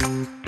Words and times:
Thank 0.00 0.28
you. 0.28 0.39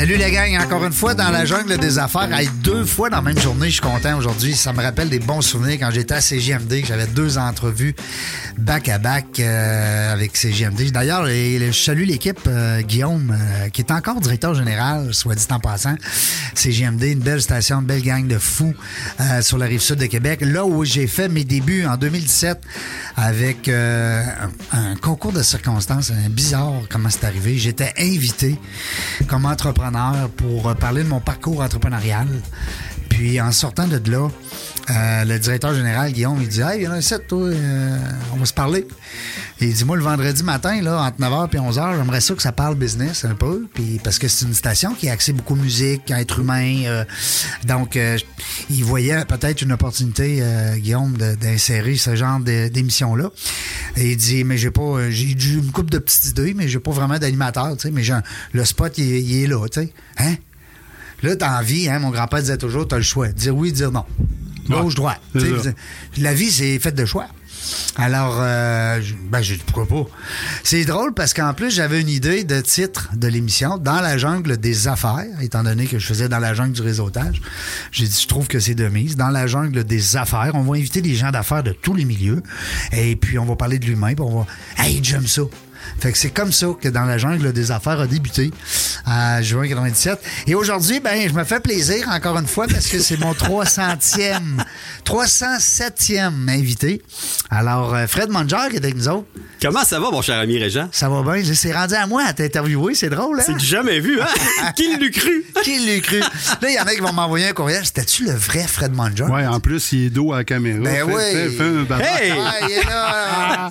Salut 0.00 0.16
les 0.16 0.30
gang, 0.30 0.56
encore 0.62 0.82
une 0.86 0.94
fois 0.94 1.12
dans 1.12 1.28
la 1.28 1.44
jungle 1.44 1.76
des 1.76 1.98
affaires. 1.98 2.32
Hey, 2.32 2.48
deux 2.64 2.86
fois 2.86 3.10
dans 3.10 3.18
la 3.18 3.22
même 3.22 3.38
journée, 3.38 3.66
je 3.66 3.72
suis 3.72 3.80
content 3.82 4.16
aujourd'hui. 4.16 4.56
Ça 4.56 4.72
me 4.72 4.80
rappelle 4.80 5.10
des 5.10 5.18
bons 5.18 5.42
souvenirs 5.42 5.76
quand 5.78 5.90
j'étais 5.90 6.14
à 6.14 6.22
CGMD, 6.22 6.80
que 6.80 6.86
j'avais 6.86 7.06
deux 7.06 7.36
entrevues 7.36 7.94
back 8.56 8.88
à 8.88 8.96
back 8.96 9.26
euh, 9.40 10.10
avec 10.10 10.38
CGMD. 10.38 10.90
D'ailleurs, 10.90 11.26
je 11.26 11.70
salue 11.72 12.04
l'équipe 12.04 12.40
euh, 12.46 12.80
Guillaume, 12.80 13.36
euh, 13.38 13.68
qui 13.68 13.82
est 13.82 13.90
encore 13.90 14.20
directeur 14.20 14.54
général, 14.54 15.12
soit 15.12 15.34
dit 15.34 15.46
en 15.50 15.60
passant. 15.60 15.96
CGMD, 16.54 17.02
une 17.02 17.18
belle 17.18 17.42
station, 17.42 17.80
une 17.80 17.86
belle 17.86 18.02
gang 18.02 18.26
de 18.26 18.38
fous 18.38 18.74
sur 19.42 19.58
la 19.58 19.66
rive 19.66 19.80
sud 19.80 19.96
de 19.96 20.06
Québec. 20.06 20.40
Là 20.42 20.64
où 20.64 20.82
j'ai 20.82 21.06
fait 21.06 21.28
mes 21.28 21.44
débuts 21.44 21.84
en 21.84 21.96
2017 21.96 22.58
avec 23.16 23.68
un, 23.68 24.24
concours 25.00 25.32
de 25.32 25.42
circonstances, 25.42 26.10
bizarre 26.30 26.72
comment 26.88 27.08
c'est 27.10 27.24
arrivé. 27.24 27.56
J'étais 27.56 27.92
invité 27.98 28.58
comme 29.28 29.44
entrepreneur 29.44 29.89
pour 30.36 30.68
euh, 30.68 30.74
parler 30.74 31.02
de 31.02 31.08
mon 31.08 31.20
parcours 31.20 31.60
entrepreneurial. 31.60 32.28
Puis 33.08 33.40
en 33.40 33.52
sortant 33.52 33.86
de 33.86 34.10
là, 34.10 34.28
euh, 34.90 35.24
le 35.24 35.38
directeur 35.38 35.74
général, 35.74 36.12
Guillaume, 36.12 36.38
il 36.40 36.48
dit 36.48 36.60
Hey, 36.60 36.80
viens 36.80 36.96
ici, 36.98 37.14
toi, 37.28 37.46
euh, 37.48 37.98
on 38.32 38.36
va 38.36 38.44
se 38.44 38.52
parler. 38.52 38.86
Il 39.60 39.72
dit 39.72 39.84
Moi, 39.84 39.96
le 39.96 40.02
vendredi 40.02 40.42
matin, 40.42 40.80
là, 40.82 41.02
entre 41.02 41.18
9h 41.20 41.54
et 41.54 41.58
11h, 41.58 41.96
j'aimerais 41.96 42.20
ça 42.20 42.34
que 42.34 42.42
ça 42.42 42.52
parle 42.52 42.74
business 42.74 43.24
un 43.24 43.34
peu. 43.34 43.66
Puis 43.74 44.00
parce 44.02 44.18
que 44.18 44.28
c'est 44.28 44.44
une 44.46 44.54
station 44.54 44.94
qui 44.94 45.08
a 45.08 45.12
axée 45.12 45.32
beaucoup 45.32 45.54
musique, 45.54 46.10
être 46.10 46.40
humain. 46.40 46.82
euh, 46.86 47.04
donc, 47.64 47.98
il 48.70 48.84
voyait 48.84 49.24
peut-être 49.24 49.62
une 49.62 49.72
opportunité, 49.72 50.42
Guillaume, 50.76 51.16
d'insérer 51.16 51.96
ce 51.96 52.16
genre 52.16 52.40
d'émission-là. 52.40 53.30
Et 53.96 54.12
il 54.12 54.16
dit 54.16 54.44
Mais 54.44 54.56
j'ai 54.58 54.70
pas. 54.70 55.10
J'ai 55.10 55.32
une 55.54 55.70
couple 55.72 55.90
de 55.90 55.98
petites 55.98 56.26
idées, 56.26 56.54
mais 56.54 56.68
j'ai 56.68 56.78
pas 56.80 56.90
vraiment 56.92 57.18
d'animateur, 57.18 57.76
tu 57.76 57.82
sais. 57.88 57.90
Mais 57.90 58.02
le 58.52 58.64
spot, 58.64 58.96
il, 58.98 59.12
est- 59.12 59.22
il 59.22 59.44
est 59.44 59.46
là, 59.46 59.66
tu 59.68 59.80
sais. 59.82 59.92
Hein? 60.18 60.34
Là, 61.22 61.34
dans 61.36 61.50
la 61.50 61.62
vie, 61.62 61.88
hein, 61.88 61.98
mon 61.98 62.10
grand-père 62.10 62.40
disait 62.40 62.56
toujours, 62.56 62.88
tu 62.88 62.94
as 62.94 62.98
le 62.98 63.04
choix. 63.04 63.28
Dire 63.28 63.54
oui, 63.54 63.72
dire 63.72 63.92
non. 63.92 64.04
Gauche, 64.70 64.94
droite. 64.94 65.20
c'est 65.34 65.38
Tu 65.40 65.56
sais, 65.58 65.62
ça. 65.64 65.70
La 66.18 66.34
vie, 66.34 66.50
c'est 66.50 66.78
faite 66.78 66.94
de 66.94 67.04
choix. 67.04 67.26
Alors, 67.96 68.36
euh, 68.40 69.00
je- 69.02 69.14
ben, 69.14 69.42
j'ai 69.42 69.56
dit 69.56 69.62
pourquoi 69.66 69.86
pas. 69.86 70.10
C'est 70.64 70.84
drôle 70.84 71.12
parce 71.12 71.34
qu'en 71.34 71.52
plus, 71.52 71.70
j'avais 71.74 72.00
une 72.00 72.08
idée 72.08 72.42
de 72.44 72.60
titre 72.60 73.10
de 73.14 73.28
l'émission, 73.28 73.76
Dans 73.78 74.00
la 74.00 74.16
jungle 74.16 74.56
des 74.56 74.88
affaires, 74.88 75.26
étant 75.42 75.62
donné 75.62 75.86
que 75.86 75.98
je 75.98 76.06
faisais 76.06 76.28
dans 76.28 76.38
la 76.38 76.54
jungle 76.54 76.72
du 76.72 76.80
réseautage. 76.82 77.40
J'ai 77.92 78.06
dit, 78.06 78.18
je 78.22 78.26
trouve 78.26 78.46
que 78.48 78.58
c'est 78.60 78.74
de 78.74 78.88
mise. 78.88 79.16
Dans 79.16 79.28
la 79.28 79.46
jungle 79.46 79.84
des 79.84 80.16
affaires, 80.16 80.52
on 80.54 80.62
va 80.62 80.76
inviter 80.78 81.02
des 81.02 81.14
gens 81.14 81.30
d'affaires 81.30 81.62
de 81.62 81.72
tous 81.72 81.94
les 81.94 82.04
milieux. 82.06 82.42
Et 82.92 83.14
puis, 83.16 83.38
on 83.38 83.44
va 83.44 83.56
parler 83.56 83.78
de 83.78 83.84
l'humain. 83.86 84.14
puis 84.14 84.24
on 84.26 84.40
va, 84.40 84.46
hey, 84.82 85.00
j'aime 85.02 85.26
ça. 85.26 85.42
Fait 85.98 86.12
que 86.12 86.18
c'est 86.18 86.30
comme 86.30 86.52
ça 86.52 86.66
que 86.80 86.88
dans 86.88 87.04
la 87.04 87.18
jungle 87.18 87.52
des 87.52 87.70
affaires 87.70 88.00
a 88.00 88.06
débuté 88.06 88.50
à 89.06 89.42
juin 89.42 89.66
97. 89.68 90.18
Et 90.46 90.54
aujourd'hui, 90.54 91.00
ben, 91.00 91.28
je 91.28 91.34
me 91.34 91.44
fais 91.44 91.60
plaisir 91.60 92.08
encore 92.10 92.38
une 92.38 92.46
fois 92.46 92.66
parce 92.66 92.86
que 92.86 92.98
c'est 93.00 93.18
mon 93.18 93.32
300e, 93.32 94.62
307e 95.04 96.48
invité. 96.48 97.02
Alors, 97.50 97.94
euh, 97.94 98.06
Fred 98.06 98.30
Manger 98.30 98.68
qui 98.70 98.76
est 98.76 98.84
avec 98.84 98.96
nous 98.96 99.08
autres. 99.08 99.26
Comment 99.60 99.84
ça 99.84 100.00
va, 100.00 100.10
mon 100.10 100.22
cher 100.22 100.38
ami 100.38 100.58
Régent? 100.58 100.88
Ça 100.92 101.08
va 101.08 101.22
bien? 101.22 101.42
C'est 101.54 101.72
rendu 101.74 101.94
à 101.94 102.06
moi 102.06 102.22
à 102.26 102.32
t'interviewer. 102.32 102.94
C'est 102.94 103.10
drôle, 103.10 103.40
hein? 103.40 103.42
C'est 103.44 103.56
du 103.56 103.64
jamais 103.66 104.00
vu, 104.00 104.20
hein? 104.20 104.26
Qui 104.76 104.96
l'eût 104.96 105.10
cru? 105.10 105.44
Qui 105.62 105.78
l'a 105.86 106.00
cru? 106.00 106.20
Là, 106.20 106.28
il 106.70 106.74
y 106.74 106.80
en 106.80 106.84
a 106.84 106.94
qui 106.94 107.00
vont 107.00 107.12
m'envoyer 107.12 107.48
un 107.48 107.52
courriel. 107.52 107.84
C'était-tu 107.84 108.24
le 108.24 108.32
vrai 108.32 108.66
Fred 108.66 108.92
Manger? 108.94 109.24
Ouais, 109.24 109.46
en 109.46 109.60
plus, 109.60 109.92
il 109.92 110.06
est 110.06 110.10
dos 110.10 110.32
à 110.32 110.38
la 110.38 110.44
caméra. 110.44 110.78
Ben 110.80 111.02
oui. 111.06 111.12
fais- 111.32 111.48
fais 111.50 111.62
un 111.62 111.82
bavard. 111.82 112.00
Hey! 112.06 112.32
Ah, 112.32 112.52
il 112.62 112.70
est 112.72 112.84
là! 112.84 113.70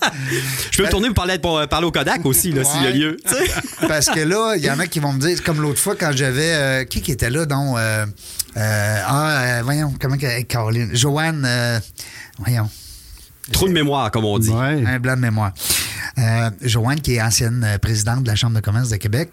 Je 0.72 0.78
peux 0.78 0.84
me 0.84 0.90
tourner 0.92 1.08
pour 1.08 1.16
parler, 1.16 1.40
pour 1.40 1.68
parler 1.68 1.88
au 1.88 1.92
Kodak 2.10 2.26
aussi, 2.26 2.52
là, 2.52 2.64
s'il 2.64 2.84
y 2.84 2.88
a 2.88 2.92
lieu. 2.92 3.18
Parce 3.88 4.08
que 4.08 4.20
là, 4.20 4.56
il 4.56 4.64
y 4.64 4.70
en 4.70 4.80
a 4.80 4.88
qui 4.88 5.00
vont 5.00 5.14
me 5.14 5.20
dire, 5.20 5.36
c'est 5.38 5.44
comme 5.44 5.62
l'autre 5.62 5.80
fois 5.80 5.96
quand 5.96 6.12
j'avais. 6.14 6.54
euh, 6.54 6.84
qui 6.86 7.02
qui 7.02 7.12
était 7.12 7.30
là, 7.30 7.46
donc. 7.46 7.78
euh, 7.78 8.06
euh, 8.58 9.02
ah, 9.06 9.42
euh, 9.42 9.62
voyons, 9.64 9.94
comment. 10.00 10.16
Caroline. 10.48 10.90
Joanne. 10.96 11.44
euh, 11.46 11.80
voyons. 12.40 12.70
Trop 13.52 13.68
de 13.68 13.74
mémoire, 13.74 14.12
comme 14.12 14.26
on 14.26 14.38
dit. 14.38 14.50
Ouais. 14.50 14.84
Un 14.86 15.00
blanc 15.00 15.16
de 15.16 15.22
mémoire. 15.22 15.52
Euh, 16.20 16.50
Joanne, 16.62 17.02
qui 17.02 17.16
est 17.16 17.22
ancienne 17.22 17.66
présidente 17.82 18.24
de 18.24 18.28
la 18.28 18.36
Chambre 18.36 18.56
de 18.56 18.60
commerce 18.62 18.90
de 18.90 18.98
Québec, 18.98 19.30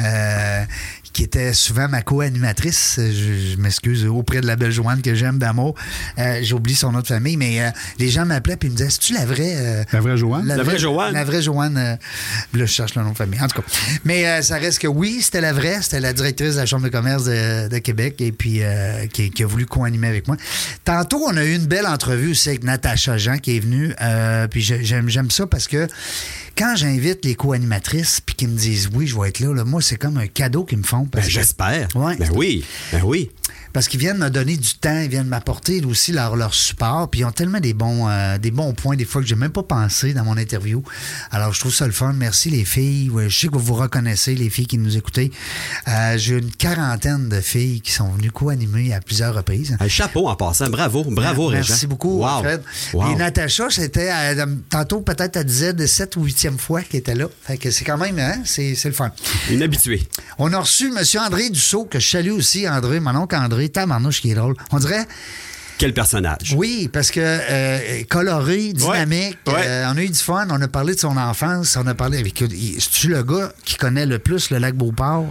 euh, 0.00 0.64
qui 1.12 1.22
était 1.24 1.52
souvent 1.52 1.88
ma 1.88 2.02
co-animatrice. 2.02 2.94
Je, 2.98 3.52
je 3.52 3.56
m'excuse 3.58 4.04
auprès 4.06 4.40
de 4.40 4.46
la 4.46 4.56
belle 4.56 4.70
Joanne 4.72 5.02
que 5.02 5.14
j'aime 5.14 5.38
d'amour. 5.38 5.74
Euh, 6.18 6.40
J'oublie 6.42 6.74
son 6.74 6.92
nom 6.92 7.00
de 7.00 7.06
famille, 7.06 7.36
mais 7.36 7.60
euh, 7.62 7.70
les 7.98 8.08
gens 8.08 8.24
m'appelaient 8.24 8.58
et 8.62 8.68
me 8.68 8.74
disaient 8.74 8.90
C'est-tu 8.90 9.12
la 9.14 9.26
vraie. 9.26 9.54
euh, 9.56 9.84
La 9.92 10.00
vraie 10.00 10.16
Joanne? 10.16 10.46
La 10.46 10.62
vraie 10.62 10.78
Joanne. 10.78 11.12
La 11.14 11.24
vraie 11.24 11.42
Joanne. 11.42 11.76
euh, 11.76 11.96
là, 12.58 12.64
je 12.64 12.66
cherche 12.66 12.94
le 12.94 13.02
nom 13.02 13.10
de 13.12 13.16
famille. 13.16 13.40
En 13.40 13.46
tout 13.48 13.60
cas. 13.60 13.68
Mais 14.04 14.26
euh, 14.26 14.42
ça 14.42 14.56
reste 14.56 14.78
que 14.80 14.86
oui, 14.88 15.20
c'était 15.22 15.40
la 15.40 15.52
vraie. 15.52 15.80
C'était 15.82 16.00
la 16.00 16.12
directrice 16.12 16.54
de 16.54 16.60
la 16.60 16.66
Chambre 16.66 16.84
de 16.84 16.88
commerce 16.90 17.24
de, 17.24 17.68
de 17.68 17.78
Québec 17.78 18.20
et 18.20 18.32
puis 18.32 18.58
euh, 18.62 19.06
qui, 19.06 19.30
qui 19.30 19.42
a 19.42 19.46
voulu 19.46 19.66
co-animer 19.66 20.08
avec 20.08 20.26
moi. 20.28 20.36
Tantôt, 20.84 21.22
on 21.28 21.36
a 21.36 21.44
eu 21.44 21.54
une 21.54 21.66
belle 21.66 21.86
entrevue 21.86 22.30
aussi 22.30 22.48
avec 22.48 22.64
Natacha 22.64 23.18
Jean 23.18 23.38
qui 23.38 23.56
est 23.56 23.60
venue. 23.60 23.92
euh, 24.00 24.46
puis 24.48 24.60
j'ai- 24.62 24.84
j'aime 24.84 25.08
j'aime 25.08 25.30
ça 25.30 25.46
parce 25.46 25.68
que 25.68 25.86
quand 26.56 26.74
j'invite 26.76 27.24
les 27.24 27.34
co-animatrices 27.34 28.20
puis 28.24 28.34
qu'ils 28.34 28.48
me 28.48 28.56
disent 28.56 28.88
oui, 28.94 29.06
je 29.06 29.18
vais 29.18 29.28
être 29.28 29.40
là, 29.40 29.54
là, 29.54 29.64
moi, 29.64 29.80
c'est 29.82 29.96
comme 29.96 30.16
un 30.18 30.26
cadeau 30.26 30.64
qu'ils 30.64 30.78
me 30.78 30.82
font. 30.82 31.01
Ben, 31.10 31.22
que- 31.22 31.28
j'espère. 31.30 31.88
Ouais. 31.94 32.16
Ben 32.16 32.30
oui. 32.34 32.64
Ben 32.92 33.02
oui. 33.04 33.30
Parce 33.72 33.88
qu'ils 33.88 34.00
viennent 34.00 34.18
me 34.18 34.28
donner 34.30 34.56
du 34.56 34.74
temps, 34.74 35.00
ils 35.00 35.08
viennent 35.08 35.26
m'apporter 35.26 35.84
aussi 35.84 36.12
leur, 36.12 36.36
leur 36.36 36.54
support, 36.54 37.08
puis 37.08 37.20
ils 37.20 37.24
ont 37.24 37.32
tellement 37.32 37.60
des 37.60 37.74
bons, 37.74 38.08
euh, 38.08 38.38
des 38.38 38.50
bons 38.50 38.72
points 38.74 38.96
des 38.96 39.04
fois 39.04 39.22
que 39.22 39.26
j'ai 39.28 39.34
même 39.34 39.50
pas 39.52 39.62
pensé 39.62 40.12
dans 40.14 40.24
mon 40.24 40.36
interview. 40.36 40.82
Alors 41.30 41.52
je 41.52 41.60
trouve 41.60 41.74
ça 41.74 41.86
le 41.86 41.92
fun. 41.92 42.12
Merci 42.12 42.50
les 42.50 42.64
filles. 42.64 43.10
Je 43.28 43.28
sais 43.36 43.48
que 43.48 43.54
vous 43.54 43.60
vous 43.64 43.74
reconnaissez, 43.74 44.34
les 44.34 44.50
filles 44.50 44.66
qui 44.66 44.78
nous 44.78 44.96
écoutez. 44.96 45.30
Euh, 45.88 46.18
j'ai 46.18 46.38
une 46.38 46.50
quarantaine 46.50 47.28
de 47.28 47.40
filles 47.40 47.80
qui 47.80 47.92
sont 47.92 48.10
venues 48.10 48.30
co-animer 48.30 48.92
à 48.92 49.00
plusieurs 49.00 49.34
reprises. 49.34 49.76
Un 49.80 49.88
chapeau 49.88 50.28
en 50.28 50.36
passant. 50.36 50.68
Bravo. 50.68 51.04
Bravo, 51.08 51.46
Régent. 51.46 51.66
Merci 51.70 51.86
beaucoup, 51.86 52.18
Wow. 52.22 52.40
Fred. 52.42 52.62
Wow. 52.92 53.12
Et 53.12 53.14
Natacha, 53.16 53.68
c'était 53.70 54.10
euh, 54.12 54.46
tantôt 54.68 55.00
peut-être 55.00 55.36
elle 55.36 55.44
disait 55.44 55.72
de 55.72 55.86
7 55.86 56.16
ou 56.16 56.26
8e 56.26 56.58
fois 56.58 56.82
qu'elle 56.82 57.00
était 57.00 57.14
là. 57.14 57.26
Fait 57.42 57.56
que 57.56 57.70
c'est 57.70 57.84
quand 57.84 57.98
même, 57.98 58.18
hein, 58.18 58.42
c'est 58.44 58.74
c'est 58.74 58.88
le 58.88 58.94
fun. 58.94 59.10
Une 59.50 59.62
habituée. 59.62 60.02
On 60.38 60.52
a 60.52 60.58
reçu 60.58 60.88
M. 60.88 60.98
André 61.20 61.50
Dussault, 61.50 61.84
que 61.84 61.98
je 61.98 62.08
salue 62.08 62.30
aussi, 62.30 62.68
André, 62.68 63.00
mon 63.00 63.14
oncle 63.16 63.34
André, 63.36 63.61
tabarnouche 63.70 64.20
qui 64.20 64.30
est 64.30 64.34
drôle. 64.34 64.54
On 64.70 64.78
dirait, 64.78 65.06
Quel 65.78 65.94
personnage? 65.94 66.54
oui, 66.56 66.88
parce 66.92 67.10
que 67.10 67.20
euh, 67.20 68.02
coloré, 68.08 68.72
dynamique, 68.72 69.36
Ouais, 69.46 69.52
ouais. 69.54 69.60
euh, 69.66 69.90
on 69.92 69.96
a 69.96 70.02
eu 70.02 70.08
du 70.08 70.14
fun, 70.18 70.46
on 70.50 70.60
a 70.60 70.68
parlé 70.68 70.94
de 70.94 71.00
son 71.00 71.16
enfance, 71.16 71.76
on 71.80 71.86
a 71.86 71.94
parlé 71.94 72.18
avec... 72.18 72.38
C'est-tu 72.38 73.08
le 73.08 73.22
gars 73.22 73.52
qui 73.64 73.76
connaît 73.76 74.06
le 74.06 74.18
plus 74.18 74.50
le 74.50 74.58
lac 74.58 74.74
Beauport, 74.74 75.26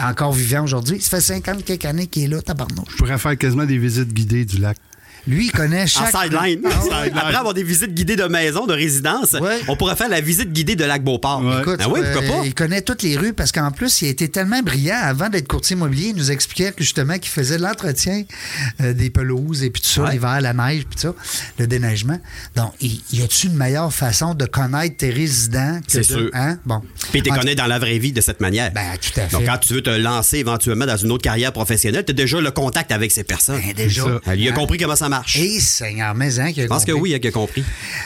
encore 0.00 0.32
vivant 0.32 0.62
aujourd'hui? 0.64 1.00
Ça 1.00 1.18
fait 1.18 1.34
50 1.40 1.64
quelques 1.64 1.84
années 1.84 2.06
qu'il 2.06 2.24
est 2.24 2.28
là, 2.28 2.40
tabarnouche. 2.42 2.88
Je 2.92 2.96
pourrais 2.96 3.18
faire 3.18 3.36
quasiment 3.36 3.64
des 3.64 3.78
visites 3.78 4.12
guidées 4.12 4.44
du 4.44 4.58
lac. 4.58 4.76
Lui, 5.28 5.46
il 5.46 5.52
connaît 5.52 5.82
En 5.82 5.86
chaque... 5.86 6.10
sideline. 6.16 6.60
Ah 6.64 6.84
ouais. 7.02 7.12
Après 7.14 7.36
avoir 7.36 7.54
des 7.54 7.62
visites 7.62 7.94
guidées 7.94 8.16
de 8.16 8.24
maison, 8.24 8.66
de 8.66 8.72
résidence, 8.74 9.34
Ouais. 9.34 9.60
on 9.68 9.76
pourrait 9.76 9.94
faire 9.94 10.08
la 10.08 10.20
visite 10.20 10.52
guidée 10.52 10.74
de 10.74 10.84
Lac 10.84 11.04
Beauport. 11.04 11.42
Ouais. 11.44 11.60
Écoute, 11.60 11.78
Ah 11.80 11.88
oui, 11.88 12.00
pourquoi 12.02 12.22
euh, 12.36 12.40
pas? 12.40 12.46
il 12.46 12.54
connaît 12.54 12.80
toutes 12.82 13.02
les 13.02 13.16
rues 13.16 13.34
parce 13.34 13.52
qu'en 13.52 13.70
plus, 13.70 14.00
il 14.02 14.06
a 14.06 14.10
été 14.10 14.28
tellement 14.28 14.62
brillant 14.62 14.98
avant 15.02 15.28
d'être 15.28 15.46
courtier 15.46 15.76
immobilier. 15.76 16.08
Il 16.08 16.16
nous 16.16 16.30
expliquait 16.30 16.72
que 16.72 16.82
justement 16.82 17.18
qu'il 17.18 17.30
faisait 17.30 17.58
l'entretien 17.58 18.24
euh, 18.80 18.94
des 18.94 19.10
pelouses 19.10 19.62
et 19.62 19.70
puis 19.70 19.82
tout 19.82 19.88
ça, 19.88 20.10
l'hiver, 20.10 20.40
la 20.40 20.52
neige, 20.54 20.84
puis 20.88 20.96
tout 20.96 21.14
ça, 21.14 21.14
le 21.58 21.66
déneigement. 21.66 22.18
Donc, 22.56 22.72
y, 22.80 23.02
y 23.12 23.22
a-tu 23.22 23.48
une 23.48 23.56
meilleure 23.56 23.92
façon 23.92 24.34
de 24.34 24.46
connaître 24.46 24.96
tes 24.96 25.10
résidents 25.10 25.80
que 25.86 25.92
C'est 25.92 26.02
sûr. 26.04 26.30
Hein? 26.32 26.56
Bon. 26.64 26.80
Puis 27.12 27.22
tu 27.22 27.30
En- 27.30 27.34
connais 27.34 27.54
dans 27.54 27.66
la 27.66 27.78
vraie 27.78 27.98
vie 27.98 28.12
de 28.12 28.20
cette 28.22 28.40
manière. 28.40 28.72
Ben, 28.72 28.96
tout 29.00 29.20
à 29.20 29.24
fait. 29.28 29.36
Donc, 29.36 29.44
quand 29.44 29.58
tu 29.58 29.74
veux 29.74 29.82
te 29.82 29.90
lancer 29.90 30.38
éventuellement 30.38 30.86
dans 30.86 30.96
une 30.96 31.10
autre 31.12 31.22
carrière 31.24 31.52
professionnelle, 31.52 32.04
tu 32.04 32.12
as 32.12 32.14
déjà 32.14 32.40
le 32.40 32.50
contact 32.50 32.92
avec 32.92 33.12
ces 33.12 33.24
personnes. 33.24 33.60
Ben, 33.60 33.74
déjà. 33.74 34.02
Y 34.34 34.48
a 34.48 34.50
Hein? 34.50 34.54
compris 34.54 34.78
comment 34.78 34.96
ça 34.96 35.08
marche. 35.08 35.17
Et 35.36 35.60
Seigneur, 35.60 36.14
mais 36.14 36.38
hein, 36.40 36.52
qu'il 36.52 36.60
a 36.62 36.64
Je 36.64 36.68
pense 36.68 36.84
que 36.84 36.92
compris. 36.92 37.12
oui, 37.12 37.18
il 37.22 37.26
a 37.26 37.30
compris. 37.30 37.64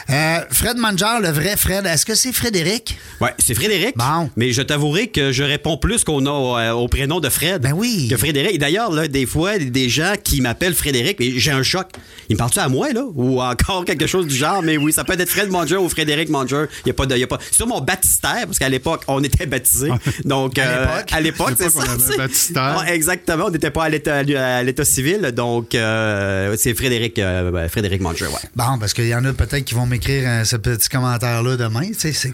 Euh, 0.09 0.39
Fred 0.51 0.77
Manger, 0.77 1.19
le 1.21 1.29
vrai 1.29 1.55
Fred, 1.57 1.85
est-ce 1.85 2.05
que 2.05 2.15
c'est 2.15 2.31
Frédéric? 2.33 2.97
Ouais, 3.21 3.33
c'est 3.39 3.53
Frédéric. 3.53 3.95
Bon. 3.97 4.29
Mais 4.35 4.51
je 4.51 4.61
t'avouerai 4.61 5.07
que 5.07 5.31
je 5.31 5.43
réponds 5.43 5.77
plus 5.77 6.03
qu'on 6.03 6.25
a 6.25 6.31
au, 6.31 6.57
euh, 6.57 6.71
au 6.71 6.87
prénom 6.87 7.19
de 7.19 7.29
Fred. 7.29 7.61
Ben 7.61 7.73
oui. 7.73 8.07
Que 8.09 8.17
Frédéric. 8.17 8.55
Et 8.55 8.57
D'ailleurs, 8.57 8.91
là, 8.91 9.07
des 9.07 9.25
fois, 9.25 9.57
des 9.57 9.89
gens 9.89 10.13
qui 10.23 10.41
m'appellent 10.41 10.73
Frédéric, 10.75 11.17
mais 11.19 11.31
j'ai 11.37 11.51
un 11.51 11.63
choc. 11.63 11.87
Il 12.29 12.33
me 12.35 12.37
parle-tu 12.37 12.59
à 12.59 12.69
moi, 12.69 12.91
là? 12.93 13.03
Ou 13.15 13.41
encore 13.41 13.83
quelque 13.85 14.07
chose 14.07 14.27
du 14.27 14.35
genre? 14.35 14.61
Mais 14.63 14.77
oui, 14.77 14.93
ça 14.93 15.03
peut 15.03 15.13
être 15.19 15.27
Fred 15.29 15.49
Manger 15.49 15.77
ou 15.77 15.89
Frédéric 15.89 16.29
Manger. 16.29 16.65
Il 16.85 16.89
y 16.89 16.91
a 16.91 16.93
pas 16.93 17.05
de. 17.05 17.15
il 17.15 17.19
Y 17.19 17.23
a 17.23 17.27
pas... 17.27 17.39
C'est 17.49 17.55
sur 17.55 17.67
mon 17.67 17.81
baptistère, 17.81 18.45
parce 18.45 18.59
qu'à 18.59 18.69
l'époque, 18.69 19.01
on 19.07 19.21
était 19.23 19.45
baptisés. 19.45 19.91
Donc, 20.23 20.57
À 20.57 20.61
euh, 20.63 20.85
l'époque? 20.85 21.09
à 21.11 21.21
l'époque, 21.21 21.51
À 21.51 21.55
c'est 21.57 21.69
ça. 21.69 21.79
on 21.79 21.81
avait 21.89 22.17
baptistère. 22.17 22.85
Exactement. 22.87 23.45
On 23.47 23.51
n'était 23.51 23.71
pas 23.71 23.83
à 23.85 23.89
l'état, 23.89 24.17
à 24.17 24.63
l'état 24.63 24.85
civil. 24.85 25.21
Donc, 25.35 25.75
euh, 25.75 26.55
c'est 26.57 26.73
Frédéric, 26.73 27.02
euh, 27.17 27.67
Frédéric 27.69 28.01
Manger, 28.01 28.25
ouais. 28.27 28.49
Bon, 28.55 28.77
parce 28.79 28.93
qu'il 28.93 29.07
y 29.07 29.15
en 29.15 29.23
a 29.25 29.33
peut-être 29.33 29.63
qui 29.65 29.73
vont 29.75 29.85
m'écrire 29.85 30.23
euh, 30.25 30.43
ce 30.43 30.55
petit 30.55 30.89
commentaire-là 30.89 31.57
demain. 31.57 31.81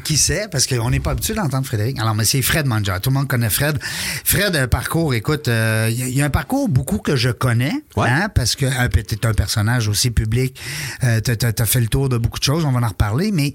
Qui 0.03 0.17
sait? 0.17 0.47
Parce 0.51 0.67
qu'on 0.67 0.89
n'est 0.89 0.99
pas 0.99 1.11
habitué 1.11 1.33
d'entendre 1.33 1.65
Frédéric. 1.65 1.99
Alors, 1.99 2.15
mais 2.15 2.25
c'est 2.25 2.41
Fred 2.41 2.65
Manger. 2.65 2.95
Tout 3.01 3.09
le 3.09 3.15
monde 3.15 3.27
connaît 3.27 3.49
Fred. 3.49 3.79
Fred, 4.23 4.55
un 4.55 4.67
parcours, 4.67 5.13
écoute, 5.13 5.47
euh, 5.47 5.87
il 5.91 5.99
y, 5.99 6.03
a- 6.03 6.07
il 6.07 6.13
y 6.17 6.21
a 6.21 6.25
un 6.25 6.29
parcours 6.29 6.69
beaucoup 6.69 6.97
que 6.99 7.15
je 7.15 7.29
connais, 7.29 7.73
Ouais. 7.95 8.07
hein, 8.09 8.29
parce 8.33 8.55
que 8.55 8.65
tu 8.87 9.15
es 9.15 9.25
un 9.25 9.33
personnage 9.33 9.87
aussi 9.87 10.11
public. 10.11 10.59
Euh, 11.03 11.19
tu 11.21 11.31
as, 11.31 11.65
fait 11.65 11.79
le 11.81 11.87
tour 11.87 12.09
de 12.09 12.17
beaucoup 12.17 12.39
de 12.39 12.43
choses. 12.43 12.65
On 12.65 12.71
va 12.71 12.79
en 12.79 12.87
reparler. 12.89 13.31
Mais 13.31 13.53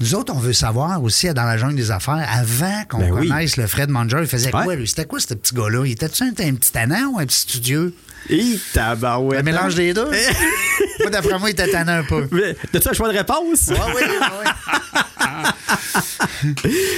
nous 0.00 0.14
autres, 0.14 0.32
on 0.34 0.38
veut 0.38 0.52
savoir 0.52 1.02
aussi, 1.02 1.32
dans 1.34 1.44
la 1.44 1.56
jungle 1.58 1.76
des 1.76 1.90
affaires, 1.90 2.26
avant 2.30 2.84
qu'on 2.88 2.98
Ben 2.98 3.12
oui. 3.12 3.28
connaisse 3.28 3.56
le 3.56 3.66
Fred 3.66 3.90
Manger, 3.90 4.18
il 4.20 4.26
faisait 4.26 4.54
Ouais. 4.54 4.64
quoi, 4.64 4.74
lui? 4.76 4.86
C'était 4.88 5.04
quoi, 5.04 5.20
ce 5.20 5.34
petit 5.34 5.54
gars-là? 5.54 5.84
Il 5.84 5.92
était-tu 5.92 6.22
un, 6.24 6.28
un 6.28 6.54
petit 6.54 6.72
tannant 6.72 7.12
ou 7.14 7.18
un 7.18 7.26
petit 7.26 7.38
studieux? 7.40 7.94
Et 8.30 8.58
tabarouette. 8.72 9.40
Un 9.40 9.42
mélange 9.42 9.74
des 9.74 9.94
deux? 9.94 10.04
moi, 11.00 11.10
d'après 11.10 11.38
moi, 11.38 11.50
il 11.50 11.52
était 11.52 11.74
un 11.74 12.04
peu. 12.04 12.28
Mais, 12.30 12.54
T'as-tu 12.72 12.88
un 12.88 12.92
choix 12.92 13.12
de 13.12 13.16
réponse? 13.16 13.68
Oui, 13.68 13.76
oui. 13.96 14.02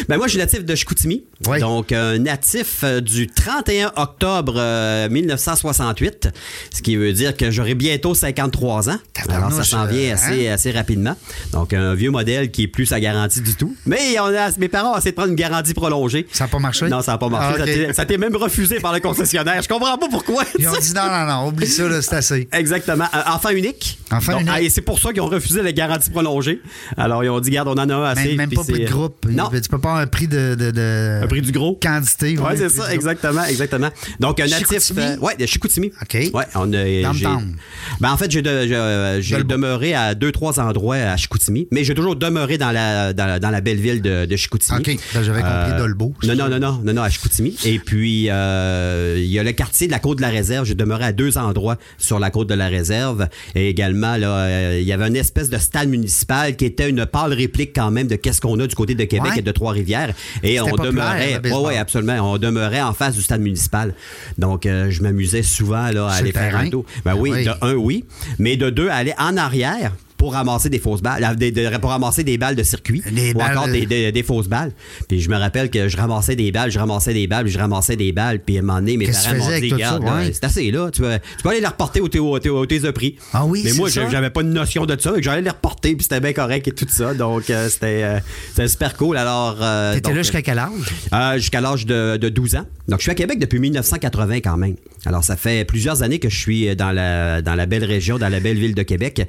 Ben 0.09 0.17
moi, 0.17 0.27
je 0.27 0.33
suis 0.33 0.39
natif 0.39 0.65
de 0.65 0.75
Chicoutimi. 0.75 1.25
Oui. 1.47 1.61
Donc, 1.61 1.93
un 1.93 2.19
natif 2.19 2.81
euh, 2.85 3.01
du 3.01 3.27
31 3.27 3.93
octobre 3.97 4.55
euh, 4.57 5.09
1968, 5.09 6.29
ce 6.75 6.83
qui 6.83 6.97
veut 6.97 7.13
dire 7.13 7.37
que 7.37 7.51
j'aurai 7.51 7.75
bientôt 7.75 8.15
53 8.15 8.91
ans. 8.91 8.99
Alors, 9.29 9.53
ça 9.53 9.65
s'en 9.65 9.87
vient 9.87 10.11
euh, 10.11 10.15
assez, 10.15 10.49
assez 10.49 10.71
rapidement. 10.71 11.17
Donc, 11.53 11.73
un 11.73 11.95
vieux 11.95 12.11
modèle 12.11 12.51
qui 12.51 12.65
est 12.65 12.69
plus 12.69 12.87
sa 12.87 13.01
garantie 13.01 13.41
du 13.41 13.55
tout. 13.55 13.75
Mais 13.87 14.19
on 14.21 14.27
a, 14.27 14.51
mes 14.59 14.69
parents 14.69 14.95
ont 14.95 14.99
essayé 14.99 15.13
de 15.13 15.17
prendre 15.17 15.31
une 15.31 15.37
garantie 15.37 15.75
prolongée. 15.75 16.27
Ça 16.33 16.45
n'a 16.45 16.49
pas 16.49 16.59
marché? 16.59 16.89
Non, 16.89 17.01
ça 17.01 17.13
n'a 17.13 17.19
pas 17.19 17.29
marché. 17.29 17.63
Ah. 17.63 17.87
Ça 17.89 17.95
Ça 18.01 18.05
t'est 18.05 18.19
même 18.19 18.37
refusé 18.37 18.81
par 18.81 18.93
le 18.93 19.01
concessionnaire. 19.01 19.63
Je 19.63 19.69
comprends 19.69 19.99
pas 19.99 20.09
pourquoi. 20.09 20.45
Ils 20.59 20.69
ont 20.69 20.73
dit 20.73 20.95
non, 20.95 21.03
non, 21.11 21.27
non, 21.27 21.49
oublie 21.49 21.67
ça, 21.67 22.03
c'est 22.03 22.15
assez. 22.15 22.49
Exactement. 22.53 23.05
Euh, 23.15 23.19
enfant 23.35 23.51
unique. 23.51 23.99
Enfant 24.11 24.39
unique. 24.39 24.49
ah, 24.53 24.61
et 24.61 24.71
c'est 24.71 24.81
pour 24.81 24.99
ça 24.99 25.13
qu'ils 25.13 25.21
ont 25.23 25.27
refusé 25.29 25.63
la 25.63 25.73
garantie 25.73 26.11
prolongée. 26.11 26.61
Alors, 26.97 27.23
ils 27.25 27.29
ont 27.31 27.41
dit, 27.41 27.51
garde, 27.51 27.69
on 27.69 27.73
en 27.81 27.89
a 27.91 28.09
assez. 28.11 28.29
Même, 28.29 28.37
même 28.37 28.51
pas 28.51 28.63
prix 28.63 28.73
de 28.73 28.79
c'est- 28.79 28.85
groupe. 28.93 29.27
Non. 29.29 29.49
Tu 29.51 29.61
peux 29.69 29.79
pas 29.79 29.91
avoir 29.91 30.03
un 30.03 30.07
prix 30.07 30.27
de. 30.29 30.55
de, 30.55 30.71
de- 30.71 31.21
Un 31.23 31.27
prix 31.27 31.43
du 31.43 31.53
gros. 31.53 31.79
Quantité. 31.83 32.37
Oui, 32.39 32.45
oui, 32.51 32.55
c'est 32.57 32.69
ça, 32.69 32.93
exactement, 32.95 33.45
exactement. 33.45 33.91
Donc, 34.19 34.41
un 34.41 34.47
natif. 34.47 34.93
Euh, 34.97 35.17
ouais, 35.19 35.37
de 35.37 35.47
Chicoutimi. 35.47 35.93
OK. 36.03 36.31
Ouais, 36.35 36.45
on 36.55 36.73
a. 36.73 37.03
Tam. 37.21 37.55
Ben, 38.01 38.11
en 38.13 38.17
fait, 38.17 38.31
j'ai, 38.31 38.43
de- 38.43 39.43
demeuré 39.43 39.95
à 39.95 40.15
deux, 40.15 40.33
trois 40.33 40.61
endroits 40.61 40.97
à 40.97 41.17
Chicoutimi, 41.17 41.67
mais 41.71 41.85
j'ai 41.85 41.95
toujours 41.95 42.17
demeuré 42.17 42.59
dans 42.59 42.71
la, 42.73 43.13
dans 43.13 43.27
la, 43.27 43.39
dans 43.39 43.51
la 43.51 43.61
belle 43.61 43.79
ville 43.81 44.03
de, 44.03 44.27
de 44.27 44.37
Chicoutimi. 44.37 44.79
OK. 44.79 44.97
Ben, 45.15 45.23
j'avais 45.23 45.41
compris 45.43 45.77
Dolbeau. 45.79 46.15
Non, 46.25 46.35
non, 46.35 46.49
non, 46.49 46.59
non, 46.59 46.81
non, 46.85 46.93
non, 46.93 47.03
à 47.03 47.09
Chicoutimi. 47.11 47.57
Et 47.65 47.79
puis, 47.79 48.27
euh, 48.29 49.17
il 49.19 49.27
y 49.31 49.39
a 49.39 49.43
le 49.43 49.53
quartier 49.53 49.87
de 49.87 49.93
la 49.93 49.99
côte 49.99 50.19
de 50.19 50.23
la 50.23 50.29
réserve. 50.29 50.67
J'ai 50.67 50.75
demeuré 50.75 51.00
à 51.03 51.13
deux 51.13 51.39
endroits 51.39 51.77
sur 51.99 52.19
la 52.19 52.31
côte 52.31 52.49
de 52.49 52.55
la 52.55 52.69
réserve. 52.69 53.29
Et 53.55 53.69
également, 53.69 54.17
là, 54.17 54.29
euh, 54.39 54.79
il 54.81 54.87
y 54.87 54.93
avait 54.93 55.09
une 55.09 55.17
espèce 55.17 55.51
de 55.51 55.59
stade 55.59 55.89
municipal 55.89 56.57
qui 56.57 56.65
était 56.65 56.89
une 56.89 57.07
pâle 57.07 57.33
réplique 57.33 57.73
quand 57.75 57.91
même 57.91 58.07
de 58.07 58.17
qu'est-ce 58.17 58.41
qu'on 58.41 58.59
a 58.61 58.67
du 58.67 58.75
côté 58.75 58.95
de 58.95 59.05
Québec 59.05 59.33
Ouais. 59.33 59.39
et 59.39 59.43
de 59.43 59.51
Trois-Rivières. 59.53 60.13
Et 60.43 60.61
on 60.61 60.75
demeurait. 60.77 61.39
baseball. 61.41 61.67
Ouais, 61.67 61.77
absolument. 61.77 62.33
On 62.33 62.39
demeurait 62.39 62.81
en 62.83 62.93
face 62.93 63.15
du 63.15 63.23
stade 63.23 63.41
municipal. 63.41 63.95
Donc, 64.39 64.67
euh, 64.67 64.91
je 64.91 65.03
m'amusais 65.03 65.43
souvent 65.43 65.91
là, 65.91 66.07
à 66.07 66.11
Sur 66.13 66.19
aller 66.21 66.33
le 66.33 66.39
faire 66.39 66.57
un 66.57 66.69
tour. 66.71 66.85
Ben 67.05 67.15
oui, 67.17 67.31
Oui. 67.33 67.45
de 67.45 67.51
un, 67.63 67.75
oui. 67.75 68.05
Mais 68.39 68.57
de 68.57 68.71
deux, 68.71 68.89
aller 68.89 69.15
en 69.19 69.37
arrière 69.37 69.93
pour 70.21 70.35
ramasser 70.35 70.69
des 70.69 70.79
fausses 70.79 71.01
balles, 71.01 71.35
de, 71.35 71.79
pour 71.79 71.89
ramasser 71.89 72.25
des 72.25 72.37
balles 72.37 72.55
de 72.55 72.63
circuit, 72.63 73.03
ou 73.35 73.41
encore 73.41 73.69
des, 73.69 74.13
des, 74.13 74.23
fausses 74.23 74.49
balles. 74.49 74.71
Puis 75.09 75.23
je 75.23 75.31
me 75.31 75.37
rappelle 75.37 75.71
que 75.71 75.89
je 75.89 75.97
ramassais 75.97 76.37
des 76.37 76.53
balles, 76.53 76.71
je 76.71 76.79
ramassais 76.79 77.15
des 77.15 77.27
balles, 77.27 77.49
je 77.49 77.59
ramassais 77.59 77.97
des 77.97 78.13
balles, 78.13 78.39
puis 78.41 78.57
à 78.57 78.61
un 78.61 78.63
moment 78.63 78.81
donné, 78.81 78.99
mes 78.99 79.07
parents 79.07 79.35
m'ont 79.35 79.59
dit, 79.59 79.73
regarde, 79.73 80.05
euh, 80.05 80.19
ouais. 80.19 80.31
c'est 80.35 80.45
assez 80.45 80.71
là, 80.71 80.91
tu 80.91 81.01
peux, 81.01 81.19
tu 81.39 81.43
peux 81.43 81.49
aller 81.49 81.61
les 81.61 81.67
reporter 81.67 82.01
au 82.03 82.67
tes 82.67 82.93
prix. 82.93 83.17
Ah 83.33 83.47
oui, 83.47 83.63
Mais 83.65 83.73
moi, 83.73 83.89
j'avais 83.89 84.29
pas 84.29 84.43
une 84.43 84.53
notion 84.53 84.85
de 84.85 84.95
ça, 85.01 85.15
et 85.17 85.23
j'allais 85.23 85.41
les 85.41 85.49
reporter, 85.49 85.95
puis 85.95 86.03
c'était 86.03 86.21
bien 86.21 86.35
correct 86.35 86.69
et 86.69 86.73
tout 86.73 86.87
ça. 86.87 87.15
Donc, 87.15 87.49
euh, 87.49 87.71
c'était 87.71 88.21
euh, 88.59 88.69
super 88.69 88.97
cool. 88.99 89.17
Alors. 89.17 89.57
Euh, 89.63 89.95
T'étais 89.95 90.13
là 90.13 90.23
jusqu'à 90.23 90.39
euh, 90.39 90.43
quel 90.45 90.59
âge? 90.59 91.41
jusqu'à 91.41 91.63
l'âge 91.63 91.87
de, 91.87 92.19
de 92.19 92.29
12 92.29 92.57
ans. 92.57 92.67
Donc, 92.89 92.99
je 92.99 93.05
suis 93.05 93.13
à 93.13 93.15
Québec 93.15 93.39
depuis 93.39 93.59
1980 93.59 94.37
quand 94.37 94.57
même. 94.59 94.77
Alors, 95.07 95.25
ça 95.25 95.37
fait 95.37 95.65
plusieurs 95.65 96.03
années 96.03 96.19
que 96.19 96.29
je 96.29 96.37
suis 96.37 96.77
dans 96.77 96.93
la, 96.93 97.41
dans 97.41 97.55
la 97.55 97.67
belle 97.67 97.85
région, 97.85 98.19
dans 98.19 98.29
la 98.29 98.41
belle 98.41 98.59
ville 98.59 98.75
de 98.75 98.83
Québec. 98.83 99.27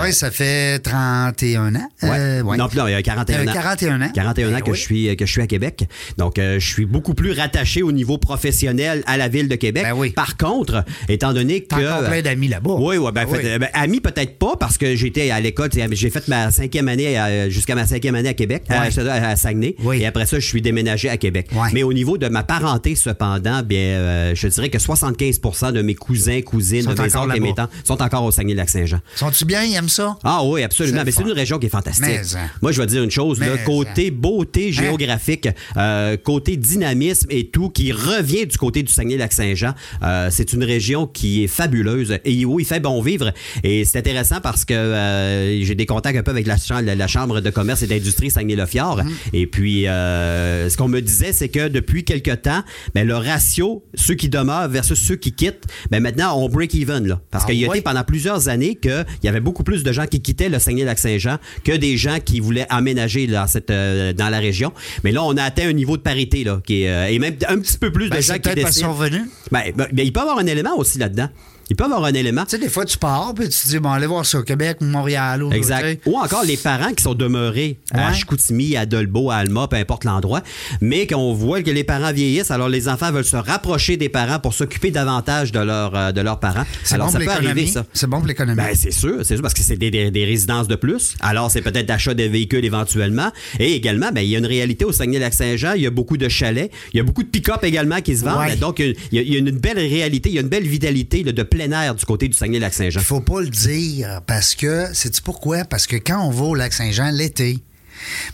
Euh, 0.00 0.12
ça 0.12 0.30
fait 0.30 0.78
31 0.80 1.74
ans. 1.74 1.88
Euh, 2.04 2.42
non, 2.42 2.68
plus, 2.68 2.78
non, 2.78 2.86
il 2.86 2.92
y 2.92 2.94
a 2.94 3.02
41 3.02 3.38
euh, 3.38 3.48
ans. 3.48 3.52
41 3.52 4.02
ans. 4.02 4.10
41 4.14 4.48
ben 4.48 4.56
ans 4.56 4.60
que, 4.60 4.74
je 4.74 4.80
suis, 4.80 5.16
que 5.16 5.26
je 5.26 5.30
suis 5.30 5.42
à 5.42 5.46
Québec. 5.46 5.84
Donc, 6.16 6.36
je 6.36 6.58
suis 6.58 6.86
beaucoup 6.86 7.14
plus 7.14 7.32
rattaché 7.32 7.82
au 7.82 7.92
niveau 7.92 8.18
professionnel 8.18 9.02
à 9.06 9.16
la 9.16 9.28
ville 9.28 9.48
de 9.48 9.54
Québec. 9.54 9.84
Ben 9.84 10.12
Par 10.12 10.36
contre, 10.36 10.84
étant 11.08 11.32
donné 11.32 11.62
que. 11.62 11.76
T'as 11.78 12.08
plein 12.08 12.22
d'amis 12.22 12.48
là-bas. 12.48 12.74
Oui, 12.78 12.96
oui. 12.96 13.10
Ben, 13.12 13.26
fait, 13.26 13.60
amis 13.72 14.00
peut-être 14.00 14.38
pas 14.38 14.56
parce 14.58 14.78
que 14.78 14.94
j'étais 14.94 15.30
à 15.30 15.40
l'école, 15.40 15.70
j'ai 15.72 16.10
fait 16.10 16.28
ma 16.28 16.50
cinquième 16.50 16.88
année 16.88 17.48
jusqu'à 17.48 17.74
ma 17.74 17.86
cinquième 17.86 18.14
année 18.14 18.28
à 18.28 18.34
Québec, 18.34 18.64
à, 18.68 18.82
à, 18.82 19.36
Saguenay. 19.36 19.76
Et 19.94 20.06
après 20.06 20.26
ça, 20.26 20.38
je 20.38 20.46
suis 20.46 20.62
déménagé 20.62 21.08
à 21.08 21.16
Québec. 21.16 21.48
Mais 21.72 21.82
au 21.82 21.92
niveau 21.92 22.18
de 22.18 22.28
ma 22.28 22.42
parenté, 22.42 22.94
cependant, 22.94 23.62
bien, 23.62 24.34
je 24.34 24.48
dirais 24.48 24.68
que 24.68 24.78
75 24.78 25.40
de 25.72 25.82
mes 25.82 25.94
cousins, 25.94 26.40
cousines, 26.42 26.82
sont 26.82 26.94
de 26.94 27.02
mes 27.02 27.16
oncles 27.16 27.36
et 27.36 27.40
mes 27.40 27.54
tantes 27.54 27.70
sont 27.84 28.00
encore 28.02 28.24
au 28.24 28.30
Saguenay-Lac-Saint-Jean. 28.30 29.00
Sont-tu 29.14 29.44
bien? 29.44 29.62
Ils 29.64 29.76
ça? 29.88 30.16
Ah 30.24 30.42
oui, 30.44 30.62
absolument. 30.62 30.98
C'est 31.00 31.04
Mais 31.04 31.10
c'est 31.12 31.22
une 31.22 31.32
région 31.32 31.58
qui 31.58 31.66
est 31.66 31.70
fantastique. 31.70 32.04
Mais, 32.06 32.20
hein. 32.36 32.48
Moi, 32.62 32.72
je 32.72 32.80
vais 32.80 32.86
dire 32.86 33.02
une 33.02 33.10
chose, 33.10 33.40
là, 33.40 33.46
Mais, 33.56 33.64
côté 33.64 34.08
hein. 34.08 34.16
beauté 34.18 34.72
géographique, 34.72 35.48
euh, 35.76 36.16
côté 36.16 36.56
dynamisme 36.56 37.26
et 37.30 37.48
tout, 37.48 37.70
qui 37.70 37.92
revient 37.92 38.46
du 38.46 38.56
côté 38.58 38.82
du 38.82 38.92
Saguenay-Lac-Saint-Jean, 38.92 39.74
euh, 40.02 40.28
c'est 40.30 40.52
une 40.52 40.64
région 40.64 41.06
qui 41.06 41.44
est 41.44 41.48
fabuleuse 41.48 42.18
et 42.24 42.44
où 42.44 42.60
il 42.60 42.66
fait 42.66 42.80
bon 42.80 43.00
vivre. 43.02 43.32
Et 43.64 43.84
c'est 43.84 43.98
intéressant 43.98 44.40
parce 44.42 44.64
que 44.64 44.74
euh, 44.74 45.62
j'ai 45.64 45.74
des 45.74 45.86
contacts 45.86 46.18
un 46.18 46.22
peu 46.22 46.30
avec 46.30 46.46
la, 46.46 46.56
la- 46.82 46.94
la 46.94 47.06
Chambre 47.06 47.40
de 47.40 47.50
commerce 47.50 47.82
et 47.82 47.86
d'industrie 47.86 48.30
Saguenay-le-Fjord. 48.30 49.04
Mm. 49.04 49.10
Et 49.32 49.46
puis, 49.46 49.82
ce 49.84 50.76
qu'on 50.76 50.88
me 50.88 51.00
disait, 51.00 51.32
c'est 51.32 51.48
que 51.48 51.68
depuis 51.68 52.04
quelque 52.04 52.34
temps, 52.34 52.62
ben, 52.94 53.06
le 53.06 53.16
ratio, 53.16 53.84
ceux 53.94 54.14
qui 54.14 54.28
demeurent 54.28 54.68
versus 54.68 54.98
ceux 54.98 55.16
qui 55.16 55.32
quittent, 55.32 55.64
ben, 55.90 56.00
maintenant, 56.02 56.36
on 56.38 56.48
break 56.48 56.74
even. 56.74 57.06
Là, 57.06 57.20
parce 57.30 57.44
Ah 57.44 57.50
qu'il 57.50 57.58
y 57.58 57.64
a 57.64 57.68
été 57.68 57.80
pendant 57.80 58.04
plusieurs 58.04 58.48
années 58.48 58.74
qu'il 58.74 59.04
y 59.22 59.28
avait 59.28 59.40
beaucoup 59.40 59.62
plus 59.64 59.77
de 59.82 59.92
gens 59.92 60.06
qui 60.06 60.20
quittaient 60.20 60.48
le 60.48 60.58
Saguenay-Lac-Saint-Jean 60.58 61.38
que 61.64 61.72
des 61.72 61.96
gens 61.96 62.18
qui 62.24 62.40
voulaient 62.40 62.66
aménager 62.70 63.26
dans, 63.26 63.46
cette, 63.46 63.70
euh, 63.70 64.12
dans 64.12 64.28
la 64.28 64.38
région. 64.38 64.72
Mais 65.04 65.12
là, 65.12 65.22
on 65.24 65.36
a 65.36 65.42
atteint 65.42 65.68
un 65.68 65.72
niveau 65.72 65.96
de 65.96 66.02
parité, 66.02 66.44
là, 66.44 66.60
qui 66.64 66.82
est, 66.82 66.88
euh, 66.90 67.06
et 67.10 67.18
même 67.18 67.36
un 67.48 67.58
petit 67.58 67.78
peu 67.78 67.90
plus 67.92 68.08
Ben, 68.08 68.16
de 68.18 68.22
gens 68.22 68.38
qui 68.38 68.54
décident. 68.54 68.88
sont 68.88 68.92
venus. 68.94 69.22
Ben, 69.50 69.62
ben, 69.76 69.88
ben, 69.92 70.06
il 70.06 70.12
peut 70.12 70.20
y 70.20 70.22
avoir 70.22 70.38
un 70.38 70.46
élément 70.46 70.76
aussi 70.76 70.98
là-dedans. 70.98 71.28
Il 71.70 71.76
peut 71.76 71.84
avoir 71.84 72.04
un 72.04 72.12
élément. 72.14 72.44
Tu 72.44 72.50
sais, 72.52 72.58
des 72.58 72.68
fois, 72.68 72.84
tu 72.84 72.96
pars, 72.98 73.34
puis 73.34 73.48
tu 73.48 73.58
te 73.58 73.68
dis, 73.68 73.78
bon, 73.78 73.90
allez 73.90 74.06
voir 74.06 74.24
ça 74.24 74.38
au 74.38 74.42
Québec, 74.42 74.78
Montréal. 74.80 75.42
Ou. 75.42 75.52
Exact. 75.52 76.00
Ou 76.06 76.16
encore 76.18 76.44
les 76.44 76.56
parents 76.56 76.92
qui 76.94 77.02
sont 77.02 77.14
demeurés 77.14 77.78
à. 77.92 78.12
Chicoutimi, 78.12 78.76
à 78.76 78.86
Dolbeau, 78.86 79.30
à 79.30 79.36
Alma, 79.36 79.68
peu 79.68 79.76
importe 79.76 80.04
l'endroit, 80.04 80.42
mais 80.80 81.06
qu'on 81.06 81.34
voit 81.34 81.62
que 81.62 81.70
les 81.70 81.84
parents 81.84 82.12
vieillissent, 82.12 82.50
alors 82.50 82.68
les 82.68 82.88
enfants 82.88 83.12
veulent 83.12 83.24
se 83.24 83.36
rapprocher 83.36 83.96
des 83.96 84.08
parents 84.08 84.38
pour 84.38 84.54
s'occuper 84.54 84.90
davantage 84.90 85.52
de, 85.52 85.60
leur, 85.60 85.94
euh, 85.94 86.12
de 86.12 86.20
leurs 86.20 86.40
parents. 86.40 86.64
C'est 86.84 86.94
Alors 86.94 87.08
bon 87.08 87.12
ça 87.12 87.18
pour 87.18 87.26
peut 87.26 87.32
arriver, 87.32 87.66
ça. 87.66 87.84
C'est 87.92 88.06
bon 88.06 88.18
pour 88.18 88.26
l'économie. 88.26 88.56
Ben, 88.56 88.70
c'est 88.74 88.90
sûr, 88.90 89.16
c'est 89.24 89.34
sûr, 89.34 89.42
parce 89.42 89.54
que 89.54 89.62
c'est 89.62 89.76
des, 89.76 89.90
des- 89.90 90.10
des 90.10 90.24
résidences 90.24 90.68
de 90.68 90.74
plus. 90.76 91.14
Alors, 91.20 91.50
c'est 91.50 91.60
peut-être 91.62 91.86
d'achat 91.86 92.14
de 92.14 92.22
véhicules 92.24 92.64
éventuellement. 92.64 93.30
Et 93.60 93.74
également, 93.74 94.10
ben, 94.12 94.22
il 94.22 94.28
y 94.28 94.34
a 94.36 94.38
une 94.38 94.46
réalité 94.46 94.84
au 94.84 94.92
Saguenay-Lac-Saint-Jean. 94.92 95.74
Il 95.74 95.82
y 95.82 95.86
a 95.86 95.90
beaucoup 95.90 96.16
de 96.16 96.28
chalets. 96.28 96.70
Il 96.94 96.96
y 96.96 97.00
a 97.00 97.02
beaucoup 97.02 97.22
de 97.22 97.28
pick-up 97.28 97.62
également 97.62 98.00
qui 98.00 98.16
se 98.16 98.24
vendent. 98.24 98.38
Ouais. 98.38 98.56
Donc, 98.56 98.78
il 98.78 98.94
y, 99.12 99.18
a, 99.18 99.22
il 99.22 99.32
y 99.32 99.36
a 99.36 99.38
une 99.38 99.50
belle 99.50 99.78
réalité, 99.78 100.30
il 100.30 100.34
y 100.34 100.38
a 100.38 100.42
une 100.42 100.48
belle 100.48 100.66
vitalité 100.66 101.22
là, 101.22 101.32
de 101.32 101.42
plein 101.66 101.82
air 101.82 101.94
du 101.94 102.04
côté 102.04 102.28
du 102.28 102.34
Saguenay-Lac-Saint-Jean. 102.36 103.00
Il 103.00 103.04
faut 103.04 103.20
pas 103.20 103.40
le 103.40 103.48
dire 103.48 104.20
parce 104.26 104.54
que, 104.54 104.86
sais-tu 104.94 105.22
pourquoi? 105.22 105.64
Parce 105.64 105.86
que 105.86 105.96
quand 105.96 106.20
on 106.24 106.30
va 106.30 106.44
au 106.44 106.54
lac 106.54 106.72
Saint-Jean 106.72 107.10
l'été, 107.10 107.58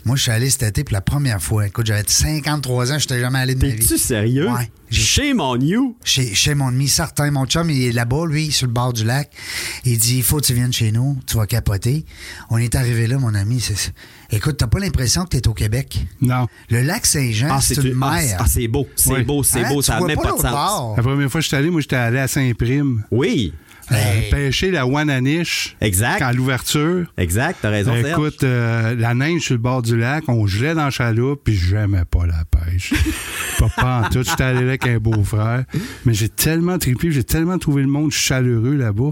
moi, 0.05 0.15
je 0.15 0.21
suis 0.21 0.31
allé 0.31 0.47
cet 0.51 0.61
été 0.61 0.83
pour 0.83 0.93
la 0.93 1.01
première 1.01 1.41
fois. 1.41 1.65
Écoute, 1.65 1.87
j'avais 1.87 2.03
53 2.05 2.91
ans, 2.91 2.99
je 2.99 3.05
n'étais 3.05 3.19
jamais 3.19 3.39
allé 3.39 3.55
de 3.55 3.65
ma 3.65 3.73
vie. 3.73 3.79
T'es-tu 3.79 3.97
sérieux? 3.97 4.47
Ouais. 4.51 4.69
J'ai- 4.91 5.01
Shame 5.01 5.39
on 5.41 5.59
you! 5.59 5.97
Chez, 6.03 6.35
chez 6.35 6.53
mon 6.53 6.67
ami 6.67 6.87
certain, 6.87 7.31
mon 7.31 7.47
chum, 7.47 7.71
il 7.71 7.83
est 7.85 7.91
là-bas, 7.91 8.27
lui, 8.27 8.51
sur 8.51 8.67
le 8.67 8.73
bord 8.73 8.93
du 8.93 9.03
lac. 9.03 9.31
Il 9.83 9.97
dit, 9.97 10.17
il 10.17 10.23
faut 10.23 10.37
que 10.39 10.45
tu 10.45 10.53
viennes 10.53 10.71
chez 10.71 10.91
nous, 10.91 11.17
tu 11.25 11.37
vas 11.37 11.47
capoter. 11.47 12.05
On 12.51 12.57
est 12.59 12.75
arrivé 12.75 13.07
là, 13.07 13.17
mon 13.17 13.33
ami. 13.33 13.59
Écoute, 14.31 14.57
t'as 14.57 14.67
pas 14.67 14.79
l'impression 14.79 15.23
que 15.23 15.29
t'es 15.29 15.47
au 15.47 15.53
Québec? 15.53 16.05
Non. 16.21 16.47
Le 16.69 16.81
lac 16.81 17.05
Saint-Jean, 17.05 17.47
Ah, 17.51 17.61
c'est 17.61 17.83
une 17.83 17.97
ah, 18.01 18.11
mer. 18.15 18.37
ah, 18.39 18.45
c'est 18.47 18.67
beau, 18.67 18.87
c'est 18.95 19.11
Oui. 19.13 19.23
beau, 19.23 19.43
c'est 19.43 19.63
Hein, 19.63 19.69
beau, 19.69 19.81
tu 19.81 19.87
ça 19.87 19.99
n'a 19.99 20.05
même 20.07 20.15
pas, 20.17 20.31
de 20.31 20.37
sens. 20.37 20.51
bord? 20.51 20.93
La 20.97 21.03
première 21.03 21.29
fois 21.29 21.39
que 21.39 21.43
je 21.43 21.47
suis 21.49 21.57
allé, 21.57 21.69
moi, 21.69 21.81
j'étais 21.81 21.95
allé 21.95 22.19
à 22.19 22.27
Saint-Prime. 22.27 23.03
Oui, 23.11 23.53
euh, 23.91 23.95
pêcher 24.31 24.71
la 24.71 24.87
Wananiche. 24.87 25.77
Exact. 25.79 26.19
À 26.23 26.33
l'ouverture. 26.33 27.05
exact, 27.17 27.59
t'as 27.61 27.69
raison, 27.69 27.93
Serge. 27.93 28.09
Écoute, 28.09 28.43
euh, 28.43 28.95
la 28.95 29.13
neige 29.13 29.41
sur 29.43 29.53
le 29.53 29.59
bord 29.59 29.83
du 29.83 29.95
lac, 29.95 30.23
on 30.27 30.47
gelait 30.47 30.73
dans 30.73 30.85
la 30.85 30.89
chaloupe, 30.89 31.41
puis 31.43 31.55
j'aimais 31.55 32.05
pas 32.09 32.25
la 32.25 32.43
pêche. 32.45 32.93
pas, 33.59 33.69
pas 33.69 34.01
en 34.01 34.09
tout. 34.09 34.23
J'étais 34.23 34.43
allé 34.43 34.61
là 34.61 34.69
avec 34.69 34.87
un 34.87 34.97
beau-frère. 34.97 35.65
Mais 36.05 36.15
j'ai 36.15 36.29
tellement 36.29 36.79
trippé, 36.79 37.11
j'ai 37.11 37.23
tellement 37.23 37.59
trouvé 37.59 37.83
le 37.83 37.87
monde 37.87 38.11
chaleureux 38.11 38.75
là-bas. 38.75 39.11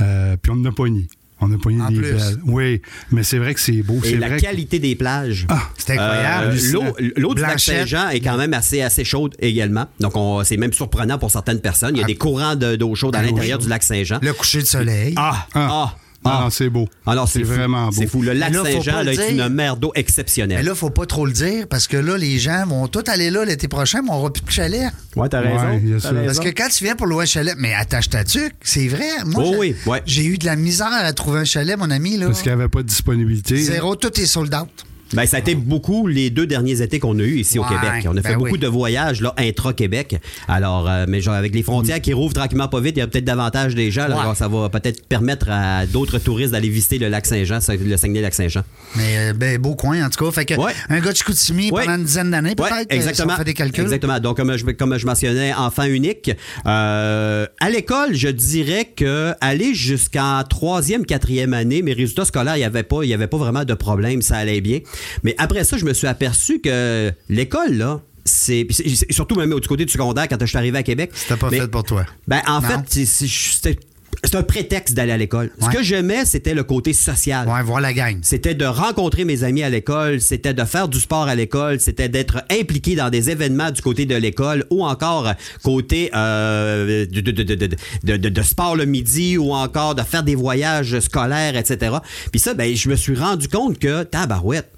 Euh, 0.00 0.36
puis 0.40 0.52
on 0.52 0.56
n'a 0.56 0.72
pas 0.72 0.88
ni. 0.88 1.06
On 1.40 1.52
a 1.52 1.58
pogné 1.58 1.80
des 1.88 1.94
plus. 1.94 2.12
belles. 2.12 2.36
Oui, 2.46 2.82
mais 3.12 3.22
c'est 3.22 3.38
vrai 3.38 3.54
que 3.54 3.60
c'est 3.60 3.82
beau. 3.82 3.98
Et 4.04 4.08
C'est 4.10 4.16
la 4.16 4.26
vrai 4.28 4.36
que- 4.38 4.42
qualité 4.42 4.78
des 4.80 4.96
plages. 4.96 5.46
Ah, 5.48 5.62
C'est 5.78 5.92
incroyable. 5.92 6.56
Euh. 6.56 7.10
L'eau 7.16 7.34
du 7.34 7.42
lac. 7.42 7.60
Saint-Jean 7.60 8.08
est 8.08 8.20
quand 8.20 8.36
même 8.36 8.54
assez, 8.54 8.82
assez 8.82 9.04
chaude 9.04 9.36
également. 9.38 9.86
Donc, 10.00 10.16
on- 10.16 10.42
c'est 10.42 10.56
même 10.56 10.72
surprenant 10.72 11.16
pour 11.18 11.30
certaines 11.30 11.60
personnes. 11.60 11.94
Il 11.94 11.98
y 11.98 12.02
a 12.02 12.04
Ah. 12.04 12.06
des 12.08 12.16
courants 12.16 12.56
de- 12.56 12.74
d'eau 12.76 12.94
chaude 12.94 13.14
à 13.14 13.20
Ben 13.20 13.26
l'intérieur 13.26 13.58
du 13.58 13.68
lac 13.68 13.82
Saint-Jean. 13.82 14.18
Le 14.20 14.32
coucher 14.32 14.60
de 14.62 14.66
soleil. 14.66 15.14
Ah! 15.16 15.46
Ah. 15.54 15.68
Ah! 15.70 15.96
Ah, 16.24 16.48
c'est 16.50 16.68
beau. 16.68 16.88
Alors, 17.06 17.28
c'est 17.28 17.42
vraiment 17.42 17.86
beau. 17.86 17.92
C'est 17.92 18.06
fou. 18.06 18.20
Le 18.22 18.32
lac 18.32 18.52
Mais 18.52 18.72
Saint-Jean 18.72 19.06
est 19.06 19.30
une 19.30 19.48
mer 19.48 19.76
d'eau 19.76 19.92
Mais 19.94 20.00
exceptionnelle. 20.00 20.64
là, 20.64 20.74
faut 20.74 20.90
pas 20.90 21.06
trop 21.06 21.24
le 21.24 21.32
dire 21.32 21.66
parce 21.68 21.86
que 21.86 21.96
là, 21.96 22.18
les 22.18 22.38
gens 22.38 22.66
vont 22.66 22.86
tous 22.88 23.04
aller 23.08 23.30
là 23.30 23.44
l'été 23.44 23.68
prochain, 23.68 24.02
mais 24.02 24.10
on 24.10 24.16
aura 24.16 24.32
plus 24.32 24.42
de 24.42 24.50
chalet. 24.50 24.90
ouais, 25.16 25.28
t'as 25.28 25.40
raison. 25.40 25.80
raison. 26.00 26.24
Parce 26.26 26.40
que 26.40 26.48
quand 26.50 26.68
tu 26.70 26.84
viens 26.84 26.96
pour 26.96 27.06
louer 27.06 27.22
un 27.22 27.26
chalet, 27.26 27.54
mais 27.58 27.72
attache 27.72 28.10
ta 28.10 28.24
tuque, 28.24 28.54
c'est 28.62 28.88
vrai. 28.88 29.08
Moi, 29.24 29.42
Oh 29.46 29.50
j'ai- 29.52 29.58
oui, 29.58 29.76
ouais. 29.86 30.02
j'ai 30.06 30.24
eu 30.24 30.36
de 30.38 30.44
la 30.44 30.56
misère 30.56 30.88
à 30.92 31.12
trouver 31.12 31.40
un 31.40 31.44
chalet, 31.44 31.78
mon 31.78 31.90
ami. 31.90 32.16
Là. 32.18 32.26
Parce 32.26 32.42
qu'il 32.42 32.52
n'y 32.52 32.60
avait 32.60 32.68
pas 32.68 32.82
de 32.82 32.88
disponibilité. 32.88 33.56
Zéro, 33.56 33.94
tout 33.96 34.20
est 34.20 34.26
sold 34.26 34.54
out. 34.54 34.68
Ben, 35.14 35.26
ça 35.26 35.38
a 35.38 35.40
été 35.40 35.54
beaucoup 35.54 36.06
les 36.06 36.30
deux 36.30 36.46
derniers 36.46 36.82
étés 36.82 36.98
qu'on 36.98 37.18
a 37.18 37.22
eu 37.22 37.38
ici 37.38 37.58
au 37.58 37.62
Ouais, 37.62 37.68
Québec. 37.68 38.06
On 38.08 38.16
a 38.16 38.22
fait 38.22 38.30
ben 38.30 38.38
beaucoup 38.38 38.52
oui. 38.52 38.58
de 38.58 38.66
voyages 38.66 39.20
là, 39.20 39.34
intra-Québec. 39.38 40.16
Alors, 40.48 40.88
euh, 40.88 41.06
mais 41.08 41.20
genre, 41.20 41.34
avec 41.34 41.54
les 41.54 41.62
frontières 41.62 42.00
qui 42.00 42.12
rouvrent 42.12 42.34
tranquillement 42.34 42.68
pas 42.68 42.80
vite, 42.80 42.94
il 42.96 43.00
y 43.00 43.02
a 43.02 43.06
peut-être 43.06 43.24
davantage 43.24 43.74
des 43.74 43.90
gens. 43.90 44.06
là. 44.08 44.16
Ouais. 44.16 44.20
Alors, 44.22 44.36
ça 44.36 44.48
va 44.48 44.68
peut-être 44.68 45.06
permettre 45.06 45.48
à 45.50 45.86
d'autres 45.86 46.18
touristes 46.18 46.52
d'aller 46.52 46.68
visiter 46.68 46.98
le 46.98 47.08
lac 47.08 47.26
Saint-Jean, 47.26 47.58
le 47.68 47.96
Saguenay-Lac-Saint-Jean. 47.96 48.62
Mais 48.96 49.18
euh, 49.30 49.32
ben, 49.32 49.58
beau 49.58 49.74
coin, 49.74 50.04
en 50.04 50.10
tout 50.10 50.24
cas. 50.24 50.30
Fait 50.30 50.44
que 50.44 50.54
Ouais. 50.54 50.72
un 50.88 51.00
gars 51.00 51.12
de 51.12 51.16
Chicoutimi 51.16 51.70
pendant 51.70 51.96
une 51.96 52.04
dizaine 52.04 52.30
d'années, 52.30 52.54
peut-être. 52.54 52.72
euh, 52.74 52.84
exactement. 52.94 53.30
si 53.30 53.34
on 53.34 53.38
fait 53.38 53.44
des 53.44 53.54
calculs. 53.54 53.84
Exactement. 53.84 54.18
Donc, 54.20 54.36
comme 54.36 54.56
je, 54.56 54.64
comme 54.72 54.96
je 54.98 55.06
mentionnais, 55.06 55.52
enfant 55.54 55.84
unique. 55.84 56.30
Euh, 56.66 57.46
à 57.60 57.70
l'école, 57.70 58.14
je 58.14 58.28
dirais 58.28 58.90
que 58.94 59.32
aller 59.40 59.74
jusqu'en 59.74 60.42
troisième, 60.48 61.04
quatrième 61.06 61.54
année, 61.54 61.82
mes 61.82 61.92
résultats 61.92 62.24
scolaires, 62.24 62.56
il 62.56 62.60
n'y 62.60 62.64
avait 62.64 62.82
pas, 62.82 63.02
il 63.02 63.08
y 63.08 63.14
avait 63.14 63.26
pas 63.26 63.38
vraiment 63.38 63.64
de 63.64 63.74
problème, 63.74 64.22
ça 64.22 64.36
allait 64.36 64.60
bien. 64.60 64.80
Mais 65.22 65.34
après 65.38 65.64
ça, 65.64 65.76
je 65.76 65.84
me 65.84 65.92
suis 65.94 66.06
aperçu 66.06 66.60
que 66.60 67.12
l'école, 67.28 67.74
là, 67.74 68.00
c'est 68.24 68.66
surtout 69.10 69.36
même 69.36 69.58
du 69.58 69.68
côté 69.68 69.84
du 69.86 69.92
secondaire 69.92 70.28
quand 70.28 70.36
je 70.40 70.46
suis 70.46 70.58
arrivé 70.58 70.78
à 70.78 70.82
Québec. 70.82 71.10
C'était 71.14 71.36
pas 71.36 71.48
Mais- 71.50 71.60
fait 71.60 71.68
pour 71.68 71.84
toi. 71.84 72.04
Ben, 72.26 72.40
en 72.46 72.60
Non. 72.60 72.68
fait, 72.68 73.04
c'était- 73.06 73.78
c'est 74.24 74.34
un 74.34 74.42
prétexte 74.42 74.94
d'aller 74.94 75.12
à 75.12 75.16
l'école. 75.16 75.50
Ce 75.60 75.68
que 75.70 75.82
j'aimais, 75.82 76.24
c'était 76.26 76.52
le 76.52 76.62
côté 76.64 76.92
social. 76.92 77.48
Ouais, 77.48 77.62
voir 77.62 77.80
la 77.80 77.92
gang. 77.94 78.18
C'était 78.22 78.54
de 78.54 78.64
rencontrer 78.66 79.24
mes 79.24 79.44
amis 79.44 79.62
à 79.62 79.70
l'école, 79.70 80.20
c'était 80.20 80.52
de 80.52 80.64
faire 80.64 80.88
du 80.88 80.98
sport 81.00 81.26
à 81.28 81.34
l'école, 81.34 81.78
c'était 81.80 82.08
d'être 82.10 82.42
impliqué 82.50 82.96
dans 82.96 83.08
des 83.10 83.30
événements 83.30 83.70
du 83.70 83.80
côté 83.80 84.04
de 84.06 84.14
l'école 84.16 84.64
ou 84.70 84.84
encore 84.84 85.32
côté 85.62 86.10
euh, 86.14 87.06
de, 87.06 87.20
de- 87.20 87.30
de- 87.30 87.42
de- 87.42 87.54
de- 87.54 87.76
de- 88.04 88.16
de- 88.16 88.28
de 88.28 88.42
sport 88.42 88.76
le 88.76 88.84
midi 88.84 89.38
ou 89.38 89.52
encore 89.54 89.94
de 89.94 90.02
faire 90.02 90.22
des 90.22 90.34
voyages 90.34 90.98
scolaires, 91.00 91.56
etc. 91.56 91.96
Puis 92.30 92.40
ça, 92.40 92.52
ben, 92.54 92.74
je 92.74 92.88
me 92.90 92.96
suis 92.96 93.14
rendu 93.14 93.48
compte 93.48 93.78
que, 93.78 94.02
tabarouette, 94.02 94.70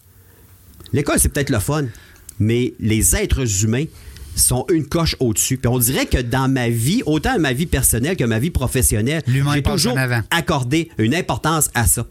l'école, 0.92 1.18
c'est 1.18 1.28
peut-être 1.28 1.50
le 1.50 1.58
fun, 1.58 1.84
mais 2.38 2.74
les 2.80 3.16
êtres 3.16 3.64
humains 3.64 3.84
sont 4.36 4.64
une 4.70 4.86
coche 4.86 5.16
au-dessus. 5.20 5.56
Puis 5.56 5.68
on 5.68 5.78
dirait 5.78 6.06
que 6.06 6.18
dans 6.18 6.50
ma 6.50 6.68
vie, 6.68 7.02
autant 7.06 7.38
ma 7.38 7.52
vie 7.52 7.66
personnelle 7.66 8.16
que 8.16 8.24
ma 8.24 8.38
vie 8.38 8.50
professionnelle, 8.50 9.22
j'ai 9.26 9.62
toujours 9.62 9.98
avant. 9.98 10.20
accordé 10.30 10.90
une 10.98 11.14
importance 11.14 11.70
à 11.74 11.86
ça. 11.86 12.06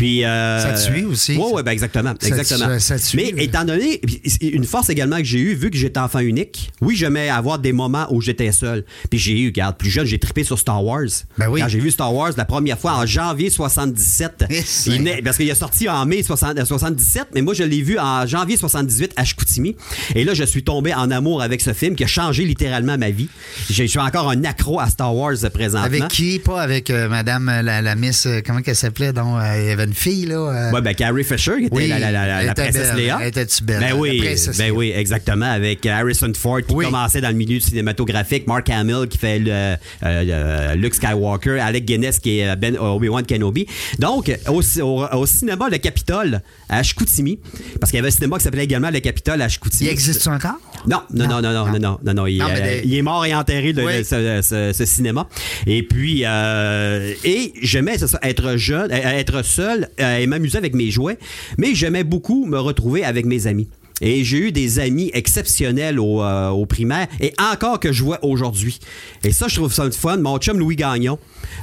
Puis 0.00 0.24
euh, 0.24 0.58
Ça 0.62 0.72
te 0.72 0.78
suit 0.78 1.04
aussi, 1.04 1.36
Oui, 1.36 1.44
oui, 1.52 1.62
ben 1.62 1.72
exactement, 1.72 2.14
Ça 2.18 2.28
exactement. 2.28 2.78
ça 2.78 2.94
Mais 3.12 3.34
étant 3.36 3.66
donné 3.66 4.00
une 4.40 4.64
force 4.64 4.88
également 4.88 5.18
que 5.18 5.24
j'ai 5.24 5.40
eue, 5.40 5.54
vu 5.54 5.70
que 5.70 5.76
j'étais 5.76 6.00
enfant 6.00 6.20
unique, 6.20 6.70
oui, 6.80 6.96
j'aimais 6.96 7.28
avoir 7.28 7.58
des 7.58 7.74
moments 7.74 8.06
où 8.10 8.22
j'étais 8.22 8.50
seul. 8.50 8.86
Puis 9.10 9.18
j'ai 9.18 9.38
eu, 9.38 9.48
regarde, 9.48 9.76
plus 9.76 9.90
jeune, 9.90 10.06
j'ai 10.06 10.18
trippé 10.18 10.42
sur 10.42 10.58
Star 10.58 10.82
Wars. 10.82 11.02
Ben 11.36 11.50
oui. 11.50 11.60
Quand 11.60 11.68
j'ai 11.68 11.80
vu 11.80 11.90
Star 11.90 12.14
Wars 12.14 12.30
la 12.34 12.46
première 12.46 12.78
fois 12.78 12.94
en 12.94 13.04
janvier 13.04 13.50
77, 13.50 14.46
Eh, 14.48 14.62
il 14.86 15.22
parce 15.22 15.36
qu'il 15.36 15.50
est 15.50 15.54
sorti 15.54 15.86
en 15.86 16.06
mai 16.06 16.22
60 16.22 16.58
euh, 16.58 16.64
77, 16.64 17.26
mais 17.34 17.42
moi 17.42 17.52
je 17.52 17.64
l'ai 17.64 17.82
vu 17.82 17.98
en 17.98 18.26
janvier 18.26 18.56
78 18.56 19.12
à 19.16 19.24
Chicoutimi. 19.26 19.76
Et 20.14 20.24
là, 20.24 20.32
je 20.32 20.44
suis 20.44 20.62
tombé 20.62 20.94
en 20.94 21.10
amour 21.10 21.42
avec 21.42 21.60
ce 21.60 21.74
film 21.74 21.94
qui 21.94 22.04
a 22.04 22.06
changé 22.06 22.46
littéralement 22.46 22.96
ma 22.96 23.10
vie. 23.10 23.28
Je 23.68 23.84
suis 23.84 23.98
encore 23.98 24.30
un 24.30 24.44
accro 24.44 24.80
à 24.80 24.88
Star 24.88 25.14
Wars 25.14 25.36
présentement. 25.52 25.84
Avec 25.84 26.08
qui? 26.08 26.38
Pas 26.38 26.62
avec 26.62 26.88
euh, 26.88 27.06
madame 27.10 27.44
la, 27.62 27.82
la 27.82 27.94
Miss, 27.96 28.26
comment 28.46 28.62
qu'elle 28.62 28.76
s'appelait? 28.76 29.12
Donc, 29.12 29.38
euh, 29.42 29.89
il 29.90 29.92
y 29.92 29.92
avait 29.92 29.92
une 29.92 29.94
fille, 29.94 30.26
là. 30.26 30.34
euh, 30.34 30.72
Ouais, 30.72 30.80
ben 30.80 30.94
Carrie 30.94 31.24
Fisher, 31.24 31.52
qui 31.58 31.64
était 31.66 31.76
Oui, 31.76 31.88
la, 31.88 31.98
la- 31.98 32.10
la- 32.12 32.26
la 32.26 32.40
elle 32.42 32.50
était 32.50 32.62
princesse 32.62 32.88
belle. 32.88 32.96
Léa. 32.96 33.18
Elle 33.20 33.28
était-tu 33.28 33.64
belle, 33.64 33.80
Ben 33.80 33.92
oui, 33.96 34.34
ben 34.58 34.70
oui, 34.72 34.92
exactement. 34.94 35.46
Avec 35.50 35.84
Harrison 35.86 36.32
Ford 36.36 36.60
qui 36.66 36.74
Oui. 36.74 36.84
commençait 36.84 37.20
dans 37.20 37.28
le 37.28 37.34
milieu 37.34 37.60
cinématographique, 37.60 38.46
Mark 38.46 38.68
Hamill 38.70 39.06
qui 39.08 39.18
fait 39.18 39.38
le, 39.38 39.50
euh, 39.50 39.76
euh, 40.04 40.74
Luke 40.74 40.94
Skywalker, 40.94 41.58
Alec 41.60 41.84
Guinness 41.84 42.18
qui 42.18 42.40
est 42.40 42.56
Ben 42.56 42.76
Obi-Wan 42.78 43.24
Kenobi. 43.24 43.66
Donc, 43.98 44.30
au, 44.48 44.60
au- 44.82 45.06
au 45.12 45.26
cinéma 45.26 45.68
Le 45.70 45.78
Capitole 45.78 46.40
à 46.70 46.82
Chicoutimi, 46.82 47.38
parce 47.80 47.90
qu'il 47.90 47.98
y 47.98 48.00
avait 48.00 48.08
un 48.08 48.12
cinéma 48.12 48.38
qui 48.38 48.44
s'appelait 48.44 48.64
également 48.64 48.90
Le 48.90 49.00
Capitole 49.00 49.42
à 49.42 49.48
Chicoutimi. 49.48 49.88
Il 49.88 49.92
existe 49.92 50.26
encore? 50.28 50.54
Non, 50.86 51.02
non, 51.12 51.26
non, 51.28 51.42
non, 51.42 51.52
non, 51.52 51.66
non, 51.66 51.78
non, 51.78 51.98
non, 52.02 52.14
non, 52.14 52.26
il, 52.26 52.40
euh, 52.40 52.46
des- 52.54 52.82
il 52.86 52.94
est 52.94 53.02
mort 53.02 53.26
et 53.26 53.34
enterré 53.34 53.74
Oui. 53.76 54.04
ce, 54.04 54.40
ce- 54.42 54.72
ce 54.72 54.84
cinéma. 54.86 55.28
Et 55.66 55.82
puis, 55.82 56.22
euh, 56.24 57.12
et 57.24 57.52
j'aimais 57.60 57.96
être 58.22 58.56
jeune, 58.56 58.90
euh, 58.92 58.96
être 59.18 59.42
seul 59.44 59.88
et 59.98 60.26
m'amuser 60.26 60.58
avec 60.58 60.74
mes 60.74 60.90
jouets, 60.90 61.18
mais 61.58 61.74
j'aimais 61.74 62.04
beaucoup 62.04 62.46
me 62.46 62.58
retrouver 62.58 63.04
avec 63.04 63.26
mes 63.26 63.46
amis. 63.46 63.68
Et 64.00 64.24
j'ai 64.24 64.38
eu 64.38 64.52
des 64.52 64.78
amis 64.78 65.10
exceptionnels 65.14 65.98
au, 65.98 66.22
euh, 66.22 66.48
au 66.48 66.66
primaire 66.66 67.06
et 67.20 67.32
encore 67.38 67.80
que 67.80 67.92
je 67.92 68.02
vois 68.02 68.18
aujourd'hui. 68.24 68.78
Et 69.24 69.32
ça, 69.32 69.48
je 69.48 69.56
trouve 69.56 69.72
ça 69.72 69.84
le 69.84 69.90
fun. 69.90 70.16
Mon 70.18 70.38
chum 70.38 70.58
Louis 70.58 70.76
Gagnon, 70.76 71.18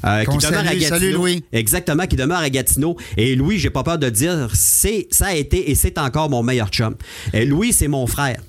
euh, 0.06 0.24
qui 0.26 0.38
demeure 0.38 0.60
à. 0.60 0.64
Gatineau. 0.64 0.88
Salut, 0.88 1.12
Louis. 1.12 1.44
Exactement, 1.52 2.06
qui 2.06 2.16
demeure 2.16 2.40
à 2.40 2.50
Gatineau. 2.50 2.98
Et 3.18 3.36
Louis, 3.36 3.58
j'ai 3.58 3.70
pas 3.70 3.84
peur 3.84 3.98
de 3.98 4.10
dire, 4.10 4.50
c'est, 4.54 5.08
ça 5.12 5.28
a 5.28 5.34
été 5.34 5.72
et 5.72 5.76
c'est 5.76 5.98
encore 5.98 6.30
mon 6.30 6.44
meilleur 6.44 6.70
chum. 6.70 6.96
Et 7.34 7.46
Louis, 7.46 7.74
c'est 7.74 7.88
mon 7.88 8.08
frère. 8.08 8.40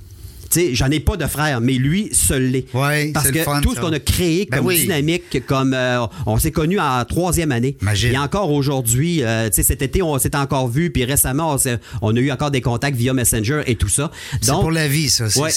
Sais, 0.50 0.74
j'en 0.74 0.90
ai 0.90 1.00
pas 1.00 1.16
de 1.16 1.26
frère, 1.26 1.60
mais 1.60 1.74
lui, 1.74 2.08
seul 2.12 2.44
l'est. 2.50 2.64
Ouais, 2.74 3.10
Parce 3.12 3.30
que 3.30 3.38
fun, 3.40 3.60
tout 3.60 3.74
ça. 3.74 3.76
ce 3.76 3.80
qu'on 3.86 3.92
a 3.92 3.98
créé 3.98 4.46
Ben 4.50 4.58
comme 4.58 4.66
oui. 4.68 4.80
dynamique, 4.80 5.44
comme 5.46 5.74
euh, 5.74 6.06
on 6.26 6.38
s'est 6.38 6.50
connus 6.52 6.80
en 6.80 7.04
troisième 7.04 7.52
année. 7.52 7.76
Imagine. 7.82 8.14
Et 8.14 8.18
encore 8.18 8.50
aujourd'hui, 8.50 9.22
euh, 9.22 9.48
tu 9.50 9.56
sais, 9.56 9.62
cet 9.62 9.82
été, 9.82 10.00
on 10.02 10.18
s'est 10.18 10.34
encore 10.36 10.68
vu, 10.68 10.90
puis 10.90 11.04
récemment, 11.04 11.56
on, 12.02 12.16
a 12.16 12.20
eu 12.20 12.30
encore 12.30 12.50
des 12.50 12.60
contacts 12.62 12.96
via 12.96 13.12
Messenger 13.12 13.62
et 13.66 13.74
tout 13.76 13.88
ça. 13.88 14.10
C'est 14.40 14.52
pour 14.52 14.70
la 14.70 14.88
vie, 14.88 15.08
ça. 15.10 15.28
C'est 15.28 15.40
Ouais. 15.40 15.50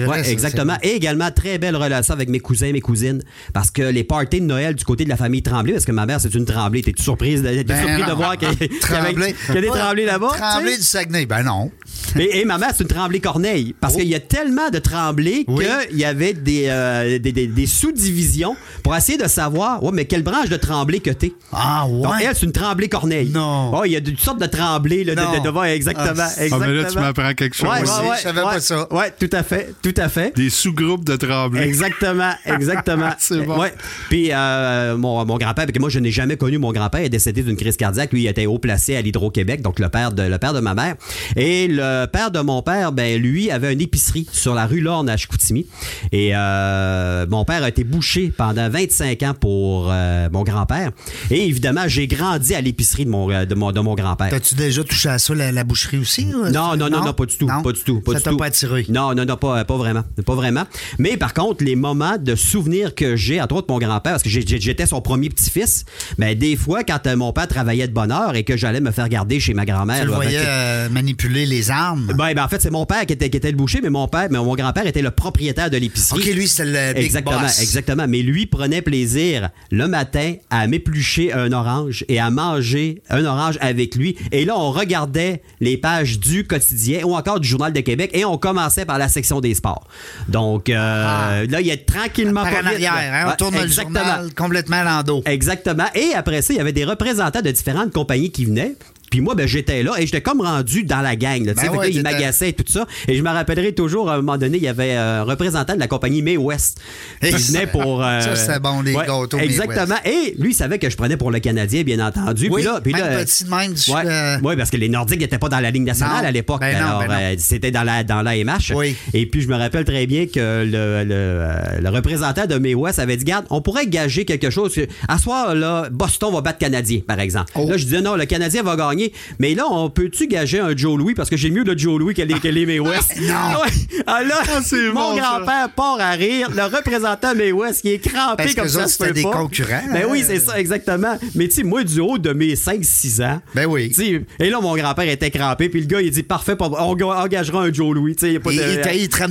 vrai. 0.00 0.06
Ouais, 0.18 0.24
ça. 0.24 0.30
exactement. 0.30 0.76
Et 0.82 0.90
également, 0.90 1.30
très 1.30 1.58
belle 1.58 1.76
relation 1.76 2.14
avec 2.14 2.28
mes 2.28 2.40
cousins 2.40 2.66
et 2.66 2.72
mes 2.72 2.80
cousines. 2.80 3.22
Parce 3.52 3.70
que 3.70 3.82
les 3.82 4.04
parties 4.04 4.40
de 4.40 4.46
Noël 4.46 4.74
du 4.74 4.84
côté 4.84 5.04
de 5.04 5.08
la 5.08 5.16
famille 5.16 5.42
Tremblay, 5.42 5.72
parce 5.74 5.84
que 5.84 5.92
ma 5.92 6.04
mère, 6.06 6.20
c'est 6.20 6.34
une 6.34 6.44
Tremblay. 6.44 6.82
T'es 6.82 6.92
surprise 7.00 7.42
de, 7.42 7.48
t'es 7.48 7.64
Ben 7.64 7.76
surpris 7.86 8.10
de 8.10 8.16
voir 8.16 8.36
qu'il 8.36 8.48
y, 8.48 8.50
a- 8.50 8.54
qu'il 8.56 8.68
y 8.68 8.94
avait- 8.94 9.60
des 9.60 9.66
Tremblay 9.68 10.04
là-bas? 10.04 10.30
Tremblay 10.36 10.76
du 10.76 10.82
Saguenay. 10.82 11.26
Ben 11.26 11.42
non. 11.44 11.70
Et, 12.18 12.40
et 12.40 12.44
ma 12.44 12.58
mère, 12.58 12.70
c'est 12.76 12.82
une 12.82 12.88
Tremblay 12.88 13.20
Corneille. 13.20 13.74
Parce 13.80 13.94
Oh. 13.94 13.98
qu'il 13.98 14.08
y 14.08 14.14
a 14.14 14.20
tellement 14.32 14.70
de 14.70 14.78
Tremblay 14.78 15.44
Oui. 15.46 15.66
qu'il 15.90 15.98
y 15.98 16.06
avait 16.06 16.32
des, 16.32 16.64
euh, 16.68 17.18
des, 17.18 17.32
des- 17.32 17.46
des 17.46 17.66
sous-divisions 17.66 18.56
pour 18.82 18.96
essayer 18.96 19.18
de 19.18 19.28
savoir, 19.28 19.82
ouais, 19.84 19.90
mais 19.92 20.06
quelle 20.06 20.22
branche 20.22 20.48
de 20.48 20.56
Tremblay 20.56 21.00
que 21.00 21.10
t'es. 21.10 21.34
Ah, 21.52 21.86
ouais. 21.86 22.00
Donc, 22.02 22.14
elle, 22.24 22.34
c'est 22.34 22.46
une 22.46 22.52
Tremblay 22.52 22.88
Corneille. 22.88 23.28
Non. 23.28 23.72
Oh, 23.74 23.82
il 23.84 23.92
y 23.92 23.96
a 23.96 24.00
toutes 24.00 24.18
sortes 24.20 24.40
de 24.40 24.46
Tremblay, 24.46 25.04
là, 25.04 25.14
de, 25.14 25.20
de, 25.38 25.42
de- 25.44 25.50
ouais, 25.50 25.76
exactement. 25.76 26.06
Ah, 26.18 26.30
Ah, 26.38 26.38
mais 26.38 26.48
là, 26.48 26.66
tu 26.66 26.72
exactement. 26.78 27.04
m'apprends 27.04 27.34
quelque 27.34 27.54
chose. 27.56 27.68
Ouais, 27.68 27.76
ouais, 27.76 27.82
aussi, 27.82 28.00
ouais, 28.08 28.16
je 28.16 28.22
savais 28.22 28.40
ouais. 28.40 28.46
pas 28.54 28.60
ça. 28.60 28.92
Ouais, 28.92 29.12
tout 29.20 29.28
à 29.32 29.42
fait, 29.42 29.74
tout 29.82 29.94
à 29.98 30.08
fait. 30.08 30.34
Des 30.34 30.48
sous-groupes 30.48 31.04
de 31.04 31.16
tremblés. 31.16 31.60
Exactement, 31.64 32.32
exactement. 32.46 33.10
C'est 33.18 33.42
bon. 33.42 33.58
Ouais. 33.60 33.74
Puis 34.08 34.30
euh, 34.32 34.96
mon, 34.96 35.24
mon 35.26 35.36
grand-père, 35.36 35.66
parce 35.66 35.72
que 35.72 35.78
moi 35.78 35.90
je 35.90 35.98
n'ai 35.98 36.10
jamais 36.10 36.38
connu 36.38 36.56
mon 36.56 36.72
grand-père, 36.72 37.00
il 37.02 37.06
est 37.06 37.10
décédé 37.10 37.42
d'une 37.42 37.56
crise 37.56 37.76
cardiaque. 37.76 38.12
Lui, 38.14 38.22
il 38.22 38.26
était 38.28 38.46
haut 38.46 38.58
placé 38.58 38.96
à 38.96 39.02
l'Hydro-Québec, 39.02 39.60
donc 39.60 39.78
le 39.78 39.90
père 39.90 40.12
de 40.12 40.22
le 40.22 40.38
père 40.38 40.54
de 40.54 40.60
ma 40.60 40.72
mère. 40.74 40.94
Et 41.36 41.68
le 41.68 42.06
père 42.06 42.30
de 42.30 42.40
mon 42.40 42.62
père, 42.62 42.92
ben 42.92 43.20
lui 43.20 43.50
avait 43.50 43.72
une 43.74 43.80
épicerie 43.82 44.21
sur 44.32 44.54
la 44.54 44.66
rue 44.66 44.80
Lorne 44.80 45.08
à 45.08 45.16
Chicoutimi. 45.16 45.66
Et 46.12 46.30
euh, 46.34 47.26
mon 47.28 47.44
père 47.44 47.62
a 47.62 47.68
été 47.68 47.84
bouché 47.84 48.32
pendant 48.36 48.68
25 48.68 49.22
ans 49.22 49.34
pour 49.38 49.88
euh, 49.90 50.28
mon 50.32 50.42
grand-père. 50.42 50.90
Et 51.30 51.46
évidemment, 51.46 51.84
j'ai 51.86 52.06
grandi 52.06 52.54
à 52.54 52.60
l'épicerie 52.60 53.04
de 53.04 53.10
mon 53.10 53.30
euh, 53.30 53.44
de 53.44 53.54
mon, 53.54 53.72
de 53.72 53.80
mon 53.80 53.94
grand-père. 53.94 54.30
T'as-tu 54.30 54.54
déjà 54.54 54.84
touché 54.84 55.08
à 55.08 55.18
ça, 55.18 55.34
la, 55.34 55.52
la 55.52 55.64
boucherie 55.64 55.98
aussi? 55.98 56.26
Non, 56.26 56.76
non, 56.76 56.88
non, 56.88 57.04
non, 57.04 57.12
pas 57.12 57.26
du 57.26 57.36
tout. 57.36 57.46
Non? 57.46 57.62
Pas 57.62 57.72
du 57.72 57.80
tout. 57.82 58.00
Pas 58.00 58.14
ça 58.14 58.20
t'a 58.20 58.34
pas 58.34 58.46
attiré? 58.46 58.86
Non, 58.88 59.14
non, 59.14 59.24
non, 59.24 59.36
pas, 59.36 59.64
pas 59.64 59.76
vraiment. 59.76 60.02
Pas 60.24 60.34
vraiment. 60.34 60.64
Mais 60.98 61.16
par 61.16 61.34
contre, 61.34 61.64
les 61.64 61.76
moments 61.76 62.16
de 62.18 62.34
souvenirs 62.34 62.94
que 62.94 63.16
j'ai, 63.16 63.40
entre 63.40 63.56
autres 63.56 63.66
mon 63.70 63.78
grand-père, 63.78 64.12
parce 64.12 64.22
que 64.22 64.28
j'étais 64.28 64.86
son 64.86 65.00
premier 65.00 65.28
petit-fils, 65.28 65.84
ben, 66.18 66.36
des 66.36 66.56
fois, 66.56 66.84
quand 66.84 67.06
euh, 67.06 67.16
mon 67.16 67.32
père 67.32 67.48
travaillait 67.48 67.88
de 67.88 67.92
bonne 67.92 68.12
heure 68.12 68.34
et 68.34 68.44
que 68.44 68.56
j'allais 68.56 68.80
me 68.80 68.90
faire 68.90 69.08
garder 69.08 69.40
chez 69.40 69.54
ma 69.54 69.64
grand-mère. 69.64 70.00
Tu 70.00 70.06
le 70.06 70.10
là, 70.10 70.16
voyais 70.16 70.88
manipuler 70.90 71.46
les 71.46 71.70
armes? 71.70 72.12
Ben, 72.16 72.34
ben, 72.34 72.44
en 72.44 72.48
fait, 72.48 72.60
c'est 72.60 72.70
mon 72.70 72.86
père 72.86 73.06
qui 73.06 73.12
était, 73.12 73.30
qui 73.30 73.36
était 73.36 73.50
le 73.50 73.56
boucher, 73.56 73.80
mais 73.82 73.90
mon 73.90 74.08
père, 74.12 74.28
mais 74.30 74.38
mon 74.38 74.54
grand-père 74.54 74.86
était 74.86 75.02
le 75.02 75.10
propriétaire 75.10 75.70
de 75.70 75.76
l'épicerie. 75.76 76.20
OK, 76.20 76.26
lui, 76.26 76.48
le 76.60 76.92
big 76.94 77.04
Exactement, 77.04 77.40
boss. 77.40 77.60
exactement. 77.60 78.04
Mais 78.08 78.22
lui 78.22 78.46
prenait 78.46 78.82
plaisir 78.82 79.48
le 79.72 79.88
matin 79.88 80.34
à 80.50 80.66
m'éplucher 80.68 81.32
un 81.32 81.50
orange 81.52 82.04
et 82.08 82.20
à 82.20 82.30
manger 82.30 83.02
un 83.10 83.24
orange 83.24 83.58
avec 83.60 83.96
lui. 83.96 84.16
Et 84.30 84.44
là, 84.44 84.56
on 84.56 84.70
regardait 84.70 85.42
les 85.60 85.76
pages 85.76 86.20
du 86.20 86.44
quotidien 86.46 87.04
ou 87.04 87.16
encore 87.16 87.40
du 87.40 87.48
Journal 87.48 87.72
de 87.72 87.80
Québec 87.80 88.10
et 88.14 88.24
on 88.24 88.38
commençait 88.38 88.84
par 88.84 88.98
la 88.98 89.08
section 89.08 89.40
des 89.40 89.54
sports. 89.54 89.86
Donc, 90.28 90.68
euh, 90.68 91.46
là, 91.48 91.60
il 91.60 91.68
est 91.68 91.86
tranquillement 91.86 92.42
Ah. 92.44 92.50
Par 92.50 92.62
en 92.62 92.66
arrière, 92.66 92.92
hein, 92.94 93.30
on 93.32 93.36
tourne 93.36 93.54
le 93.56 93.62
exactement. 93.62 93.98
journal 93.98 94.34
complètement. 94.34 95.02
Exactement. 95.24 95.86
Et 95.94 96.12
après 96.14 96.42
ça, 96.42 96.52
il 96.52 96.56
y 96.56 96.60
avait 96.60 96.72
des 96.72 96.84
représentants 96.84 97.40
de 97.40 97.50
différentes 97.50 97.92
compagnies 97.92 98.30
qui 98.30 98.44
venaient. 98.44 98.74
Puis 99.12 99.20
moi, 99.20 99.34
ben, 99.34 99.46
j'étais 99.46 99.82
là 99.82 99.92
et 99.98 100.06
j'étais 100.06 100.22
comme 100.22 100.40
rendu 100.40 100.84
dans 100.84 101.02
la 101.02 101.16
gang. 101.16 101.44
Là, 101.44 101.52
tu 101.52 101.60
sais. 101.60 101.68
Ben 101.68 101.76
ouais, 101.76 101.90
là, 101.90 101.92
t'étais- 101.92 102.02
m'agaçaient 102.02 102.48
et 102.48 102.52
tout 102.54 102.64
ça. 102.66 102.86
Et 103.06 103.14
je 103.14 103.22
me 103.22 103.28
rappellerai 103.28 103.74
toujours, 103.74 104.10
à 104.10 104.14
un 104.14 104.16
moment 104.16 104.38
donné, 104.38 104.56
il 104.56 104.62
y 104.62 104.68
avait 104.68 104.92
euh, 104.96 105.20
un 105.20 105.24
représentant 105.24 105.74
de 105.74 105.80
la 105.80 105.86
compagnie 105.86 106.22
May 106.22 106.38
West 106.38 106.80
qui 107.20 107.30
venait 107.30 107.66
pour... 107.66 108.02
euh, 108.02 108.20
ça, 108.22 108.36
c'était 108.36 108.58
bon, 108.58 108.80
les 108.80 108.94
ouais, 108.94 109.04
gâteaux 109.06 109.38
Exactement. 109.38 109.96
Et 110.06 110.34
lui, 110.38 110.52
il 110.52 110.54
savait 110.54 110.78
que 110.78 110.88
je 110.88 110.96
prenais 110.96 111.18
pour 111.18 111.30
le 111.30 111.40
Canadien, 111.40 111.82
bien 111.82 112.00
entendu. 112.06 112.48
Oui, 112.50 112.62
puis 112.62 112.64
là, 112.64 112.80
puis 112.82 112.92
même 112.94 113.02
là, 113.02 113.22
petit 113.22 113.44
même, 113.44 113.74
Ouais, 113.88 114.02
euh, 114.10 114.40
ouais, 114.40 114.56
parce 114.56 114.70
que 114.70 114.78
les 114.78 114.88
Nordiques 114.88 115.20
n'étaient 115.20 115.36
pas 115.38 115.50
dans 115.50 115.60
la 115.60 115.70
Ligue 115.70 115.84
nationale 115.84 116.22
Non. 116.22 116.28
à 116.28 116.30
l'époque. 116.30 116.60
Ben 116.60 116.74
Alors, 116.76 117.04
ben 117.06 117.10
euh, 117.10 117.34
c'était 117.36 117.70
dans 117.70 117.82
la, 117.82 118.04
dans 118.04 118.22
la 118.22 118.36
MH. 118.42 118.72
Oui. 118.74 118.96
Et 119.12 119.26
puis, 119.26 119.42
je 119.42 119.48
me 119.48 119.56
rappelle 119.56 119.84
très 119.84 120.06
bien 120.06 120.24
que 120.24 120.64
le, 120.64 121.04
le, 121.04 121.82
le 121.82 121.88
représentant 121.90 122.46
de 122.46 122.54
May 122.56 122.74
West 122.74 122.98
avait 122.98 123.18
dit 123.18 123.24
Garde, 123.24 123.44
on 123.50 123.60
pourrait 123.60 123.86
gager 123.86 124.24
quelque 124.24 124.48
chose. 124.48 124.74
À 125.06 125.18
ce 125.18 125.24
soir, 125.24 125.54
là, 125.54 125.88
Boston 125.90 126.32
va 126.32 126.40
battre 126.40 126.58
Canadien, 126.58 127.00
par 127.06 127.20
exemple. 127.20 127.52
Oh. 127.56 127.68
Là, 127.68 127.76
je 127.76 127.84
disais 127.84 128.00
Non, 128.00 128.16
le 128.16 128.24
Canadien 128.24 128.62
va 128.62 128.74
gagner. 128.74 129.01
Mais 129.38 129.54
là, 129.54 129.64
on 129.70 129.90
peut-tu 129.90 130.26
gager 130.26 130.60
un 130.60 130.76
Joe 130.76 130.98
Louis? 130.98 131.14
Parce 131.14 131.30
que 131.30 131.36
j'ai 131.36 131.50
mieux 131.50 131.64
le 131.64 131.76
Joe 131.76 131.98
Louis 131.98 132.14
que 132.14 132.22
les, 132.22 132.34
que 132.38 132.48
les 132.48 132.66
May 132.66 132.78
West. 132.78 133.12
Non. 133.22 133.60
Ah, 134.06 134.22
là, 134.24 134.40
c'est 134.64 134.88
mon 134.92 135.10
bon, 135.12 135.16
grand-père 135.16 135.68
part 135.76 135.98
à 136.00 136.10
rire. 136.12 136.48
Le 136.54 136.62
représentant 136.64 137.34
May 137.34 137.52
West, 137.52 137.82
qui 137.82 137.90
est 137.92 137.98
crampé 137.98 138.42
Parce 138.44 138.54
comme 138.54 138.64
que 138.64 138.70
ça, 138.70 138.78
autres, 138.80 138.88
se 138.88 139.04
des 139.12 139.22
pas. 139.22 139.30
concurrents, 139.30 139.82
Ben 139.92 140.02
hein. 140.02 140.08
oui, 140.10 140.24
c'est 140.26 140.40
ça, 140.40 140.58
exactement. 140.58 141.16
Mais 141.34 141.46
tu 141.48 141.54
sais, 141.56 141.62
moi, 141.62 141.84
du 141.84 142.00
haut 142.00 142.18
de 142.18 142.32
mes 142.32 142.54
5-6 142.54 143.22
ans. 143.24 143.40
Ben 143.54 143.66
oui. 143.66 143.92
Et 144.40 144.50
là, 144.50 144.60
mon 144.60 144.74
grand-père 144.76 145.08
était 145.08 145.30
crampé. 145.30 145.68
Puis 145.68 145.80
le 145.80 145.86
gars, 145.86 146.00
il 146.00 146.10
dit 146.10 146.22
parfait, 146.22 146.56
on 146.60 146.72
engagera 146.72 147.62
un 147.62 147.72
Joe 147.72 147.94
Louis. 147.94 148.16
Y 148.20 148.36
a 148.36 148.40
pas 148.40 148.50
de- 148.50 148.54
il, 148.56 149.02
il 149.02 149.08
te 149.08 149.22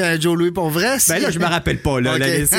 un 0.00 0.20
Joe 0.20 0.36
Louis 0.36 0.50
pour 0.50 0.68
vrai? 0.70 0.96
ben 1.08 1.22
là, 1.22 1.30
je 1.30 1.38
me 1.38 1.46
rappelle 1.46 1.80
pas. 1.80 2.00
Là, 2.00 2.12
Ok. 2.14 2.18
là, 2.18 2.26
c'est- 2.26 2.46
c'est- 2.46 2.58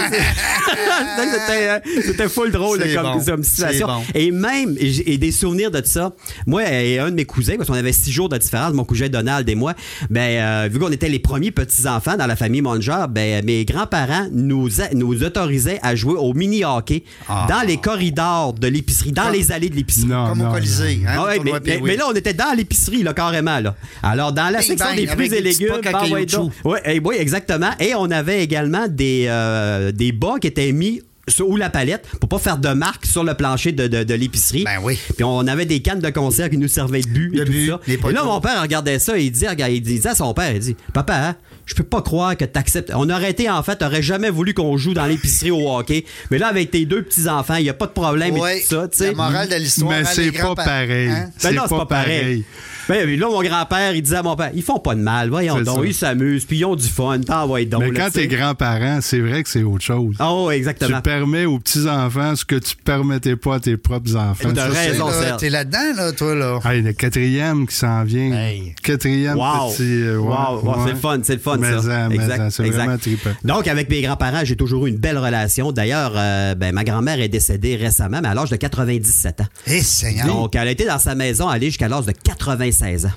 c'était, 1.31 1.69
euh, 1.69 1.79
c'était 2.05 2.29
full 2.29 2.51
drôle 2.51 2.79
comme, 2.93 3.03
bon. 3.03 3.23
comme 3.25 3.43
situation. 3.43 3.87
Bon. 3.87 4.03
Et 4.15 4.31
même, 4.31 4.75
et, 4.79 5.13
et 5.13 5.17
des 5.17 5.31
souvenirs 5.31 5.71
de 5.71 5.81
ça. 5.85 6.13
Moi 6.47 6.58
et 6.63 6.99
un 6.99 7.09
de 7.09 7.15
mes 7.15 7.25
cousins, 7.25 7.55
parce 7.57 7.67
qu'on 7.69 7.75
avait 7.75 7.93
six 7.93 8.11
jours 8.11 8.29
de 8.29 8.37
différence, 8.37 8.73
mon 8.73 8.83
cousin 8.85 9.07
Donald 9.09 9.47
et 9.49 9.55
moi, 9.55 9.73
ben, 10.09 10.21
euh, 10.65 10.69
vu 10.71 10.79
qu'on 10.79 10.91
était 10.91 11.09
les 11.09 11.19
premiers 11.19 11.51
petits-enfants 11.51 12.17
dans 12.17 12.27
la 12.27 12.35
famille 12.35 12.61
Monger, 12.61 13.05
ben, 13.09 13.43
mes 13.45 13.65
grands-parents 13.65 14.27
nous, 14.31 14.81
a- 14.81 14.93
nous 14.93 15.23
autorisaient 15.23 15.79
à 15.83 15.95
jouer 15.95 16.15
au 16.17 16.33
mini-hockey 16.33 17.03
Ah. 17.27 17.47
dans 17.49 17.67
les 17.67 17.77
corridors 17.77 18.53
de 18.53 18.67
l'épicerie, 18.67 19.11
dans 19.11 19.29
les 19.29 19.51
allées 19.51 19.69
de 19.69 19.75
l'épicerie. 19.75 20.09
Comme 20.09 20.39
non, 20.39 20.49
au 20.49 20.53
Colisée. 20.53 21.01
Hein, 21.07 21.13
Ah 21.17 21.23
ouais, 21.25 21.39
mais, 21.43 21.95
là, 21.95 22.05
on 22.09 22.13
était 22.13 22.33
dans 22.33 22.55
l'épicerie, 22.55 23.03
là, 23.03 23.13
carrément. 23.13 23.59
Là. 23.59 23.75
Alors, 24.03 24.33
dans 24.33 24.49
la 24.49 24.59
Bing 24.59 24.67
section 24.67 24.85
bang, 24.87 24.95
des 24.95 25.07
fruits 25.07 25.33
et 25.33 25.41
légumes, 25.41 25.75
les 25.83 26.11
ouais, 26.11 26.25
donc. 26.25 26.51
Ouais, 26.63 26.81
eh, 26.85 26.99
oui, 27.03 27.15
exactement. 27.19 27.71
Et 27.79 27.93
on 27.95 28.09
avait 28.11 28.43
également 28.43 28.87
des, 28.87 29.25
euh, 29.27 29.91
des 29.91 30.11
bas 30.11 30.35
qui 30.41 30.47
étaient 30.47 30.71
mis 30.71 31.01
sur- 31.29 31.47
ou 31.49 31.55
la 31.55 31.69
palette 31.69 32.05
pour 32.19 32.29
pas 32.29 32.39
faire 32.39 32.57
de 32.57 32.69
marque 32.69 33.05
sur 33.05 33.23
le 33.23 33.33
plancher 33.33 33.71
de, 33.71 33.87
de- 33.87 34.03
de 34.03 34.13
l'épicerie. 34.13 34.63
Ben 34.63 34.79
oui. 34.81 34.97
Puis 35.15 35.23
on 35.23 35.47
avait 35.47 35.65
des 35.65 35.81
cannes 35.81 35.99
de 35.99 36.09
conserve 36.09 36.49
qui 36.49 36.57
nous 36.57 36.67
servaient 36.67 37.01
de 37.01 37.07
but 37.07 37.35
De 37.35 37.41
et 37.41 37.45
tout 37.45 37.51
but, 37.51 37.67
ça. 37.69 37.79
Et 37.87 38.13
là, 38.13 38.23
mon 38.23 38.39
père 38.41 38.61
regardait 38.61 38.99
ça 38.99 39.17
et 39.17 39.23
il 39.25 39.31
dit, 39.31 39.47
regarde, 39.47 39.71
il 39.71 39.81
disait 39.81 40.09
à 40.09 40.15
son 40.15 40.33
père, 40.33 40.51
il 40.51 40.59
dit, 40.59 40.75
papa, 40.93 41.15
hein, 41.15 41.35
je 41.65 41.75
peux 41.75 41.83
pas 41.83 42.01
croire 42.01 42.35
que 42.35 42.45
t'acceptes. 42.45 42.91
On 42.95 43.09
aurait 43.09 43.29
été, 43.31 43.49
en 43.49 43.61
fait, 43.61 43.75
t'aurais 43.75 44.01
jamais 44.01 44.29
voulu 44.31 44.53
qu'on 44.55 44.75
joue 44.77 44.93
dans 44.95 45.05
l'épicerie 45.05 45.51
au 45.51 45.69
hockey. 45.71 46.03
Mais 46.31 46.37
là, 46.39 46.47
avec 46.47 46.71
tes 46.71 46.85
deux 46.85 47.03
petits-enfants, 47.03 47.55
il 47.55 47.65
y 47.65 47.69
a 47.69 47.73
pas 47.75 47.85
de 47.85 47.91
problème 47.91 48.35
et 48.37 48.39
Ouais, 48.39 48.61
tout 48.61 48.75
ça, 48.75 48.87
tu 48.87 48.97
sais. 48.97 49.07
La 49.09 49.13
morale 49.15 49.49
de 49.49 49.55
l'histoire. 49.55 49.91
Mais 49.91 49.97
hein, 49.97 50.03
c'est 50.11 50.23
les 50.23 50.31
pas 50.31 50.39
grands-parents, 50.39 50.67
pareil. 50.67 51.09
hein? 51.09 51.25
Ben 51.25 51.31
C'est 51.37 51.51
non, 51.53 51.61
c'est 51.65 51.69
pas 51.69 51.77
pas 51.79 51.85
pareil. 51.85 52.43
Ben, 52.89 53.07
là, 53.19 53.27
mon 53.29 53.41
grand-père, 53.41 53.93
il 53.93 54.01
disait 54.01 54.17
à 54.17 54.23
mon 54.23 54.35
père, 54.35 54.49
ils 54.53 54.63
font 54.63 54.79
pas 54.79 54.95
de 54.95 54.99
mal, 55.01 55.29
voyons 55.29 55.61
donc, 55.61 55.81
ça. 55.83 55.85
ils 55.85 55.93
s'amusent, 55.93 56.43
puis 56.45 56.57
ils 56.57 56.65
ont 56.65 56.75
du 56.75 56.87
fun, 56.87 57.19
t'en 57.19 57.47
vas 57.47 57.63
donc. 57.65 57.81
Mais 57.83 57.91
là, 57.91 58.05
quand 58.05 58.11
t'es 58.11 58.27
grands-parents, 58.27 58.99
c'est 59.01 59.19
vrai 59.19 59.43
que 59.43 59.49
c'est 59.49 59.63
autre 59.63 59.83
chose. 59.83 60.15
Ah 60.19 60.33
oui, 60.33 60.53
Tu 60.55 60.57
exactement. 60.57 61.01
permets 61.01 61.45
aux 61.45 61.59
petits-enfants 61.59 62.35
ce 62.35 62.43
que 62.45 62.55
tu 62.55 62.75
permettais 62.83 63.35
pas 63.35 63.55
à 63.55 63.59
tes 63.59 63.77
propres 63.77 64.15
enfants. 64.15 64.49
T'as 64.53 64.67
raison. 64.67 65.05
T'es 65.37 65.49
là-dedans, 65.49 65.77
là, 65.95 66.11
toi, 66.11 66.35
là. 66.35 66.59
Hey, 66.65 66.81
le 66.81 66.93
quatrième 66.93 67.67
qui 67.67 67.75
s'en 67.75 68.03
vient. 68.03 68.31
Hey. 68.33 68.73
Quatrième 68.83 69.37
Wow. 69.37 69.71
petit. 69.71 69.83
euh, 69.83 70.17
ouais, 70.17 70.27
Wow, 70.27 70.61
wow, 70.63 70.69
ouais. 70.71 70.73
c'est 70.87 70.91
le 70.93 70.97
fun, 70.97 71.19
c'est 71.23 71.33
le 71.35 71.39
fun, 71.39 71.57
Mais 71.59 71.71
ça. 71.79 72.05
en, 72.05 72.09
mais 72.09 72.15
Exact, 72.15 72.39
en, 72.41 72.49
c'est 72.49 72.63
exact. 72.65 72.77
vraiment 72.83 72.97
trippant. 72.97 73.29
Donc, 73.43 73.67
avec 73.67 73.89
mes 73.89 74.01
grands-parents, 74.01 74.41
j'ai 74.43 74.55
toujours 74.55 74.87
eu 74.87 74.89
une 74.89 74.97
belle 74.97 75.17
relation. 75.17 75.71
D'ailleurs, 75.71 76.13
euh, 76.15 76.55
ben, 76.55 76.73
ma 76.73 76.83
grand-mère 76.83 77.19
est 77.21 77.29
décédée 77.29 77.75
récemment, 77.75 78.19
mais 78.21 78.29
à 78.29 78.33
l'âge 78.33 78.49
de 78.49 78.55
97 78.55 79.41
ans. 79.41 79.45
Eh, 79.67 79.81
Seigneur. 79.81 80.25
Donc, 80.27 80.55
elle 80.55 80.67
a 80.67 80.71
été 80.71 80.85
dans 80.85 80.97
sa 80.99 81.13
maison, 81.15 81.51
elle 81.51 81.63
est 81.63 81.67
jusqu'à 81.67 81.87
l'âge 81.87 82.05
de 82.05 82.11
96 82.11 82.78
ans. 82.83 83.13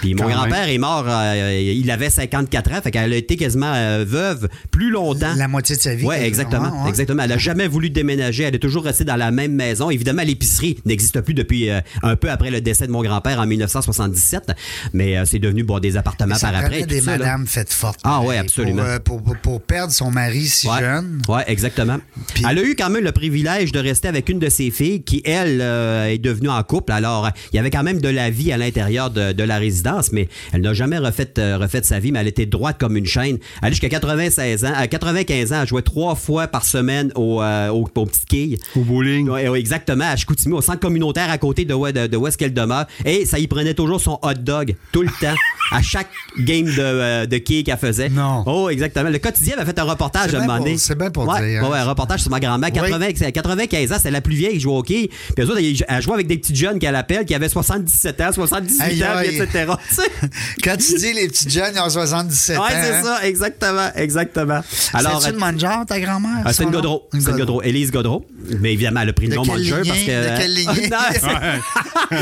Puis 0.00 0.14
mon 0.14 0.28
grand-père 0.28 0.68
est 0.68 0.78
mort, 0.78 1.04
euh, 1.08 1.60
il 1.74 1.90
avait 1.90 2.10
54 2.10 2.72
ans, 2.72 2.80
fait 2.82 2.90
qu'elle 2.90 3.12
a 3.12 3.16
été 3.16 3.36
quasiment 3.36 3.72
euh, 3.74 4.04
veuve 4.06 4.48
plus 4.70 4.90
longtemps. 4.90 5.34
La 5.36 5.48
moitié 5.48 5.76
de 5.76 5.80
sa 5.80 5.94
vie. 5.94 6.04
Oui, 6.06 6.16
exactement. 6.16 6.82
Ouais. 6.84 6.88
exactement. 6.88 7.22
Elle 7.22 7.30
n'a 7.30 7.38
jamais 7.38 7.66
voulu 7.68 7.90
déménager. 7.90 8.44
Elle 8.44 8.54
est 8.54 8.58
toujours 8.58 8.84
restée 8.84 9.04
dans 9.04 9.16
la 9.16 9.30
même 9.30 9.52
maison. 9.52 9.90
Évidemment, 9.90 10.22
l'épicerie 10.22 10.78
n'existe 10.84 11.20
plus 11.20 11.34
depuis 11.34 11.70
euh, 11.70 11.80
un 12.02 12.16
peu 12.16 12.30
après 12.30 12.50
le 12.50 12.60
décès 12.60 12.86
de 12.86 12.92
mon 12.92 13.02
grand-père 13.02 13.38
en 13.40 13.46
1977, 13.46 14.52
mais 14.92 15.16
c'est 15.26 15.38
devenu 15.38 15.62
bon, 15.64 15.78
des 15.78 15.96
appartements 15.96 16.34
Ça 16.36 16.50
par 16.50 16.60
après. 16.64 16.82
des 16.86 17.00
madames 17.02 17.46
faites 17.46 17.72
fortes. 17.72 18.00
Ah 18.04 18.20
pareil, 18.22 18.38
absolument. 18.38 18.82
Pour, 19.04 19.22
Pour, 19.22 19.34
pour- 19.34 19.36
pour 19.40 19.62
perdre 19.62 19.92
son 19.92 20.10
mari 20.10 20.46
si 20.46 20.68
Ouais. 20.68 20.80
jeune. 20.80 21.20
Ouais, 21.28 21.42
exactement. 21.46 21.98
Puis- 22.34 22.44
Elle 22.48 22.58
a 22.58 22.62
eu 22.62 22.74
quand 22.76 22.90
même 22.90 23.04
le 23.04 23.12
privilège 23.12 23.72
de 23.72 23.78
rester 23.78 24.08
avec 24.08 24.28
une 24.28 24.38
de 24.38 24.48
ses 24.48 24.70
filles 24.70 25.02
qui, 25.02 25.22
elle, 25.24 25.60
est 25.60 26.18
devenue 26.18 26.48
en 26.48 26.62
couple. 26.62 26.92
Alors, 26.92 27.28
il 27.52 27.56
y 27.56 27.58
avait 27.58 27.70
quand 27.70 27.82
même 27.82 28.00
de 28.00 28.08
la 28.08 28.30
vie 28.30 28.52
à 28.52 28.56
l'intérieur 28.56 29.10
de, 29.10 29.32
de 29.32 29.42
la 29.44 29.58
résidence, 29.58 29.89
mais 30.12 30.28
elle 30.52 30.60
n'a 30.62 30.74
jamais 30.74 30.98
refait, 30.98 31.32
euh, 31.38 31.56
refait 31.58 31.82
sa 31.82 31.98
vie, 31.98 32.12
mais 32.12 32.18
elle 32.20 32.28
était 32.28 32.46
droite 32.46 32.76
comme 32.78 32.96
une 32.96 33.06
chaîne. 33.06 33.38
Elle 33.62 33.70
jusqu'à 33.70 33.88
96 33.88 34.64
ans. 34.64 34.72
À 34.74 34.86
95 34.86 35.52
ans, 35.52 35.58
elle 35.62 35.68
jouait 35.68 35.82
trois 35.82 36.14
fois 36.14 36.46
par 36.46 36.64
semaine 36.64 37.12
au, 37.14 37.42
euh, 37.42 37.68
au, 37.70 37.88
aux 37.94 38.06
petites 38.06 38.26
quilles. 38.26 38.58
Au 38.76 38.80
bowling. 38.80 39.30
Exactement, 39.54 40.04
à 40.04 40.16
Chicoutimi, 40.16 40.54
au 40.54 40.60
centre 40.60 40.80
communautaire 40.80 41.30
à 41.30 41.38
côté 41.38 41.64
de, 41.64 41.74
où- 41.74 41.90
de, 41.90 42.06
de 42.06 42.16
où 42.16 42.26
est-ce 42.26 42.38
qu'elle 42.38 42.54
demeure. 42.54 42.86
Et 43.04 43.24
ça 43.26 43.38
y 43.38 43.46
prenait 43.46 43.74
toujours 43.74 44.00
son 44.00 44.18
hot 44.22 44.34
dog, 44.40 44.74
tout 44.92 45.02
le 45.02 45.08
temps, 45.20 45.34
à 45.72 45.82
chaque 45.82 46.08
game 46.38 46.64
de, 46.66 46.74
euh, 46.78 47.26
de 47.26 47.38
quilles 47.38 47.64
qu'elle 47.64 47.76
faisait. 47.78 48.08
Non. 48.08 48.42
Oh, 48.46 48.68
exactement. 48.70 49.10
Le 49.10 49.18
quotidien 49.18 49.56
avait 49.58 49.66
fait 49.66 49.78
un 49.78 49.84
reportage 49.84 50.30
C'est 50.30 50.36
à 50.36 50.40
un 50.42 50.46
moment 50.46 50.58
donné. 50.58 50.76
c'est 50.78 50.96
bien 50.98 51.10
pour 51.10 51.26
ouais, 51.28 51.48
dire, 51.50 51.64
hein. 51.64 51.70
Ouais, 51.70 51.78
un 51.78 51.84
reportage 51.84 52.20
sur 52.20 52.30
ma 52.30 52.40
grand-mère. 52.40 52.70
80, 52.72 53.30
95 53.32 53.92
ans, 53.92 53.94
c'était 53.96 54.10
la 54.10 54.20
plus 54.20 54.34
vieille 54.34 54.54
qui 54.54 54.60
jouait 54.60 54.74
au 54.74 54.82
quilles. 54.82 55.08
Puis 55.08 55.44
eux 55.44 55.48
autres, 55.50 55.60
elle 55.88 56.02
jouait 56.02 56.14
avec 56.14 56.26
des 56.26 56.38
petits 56.38 56.54
jeunes 56.54 56.78
qu'elle 56.78 56.96
appelle, 56.96 57.24
qui 57.24 57.34
avaient 57.34 57.48
77 57.48 58.20
ans, 58.20 58.32
78 58.32 58.80
Aïe, 58.80 59.04
ans, 59.04 59.20
etc. 59.20 59.72
Quand 60.64 60.76
tu 60.76 60.94
dis 60.94 61.12
les 61.12 61.28
petites 61.28 61.50
jeunes, 61.50 61.72
ils 61.74 61.80
ont 61.80 61.88
77 61.90 62.58
ans. 62.58 62.62
Ouais, 62.62 62.68
c'est 62.70 62.94
hein? 62.94 63.02
ça, 63.02 63.26
exactement, 63.26 63.88
exactement. 63.94 64.60
Alors, 64.94 65.20
C'est-tu 65.22 65.34
une 65.34 65.40
Manjar, 65.40 65.86
ta 65.86 65.98
grand-mère? 66.00 66.42
ah, 66.44 66.52
c'est 66.52 66.64
une? 66.64 66.70
Godreau. 66.70 67.08
Une 67.12 67.20
C'est 67.20 67.30
une 67.30 67.36
Godreau. 67.38 67.62
Élise 67.62 67.90
Godreau. 67.90 68.26
Mais 68.60 68.72
évidemment, 68.72 69.00
elle 69.00 69.08
a 69.10 69.12
pris 69.12 69.26
le 69.26 69.32
De 69.32 69.36
nom 69.36 69.54
lignée? 69.54 69.70
parce 69.70 69.98
que. 70.00 70.32
De 70.34 70.38
quelle 70.38 70.54
lignée? 70.54 70.90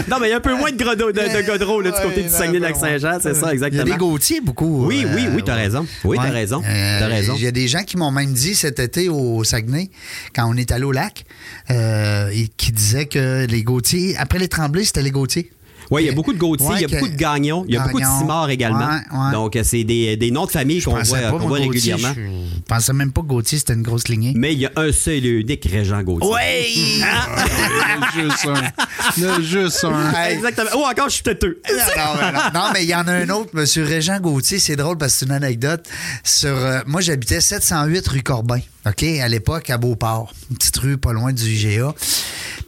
non, 0.08 0.16
mais 0.20 0.28
il 0.28 0.30
y 0.30 0.32
a 0.32 0.36
un 0.36 0.40
peu 0.40 0.54
moins 0.56 0.70
de, 0.72 0.76
Godreau, 0.82 1.12
de, 1.12 1.20
de 1.42 1.46
Godreau 1.46 1.80
là, 1.80 1.90
du 1.90 2.00
côté 2.06 2.22
du 2.22 2.28
Saguenay-Lac-Saint-Jean, 2.28 3.18
c'est 3.22 3.34
ça, 3.34 3.40
Il 3.54 3.60
y 3.60 3.62
a 3.64 3.66
exactement. 3.66 3.84
des 3.84 3.96
Gauthier 3.96 4.40
beaucoup. 4.40 4.86
Oui, 4.86 5.04
oui, 5.14 5.26
oui, 5.34 5.42
t'as 5.44 5.54
raison. 5.54 5.86
Oui, 6.04 6.16
t'as 6.20 6.30
raison. 6.30 6.62
Euh, 6.66 6.98
T'as 6.98 7.06
raison. 7.08 7.34
Il 7.36 7.42
y 7.42 7.46
a 7.46 7.50
des 7.52 7.68
gens 7.68 7.82
qui 7.82 7.96
m'ont 7.96 8.10
même 8.10 8.32
dit 8.32 8.54
cet 8.54 8.78
été 8.78 9.08
au 9.08 9.44
Saguenay, 9.44 9.90
quand 10.34 10.46
on 10.48 10.56
est 10.56 10.70
allé 10.72 10.84
au 10.84 10.92
lac, 10.92 11.24
euh, 11.70 12.28
et 12.32 12.48
qui 12.56 12.72
disaient 12.72 13.06
que 13.06 13.46
les 13.46 13.62
Gauthier, 13.62 14.16
après 14.16 14.38
les 14.38 14.48
Tremblés, 14.48 14.84
c'était 14.84 15.02
les 15.02 15.10
Gauthier. 15.10 15.50
Oui, 15.90 16.02
il 16.02 16.06
y 16.06 16.10
a 16.10 16.12
beaucoup 16.12 16.32
de 16.32 16.38
Gauthier, 16.38 16.66
Ouais, 16.66 16.74
il 16.76 16.82
y 16.82 16.84
a 16.84 16.88
que- 16.88 16.94
beaucoup 16.96 17.08
de 17.08 17.16
Gagnons, 17.16 17.64
il 17.66 17.74
y 17.74 17.76
a 17.78 17.84
beaucoup 17.84 18.00
de. 18.00 18.04
Simard 18.04 18.50
également. 18.50 18.78
Ouais, 18.88 19.00
ouais. 19.26 19.32
Donc, 19.32 19.56
euh, 19.56 19.62
c'est 19.64 19.84
des, 19.84 20.16
des 20.16 20.30
noms 20.30 20.46
de 20.46 20.50
famille 20.50 20.82
qu'on 20.82 20.92
voit, 20.92 21.02
pas, 21.02 21.30
qu'on 21.30 21.38
moi, 21.38 21.48
voit 21.48 21.58
Gauthier, 21.60 21.94
régulièrement. 21.94 22.14
Je 22.16 22.22
je 22.68 22.74
pensais 22.74 22.92
même 22.92 23.12
pas 23.12 23.22
que 23.22 23.26
Gauthier, 23.26 23.58
c'était 23.58 23.72
une 23.72 23.82
grosse 23.82 24.08
lignée. 24.08 24.32
Mais 24.36 24.52
il 24.52 24.58
y 24.60 24.66
a 24.66 24.72
un 24.76 24.92
seul 24.92 25.24
et 25.24 25.28
unique 25.28 25.66
Régent 25.70 26.02
Gauthier. 26.02 26.28
Oui! 26.30 26.38
Il 26.76 26.98
y 26.98 27.02
en 27.02 28.02
a 28.02 28.28
juste 28.28 28.46
un. 28.46 28.84
Il 29.16 29.22
y 29.22 29.26
en 29.26 29.32
a 29.34 29.40
juste 29.40 29.84
un. 29.84 30.12
Hey. 30.14 30.34
Exactement. 30.34 30.70
Oh, 30.74 30.84
encore, 30.90 31.08
je 31.08 31.14
suis 31.14 31.22
têteux. 31.22 31.60
Non, 31.96 32.40
non, 32.54 32.66
mais 32.74 32.84
il 32.84 32.90
y 32.90 32.94
en 32.94 33.06
a 33.08 33.12
un 33.12 33.28
autre, 33.30 33.50
M. 33.54 33.84
Régent 33.84 34.20
Gauthier. 34.20 34.58
C'est 34.58 34.76
drôle 34.76 34.98
parce 34.98 35.12
que 35.14 35.18
c'est 35.20 35.24
une 35.26 35.32
anecdote. 35.32 35.86
Sur, 36.24 36.50
euh, 36.50 36.80
moi, 36.86 37.00
j'habitais 37.00 37.40
708 37.40 38.06
rue 38.08 38.22
Corbin, 38.22 38.60
OK, 38.86 39.02
à 39.02 39.28
l'époque, 39.28 39.70
à 39.70 39.78
Beauport. 39.78 40.32
Une 40.50 40.56
petite 40.58 40.76
rue 40.78 40.98
pas 40.98 41.12
loin 41.12 41.32
du 41.32 41.44
IGA. 41.44 41.94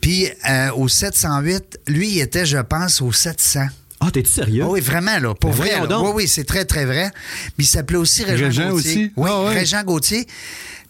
Puis, 0.01 0.29
euh, 0.49 0.71
au 0.73 0.89
708, 0.89 1.81
lui, 1.89 2.09
il 2.11 2.21
était, 2.21 2.47
je 2.47 2.59
pense, 2.59 3.01
au 3.03 3.13
700. 3.13 3.67
Ah, 4.03 4.11
t'es-tu 4.11 4.31
sérieux? 4.31 4.63
Ah 4.65 4.71
oui, 4.71 4.81
vraiment, 4.81 5.19
là. 5.19 5.35
Pour 5.35 5.51
Ben 5.51 5.57
vrai. 5.57 5.87
là. 5.87 6.01
Oui, 6.01 6.11
oui, 6.15 6.29
c'est 6.29 6.45
très, 6.45 6.65
très 6.65 6.87
vrai. 6.87 7.11
Mais 7.59 7.65
il 7.65 7.67
s'appelait 7.67 7.99
aussi 7.99 8.25
Régent, 8.25 8.47
Régent 8.47 8.71
Gauthier. 8.71 8.91
aussi? 8.93 9.13
Oui, 9.15 9.31
Ah. 9.31 9.49
Régent 9.51 9.83
Gauthier. 9.85 10.27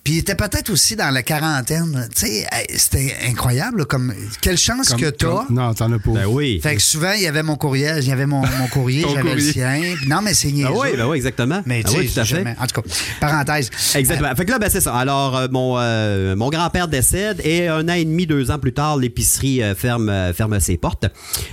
Puis 0.03 0.15
il 0.15 0.19
était 0.21 0.35
peut-être 0.35 0.71
aussi 0.71 0.97
dans 0.97 1.11
la 1.11 1.23
quarantaine. 1.23 2.09
Tu 2.17 2.27
sais, 2.27 2.47
c'était 2.77 3.15
incroyable. 3.29 3.85
Comme, 3.85 4.15
quelle 4.41 4.57
chance 4.57 4.89
Comme- 4.91 5.01
que 5.01 5.11
t'as. 5.11 5.27
comme- 5.45 5.55
Non, 5.57 5.75
t'en 5.75 5.93
as 5.93 5.99
pas. 5.99 6.11
Ben 6.13 6.27
oui. 6.27 6.59
Fait 6.63 6.75
que 6.77 6.81
souvent, 6.83 7.13
il 7.13 7.23
y 7.23 7.27
avait 7.27 7.43
mon 7.43 7.57
courriel, 7.57 7.99
il 8.03 8.09
y 8.09 8.13
avait 8.13 8.25
mon, 8.27 8.41
mon 8.41 8.67
courrier, 8.73 9.05
j'avais 9.15 9.35
le 9.35 9.41
sien. 9.41 9.81
Non, 10.09 10.21
mais 10.23 10.33
c'est 10.33 10.51
niaiseux. 10.53 10.71
Ah 10.75 10.79
oui, 10.81 10.89
ben 10.97 11.07
oui, 11.07 11.17
exactement. 11.19 11.61
Mais 11.67 11.83
tu 11.83 11.91
oui, 11.97 12.09
sais, 12.09 12.15
tout 12.15 12.21
à 12.21 12.25
fait. 12.25 12.37
jamais- 12.37 12.57
En 12.59 12.67
tout 12.67 12.81
cas, 12.81 12.89
parenthèse. 13.21 13.71
Exactement. 13.95 14.35
Fait 14.35 14.45
que 14.47 14.51
là, 14.51 14.59
ben, 14.59 14.71
c'est 14.71 14.81
ça. 14.81 14.95
Alors, 14.95 15.37
euh, 15.37 15.49
mon, 15.51 15.75
euh, 15.79 16.35
mon 16.35 16.49
grand-père 16.49 16.89
décède 16.89 17.41
et 17.45 17.69
un 17.69 17.87
an 17.89 17.93
et 17.93 18.05
demi, 18.07 18.27
deux 18.27 18.51
ans 18.51 18.59
plus 18.59 18.73
tard, 18.73 18.97
l'épicerie 18.97 19.63
euh, 19.63 19.75
ferme, 19.75 20.09
euh, 20.09 20.33
ferme 20.33 20.59
ses 20.61 20.79
portes. 20.79 21.07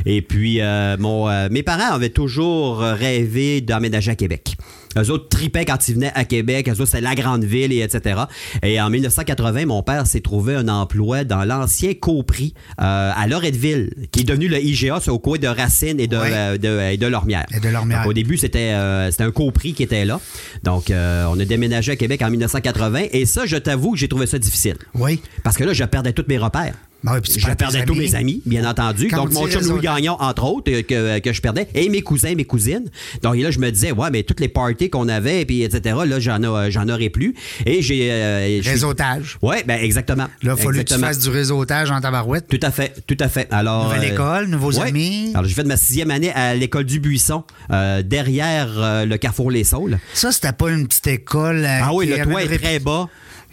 Et 0.05 0.21
puis, 0.21 0.61
euh, 0.61 0.95
mon, 0.97 1.27
euh, 1.29 1.49
mes 1.51 1.63
parents 1.63 1.93
avaient 1.93 2.09
toujours 2.09 2.79
rêvé 2.79 3.59
d'emménager 3.61 4.11
à 4.11 4.15
Québec. 4.15 4.55
Eux 4.97 5.11
autres 5.11 5.27
tripaient 5.29 5.65
quand 5.65 5.87
ils 5.87 5.95
venaient 5.95 6.11
à 6.15 6.23
Québec. 6.25 6.67
Eux 6.69 6.73
autres, 6.73 6.85
c'était 6.85 7.01
la 7.01 7.15
grande 7.15 7.43
ville, 7.43 7.71
et 7.73 7.79
etc. 7.79 8.21
Et 8.63 8.79
en 8.81 8.89
1980, 8.89 9.65
mon 9.65 9.83
père 9.83 10.07
s'est 10.07 10.21
trouvé 10.21 10.55
un 10.55 10.67
emploi 10.67 11.23
dans 11.23 11.43
l'ancien 11.43 11.93
Copri 11.93 12.53
euh, 12.81 13.11
à 13.15 13.27
Loretteville, 13.27 13.91
qui 14.11 14.21
est 14.21 14.23
devenu 14.23 14.47
le 14.47 14.59
IGA, 14.63 14.99
c'est 15.01 15.11
au 15.11 15.19
coin 15.19 15.37
de 15.37 15.47
Racine 15.47 15.99
et 15.99 16.07
de, 16.07 16.17
Ouais. 16.17 16.31
euh, 16.33 16.57
de, 16.57 16.93
et 16.93 16.97
de 16.97 17.07
Lormière. 17.07 17.45
Et 17.55 17.59
de 17.59 17.69
Lormière. 17.69 17.99
Donc, 17.99 18.07
au 18.09 18.13
début, 18.13 18.37
c'était 18.37 18.71
euh, 18.73 19.11
c'était 19.11 19.23
un 19.23 19.31
Copri 19.31 19.73
qui 19.73 19.83
était 19.83 20.05
là. 20.05 20.19
Donc, 20.63 20.85
on 20.89 21.39
a 21.39 21.45
déménagé 21.45 21.91
à 21.91 21.95
Québec 21.95 22.21
en 22.21 22.29
1980. 22.29 23.03
Et 23.11 23.25
ça, 23.25 23.45
je 23.45 23.57
t'avoue 23.57 23.91
que 23.91 23.97
j'ai 23.97 24.07
trouvé 24.07 24.25
ça 24.27 24.39
difficile. 24.39 24.77
Oui. 24.95 25.21
Parce 25.43 25.57
que 25.57 25.63
là, 25.63 25.73
je 25.73 25.83
perdais 25.83 26.13
tous 26.13 26.25
mes 26.27 26.37
repères. 26.37 26.73
Ben 27.07 27.13
oui, 27.13 27.35
je 27.39 27.45
perdais 27.55 27.85
tous 27.85 27.95
mes 27.95 28.15
amis, 28.15 28.41
bien 28.45 28.69
entendu. 28.69 29.07
Quand 29.07 29.17
Donc, 29.25 29.29
on 29.31 29.41
mon 29.41 29.47
chum 29.47 29.61
Louis 29.67 29.81
Gagnon, 29.81 30.17
entre 30.19 30.43
autres, 30.43 30.71
euh, 30.71 30.81
que, 30.81 31.19
que 31.19 31.33
je 31.33 31.41
perdais, 31.41 31.67
et 31.73 31.89
mes 31.89 32.01
cousins, 32.01 32.33
mes 32.35 32.45
cousines. 32.45 32.89
Donc, 33.23 33.35
et 33.37 33.41
là, 33.43 33.51
je 33.51 33.59
me 33.59 33.69
disais, 33.71 33.91
ouais, 33.91 34.09
mais 34.11 34.23
toutes 34.23 34.39
les 34.39 34.47
parties 34.49 34.89
qu'on 34.89 35.07
avait, 35.07 35.45
puis 35.45 35.63
etc., 35.63 35.95
là, 36.05 36.19
j'en, 36.19 36.69
j'en 36.69 36.89
aurais 36.89 37.09
plus. 37.09 37.33
Et 37.65 37.81
j'ai. 37.81 38.09
euh, 38.11 38.59
Réseautage. 38.63 39.37
Ouais, 39.41 39.63
ben 39.65 39.79
exactement. 39.81 40.27
Là, 40.43 40.55
il 40.57 40.63
fallu 40.63 40.83
que 40.83 40.93
tu 40.93 40.99
fasses 40.99 41.19
du 41.19 41.29
réseautage 41.29 41.91
en 41.91 42.01
tabarouette. 42.01 42.47
Tout 42.47 42.59
à 42.61 42.71
fait, 42.71 42.93
tout 43.07 43.17
à 43.19 43.29
fait. 43.29 43.47
Alors, 43.51 43.85
Nouvelle 43.85 44.09
euh, 44.09 44.13
école, 44.13 44.47
nouveaux 44.47 44.73
ouais. 44.73 44.87
amis. 44.89 45.31
Alors, 45.33 45.45
j'ai 45.45 45.53
fait 45.55 45.63
ma 45.63 45.77
sixième 45.77 46.11
année 46.11 46.31
à 46.33 46.55
l'école 46.55 46.83
du 46.85 46.99
Buisson, 46.99 47.43
euh, 47.71 48.01
derrière 48.03 48.67
euh, 48.77 49.05
le 49.05 49.17
Carrefour 49.17 49.51
Les 49.51 49.63
Saules. 49.63 49.97
Ça, 50.13 50.31
c'était 50.31 50.51
pas 50.51 50.69
une 50.71 50.87
petite 50.87 51.07
école. 51.07 51.65
Ah 51.65 51.91
oui, 51.93 52.07
le 52.07 52.23
toit 52.23 52.43
est 52.43 52.57
très 52.57 52.79
bas. 52.79 53.07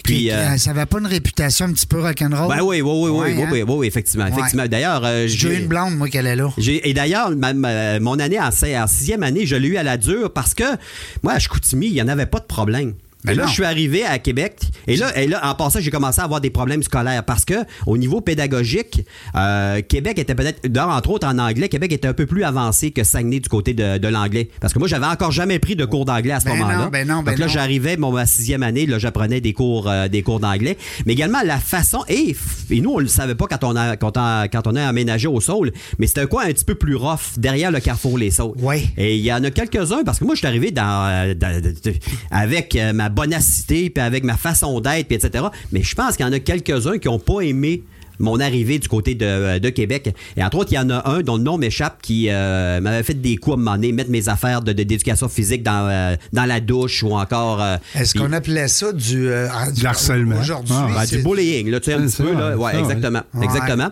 Puis, 0.04 0.18
qui- 0.18 0.30
euh, 0.30 0.56
ça 0.58 0.70
avait 0.70 0.86
pas 0.86 0.98
une 1.00 1.06
réputation 1.06 1.66
un 1.66 1.72
petit 1.72 1.86
peu 1.86 2.00
rock'n'roll? 2.00 2.48
ben 2.48 2.62
oui, 2.62 2.80
oui, 2.80 2.82
oui, 2.82 3.10
oui, 3.10 3.10
Ouais, 3.10 3.34
oui, 3.36 3.42
hein? 3.42 3.48
oui, 3.50 3.62
oui, 3.66 3.86
effectivement, 3.88 4.26
effectivement. 4.26 4.66
D'ailleurs, 4.68 5.02
euh, 5.04 5.26
J'ai 5.26 5.48
eu 5.48 5.60
une 5.62 5.66
blonde, 5.66 5.96
moi, 5.96 6.08
qu'elle 6.08 6.26
est 6.26 6.36
là. 6.36 6.50
Et 6.58 6.94
d'ailleurs, 6.94 7.30
mon 8.00 8.18
année 8.20 8.38
en 8.40 8.50
sixième 8.86 9.22
année, 9.22 9.46
je 9.46 9.56
l'ai 9.56 9.68
eu 9.68 9.76
à 9.76 9.82
la 9.82 9.96
dure 9.96 10.30
parce 10.32 10.54
que 10.54 10.64
moi, 11.22 11.32
à 11.32 11.38
Chicoutimi, 11.38 11.86
il 11.88 11.94
n'y 11.94 12.02
en 12.02 12.08
avait 12.08 12.26
pas 12.26 12.38
de 12.38 12.44
problème. 12.44 12.94
Ben 13.24 13.32
et 13.32 13.36
là, 13.36 13.42
non. 13.44 13.48
je 13.48 13.54
suis 13.54 13.64
arrivé 13.64 14.04
à 14.04 14.18
Québec. 14.18 14.56
Et 14.86 14.96
là, 14.96 15.16
et 15.18 15.26
là, 15.26 15.40
en 15.48 15.54
passant, 15.54 15.80
j'ai 15.80 15.90
commencé 15.90 16.20
à 16.20 16.24
avoir 16.24 16.40
des 16.40 16.50
problèmes 16.50 16.82
scolaires 16.82 17.24
parce 17.24 17.44
que, 17.44 17.54
au 17.86 17.96
niveau 17.96 18.20
pédagogique, 18.20 19.04
euh, 19.34 19.80
Québec 19.80 20.18
était 20.18 20.34
peut-être, 20.34 20.60
entre 20.78 21.10
autres 21.10 21.26
en 21.26 21.38
anglais, 21.38 21.68
Québec 21.68 21.92
était 21.92 22.08
un 22.08 22.12
peu 22.12 22.26
plus 22.26 22.44
avancé 22.44 22.90
que 22.90 23.02
Saguenay 23.02 23.40
du 23.40 23.48
côté 23.48 23.72
de, 23.74 23.98
de 23.98 24.08
l'anglais. 24.08 24.50
Parce 24.60 24.72
que 24.74 24.78
moi, 24.78 24.88
j'avais 24.88 25.06
encore 25.06 25.32
jamais 25.32 25.58
pris 25.58 25.74
de 25.76 25.84
cours 25.84 26.04
d'anglais 26.04 26.32
à 26.32 26.40
ce 26.40 26.44
Ben 26.46 26.56
moment-là. 26.56 26.76
non, 26.84 26.88
ben 26.88 27.06
non, 27.08 27.22
ben 27.22 27.32
Donc 27.32 27.38
là, 27.40 27.46
j'arrivais, 27.48 27.96
mon 27.96 28.12
ma 28.12 28.26
sixième 28.26 28.62
année, 28.62 28.86
là, 28.86 28.98
j'apprenais 28.98 29.40
des 29.40 29.52
cours, 29.52 29.88
euh, 29.88 30.08
des 30.08 30.22
cours 30.22 30.40
d'anglais. 30.40 30.76
Mais 31.06 31.14
également 31.14 31.38
la 31.44 31.58
façon, 31.58 32.04
et, 32.08 32.36
et 32.70 32.80
nous, 32.80 32.90
on 32.90 32.98
le 32.98 33.08
savait 33.08 33.34
pas 33.34 33.46
quand 33.46 33.64
on 33.64 33.74
a, 33.76 33.96
quand 33.96 34.16
on, 34.18 34.44
quand 34.52 34.66
on 34.66 34.76
a 34.76 34.86
aménagé 34.86 35.28
au 35.28 35.40
Saul, 35.40 35.72
mais 35.98 36.06
c'était 36.06 36.26
quoi 36.26 36.44
un 36.44 36.48
petit 36.52 36.64
peu 36.64 36.74
plus 36.74 36.94
rough 36.96 37.38
derrière 37.38 37.70
le 37.70 37.80
carrefour 37.80 38.18
Les 38.18 38.30
Saules. 38.30 38.54
Ouais. 38.58 38.82
Et 38.98 39.16
il 39.16 39.22
y 39.24 39.32
en 39.32 39.42
a 39.44 39.50
quelques-uns, 39.50 40.04
parce 40.04 40.18
que 40.18 40.24
moi, 40.24 40.34
je 40.34 40.40
suis 40.40 40.46
arrivé 40.46 40.70
dans, 40.70 41.06
euh, 41.06 41.34
dans- 41.34 41.60
de- 41.62 41.94
avec 42.30 42.76
euh, 42.76 42.92
ma 42.92 43.08
bonacité, 43.14 43.90
puis 43.90 44.02
avec 44.02 44.24
ma 44.24 44.36
façon 44.36 44.80
d'être, 44.80 45.06
puis 45.08 45.16
etc. 45.16 45.44
Mais 45.72 45.82
je 45.82 45.94
pense 45.94 46.16
qu'il 46.16 46.26
y 46.26 46.28
en 46.28 46.32
a 46.32 46.38
quelques-uns 46.40 46.98
qui 46.98 47.08
n'ont 47.08 47.18
pas 47.18 47.40
aimé 47.40 47.82
mon 48.20 48.38
arrivée 48.38 48.78
du 48.78 48.86
côté 48.86 49.16
de, 49.16 49.58
de 49.58 49.68
Québec. 49.70 50.14
Et 50.36 50.44
entre 50.44 50.58
autres, 50.58 50.70
il 50.70 50.76
y 50.76 50.78
en 50.78 50.88
a 50.88 51.10
un 51.10 51.22
dont 51.22 51.36
le 51.36 51.42
nom 51.42 51.58
m'échappe 51.58 52.00
qui 52.00 52.28
euh, 52.30 52.80
m'avait 52.80 53.02
fait 53.02 53.14
des 53.14 53.36
coups 53.38 53.54
à 53.56 53.58
un 53.58 53.62
moment 53.62 53.72
donné, 53.74 53.90
mettre 53.90 54.10
mes 54.10 54.28
affaires 54.28 54.62
de- 54.62 54.72
de- 54.72 54.84
d'éducation 54.84 55.28
physique 55.28 55.64
dans, 55.64 55.88
euh, 55.90 56.14
dans 56.32 56.44
la 56.44 56.60
douche 56.60 57.02
ou 57.02 57.10
encore... 57.16 57.60
euh, 57.60 57.76
Est-ce 57.96 58.14
qu'on 58.14 58.32
appelait 58.32 58.68
ça 58.68 58.92
du. 58.92 59.26
euh, 59.28 59.48
ah, 59.52 59.68
Du 59.72 59.84
harcèlement. 59.84 60.36
Aujourd'hui. 60.38 60.76
Ah, 60.78 60.88
ben, 60.94 61.04
du 61.06 61.24
bullying, 61.24 61.68
là, 61.70 61.80
tu 61.80 61.86
sais, 61.86 61.94
un 61.94 62.06
petit 62.06 62.22
peu, 62.22 62.32
là. 62.34 62.56
Ouais, 62.56 62.72
ça, 62.72 62.76
ouais. 62.78 62.82
exactement. 62.84 63.22
Ouais. 63.34 63.44
Exactement. 63.46 63.88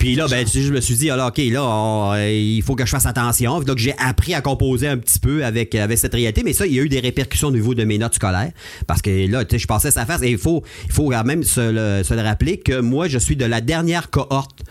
Puis 0.00 0.14
là, 0.14 0.26
ben, 0.28 0.46
je 0.46 0.72
me 0.72 0.80
suis 0.80 0.94
dit, 0.94 1.12
OK, 1.12 1.36
là, 1.36 2.14
euh, 2.14 2.32
il 2.32 2.62
faut 2.62 2.74
que 2.74 2.86
je 2.86 2.90
fasse 2.90 3.04
attention. 3.04 3.60
Donc, 3.60 3.76
j'ai 3.76 3.94
appris 3.98 4.32
à 4.32 4.40
composer 4.40 4.88
un 4.88 4.96
petit 4.96 5.18
peu 5.18 5.44
avec, 5.44 5.74
avec 5.74 5.98
cette 5.98 6.14
réalité. 6.14 6.42
Mais 6.42 6.54
ça, 6.54 6.66
il 6.66 6.72
y 6.72 6.80
a 6.80 6.82
eu 6.82 6.88
des 6.88 7.00
répercussions 7.00 7.48
au 7.48 7.52
niveau 7.52 7.74
de 7.74 7.84
mes 7.84 7.98
notes 7.98 8.14
scolaires. 8.14 8.50
Parce 8.86 9.02
que 9.02 9.30
là, 9.30 9.44
tu 9.44 9.56
sais, 9.56 9.58
je 9.58 9.66
passais 9.66 9.90
sa 9.90 10.06
face. 10.06 10.22
Et 10.22 10.30
il 10.30 10.38
faut, 10.38 10.64
il 10.86 10.92
faut 10.92 11.10
quand 11.10 11.24
même 11.24 11.42
se 11.42 11.60
le, 11.60 12.02
se 12.02 12.14
le 12.14 12.22
rappeler 12.22 12.56
que 12.56 12.80
moi, 12.80 13.08
je 13.08 13.18
suis 13.18 13.36
de 13.36 13.44
la 13.44 13.60
dernière 13.60 14.08
cohorte 14.08 14.62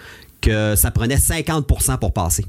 que 0.42 0.76
ça 0.76 0.89
prenait 0.89 1.18
50% 1.18 2.00
pour 2.00 2.12
passer. 2.12 2.46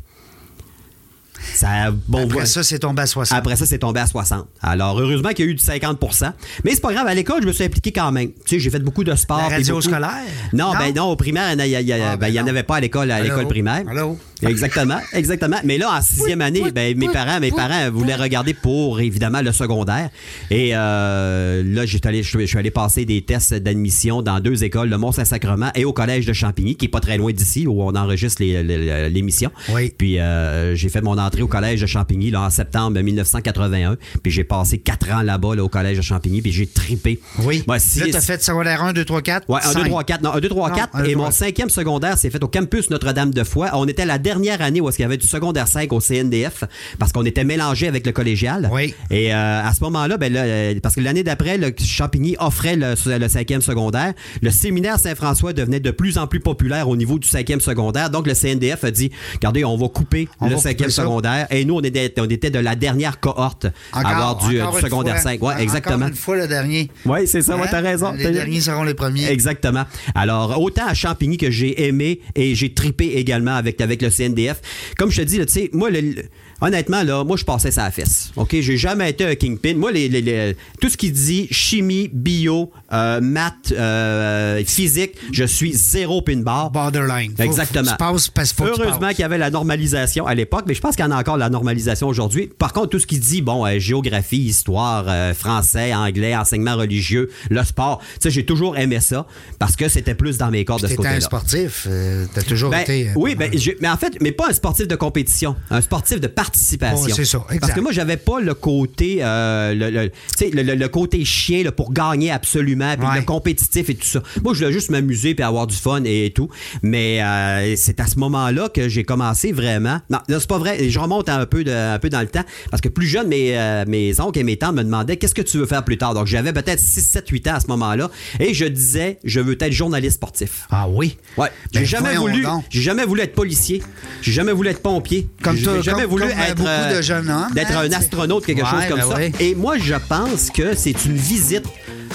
Ça, 1.55 1.91
bon, 2.09 2.25
Après 2.29 2.47
ça, 2.47 2.63
c'est 2.63 2.79
tombé 2.79 3.03
à 3.03 3.07
60. 3.07 3.37
Après 3.39 3.57
ça, 3.57 3.67
c'est 3.67 3.79
tombé 3.79 4.01
à 4.01 4.07
60. 4.07 4.47
Alors, 4.63 4.99
heureusement 5.01 5.31
qu'il 5.31 5.45
y 5.45 5.49
a 5.49 5.51
eu 5.51 5.55
du 5.55 5.63
50% 5.65 6.33
Mais 6.65 6.73
c'est 6.75 6.81
pas 6.81 6.93
grave, 6.93 7.07
à 7.07 7.15
l'école, 7.15 7.43
je 7.43 7.47
me 7.47 7.53
suis 7.53 7.65
impliqué 7.65 7.93
quand 7.93 8.13
même. 8.13 8.29
Tu 8.29 8.35
sais, 8.47 8.59
j'ai 8.61 8.71
fait 8.71 8.79
beaucoup 8.81 9.05
de 9.05 9.15
sport. 9.15 9.39
La 9.39 9.49
radio 9.57 9.75
beaucoup- 9.77 9.83
scolaire? 9.89 10.11
Non, 10.53 10.73
Non? 10.73 10.79
ben 10.79 10.95
non, 10.95 11.05
au 11.07 11.17
primaire, 11.17 11.53
il 11.53 11.57
n'y 11.85 11.93
Ah, 11.93 12.17
ben 12.17 12.39
en 12.39 12.43
non. 12.43 12.49
avait 12.49 12.63
pas 12.63 12.77
à 12.77 12.81
l'école, 12.81 13.11
à 13.11 13.17
Allô? 13.17 13.25
l'école 13.25 13.49
primaire. 13.49 13.83
Allô? 13.89 14.19
Exactement, 14.43 14.99
exactement. 15.13 15.59
Mais 15.65 15.77
là, 15.77 15.91
en 15.99 16.01
sixième 16.01 16.41
année, 16.41 16.71
ben, 16.73 16.97
mes 16.97 17.09
parents, 17.11 17.41
mes 17.41 17.51
parents 17.51 17.91
voulaient 17.91 18.15
regarder 18.15 18.55
pour 18.55 18.99
évidemment 19.01 19.43
le 19.43 19.53
secondaire. 19.53 20.09
Et 20.51 20.71
euh, 20.75 21.63
là, 21.65 21.85
j'étais 21.85 22.09
allé, 22.09 22.23
je, 22.23 22.39
je 22.39 22.45
suis 22.47 22.59
allé 22.59 22.71
passer 22.71 23.05
des 23.05 23.21
tests 23.23 23.53
d'admission 23.55 24.23
dans 24.23 24.41
deux 24.41 24.65
écoles, 24.65 24.89
le 24.89 24.97
Mont-Saint-Sacrement 24.97 25.71
et 25.75 25.85
au 25.85 25.93
collège 25.93 26.25
de 26.25 26.33
Champigny, 26.33 26.75
qui 26.77 26.87
est 26.87 26.89
pas 26.89 27.01
très 27.01 27.19
loin 27.19 27.33
d'ici, 27.33 27.67
où 27.67 27.83
on 27.83 27.95
enregistre 27.95 28.43
les- 28.43 28.63
les- 28.63 29.11
l'émission. 29.11 29.51
Oui. 29.71 29.93
Puis 29.97 30.19
euh, 30.19 30.75
j'ai 30.75 30.89
fait 30.89 31.03
mon 31.03 31.19
entrée 31.31 31.43
au 31.43 31.47
collège 31.47 31.81
de 31.81 31.87
Champigny 31.87 32.33
là, 32.33 32.43
en 32.43 32.51
septembre 32.51 33.01
1981. 33.01 33.97
Puis 34.23 34.33
j'ai 34.33 34.43
passé 34.43 34.79
quatre 34.79 35.11
ans 35.13 35.23
là-bas 35.23 35.55
là, 35.55 35.63
au 35.63 35.69
collège 35.69 35.97
de 35.99 36.03
Champigny, 36.03 36.43
puis 36.43 36.51
j'ai 36.51 36.67
tripé. 36.67 37.21
Oui. 37.45 37.63
Ouais, 37.69 37.79
si- 37.79 38.01
là, 38.01 38.07
tu 38.11 38.17
as 38.17 38.21
fait 38.21 38.43
secondaire 38.43 38.83
1, 38.83 38.93
2, 38.93 39.05
3, 39.05 39.23
4. 39.23 39.49
Ouais, 39.49 39.61
1, 39.63 39.75
2, 39.75 39.85
3, 39.85 40.03
4. 40.05 40.23
Non, 40.23 40.33
1, 40.35 40.41
2, 40.41 40.49
3, 40.49 40.69
Non, 40.71 40.75
4. 40.75 40.97
un, 40.97 41.03
deux, 41.05 41.11
Et 41.11 41.15
mon 41.15 41.31
cinquième 41.31 41.71
secondaire 41.71 42.19
s'est 42.19 42.31
fait 42.31 42.43
au 42.43 42.49
campus 42.49 42.91
Notre-Dame-de-Foix. 42.91 43.71
On 43.75 43.87
était 43.87 44.05
la 44.07 44.19
dernière 44.19 44.61
année 44.61 44.81
où 44.81 44.89
est-ce 44.89 44.97
qu'il 44.97 45.05
y 45.05 45.07
avait 45.07 45.17
du 45.17 45.27
secondaire 45.29 45.69
5 45.69 45.93
au 45.93 46.01
CNDF 46.01 46.65
parce 46.99 47.13
qu'on 47.13 47.25
était 47.25 47.45
mélangé 47.45 47.87
avec 47.87 48.05
le 48.07 48.11
collégial. 48.13 48.69
Oui. 48.73 48.93
Et 49.11 49.33
euh, 49.33 49.63
à 49.65 49.73
ce 49.73 49.85
moment-là, 49.85 50.17
ben 50.17 50.33
là, 50.33 50.41
euh, 50.43 50.75
parce 50.83 50.97
que 50.97 51.01
l'année 51.01 51.23
d'après, 51.23 51.59
le 51.59 51.73
Champigny 51.79 52.35
offrait 52.41 52.75
le, 52.77 52.95
le 53.19 53.29
cinquième 53.29 53.61
secondaire. 53.63 54.13
Le 54.43 54.51
séminaire 54.51 54.99
Saint-François 54.99 55.53
devenait 55.53 55.81
de 55.81 55.91
plus 55.93 56.19
en 56.19 56.27
plus 56.27 56.41
populaire 56.41 56.89
au 56.89 56.97
niveau 56.97 57.19
du 57.19 57.29
cinquième 57.29 57.61
secondaire. 57.61 58.11
Donc, 58.11 58.27
le 58.27 58.35
CNDF 58.35 58.83
a 58.85 58.91
dit, 58.91 59.11
regardez, 59.35 59.65
on 59.65 59.77
va 59.77 59.89
couper 59.89 60.29
On 60.41 60.47
le 60.49 60.55
va 60.55 60.61
cinquième 60.61 60.89
couper 60.89 60.91
ça. 60.91 61.03
Secondaire. 61.21 61.47
Et 61.51 61.65
nous, 61.65 61.75
on 61.77 61.81
était, 61.81 62.13
on 62.19 62.25
était 62.29 62.51
de 62.51 62.59
la 62.59 62.75
dernière 62.77 63.21
cohorte 63.21 63.67
à 63.93 64.01
avoir 64.01 64.37
du, 64.49 64.59
secondaire 64.81 65.15
fois. 65.15 65.23
5. 65.33 65.43
Ouais, 65.43 65.49
Encore 65.49 65.61
exactement. 65.61 66.09
une 66.09 66.15
fois, 66.15 66.37
le 66.37 66.49
dernier. 66.49 66.91
Oui, 67.05 67.27
c'est 67.27 67.43
ça, 67.43 67.57
ouais, 67.57 67.63
Hein? 67.65 67.69
t'as 67.71 67.81
raison. 67.81 68.13
Les 68.13 68.31
derniers 68.31 68.61
seront 68.61 68.83
les 68.85 68.95
premiers. 68.95 69.27
Exactement. 69.29 69.85
Alors, 70.15 70.61
autant 70.61 70.87
à 70.87 70.95
Champigny 70.95 71.37
que 71.37 71.51
j'ai 71.51 71.87
aimé 71.87 72.21
et 72.35 72.55
j'ai 72.55 72.73
tripé 72.73 73.15
également 73.17 73.55
avec, 73.55 73.81
avec 73.81 74.03
le 74.03 74.11
CNDF. 74.11 74.61
Comme 74.97 75.11
je 75.11 75.23
te 75.23 75.27
dis, 75.27 75.39
tu 75.39 75.47
sais, 75.49 75.71
moi, 75.73 75.91
le- 75.91 76.01
le- 76.01 76.23
honnêtement, 76.61 77.03
là, 77.03 77.25
moi, 77.25 77.37
je 77.37 77.45
passais 77.45 77.71
ça 77.71 77.83
à 77.83 77.85
la 77.87 77.91
fesse. 77.91 78.31
OK? 78.37 78.57
J'ai 78.61 78.77
jamais 78.77 79.11
été 79.11 79.25
un 79.25 79.35
kingpin. 79.35 79.75
Moi, 79.75 79.93
les, 79.93 80.09
les- 80.09 80.23
les- 80.23 80.57
tout 80.81 80.89
ce 80.89 80.97
qui 80.97 81.11
dit 81.11 81.49
chimie, 81.51 82.09
bio, 82.13 82.71
euh, 82.93 83.21
maths, 83.21 83.73
euh, 83.73 84.63
physique, 84.65 85.13
je 85.33 85.45
suis 85.45 85.73
zéro 85.73 86.23
pin 86.23 86.39
bar. 86.39 86.71
Borderline. 86.71 87.35
Exactement. 87.39 87.91
faut 87.99 88.17
parce 88.35 88.53
faut 88.53 88.65
Heureusement 88.65 89.11
qu'il 89.11 89.21
y 89.21 89.25
avait 89.25 89.39
la 89.39 89.51
normalisation 89.51 90.27
à 90.27 90.35
l'époque, 90.35 90.65
mais 90.67 90.75
je 90.75 90.81
pense 90.81 90.97
qu'il 90.97 91.05
y 91.05 91.09
en 91.09 91.11
a 91.11 91.19
encore 91.19 91.37
la 91.37 91.49
normalisation 91.51 92.09
aujourd'hui. 92.09 92.51
Par 92.59 92.73
contre, 92.73 92.89
tout 92.91 92.99
ce 92.99 93.07
qui 93.07 93.19
dit, 93.19 93.43
bon, 93.43 93.65
euh, 93.67 93.79
géographie, 93.79 94.39
histoire, 94.39 95.05
euh, 95.09 95.35
français, 95.35 95.95
anglais, 95.95 96.35
enseignement 96.37 96.77
religieux, 96.77 97.31
le 97.51 97.63
sport, 97.65 97.99
tu 98.01 98.07
sais, 98.21 98.31
j'ai 98.31 98.45
toujours 98.47 98.77
aimé 98.77 99.01
ça 99.01 99.27
parce 99.59 99.77
que 99.77 99.89
c'était 99.89 100.15
plus 100.15 100.39
dans 100.39 100.51
mes 100.51 100.65
cordes 100.65 100.83
de 100.83 100.87
ce 100.87 100.93
T'étais 100.95 101.07
un 101.07 101.11
côté-là. 101.11 101.27
sportif. 101.27 101.87
T'as 102.35 102.43
toujours 102.43 102.71
Ben, 102.71 102.81
été. 102.81 103.11
oui, 103.17 103.35
ben, 103.35 103.51
je- 103.57 103.73
mais 103.81 103.89
en 103.89 103.97
fait, 103.97 104.15
mais 104.21 104.33
pas 104.33 104.49
un 104.49 104.53
sportif 104.53 104.89
de 104.89 104.97
compétition, 104.97 105.57
un 105.71 105.81
sportif 105.81 106.21
de 106.21 106.27
participation. 106.27 107.15
C'est 107.15 107.25
ça, 107.25 107.39
exact. 107.49 107.61
Parce 107.61 107.73
que 107.73 107.81
moi, 107.81 107.93
j'avais 107.93 108.17
pas 108.17 108.41
le 108.41 108.55
côté, 108.55 109.17
le, 109.23 109.91
le- 109.91 110.09
tu 110.11 110.15
sais, 110.37 110.51
le, 110.51 110.63
le- 110.63 110.75
le 110.75 110.89
côté 110.89 111.25
chien 111.25 111.63
là, 111.65 111.73
pour 111.73 111.93
gagner 111.93 112.31
absolument, 112.31 112.80
puis 112.99 113.07
Ouais. 113.07 113.17
le 113.19 113.23
compétitif 113.25 113.89
et 113.91 113.95
tout 113.95 114.07
ça. 114.07 114.23
Moi, 114.43 114.55
je 114.55 114.59
voulais 114.61 114.73
juste 114.73 114.91
m'amuser 114.91 115.35
puis 115.35 115.45
avoir 115.45 115.67
du 115.67 115.77
fun 115.77 116.03
et, 116.05 116.33
tout. 116.35 116.49
Mais 116.83 117.23
euh, 117.23 117.75
c'est 117.77 117.99
à 118.01 118.07
ce 118.07 118.19
moment-là 118.19 118.69
que 118.69 118.89
j'ai 118.89 119.05
commencé 119.05 119.53
vraiment. 119.53 120.01
Non, 120.11 120.19
là, 120.29 120.39
c'est 120.41 120.49
pas 120.49 120.59
vrai. 120.59 120.89
Je 120.89 120.99
remonte 120.99 121.29
un 121.29 121.45
peu, 121.47 121.65
de- 121.65 121.71
un 121.73 121.99
peu 121.99 122.09
dans 122.09 122.21
le 122.21 122.27
temps 122.29 122.45
parce 122.71 122.81
que 122.81 122.89
plus 122.89 123.07
jeune, 123.07 123.29
mes, 123.29 123.59
euh, 123.59 123.85
mes 123.89 124.21
oncles 124.21 124.39
et 124.39 124.45
mes 124.45 124.57
tantes 124.57 124.75
me 124.77 124.83
demandaient 124.85 125.17
qu'est-ce 125.17 125.35
que 125.35 125.43
tu 125.43 125.59
veux 125.59 125.67
faire 125.67 125.85
plus 125.85 125.99
tard? 125.99 126.15
Donc, 126.15 126.27
j'avais 126.27 126.53
peut-être 126.53 126.79
6, 126.81 127.01
7, 127.03 127.29
8 127.29 127.49
ans 127.49 127.55
à 127.55 127.61
ce 127.61 127.67
moment-là 127.69 128.11
et 128.39 128.55
je 128.55 128.65
disais, 128.67 129.19
je 129.25 129.41
veux 129.41 129.57
être 129.61 129.73
journaliste 129.73 130.17
sportif. 130.17 130.67
Ah 130.71 130.89
oui? 130.89 131.17
Ouais, 131.37 131.49
j'ai 131.73 131.81
Ben, 131.81 131.87
jamais 131.87 132.15
voyons 132.17 132.21
voulu, 132.23 132.47
j'ai 132.71 132.83
jamais 132.83 133.05
voulu 133.05 133.21
être 133.23 133.35
policier, 133.35 133.83
j'ai 134.23 134.33
jamais 134.33 134.53
voulu 134.53 134.69
être 134.69 134.83
pompier, 134.83 135.29
Comme 135.43 135.57
j'ai 135.57 135.65
toi, 135.65 135.81
jamais 135.81 136.03
comme- 136.03 136.11
voulu 136.11 136.29
comme, 136.29 136.39
euh, 136.39 136.43
être 136.49 136.57
beaucoup 136.57 136.95
de 136.97 137.03
jeunes 137.03 137.31
hommes, 137.31 137.53
d'être 137.55 137.73
hein, 137.77 137.83
un 137.89 137.93
astronaute 137.93 138.45
quelque 138.47 138.63
Ouais, 138.63 138.69
chose 138.71 138.87
comme 138.89 138.99
ben 139.01 139.09
ça. 139.09 139.17
ouais. 139.17 139.33
Et 139.41 139.55
moi, 139.55 139.77
je 139.79 139.95
pense 140.09 140.51
que 140.51 140.75
c'est 140.77 141.05
une 141.05 141.17
visite 141.17 141.65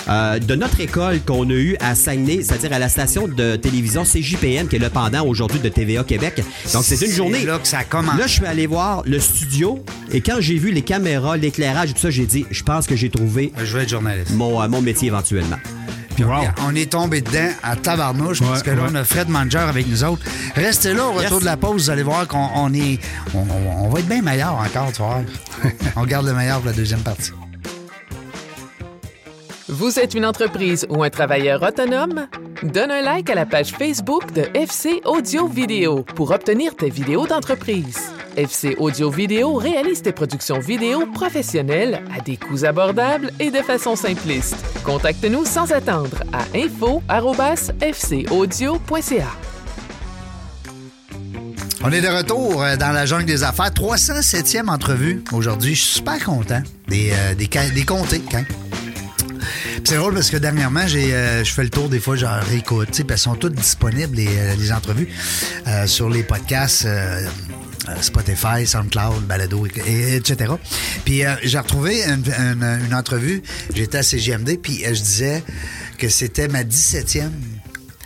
euh, 0.08 0.40
de 0.40 0.56
notre 0.56 0.80
école 0.80 1.20
qu'on 1.22 1.50
a 1.50 1.54
eue 1.54 1.76
à 1.80 1.96
Saguenay, 1.96 2.44
c'est-à-dire 2.44 2.74
à 2.74 2.80
la 2.80 2.90
station 2.90 3.28
de 3.28 3.56
télévision 3.56 4.04
CJPN, 4.04 4.68
qui 4.68 4.76
est 4.76 4.80
le 4.80 4.90
pendant 4.90 5.26
aujourd'hui 5.26 5.60
de 5.60 5.70
TVA 5.70 6.04
Québec. 6.04 6.44
Donc 6.74 6.84
c'est 6.84 6.96
une 6.96 7.08
C'est 7.12 7.16
journée. 7.16 7.46
là 7.46 7.60
que 7.60 7.68
ça 7.68 7.84
commence. 7.84 8.18
Là, 8.20 8.28
je 8.28 8.34
suis 8.34 8.46
allé 8.46 8.68
voir 8.68 9.04
le 9.06 9.20
studio 9.20 9.84
et 10.12 10.22
quand 10.22 10.38
j'ai 10.40 10.56
vu 10.58 10.72
les 10.72 10.82
caméras, 10.82 11.38
l'éclairage 11.38 11.92
et 11.92 11.94
tout 11.94 12.00
ça, 12.02 12.10
j'ai 12.12 12.26
dit, 12.26 12.46
je 12.52 12.64
pense 12.64 12.86
que 12.88 12.96
j'ai 12.96 13.10
trouvé 13.10 13.52
Je 13.58 13.76
vais 13.78 13.84
être 13.84 13.90
journaliste. 13.90 14.32
mon, 14.32 14.62
euh, 14.62 14.68
mon 14.68 14.82
métier 14.82 15.08
éventuellement. 15.08 15.58
Puis 16.16 16.24
on- 16.24 16.30
Wow. 16.30 16.46
on 16.70 16.76
est 16.76 16.90
tombé 16.92 17.20
dedans 17.20 17.50
à 17.62 17.76
tabarnouche 17.76 18.40
parce 18.40 18.64
que 18.64 18.70
là, 18.72 18.84
ouais. 18.84 18.88
on 18.90 18.96
a 18.96 19.04
Fred 19.04 19.28
Manger 19.28 19.58
avec 19.58 19.86
nous 19.90 20.02
autres. 20.06 20.24
Restez 20.56 20.94
là 20.94 21.08
au 21.08 21.12
retour 21.12 21.34
Yes. 21.34 21.40
de 21.42 21.46
la 21.46 21.58
pause, 21.58 21.84
vous 21.84 21.90
allez 21.90 22.04
voir 22.04 22.26
qu'on 22.28 22.48
on 22.56 22.74
est. 22.74 23.00
On, 23.34 23.40
on- 23.40 23.86
on 23.86 23.90
va 23.90 24.00
être 24.00 24.08
bien 24.08 24.22
meilleur 24.22 24.54
encore, 24.54 24.92
tu 24.94 25.02
vois. 25.02 25.22
on 25.98 26.06
garde 26.06 26.26
le 26.26 26.34
meilleur 26.34 26.60
pour 26.60 26.68
la 26.68 26.74
deuxième 26.74 27.02
partie. 27.02 27.32
Vous 29.78 30.00
êtes 30.00 30.14
une 30.14 30.26
entreprise 30.26 30.88
ou 30.90 31.04
un 31.04 31.10
travailleur 31.10 31.62
autonome? 31.62 32.28
Donne 32.64 32.92
un 32.92 33.02
like 33.02 33.30
à 33.30 33.36
la 33.36 33.46
page 33.46 33.72
Facebook 33.72 34.32
de 34.32 34.44
FC 34.54 35.02
Audio 35.04 35.50
Vidéo 35.50 36.06
pour 36.16 36.32
obtenir 36.32 36.78
tes 36.78 36.90
vidéos 36.90 37.28
d'entreprise. 37.28 38.10
FC 38.38 38.78
Audio 38.80 39.12
Vidéo 39.12 39.56
réalise 39.56 40.02
tes 40.02 40.14
productions 40.14 40.60
vidéo 40.60 41.06
professionnelles 41.08 42.02
à 42.18 42.22
des 42.22 42.38
coûts 42.38 42.64
abordables 42.64 43.32
et 43.38 43.52
de 43.52 43.58
façon 43.58 43.98
simpliste. 43.98 44.56
Contacte-nous 44.86 45.44
sans 45.44 45.70
attendre 45.74 46.24
à 46.32 46.44
info@fcaudio.ca. 46.58 49.32
On 51.84 51.92
est 51.92 52.02
de 52.02 52.08
retour 52.08 52.64
euh, 52.64 52.78
dans 52.78 52.94
la 52.94 53.06
jungle 53.06 53.26
des 53.26 53.44
affaires. 53.44 53.72
307e 53.72 54.70
entrevue 54.70 55.22
aujourd'hui. 55.34 55.76
Je 55.76 55.82
suis 55.82 55.96
super 55.96 56.24
content 56.24 56.64
des, 56.88 57.12
euh, 57.12 57.36
des, 57.36 57.48
des 57.48 57.86
hein. 58.34 58.46
C'est 59.88 59.98
drôle 59.98 60.16
parce 60.16 60.32
que 60.32 60.38
dernièrement, 60.38 60.88
j'ai, 60.88 61.14
euh, 61.14 61.44
je 61.44 61.52
fais 61.54 61.64
le 61.64 61.70
tour 61.70 61.90
des 61.90 62.00
fois, 62.00 62.16
genre 62.16 62.40
réécoute, 62.50 62.90
tu 62.92 62.98
sais, 62.98 63.06
elles 63.08 63.18
sont 63.20 63.36
toutes 63.36 63.54
disponibles, 63.54 64.16
les, 64.18 64.28
euh, 64.28 64.56
les 64.58 64.72
entrevues, 64.72 65.08
euh, 65.68 65.86
sur 65.88 66.10
les 66.10 66.24
podcasts. 66.24 66.86
euh, 66.86 67.28
euh, 67.88 67.92
Spotify, 68.02 68.66
SoundCloud, 68.66 69.26
Balado, 69.28 69.68
et- 69.68 69.92
et- 69.92 70.16
etc. 70.16 70.54
Puis 71.06 71.24
euh, 71.24 71.36
j'ai 71.44 71.60
retrouvé 71.60 72.02
une, 72.04 72.24
une- 72.26 72.80
une 72.88 72.96
entrevue, 72.96 73.44
j'étais 73.76 74.00
à 74.00 74.04
CGMD, 74.04 74.58
puis 74.60 74.82
je 74.84 74.90
disais 75.00 75.44
que 76.00 76.10
c'était 76.10 76.48
ma 76.48 76.64
17e 76.64 77.32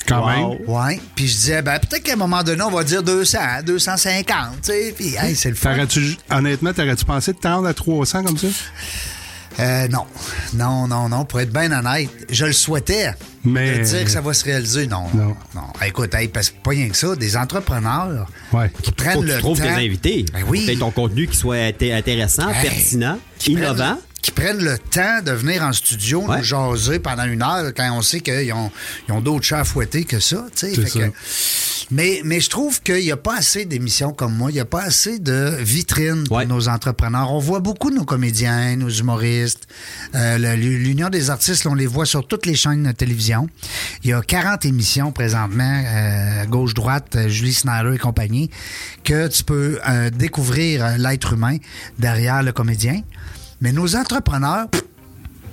Quand 0.06 0.20
Wow. 0.22 0.28
même. 0.58 0.68
Ouais. 0.70 1.00
Puis 1.16 1.28
je 1.30 1.34
disais, 1.36 1.62
ben, 1.62 1.80
peut-être 1.80 2.04
qu'à 2.04 2.14
un 2.14 2.18
moment 2.18 2.44
donné, 2.44 2.62
on 2.64 2.72
va 2.72 2.84
dire 2.84 3.04
200, 3.04 3.38
250, 3.66 4.56
tu 4.64 4.72
sais. 4.72 4.94
Puis, 4.98 5.16
hey, 5.18 5.34
c'est 5.36 5.50
le 5.50 5.56
fun. 5.56 5.78
Honnêtement, 6.32 6.74
t'aurais-tu 6.74 7.06
pensé 7.06 7.32
de 7.32 7.38
tendre 7.38 7.68
à 7.68 7.74
300 7.74 8.24
comme 8.24 8.38
ça? 8.38 8.48
Euh, 9.60 9.88
non. 9.90 10.06
Non, 10.54 10.88
non, 10.88 11.10
non. 11.10 11.26
Pour 11.26 11.40
être 11.40 11.52
bien 11.52 11.72
honnête, 11.72 12.10
je 12.30 12.46
le 12.46 12.54
souhaitais. 12.54 13.12
Mais- 13.44 13.80
De 13.80 13.84
dire 13.84 14.04
que 14.04 14.12
ça 14.12 14.22
va 14.22 14.34
se 14.34 14.44
réaliser, 14.46 14.88
non. 14.88 15.06
Non. 15.14 15.36
Non. 15.56 15.62
Écoute, 15.86 16.14
hey, 16.14 16.28
parce 16.28 16.50
que 16.50 16.58
pas 16.62 16.72
rien 16.72 16.90
que 16.90 16.96
ça, 16.98 17.16
des 17.16 17.36
entrepreneurs 17.38 18.28
Ouais. 18.54 18.72
qui 18.84 18.92
prennent 18.92 19.14
Faut 19.14 19.22
que 19.22 19.26
le 19.28 19.34
tu 19.36 19.40
trouves 19.40 19.58
temps. 19.60 19.64
tes 19.64 19.86
invités. 19.86 20.26
Ben 20.34 20.44
oui. 20.48 20.66
Peut-être 20.66 20.80
ton 20.80 20.92
contenu 20.92 21.28
qui 21.28 21.38
soit 21.38 21.56
inté- 21.56 21.94
intéressant, 21.94 22.50
Hey. 22.50 22.70
pertinent, 22.70 23.18
innovant. 23.48 23.98
Qui 24.22 24.32
prennent 24.32 24.64
le 24.64 24.78
temps 24.78 25.22
de 25.26 25.32
venir 25.32 25.64
en 25.64 25.72
studio 25.74 26.26
Ouais. 26.28 26.38
nous 26.40 26.44
jaser 26.44 27.00
pendant 27.00 27.24
une 27.26 27.42
heure 27.42 27.72
quand 27.76 27.90
on 27.94 28.02
sait 28.02 28.20
qu'ils 28.20 28.52
ont, 28.54 28.72
ils 29.08 29.12
ont 29.14 29.22
d'autres 29.22 29.46
chats 29.46 29.60
à 29.62 29.64
fouetter 29.64 30.04
que 30.04 30.20
ça. 30.20 30.46
Fait 30.56 30.72
que- 30.74 31.12
mais, 31.92 32.22
mais 32.24 32.40
je 32.40 32.50
trouve 32.50 32.82
qu'il 32.84 32.98
n'y 33.04 33.12
a 33.12 33.18
pas 33.18 33.38
assez 33.38 33.66
d'émissions 33.66 34.12
comme 34.14 34.36
moi, 34.36 34.52
il 34.52 34.56
n'y 34.56 34.60
a 34.60 34.66
pas 34.66 34.84
assez 34.84 35.20
de 35.20 35.56
vitrines 35.60 36.26
pour 36.28 36.38
Ouais. 36.38 36.46
nos 36.46 36.68
entrepreneurs. 36.68 37.32
On 37.32 37.40
voit 37.40 37.62
beaucoup 37.62 37.90
nos 37.90 38.04
comédiens, 38.06 38.76
nos 38.76 38.90
humoristes. 38.90 39.68
Euh, 40.16 40.38
L'Union 40.56 41.10
des 41.10 41.30
artistes, 41.30 41.66
on 41.66 41.74
les 41.74 41.88
voit 41.88 42.06
sur 42.06 42.28
toutes 42.28 42.46
les 42.46 42.56
chaînes 42.56 42.84
de 42.84 42.92
télévision. 42.92 43.48
Il 44.04 44.10
y 44.10 44.14
a 44.14 44.22
40 44.22 44.66
émissions 44.66 45.12
présentement, 45.12 45.84
euh, 45.86 46.46
gauche-droite, 46.46 47.16
euh, 47.16 47.30
Julie 47.30 47.54
Snyder 47.54 47.96
et 47.96 47.98
compagnie, 47.98 48.50
que 49.04 49.28
tu 49.28 49.44
peux 49.44 49.80
euh, 49.88 50.10
découvrir 50.10 50.98
l'être 50.98 51.34
humain 51.34 51.58
derrière 51.98 52.44
le 52.44 52.52
comédien. 52.52 53.02
Mais 53.62 53.74
nos 53.74 53.96
entrepreneurs, 53.96 54.68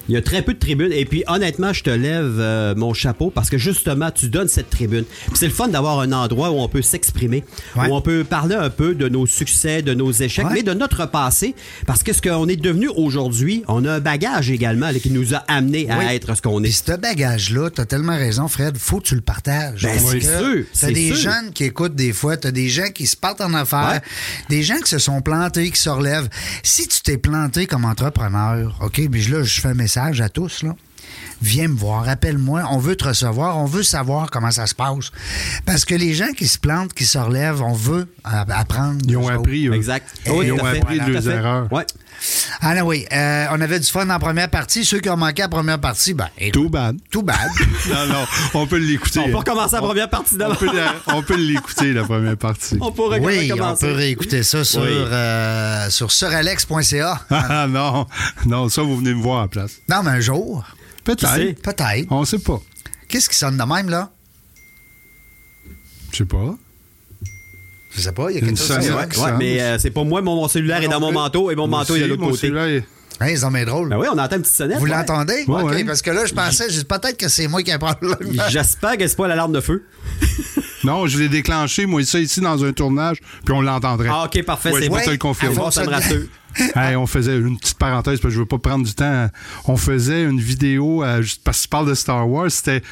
Il 0.08 0.14
y 0.14 0.18
a 0.18 0.22
très 0.22 0.42
peu 0.42 0.54
de 0.54 0.58
tribunes. 0.58 0.92
Et 0.92 1.04
puis, 1.04 1.24
honnêtement, 1.26 1.72
je 1.72 1.82
te 1.82 1.90
lève 1.90 2.36
euh, 2.38 2.74
mon 2.76 2.94
chapeau 2.94 3.30
parce 3.30 3.50
que 3.50 3.58
justement, 3.58 4.10
tu 4.10 4.28
donnes 4.28 4.48
cette 4.48 4.70
tribune. 4.70 5.04
Puis 5.26 5.34
c'est 5.36 5.46
le 5.46 5.52
fun 5.52 5.68
d'avoir 5.68 6.00
un 6.00 6.12
endroit 6.12 6.50
où 6.50 6.58
on 6.60 6.68
peut 6.68 6.82
s'exprimer, 6.82 7.44
Ouais. 7.76 7.88
où 7.88 7.94
on 7.94 8.00
peut 8.00 8.24
parler 8.24 8.54
un 8.54 8.70
peu 8.70 8.94
de 8.94 9.08
nos 9.08 9.26
succès, 9.26 9.82
de 9.82 9.94
nos 9.94 10.12
échecs, 10.12 10.46
Ouais. 10.46 10.54
mais 10.54 10.62
de 10.62 10.74
notre 10.74 11.06
passé. 11.06 11.54
Parce 11.86 12.02
que 12.02 12.12
ce 12.12 12.22
qu'on 12.22 12.46
est 12.48 12.56
devenu 12.56 12.88
aujourd'hui, 12.88 13.64
on 13.68 13.84
a 13.84 13.94
un 13.94 14.00
bagage 14.00 14.50
également 14.50 14.86
là, 14.90 14.98
qui 14.98 15.10
nous 15.10 15.34
a 15.34 15.38
amené 15.48 15.90
à 15.90 15.98
Oui. 15.98 16.04
être 16.10 16.36
ce 16.36 16.42
qu'on 16.42 16.60
Puis 16.60 16.70
est. 16.70 16.86
ce 16.86 16.96
bagage-là, 16.96 17.70
t'as 17.70 17.84
tellement 17.86 18.16
raison, 18.16 18.46
Fred, 18.48 18.76
faut 18.78 18.98
que 19.00 19.06
tu 19.08 19.14
le 19.16 19.20
partages. 19.20 19.82
Ben, 19.82 19.98
c'est 19.98 20.20
sûr, 20.20 20.64
c'est 20.72 20.92
des 20.92 21.08
sûr. 21.14 21.16
jeunes 21.32 21.52
qui 21.52 21.64
écoutent 21.64 21.94
des 21.96 22.12
fois, 22.12 22.36
t'as 22.36 22.50
des 22.52 22.68
gens 22.68 22.88
qui 22.94 23.06
se 23.06 23.16
partent 23.16 23.40
en 23.40 23.52
affaires, 23.54 23.94
Ouais. 23.94 24.00
des 24.48 24.62
gens 24.62 24.78
qui 24.78 24.90
se 24.90 24.98
sont 24.98 25.20
plantés, 25.20 25.70
qui 25.70 25.80
se 25.80 25.88
relèvent. 25.90 26.28
Si 26.62 26.86
tu 26.86 27.00
t'es 27.02 27.16
planté 27.18 27.66
comme 27.66 27.84
entrepreneur, 27.84 28.78
OK, 28.82 29.00
puis 29.10 29.22
là, 29.26 29.42
je 29.42 29.60
fais 29.60 29.68
un 29.68 29.74
message 29.74 29.95
à 29.98 30.28
tous, 30.28 30.62
là. 30.62 30.74
Viens 31.42 31.68
me 31.68 31.76
voir, 31.76 32.08
appelle-moi, 32.08 32.62
on 32.70 32.78
veut 32.78 32.96
te 32.96 33.04
recevoir, 33.04 33.58
on 33.58 33.66
veut 33.66 33.82
savoir 33.82 34.30
comment 34.30 34.50
ça 34.50 34.66
se 34.66 34.74
passe. 34.74 34.86
Parce 35.66 35.84
que 35.84 35.94
les 35.94 36.14
gens 36.14 36.32
qui 36.36 36.48
se 36.48 36.58
plantent, 36.58 36.94
qui 36.94 37.04
se 37.06 37.18
relèvent, 37.18 37.62
on 37.62 37.72
veut 37.74 38.08
apprendre. 38.24 39.00
Ils 39.06 39.16
ont 39.16 39.28
appris. 39.28 39.66
eux. 39.68 39.74
Exact. 39.74 40.08
Et 40.24 40.30
Oui, 40.30 40.46
Ils 40.46 40.52
ont 40.52 40.64
appris 40.64 40.98
de 41.00 41.10
leurs 41.12 41.28
erreurs. 41.28 41.72
Ouais. 41.72 41.84
Ah 42.62 42.74
non, 42.74 42.86
oui, 42.86 43.04
euh, 43.12 43.44
on 43.52 43.60
avait 43.60 43.78
du 43.78 43.86
fun 43.86 44.08
en 44.08 44.18
première 44.18 44.48
partie. 44.48 44.86
Ceux 44.86 45.00
qui 45.00 45.10
ont 45.10 45.18
manqué 45.18 45.42
la 45.42 45.48
première 45.48 45.78
partie, 45.78 46.14
ben, 46.14 46.28
Too 46.50 46.70
bad. 46.70 46.96
tout 47.10 47.22
bad. 47.22 47.36
Non, 47.90 48.06
non, 48.06 48.24
on 48.54 48.66
peut 48.66 48.78
l'écouter. 48.78 49.20
On 49.20 49.28
peut 49.28 49.36
recommencer 49.36 49.74
la 49.76 49.82
première 49.82 50.08
partie 50.08 50.34
On 50.34 50.38
d'abord. 50.38 50.56
peut 50.56 50.74
la- 50.74 50.94
on 51.14 51.22
peut 51.22 51.36
l'écouter, 51.36 51.92
la 51.92 52.04
première 52.04 52.38
partie. 52.38 52.78
On 52.80 52.90
pourrait 52.90 53.20
Oui, 53.20 53.52
on 53.52 53.76
peut 53.76 53.92
réécouter 53.92 54.42
ça 54.42 54.64
sur, 54.64 54.80
Oui. 54.80 54.88
euh, 54.90 55.90
sur 55.90 56.10
suralex.ca. 56.10 57.20
Ah 57.30 57.66
non, 57.68 58.06
non, 58.46 58.68
ça, 58.70 58.80
vous 58.82 58.96
venez 58.96 59.12
me 59.12 59.22
voir 59.22 59.40
à 59.40 59.42
la 59.42 59.48
place. 59.48 59.72
Non, 59.88 60.02
mais 60.02 60.12
un 60.12 60.20
jour? 60.20 60.64
Peut-être. 61.06 61.62
peut-être. 61.62 62.06
On 62.12 62.24
sait 62.24 62.38
pas. 62.38 62.60
Qu'est-ce 63.08 63.28
qui 63.28 63.36
sonne 63.36 63.56
de 63.56 63.62
même, 63.62 63.88
là? 63.88 64.10
Je 66.12 66.18
sais 66.18 66.24
pas. 66.24 66.56
Je 67.94 68.00
sais 68.02 68.12
pas, 68.12 68.30
il 68.30 68.34
y 68.34 68.36
a 68.36 68.40
Une 68.40 68.48
quelque 68.48 68.58
chose 68.58 68.76
qui 68.78 68.84
sonnette. 68.86 69.12
sonne. 69.14 69.24
Ouais, 69.24 69.30
ouais, 69.32 69.36
mais 69.38 69.60
euh, 69.62 69.78
c'est 69.78 69.90
pas 69.90 70.04
moi, 70.04 70.20
mon, 70.20 70.34
mon 70.36 70.48
cellulaire 70.48 70.82
est 70.82 70.88
dans 70.88 71.00
mon 71.00 71.12
manteau 71.12 71.50
et 71.50 71.54
mon 71.56 71.66
manteau 71.66 71.96
est 71.96 72.00
de 72.00 72.06
l'autre 72.06 72.20
mon 72.20 72.28
côté. 72.30 72.40
cellulaire 72.42 72.66
est- 72.66 72.84
Hey, 73.20 73.38
c'est 73.38 73.50
mais 73.50 73.64
drôle. 73.64 73.88
Ben 73.88 73.98
oui, 73.98 74.06
on 74.12 74.18
entend 74.18 74.36
une 74.36 74.42
petite 74.42 74.54
sonnette. 74.56 74.78
Vous 74.78 74.84
ouais. 74.84 74.90
l'entendez? 74.90 75.44
Ouais, 75.48 75.62
OK, 75.62 75.70
ouais. 75.70 75.84
parce 75.84 76.02
que 76.02 76.10
là, 76.10 76.26
je 76.26 76.34
pensais, 76.34 76.68
je 76.68 76.82
peut-être 76.82 77.16
que 77.16 77.28
c'est 77.28 77.48
moi 77.48 77.62
qui 77.62 77.70
ai 77.70 77.74
un 77.74 77.78
problème. 77.78 78.16
J'espère 78.50 78.98
que 78.98 79.06
c'est 79.06 79.16
pas 79.16 79.26
l'alarme 79.28 79.52
de 79.52 79.60
feu. 79.60 79.84
Non, 80.84 81.08
je 81.08 81.18
l'ai 81.18 81.28
déclenché, 81.28 81.84
moi, 81.84 82.04
ça 82.04 82.20
ici 82.20 82.40
dans 82.40 82.64
un 82.64 82.72
tournage, 82.72 83.16
puis 83.44 83.52
on 83.52 83.60
l'entendrait. 83.60 84.08
Ah, 84.08 84.26
ok, 84.26 84.44
parfait, 84.44 84.70
Ouais, 84.70 84.80
c'est 84.80 84.86
je 84.86 84.90
bon. 84.90 85.00
te 85.00 85.10
le 85.10 85.16
confirmer. 85.16 85.56
Ah, 85.66 85.70
ça 85.72 85.84
me 85.84 85.90
rassure. 85.90 86.26
Hey, 86.74 86.96
on 86.96 87.06
faisait 87.06 87.36
une 87.36 87.58
petite 87.58 87.76
parenthèse 87.76 88.18
parce 88.18 88.32
que 88.32 88.34
je 88.34 88.38
veux 88.38 88.46
pas 88.46 88.58
prendre 88.58 88.84
du 88.86 88.94
temps. 88.94 89.28
On 89.66 89.76
faisait 89.76 90.22
une 90.22 90.40
vidéo 90.40 91.04
euh, 91.04 91.20
juste 91.20 91.42
parce 91.44 91.58
que 91.58 91.62
tu 91.64 91.68
parles 91.68 91.86
de 91.88 91.94
Star 91.94 92.26
Wars. 92.26 92.50
C'était 92.50 92.82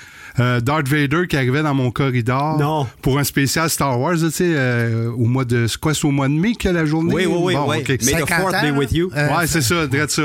euh, 0.41 0.61
Darth 0.61 0.89
Vader 0.89 1.27
qui 1.29 1.37
arrivait 1.37 1.63
dans 1.63 1.75
mon 1.75 1.91
corridor 1.91 2.59
Non. 2.59 2.87
pour 3.03 3.19
un 3.19 3.25
spécial 3.25 3.69
Star 3.71 3.99
Wars. 4.01 4.17
Tu 4.17 4.31
sais, 4.31 4.53
euh, 4.55 5.11
au 5.11 5.25
mois 5.27 5.45
de 5.45 5.67
c'est 5.67 5.79
quoi, 5.79 5.95
c'est 5.95 6.07
au 6.07 6.11
mois 6.11 6.29
de 6.29 6.33
mai 6.35 6.55
que 6.55 6.69
la 6.69 6.85
journée? 6.85 7.15
Oui, 7.15 7.27
oui, 7.27 7.37
oui. 7.39 7.55
Bon, 7.55 7.71
oui. 7.71 7.79
ok. 7.79 7.89
May 7.89 7.97
the 7.97 8.29
50 8.29 8.41
fourth 8.41 8.63
be 8.63 8.77
with 8.77 8.93
you. 8.93 9.11
euh, 9.17 9.37
ouais, 9.37 9.47
c'est 9.47 9.63
ça, 9.63 9.87
direct 9.87 10.11
ça. 10.11 10.23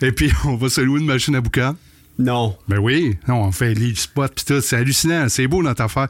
Et 0.00 0.12
puis 0.12 0.30
on 0.44 0.56
va 0.56 0.68
se 0.68 0.80
louer 0.80 1.00
une 1.00 1.06
machine 1.06 1.34
à 1.34 1.40
boucan. 1.40 1.74
Non. 2.20 2.56
Ben 2.68 2.78
oui, 2.78 3.16
non, 3.28 3.42
on 3.44 3.52
fait 3.52 3.74
les 3.74 3.94
spots 3.94 4.28
pis 4.34 4.44
tout, 4.44 4.60
c'est 4.60 4.76
hallucinant, 4.76 5.26
c'est 5.28 5.46
beau 5.46 5.62
notre 5.62 5.82
affaire. 5.82 6.08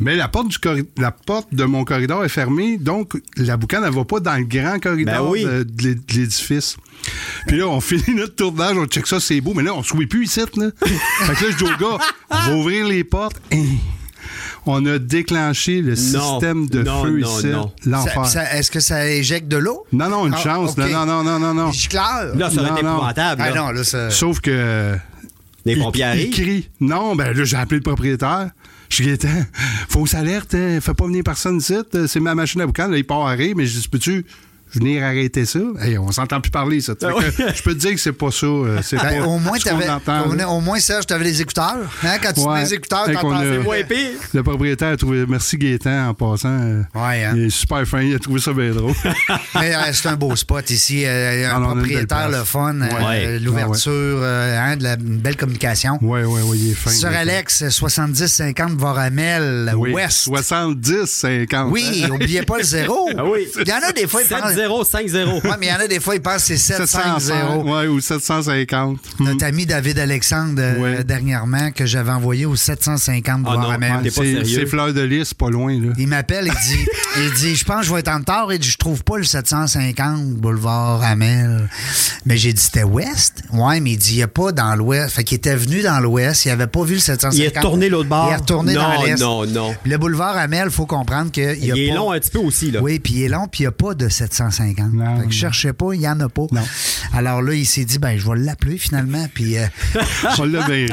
Mais 0.00 0.16
la 0.16 0.26
porte 0.28 0.48
du 0.48 0.58
la 0.98 1.12
porte 1.12 1.54
de 1.54 1.64
mon 1.64 1.84
corridor 1.84 2.24
est 2.24 2.28
fermée, 2.28 2.78
donc 2.78 3.12
la 3.36 3.56
boucane 3.56 3.84
ne 3.84 3.90
va 3.90 4.04
pas 4.04 4.18
dans 4.20 4.34
le 4.34 4.44
grand 4.44 4.78
corridor 4.80 5.24
Ben 5.24 5.30
oui. 5.30 5.44
de, 5.44 5.62
de 5.62 5.82
l'é- 5.82 5.94
de 5.94 6.12
l'édifice. 6.14 6.76
Puis 7.46 7.58
là, 7.58 7.68
on 7.68 7.80
finit 7.80 8.14
notre 8.16 8.34
tournage, 8.34 8.76
on 8.76 8.86
check 8.86 9.06
ça, 9.06 9.20
c'est 9.20 9.40
beau, 9.40 9.54
mais 9.54 9.62
là, 9.62 9.72
on 9.74 9.78
ne 9.78 10.04
plus 10.06 10.24
ici, 10.24 10.40
là. 10.56 10.70
fait 10.80 11.34
que 11.34 11.44
là, 11.44 11.50
je 11.52 11.56
dis 11.56 11.64
au 11.64 11.66
gars, 11.78 11.98
on 12.30 12.36
va 12.36 12.54
ouvrir 12.56 12.86
les 12.86 13.04
portes. 13.04 13.40
Hein. 13.52 13.62
On 14.66 14.84
a 14.86 14.98
déclenché 14.98 15.82
le 15.82 15.94
système 15.94 16.66
de 16.68 16.82
non, 16.82 17.04
feu 17.04 17.18
non, 17.20 17.38
ici. 17.38 17.46
non. 17.48 17.72
L'enfer. 17.84 18.48
Est-ce 18.54 18.70
que 18.70 18.80
ça 18.80 19.06
éjecte 19.08 19.46
de 19.46 19.58
l'eau? 19.58 19.84
Non, 19.92 20.08
non, 20.08 20.26
une 20.26 20.34
Ah, 20.34 20.38
chance. 20.38 20.70
OK. 20.72 20.78
Non, 20.78 21.04
non, 21.04 21.22
non, 21.22 21.22
non, 21.22 21.38
non, 21.38 21.54
non. 21.54 21.72
Je 21.72 21.88
claire. 21.88 22.34
Là, 22.34 22.50
ça 22.50 22.62
aurait 22.62 22.70
été 22.72 22.82
Non, 22.82 22.88
non. 22.92 22.96
épouvantable. 22.96 23.42
Ah 23.44 23.50
là. 23.50 23.56
non, 23.56 23.70
là, 23.72 23.84
ça... 23.84 24.10
Sauf 24.10 24.40
que 24.40 24.96
Les 25.66 25.76
pompiers 25.76 26.00
il, 26.00 26.04
arrivent. 26.04 26.30
crie. 26.32 26.68
Non, 26.80 27.14
ben 27.14 27.36
là, 27.36 27.44
j'ai 27.44 27.56
appelé 27.58 27.76
le 27.76 27.82
propriétaire. 27.82 28.50
Je 28.94 29.02
suis 29.02 29.06
Gaétan, 29.06 29.44
fausse 29.88 30.14
alerte, 30.14 30.54
hein, 30.54 30.78
fais 30.80 30.94
pas 30.94 31.06
venir 31.06 31.24
personne 31.24 31.56
ici. 31.56 31.74
euh, 31.96 32.06
C'est 32.06 32.20
ma 32.20 32.36
machine 32.36 32.60
à 32.60 32.66
boucan, 32.66 32.86
là, 32.86 32.96
il 32.96 33.04
part 33.04 33.26
arrêter, 33.26 33.52
mais 33.56 33.66
je 33.66 33.80
dis, 33.80 33.88
peux-tu 33.88 34.24
venir 34.78 35.02
arrêter 35.04 35.44
ça? 35.44 35.58
Hey, 35.80 35.98
on 35.98 36.10
s'entend 36.12 36.40
plus 36.40 36.50
parler, 36.50 36.80
ça. 36.80 36.94
Ah 37.02 37.08
je 37.54 37.62
peux 37.62 37.74
te 37.74 37.78
dire 37.80 37.92
que 37.92 38.00
c'est 38.00 38.12
pas 38.12 38.30
ça. 38.30 38.46
C'est 38.82 38.96
Ben, 38.96 39.20
pas 39.22 39.26
au 39.28 39.38
moins, 39.38 39.58
ce 39.58 39.64
qu'on 39.64 39.70
t'avais, 39.78 39.88
entend, 39.88 40.26
au, 40.28 40.34
là. 40.34 40.48
au 40.48 40.60
moins, 40.60 40.78
Serge, 40.78 41.06
t'avais 41.06 41.24
les 41.24 41.40
écouteurs. 41.42 41.76
Hein? 42.02 42.16
Quand 42.22 42.32
tu 42.32 42.40
Ouais. 42.40 42.54
mets 42.54 42.62
les 42.64 42.74
écouteurs, 42.74 43.06
t'entends 43.06 43.40
c'est 43.40 43.58
Moins 43.58 43.82
pire. 43.88 44.10
Le 44.32 44.42
propriétaire 44.42 44.88
a 44.92 44.96
trouvé. 44.96 45.24
Merci 45.26 45.56
Gaétan 45.58 46.08
en 46.08 46.14
passant. 46.14 46.48
euh, 46.60 46.82
Ouais, 46.94 47.24
hein. 47.24 47.32
Il 47.36 47.44
est 47.46 47.50
super 47.50 47.84
fin, 47.86 48.00
il 48.02 48.14
a 48.14 48.18
trouvé 48.18 48.40
ça 48.40 48.52
bien 48.52 48.70
drôle. 48.72 48.92
Mais 49.54 49.74
euh, 49.74 49.78
c'est 49.92 50.08
un 50.08 50.16
beau 50.16 50.34
spot 50.36 50.68
ici. 50.70 51.04
euh, 51.06 51.48
Ah 51.50 51.56
un 51.56 51.60
non, 51.60 51.66
propriétaire, 51.74 52.28
le 52.28 52.44
fun, 52.44 52.74
euh, 52.80 53.06
Ouais. 53.08 53.38
l'ouverture, 53.38 53.92
euh, 53.92 54.58
hein, 54.58 54.76
de 54.76 54.82
la, 54.84 54.94
une 54.94 55.18
belle 55.18 55.36
communication. 55.36 55.98
ouais, 56.02 56.24
ouais, 56.24 56.42
ouais, 56.42 56.56
il 56.58 56.70
est 56.70 56.74
fin. 56.74 56.90
Sur. 56.90 57.08
Alex, 57.08 57.64
70-50 57.68 58.76
Voramel, 58.76 59.72
Oui, 59.76 59.92
Ouest. 59.92 60.18
70, 60.24 61.06
50. 61.06 61.70
Oui, 61.72 62.04
oubliez 62.10 62.42
pas 62.42 62.58
le 62.58 62.64
zéro. 62.64 63.08
Ah 63.16 63.24
oui. 63.24 63.46
Il 63.60 63.68
y 63.68 63.72
en 63.72 63.76
a 63.88 63.92
des 63.92 64.06
fois, 64.06 64.20
ils 64.22 64.26
pensent... 64.68 64.92
7-0, 64.92 65.10
5-0. 65.10 65.46
Ouais, 65.46 65.56
mais 65.58 65.66
il 65.66 65.68
y 65.68 65.72
en 65.72 65.80
a 65.80 65.86
des 65.86 66.00
fois, 66.00 66.14
ils 66.14 66.20
pensent 66.20 66.48
que 66.48 66.56
c'est 66.56 66.76
750. 66.76 67.22
7-5-0. 67.22 67.70
Ouais, 67.70 67.86
ou 67.86 68.00
750. 68.00 68.98
Notre 69.20 69.44
ami 69.44 69.66
David 69.66 69.98
Alexandre, 69.98 70.60
euh, 70.60 71.02
dernièrement, 71.02 71.70
que 71.70 71.86
j'avais 71.86 72.12
envoyé 72.12 72.46
au 72.46 72.56
750 72.56 73.46
Ah 73.48 73.56
non, 73.56 73.78
pas 73.78 74.10
C'est 74.44 74.66
fleur 74.66 74.92
de 74.92 75.00
lys, 75.02 75.34
pas 75.34 75.50
loin, 75.50 75.72
là. 75.78 75.92
Il 75.98 76.08
m'appelle, 76.08 76.46
il 76.46 76.76
dit, 76.76 76.84
il 77.18 77.32
dit, 77.32 77.56
je 77.56 77.64
pense 77.64 77.80
que 77.80 77.86
je 77.86 77.92
vais 77.94 78.00
être 78.00 78.08
en 78.08 78.18
retard. 78.18 78.52
Il 78.52 78.58
dit, 78.58 78.68
je 78.68 78.78
trouve 78.78 79.02
pas 79.04 79.18
le 79.18 79.24
750 79.24 80.34
boulevard 80.34 81.02
Hamel. 81.02 81.68
Mais 82.26 82.36
j'ai 82.36 82.52
dit, 82.52 82.62
c'était 82.62 82.84
ouest? 82.84 83.42
Ouais, 83.52 83.80
mais 83.80 83.92
il 83.92 83.98
dit, 83.98 84.12
il 84.14 84.16
n'y 84.16 84.22
a 84.22 84.28
pas 84.28 84.52
dans 84.52 84.74
l'ouest. 84.74 85.14
Fait 85.14 85.24
qu'il 85.24 85.36
était 85.36 85.56
venu 85.56 85.82
dans 85.82 86.00
l'ouest, 86.00 86.44
il 86.44 86.50
avait 86.50 86.66
pas 86.66 86.84
vu 86.84 86.94
le 86.94 87.00
750. 87.00 87.38
Il 87.38 87.44
est 87.44 87.56
retourné 87.58 87.88
l'autre 87.88 88.08
bord. 88.08 88.28
Il 88.28 88.32
est 88.32 88.36
retourné 88.36 88.74
non, 88.74 88.80
dans 88.82 89.02
l'est. 89.02 89.16
Non, 89.16 89.46
non. 89.46 89.74
Le 89.84 89.96
boulevard 89.98 90.36
Hamel, 90.36 90.64
il 90.66 90.72
faut 90.72 90.86
comprendre 90.86 91.30
qu'il 91.30 91.44
y 91.44 91.46
a 91.46 91.54
Il 91.76 91.78
est 91.78 91.88
pas- 91.90 91.94
long 91.94 92.12
un 92.12 92.18
petit 92.18 92.30
peu 92.30 92.38
aussi, 92.38 92.70
là. 92.70 92.80
Oui, 92.82 92.98
puis 92.98 93.14
il 93.14 93.22
est 93.24 93.28
long, 93.28 93.46
puis 93.50 93.60
il 93.60 93.64
n'y 93.64 93.68
a 93.68 93.72
pas 93.72 93.94
de 93.94 94.08
750 94.08 94.43
250. 94.50 94.92
Non, 94.94 95.20
fait 95.20 95.26
que 95.26 95.32
cherchais 95.32 95.72
pas, 95.72 95.92
il 95.92 96.00
n'y 96.00 96.08
en 96.08 96.18
a 96.20 96.28
pas. 96.28 96.46
Non. 96.52 96.62
Alors 97.12 97.42
là, 97.42 97.54
il 97.54 97.66
s'est 97.66 97.84
dit, 97.84 97.98
ben, 97.98 98.18
je 98.18 98.28
vais 98.28 98.36
l'appeler 98.38 98.78
finalement. 98.78 99.26
Puis 99.32 99.56
euh, 99.58 99.66
ri. 100.38 100.88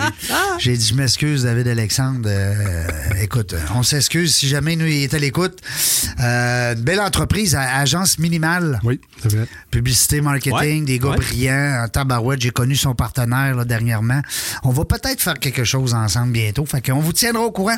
j'ai 0.59 0.77
dit, 0.77 0.87
je 0.87 0.93
m'excuse, 0.95 1.43
David 1.43 1.67
Alexandre. 1.67 2.27
Euh, 2.27 2.83
écoute, 3.21 3.55
on 3.75 3.83
s'excuse 3.83 4.35
si 4.35 4.47
jamais 4.47 4.75
nous, 4.75 4.85
il 4.85 5.03
est 5.03 5.13
à 5.13 5.19
l'écoute. 5.19 5.59
Euh, 6.19 6.75
belle 6.75 6.99
entreprise, 6.99 7.55
agence 7.55 8.19
minimale. 8.19 8.79
Oui, 8.83 8.99
c'est 9.21 9.33
vrai. 9.35 9.47
Publicité, 9.69 10.21
marketing, 10.21 10.51
Ouais, 10.53 10.81
des 10.81 10.99
gars 10.99 11.09
ouais. 11.09 11.17
brillants. 11.17 11.83
En 11.83 11.87
tabarouette, 11.87 12.41
j'ai 12.41 12.51
connu 12.51 12.75
son 12.75 12.93
partenaire 12.93 13.55
là, 13.55 13.65
dernièrement. 13.65 14.21
On 14.63 14.69
va 14.69 14.85
peut-être 14.85 15.21
faire 15.21 15.39
quelque 15.39 15.63
chose 15.63 15.93
ensemble 15.93 16.31
bientôt. 16.31 16.65
Fait 16.65 16.81
qu'on 16.85 16.99
vous 16.99 17.13
tiendra 17.13 17.43
au 17.43 17.51
courant. 17.51 17.77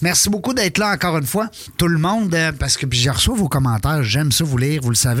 Merci 0.00 0.30
beaucoup 0.30 0.54
d'être 0.54 0.78
là 0.78 0.92
encore 0.92 1.18
une 1.18 1.26
fois. 1.26 1.50
Tout 1.76 1.88
le 1.88 1.98
monde, 1.98 2.34
euh, 2.34 2.52
parce 2.52 2.76
que 2.76 2.86
puis 2.86 2.98
je 2.98 3.10
reçois 3.10 3.34
vos 3.34 3.48
commentaires. 3.48 4.02
J'aime 4.02 4.32
ça 4.32 4.44
vous 4.44 4.58
lire, 4.58 4.80
vous 4.82 4.90
le 4.90 4.94
savez. 4.94 5.11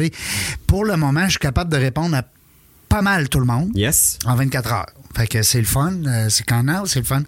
Pour 0.66 0.84
le 0.84 0.96
moment, 0.96 1.24
je 1.24 1.30
suis 1.30 1.38
capable 1.38 1.70
de 1.70 1.76
répondre 1.76 2.16
à 2.16 2.22
pas 2.88 3.02
mal 3.02 3.28
tout 3.28 3.40
le 3.40 3.46
monde 3.46 3.70
Yes. 3.74 4.18
en 4.26 4.34
24 4.34 4.72
heures. 4.72 4.86
Fait 5.16 5.26
que 5.26 5.42
c'est 5.42 5.58
le 5.58 5.64
fun, 5.66 5.92
euh, 6.06 6.26
c'est 6.30 6.44
canal, 6.44 6.82
c'est 6.86 7.00
le 7.00 7.04
fun. 7.04 7.22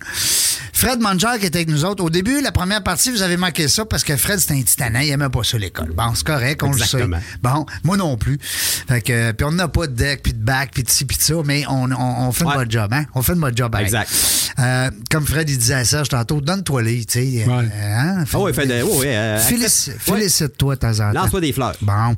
Fred 0.73 1.01
Manger 1.01 1.39
qui 1.41 1.47
était 1.47 1.59
avec 1.59 1.69
nous 1.69 1.85
autres. 1.85 2.03
Au 2.03 2.11
début, 2.11 2.41
la 2.41 2.51
première 2.53 2.83
partie, 2.83 3.11
vous 3.11 3.23
avez 3.23 3.37
manqué 3.37 3.69
ça 3.69 3.85
parce 3.85 4.03
que 4.03 4.17
Fred, 4.17 4.39
c'était 4.41 4.55
un 4.55 4.63
titanant, 4.63 5.01
il 5.01 5.11
aimait 5.11 5.29
pas 5.29 5.43
ça 5.45 5.57
l'école. 5.59 5.93
Bon, 5.97 6.15
c'est 6.15 6.27
correct, 6.27 6.63
on 6.63 6.73
Exactement. 6.73 7.17
le 7.17 7.23
sait. 7.23 7.39
Bon, 7.43 7.67
moi 7.85 7.97
non 7.97 8.17
plus. 8.17 8.39
Fait 8.41 9.01
que, 9.01 9.33
puis 9.33 9.45
on 9.47 9.53
n'a 9.53 9.69
pas 9.69 9.87
de 9.87 9.93
deck, 9.93 10.23
puis 10.23 10.33
de 10.33 10.43
bac, 10.45 10.71
puis 10.75 10.83
de 10.83 10.91
ci, 10.91 11.05
puis 11.05 11.17
de 11.17 11.23
ça, 11.23 11.35
mais 11.45 11.65
on, 11.69 11.91
on, 11.93 12.27
on 12.29 12.33
fait 12.33 12.45
Ouais. 12.45 12.57
notre 12.57 12.71
job, 12.71 12.93
hein? 12.93 13.05
On 13.15 13.23
fait 13.23 13.35
notre 13.35 13.57
job. 13.57 13.71
pareil. 13.71 13.87
Exact. 13.87 14.11
Euh, 14.59 14.91
comme 15.11 15.27
Fred, 15.27 15.49
il 15.51 15.59
disait 15.59 15.75
à 15.75 15.85
Serge 15.85 16.09
tantôt, 16.09 16.41
donne-toi 16.41 16.83
les, 16.83 17.05
tu 17.05 17.13
sais. 17.21 17.45
Ouais. 17.47 17.51
euh, 17.51 17.97
hein? 17.97 18.25
Ah 18.33 18.39
oui, 18.39 18.53
fait 18.55 18.67
de. 18.67 18.83
oui, 18.83 18.91
oui, 19.01 19.07
euh, 19.09 19.39
Félici- 19.39 19.91
accepte- 19.91 20.09
ouais. 20.11 20.17
Félicite-toi 20.19 20.75
de 20.77 20.81
temps 20.81 20.93
en 21.01 21.13
temps. 21.13 21.23
Lance-toi 21.23 21.41
des 21.41 21.53
fleurs. 21.53 21.75
Bon. 21.81 22.15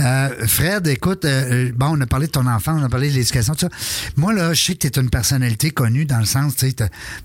Euh, 0.00 0.28
Fred, 0.46 0.86
écoute, 0.88 1.24
euh, 1.24 1.70
bon, 1.74 1.96
on 1.96 2.00
a 2.00 2.06
parlé 2.06 2.26
de 2.26 2.32
ton 2.32 2.46
enfant, 2.46 2.76
on 2.80 2.82
a 2.84 2.88
parlé 2.88 3.10
de 3.10 3.14
l'éducation, 3.14 3.54
tout 3.54 3.60
ça. 3.60 3.68
Moi, 4.16 4.32
là, 4.32 4.52
je 4.54 4.62
sais 4.64 4.74
que 4.74 4.81
tu 4.90 4.98
es 4.98 5.02
une 5.02 5.10
personnalité 5.10 5.70
connue 5.70 6.04
dans 6.04 6.18
le 6.18 6.24
sens, 6.24 6.56
tu 6.56 6.66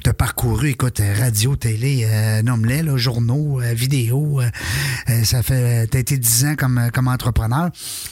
as 0.05 0.13
parcouru, 0.13 0.69
écoute, 0.69 0.99
euh, 0.99 1.13
radio, 1.19 1.55
télé, 1.55 2.05
euh, 2.05 2.41
nomme-les, 2.41 2.83
journaux, 2.97 3.61
euh, 3.61 3.73
vidéos. 3.73 4.41
euh, 4.41 5.23
ça 5.23 5.41
fait. 5.43 5.87
Tu 5.87 5.97
as 5.97 5.99
été 5.99 6.17
10 6.17 6.45
ans 6.45 6.55
comme, 6.57 6.89
comme 6.93 7.07
entrepreneur. 7.07 7.69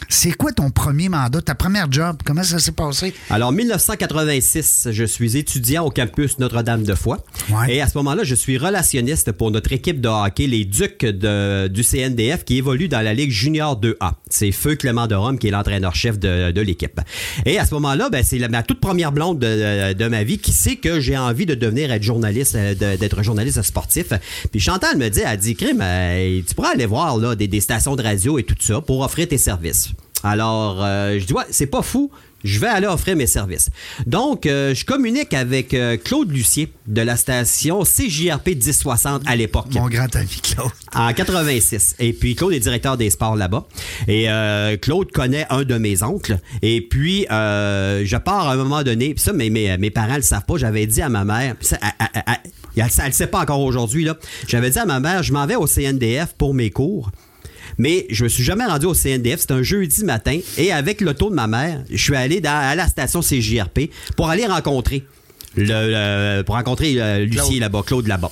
C'est 0.09 0.31
quoi 0.31 0.51
ton 0.51 0.69
premier 0.71 1.09
mandat, 1.09 1.41
ta 1.41 1.55
première 1.55 1.91
job? 1.91 2.17
Comment 2.25 2.43
ça 2.43 2.59
s'est 2.59 2.71
passé? 2.71 3.13
Alors, 3.29 3.51
1986, 3.51 4.89
je 4.91 5.03
suis 5.03 5.37
étudiant 5.37 5.85
au 5.85 5.91
campus 5.91 6.39
Notre-Dame-de-Foix. 6.39 7.23
Ouais. 7.49 7.75
Et 7.75 7.81
à 7.81 7.87
ce 7.87 7.97
moment-là, 7.97 8.23
je 8.23 8.35
suis 8.35 8.57
relationniste 8.57 9.31
pour 9.31 9.51
notre 9.51 9.71
équipe 9.73 10.01
de 10.01 10.07
hockey, 10.09 10.47
les 10.47 10.65
Ducs 10.65 11.05
de- 11.05 11.67
du 11.67 11.83
CNDF, 11.83 12.43
qui 12.45 12.57
évolue 12.57 12.87
dans 12.87 13.01
la 13.01 13.13
Ligue 13.13 13.31
Junior 13.31 13.79
2A. 13.79 14.13
C'est 14.29 14.51
Feu 14.51 14.75
Clément 14.75 15.07
de 15.07 15.15
Rome 15.15 15.37
qui 15.37 15.47
est 15.47 15.51
l'entraîneur-chef 15.51 16.19
de, 16.19 16.51
de 16.51 16.61
l'équipe. 16.61 16.99
Et 17.45 17.57
à 17.59 17.65
ce 17.65 17.73
moment-là, 17.75 18.09
ben, 18.09 18.23
c'est 18.23 18.39
ma 18.47 18.63
toute 18.63 18.79
première 18.79 19.11
blonde 19.11 19.34
de, 19.39 20.07
ma 20.07 20.23
vie 20.23 20.37
qui 20.37 20.51
sait 20.51 20.75
que 20.75 20.99
j'ai 20.99 21.17
envie 21.17 21.45
de 21.45 21.55
devenir 21.55 22.01
journaliste, 22.01 22.55
euh, 22.55 22.73
d'être 22.75 23.23
journaliste 23.23 23.61
sportif. 23.61 24.13
Puis 24.51 24.59
Chantal 24.59 24.97
me 24.97 25.09
dit, 25.09 25.21
elle 25.25 25.37
dit, 25.37 25.55
Crime, 25.55 25.83
tu 26.47 26.55
pourras 26.55 26.71
aller 26.71 26.85
voir 26.85 27.17
là, 27.17 27.35
des, 27.35 27.47
des 27.47 27.61
stations 27.61 27.95
de 27.95 28.03
radio 28.03 28.37
et 28.39 28.43
tout 28.43 28.55
ça 28.59 28.81
pour 28.81 29.01
offrir 29.01 29.27
tes 29.27 29.37
services. 29.37 29.91
Alors, 30.25 30.83
euh, 30.83 31.19
je 31.19 31.25
dis, 31.25 31.33
ouais, 31.33 31.43
c'est 31.51 31.67
pas 31.67 31.83
fou. 31.83 32.09
Je 32.45 32.59
vais 32.59 32.67
aller 32.67 32.85
offrir 32.85 33.15
mes 33.15 33.25
services. 33.25 33.69
Donc, 34.05 34.45
euh, 34.45 34.75
je 34.75 34.85
communique 34.85 35.33
avec 35.33 35.73
euh, 35.73 35.97
Claude 35.97 36.31
Lucier 36.31 36.71
de 36.85 37.01
la 37.01 37.17
station 37.17 37.81
CJRP 37.83 38.49
1060 38.49 39.23
à 39.25 39.35
l'époque. 39.35 39.65
Mon 39.71 39.87
grand 39.87 40.15
ami 40.15 40.39
Claude. 40.43 40.69
En 40.93 41.11
86. 41.11 41.95
Et 41.97 42.13
puis 42.13 42.35
Claude 42.35 42.53
est 42.53 42.59
directeur 42.59 42.97
des 42.97 43.09
sports 43.09 43.35
là-bas. 43.35 43.67
Et 44.07 44.29
euh, 44.29 44.77
Claude 44.77 45.11
connaît 45.11 45.47
un 45.49 45.63
de 45.63 45.75
mes 45.79 46.03
oncles. 46.03 46.37
Et 46.61 46.81
puis 46.81 47.25
je 47.29 48.17
pars 48.17 48.47
à 48.47 48.53
un 48.53 48.57
moment 48.57 48.83
donné. 48.83 49.15
Puis 49.15 49.23
ça, 49.23 49.33
mes, 49.33 49.49
mes, 49.49 49.75
mes 49.79 49.89
parents 49.89 50.17
le 50.17 50.21
savent 50.21 50.45
pas. 50.45 50.57
J'avais 50.57 50.85
dit 50.85 51.01
à 51.01 51.09
ma 51.09 51.25
mère. 51.25 51.55
Ça, 51.61 51.79
elle, 52.77 52.85
le 53.07 53.11
sait 53.11 53.27
pas 53.27 53.39
encore 53.39 53.61
aujourd'hui. 53.61 54.03
là. 54.03 54.17
J'avais 54.47 54.69
dit 54.69 54.79
à 54.79 54.85
ma 54.85 54.99
mère, 54.99 55.23
je 55.23 55.33
m'en 55.33 55.47
vais 55.47 55.55
au 55.55 55.65
CNDF 55.65 56.33
pour 56.37 56.53
mes 56.53 56.69
cours. 56.69 57.09
Mais 57.77 58.05
je 58.09 58.23
me 58.23 58.29
suis 58.29 58.43
jamais 58.43 58.65
rendu 58.65 58.85
au 58.85 58.93
CNDF. 58.93 59.41
C'était 59.41 59.53
un 59.53 59.63
jeudi 59.63 60.03
matin. 60.03 60.39
Et 60.57 60.71
avec 60.71 61.01
l'auto 61.01 61.29
de 61.29 61.35
ma 61.35 61.47
mère, 61.47 61.83
je 61.89 61.97
suis 62.01 62.15
allé 62.15 62.41
dans- 62.41 62.51
à 62.51 62.75
la 62.75 62.87
station 62.87 63.21
CJRP 63.21 63.89
pour 64.15 64.29
aller 64.29 64.45
rencontrer. 64.45 65.03
Le, 65.57 65.63
le- 65.63 66.41
pour 66.43 66.55
rencontrer 66.55 66.95
euh, 67.01 67.19
Lucie 67.25 67.59
là-bas, 67.59 67.81
Claude 67.85 68.07
là-bas. 68.07 68.29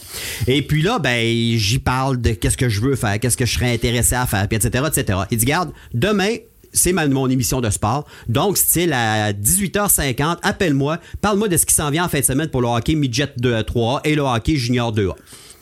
Et 0.47 0.61
puis 0.61 0.81
là, 0.81 0.99
ben, 0.99 1.25
j'y 1.57 1.79
parle 1.79 2.19
de 2.19 2.31
qu'est-ce 2.31 2.57
que 2.57 2.67
je 2.67 2.81
veux 2.81 2.95
faire, 2.97 3.17
qu'est-ce 3.19 3.37
que 3.37 3.45
je 3.45 3.53
serais 3.53 3.71
intéressé 3.73 4.15
à 4.15 4.25
faire, 4.25 4.45
puis 4.49 4.57
etc., 4.57 4.83
etc. 4.93 5.19
Il 5.31 5.37
dit, 5.37 5.45
garde, 5.45 5.71
demain, 5.93 6.35
c'est 6.73 6.91
mon 6.91 7.29
émission 7.29 7.61
de 7.61 7.69
sport. 7.69 8.05
Donc, 8.27 8.57
style 8.57 8.91
à 8.91 9.31
18h50, 9.31 10.37
appelle-moi, 10.41 10.99
parle-moi 11.21 11.47
de 11.47 11.55
ce 11.55 11.65
qui 11.65 11.73
s'en 11.73 11.89
vient 11.91 12.03
en 12.05 12.09
fin 12.09 12.19
de 12.19 12.25
semaine 12.25 12.49
pour 12.49 12.61
le 12.61 12.67
hockey 12.67 12.95
midget 12.95 13.29
2 13.37 13.63
3 13.63 14.01
et 14.03 14.15
le 14.15 14.21
hockey 14.23 14.55
junior 14.57 14.93
2A. 14.93 15.13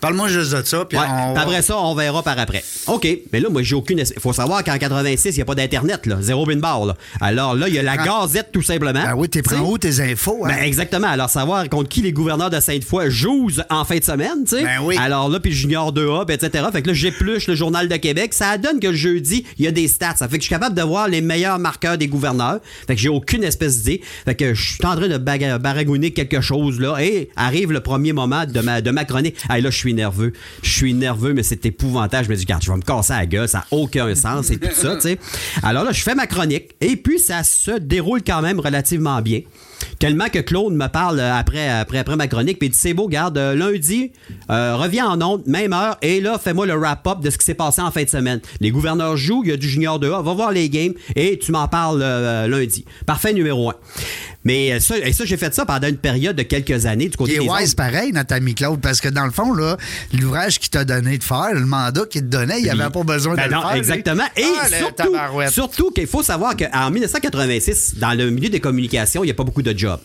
Parle-moi 0.01 0.27
juste 0.29 0.51
de 0.55 0.63
ça, 0.63 0.83
puis 0.85 0.97
Ouais, 0.97 1.05
on. 1.09 1.33
puis 1.33 1.43
après 1.43 1.61
ça, 1.61 1.77
on 1.77 1.93
verra 1.95 2.23
par 2.23 2.37
après. 2.39 2.63
OK. 2.87 3.07
Mais 3.31 3.39
là, 3.39 3.49
moi, 3.49 3.61
j'ai 3.63 3.75
aucune. 3.75 3.99
Il 3.99 4.19
faut 4.19 4.33
savoir 4.33 4.63
qu'en 4.63 4.77
86, 4.77 5.29
il 5.29 5.35
n'y 5.35 5.41
a 5.41 5.45
pas 5.45 5.55
d'Internet, 5.55 6.05
là. 6.07 6.17
Zéro 6.21 6.45
bin 6.45 6.57
bar, 6.57 6.85
là. 6.85 6.95
Alors 7.19 7.55
là, 7.55 7.67
il 7.67 7.75
y 7.75 7.79
a 7.79 7.83
la 7.83 7.95
Prends- 7.97 8.25
Gazette, 8.25 8.49
tout 8.51 8.61
simplement. 8.61 9.03
Ah 9.05 9.15
oui, 9.15 9.29
t'es 9.29 9.41
prends 9.41 9.59
où 9.61 9.77
tes 9.77 9.99
infos? 10.01 10.45
hein? 10.45 10.49
Ben, 10.49 10.63
exactement. 10.63 11.07
Alors, 11.07 11.29
savoir 11.29 11.67
contre 11.69 11.89
qui 11.89 12.01
les 12.01 12.11
gouverneurs 12.11 12.49
de 12.49 12.59
Sainte-Foy 12.59 13.09
jouent 13.11 13.49
en 13.69 13.85
fin 13.85 13.97
de 13.97 14.03
semaine, 14.03 14.43
tu 14.47 14.57
sais? 14.57 14.63
Ben 14.63 14.79
oui. 14.83 14.95
Alors 14.99 15.29
là, 15.29 15.39
puis 15.39 15.51
Junior 15.53 15.93
2A, 15.93 16.25
puis 16.25 16.35
etc. 16.35 16.65
Fait 16.73 16.81
que 16.81 16.87
là, 16.87 16.93
j'épluche 16.93 17.47
le 17.47 17.55
Journal 17.55 17.87
de 17.87 17.95
Québec. 17.97 18.33
Ça 18.33 18.57
donne 18.57 18.79
que 18.79 18.87
le 18.87 18.95
jeudi, 18.95 19.45
il 19.59 19.65
y 19.65 19.67
a 19.67 19.71
des 19.71 19.87
stats. 19.87 20.15
Ça 20.15 20.27
fait 20.27 20.37
que 20.37 20.43
je 20.43 20.47
suis 20.47 20.55
capable 20.55 20.75
de 20.75 20.81
voir 20.81 21.07
les 21.07 21.21
meilleurs 21.21 21.59
marqueurs 21.59 21.97
des 21.97 22.07
gouverneurs. 22.07 22.59
Fait 22.87 22.95
que 22.95 23.01
j'ai 23.01 23.09
aucune 23.09 23.43
espèce 23.43 23.77
d'idée. 23.83 24.01
Fait 24.25 24.35
que 24.35 24.53
je 24.53 24.73
suis 24.73 24.85
en 24.85 24.95
train 24.95 25.07
de 25.07 25.17
baragouiner 25.57 26.11
quelque 26.11 26.41
chose, 26.41 26.79
là. 26.79 26.97
Et 26.99 27.29
arrive 27.35 27.71
le 27.71 27.81
premier 27.81 28.13
moment 28.13 28.45
de 28.45 28.59
ma, 28.61 28.81
de 28.81 28.91
ma 28.91 29.05
chronique. 29.05 29.35
Ah, 29.49 29.59
là, 29.59 29.69
je 29.69 29.77
suis 29.77 29.90
nerveux. 29.93 30.33
Je 30.61 30.69
suis 30.69 30.93
nerveux, 30.93 31.33
mais 31.33 31.43
c'est 31.43 31.65
épouvantable. 31.65 32.25
Je 32.25 32.29
me 32.29 32.35
dis, 32.35 32.43
regarde, 32.43 32.63
je 32.63 32.71
vais 32.71 32.77
me 32.77 32.81
casser 32.81 33.13
la 33.13 33.25
gueule. 33.25 33.47
Ça 33.47 33.59
n'a 33.59 33.65
aucun 33.71 34.13
sens 34.15 34.49
et 34.51 34.57
tout 34.57 34.73
ça, 34.73 34.95
tu 34.95 35.01
sais. 35.01 35.19
Alors 35.63 35.83
là, 35.83 35.91
je 35.91 36.01
fais 36.01 36.15
ma 36.15 36.27
chronique. 36.27 36.69
Et 36.81 36.95
puis, 36.95 37.19
ça 37.19 37.43
se 37.43 37.71
déroule 37.71 38.21
quand 38.23 38.41
même 38.41 38.59
relativement 38.59 39.21
bien. 39.21 39.41
Tellement 39.99 40.29
que 40.29 40.39
Claude 40.39 40.73
me 40.73 40.87
parle 40.87 41.19
euh, 41.19 41.33
après, 41.33 41.69
après, 41.69 41.99
après 41.99 42.15
ma 42.15 42.27
chronique, 42.27 42.59
puis 42.59 42.67
il 42.67 42.71
dit 42.71 42.77
C'est 42.77 42.93
beau, 42.93 43.07
garde, 43.07 43.37
euh, 43.37 43.55
lundi, 43.55 44.11
euh, 44.49 44.75
reviens 44.75 45.07
en 45.07 45.21
ondes, 45.21 45.43
même 45.45 45.73
heure, 45.73 45.97
et 46.01 46.21
là, 46.21 46.39
fais-moi 46.39 46.65
le 46.65 46.73
wrap-up 46.73 47.19
de 47.21 47.29
ce 47.29 47.37
qui 47.37 47.45
s'est 47.45 47.53
passé 47.53 47.81
en 47.81 47.91
fin 47.91 48.03
de 48.03 48.09
semaine. 48.09 48.39
Les 48.59 48.71
gouverneurs 48.71 49.17
jouent, 49.17 49.43
il 49.43 49.49
y 49.51 49.53
a 49.53 49.57
du 49.57 49.69
junior 49.69 49.99
2A, 49.99 50.23
va 50.23 50.33
voir 50.33 50.51
les 50.51 50.69
games, 50.69 50.93
et 51.15 51.37
tu 51.37 51.51
m'en 51.51 51.67
parles 51.67 51.99
lundi. 51.99 52.85
Parfait, 53.05 53.33
numéro 53.33 53.69
un. 53.69 53.75
Mais 54.43 54.71
euh, 54.73 54.79
ça, 54.79 54.97
et 54.97 55.13
ça 55.13 55.23
j'ai 55.25 55.37
fait 55.37 55.53
ça 55.53 55.65
pendant 55.65 55.87
une 55.87 55.97
période 55.97 56.35
de 56.35 56.43
quelques 56.43 56.85
années 56.87 57.09
du 57.09 57.17
côté 57.17 57.33
des 57.37 57.47
wise 57.47 57.75
pareil, 57.75 58.11
notre 58.11 58.33
ami 58.33 58.55
Claude, 58.55 58.81
parce 58.81 58.99
que 58.99 59.07
dans 59.09 59.25
le 59.25 59.31
fond, 59.31 59.53
là, 59.53 59.77
l'ouvrage 60.19 60.57
qu'il 60.59 60.69
t'a 60.69 60.83
donné 60.83 61.17
de 61.19 61.23
faire, 61.23 61.53
le 61.53 61.65
mandat 61.65 62.05
qu'il 62.09 62.21
te 62.21 62.25
donnait, 62.27 62.59
il 62.61 62.69
avait 62.69 62.89
pas 62.89 63.03
besoin 63.03 63.35
Ben 63.35 63.47
de 63.47 63.53
non, 63.53 63.61
le 63.61 63.67
faire. 63.67 63.75
exactement. 63.75 64.23
Et 64.35 64.43
Ah, 64.61 64.67
surtout, 64.67 65.15
surtout 65.51 65.91
qu'il 65.91 66.07
faut 66.07 66.23
savoir 66.23 66.55
qu'en 66.57 66.89
1986, 66.91 67.95
dans 67.97 68.13
le 68.17 68.29
milieu 68.31 68.49
des 68.49 68.59
communications, 68.59 69.23
il 69.23 69.27
n'y 69.27 69.31
a 69.31 69.35
pas 69.35 69.43
beaucoup 69.43 69.61
de 69.61 69.77
jobs. 69.77 69.99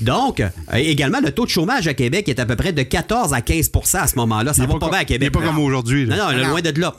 Donc, 0.00 0.40
euh, 0.40 0.48
également, 0.74 1.20
le 1.20 1.30
taux 1.30 1.44
de 1.44 1.50
chômage 1.50 1.86
à 1.88 1.94
Québec 1.94 2.28
est 2.28 2.40
à 2.40 2.46
peu 2.46 2.56
près 2.56 2.72
de 2.72 2.82
14 2.82 3.32
à 3.34 3.40
15% 3.40 3.98
à 3.98 4.06
ce 4.06 4.16
moment-là. 4.16 4.54
Ça 4.54 4.62
va 4.62 4.68
pas 4.68 4.72
pas 4.74 4.78
com- 4.86 4.90
bien 4.90 4.98
à 5.00 5.04
Québec. 5.04 5.30
il 5.32 5.38
pas 5.40 5.46
comme 5.46 5.58
aujourd'hui. 5.58 6.06
Non, 6.06 6.16
non, 6.16 6.32
Non. 6.32 6.48
loin 6.48 6.60
de 6.62 6.80
là. 6.80 6.96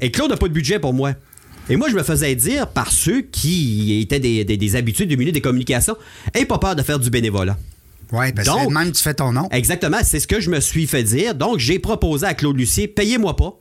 Et 0.00 0.10
Claude 0.10 0.30
n'a 0.30 0.36
pas 0.36 0.48
de 0.48 0.52
budget 0.54 0.78
pour 0.78 0.94
moi. 0.94 1.12
Et 1.70 1.76
moi, 1.76 1.88
je 1.90 1.94
me 1.94 2.02
faisais 2.02 2.34
dire 2.34 2.68
par 2.68 2.90
ceux 2.90 3.22
qui 3.22 4.00
étaient 4.00 4.20
des, 4.20 4.44
des, 4.44 4.56
des 4.56 4.76
habitués 4.76 5.06
du 5.06 5.16
milieu 5.16 5.32
des 5.32 5.40
communications, 5.40 5.96
aie 6.34 6.44
pas 6.44 6.58
peur 6.58 6.76
de 6.76 6.82
faire 6.82 6.98
du 6.98 7.10
bénévolat. 7.10 7.58
Oui, 8.12 8.32
parce 8.32 8.48
que 8.48 8.72
même 8.72 8.92
tu 8.92 9.02
fais 9.02 9.14
ton 9.14 9.32
nom. 9.32 9.48
Exactement, 9.50 9.98
c'est 10.02 10.18
ce 10.20 10.26
que 10.26 10.40
je 10.40 10.48
me 10.48 10.60
suis 10.60 10.86
fait 10.86 11.02
dire. 11.02 11.34
Donc, 11.34 11.58
j'ai 11.58 11.78
proposé 11.78 12.26
à 12.26 12.34
Claude 12.34 12.56
Lucier, 12.56 12.88
payez-moi 12.88 13.36
pas, 13.36 13.58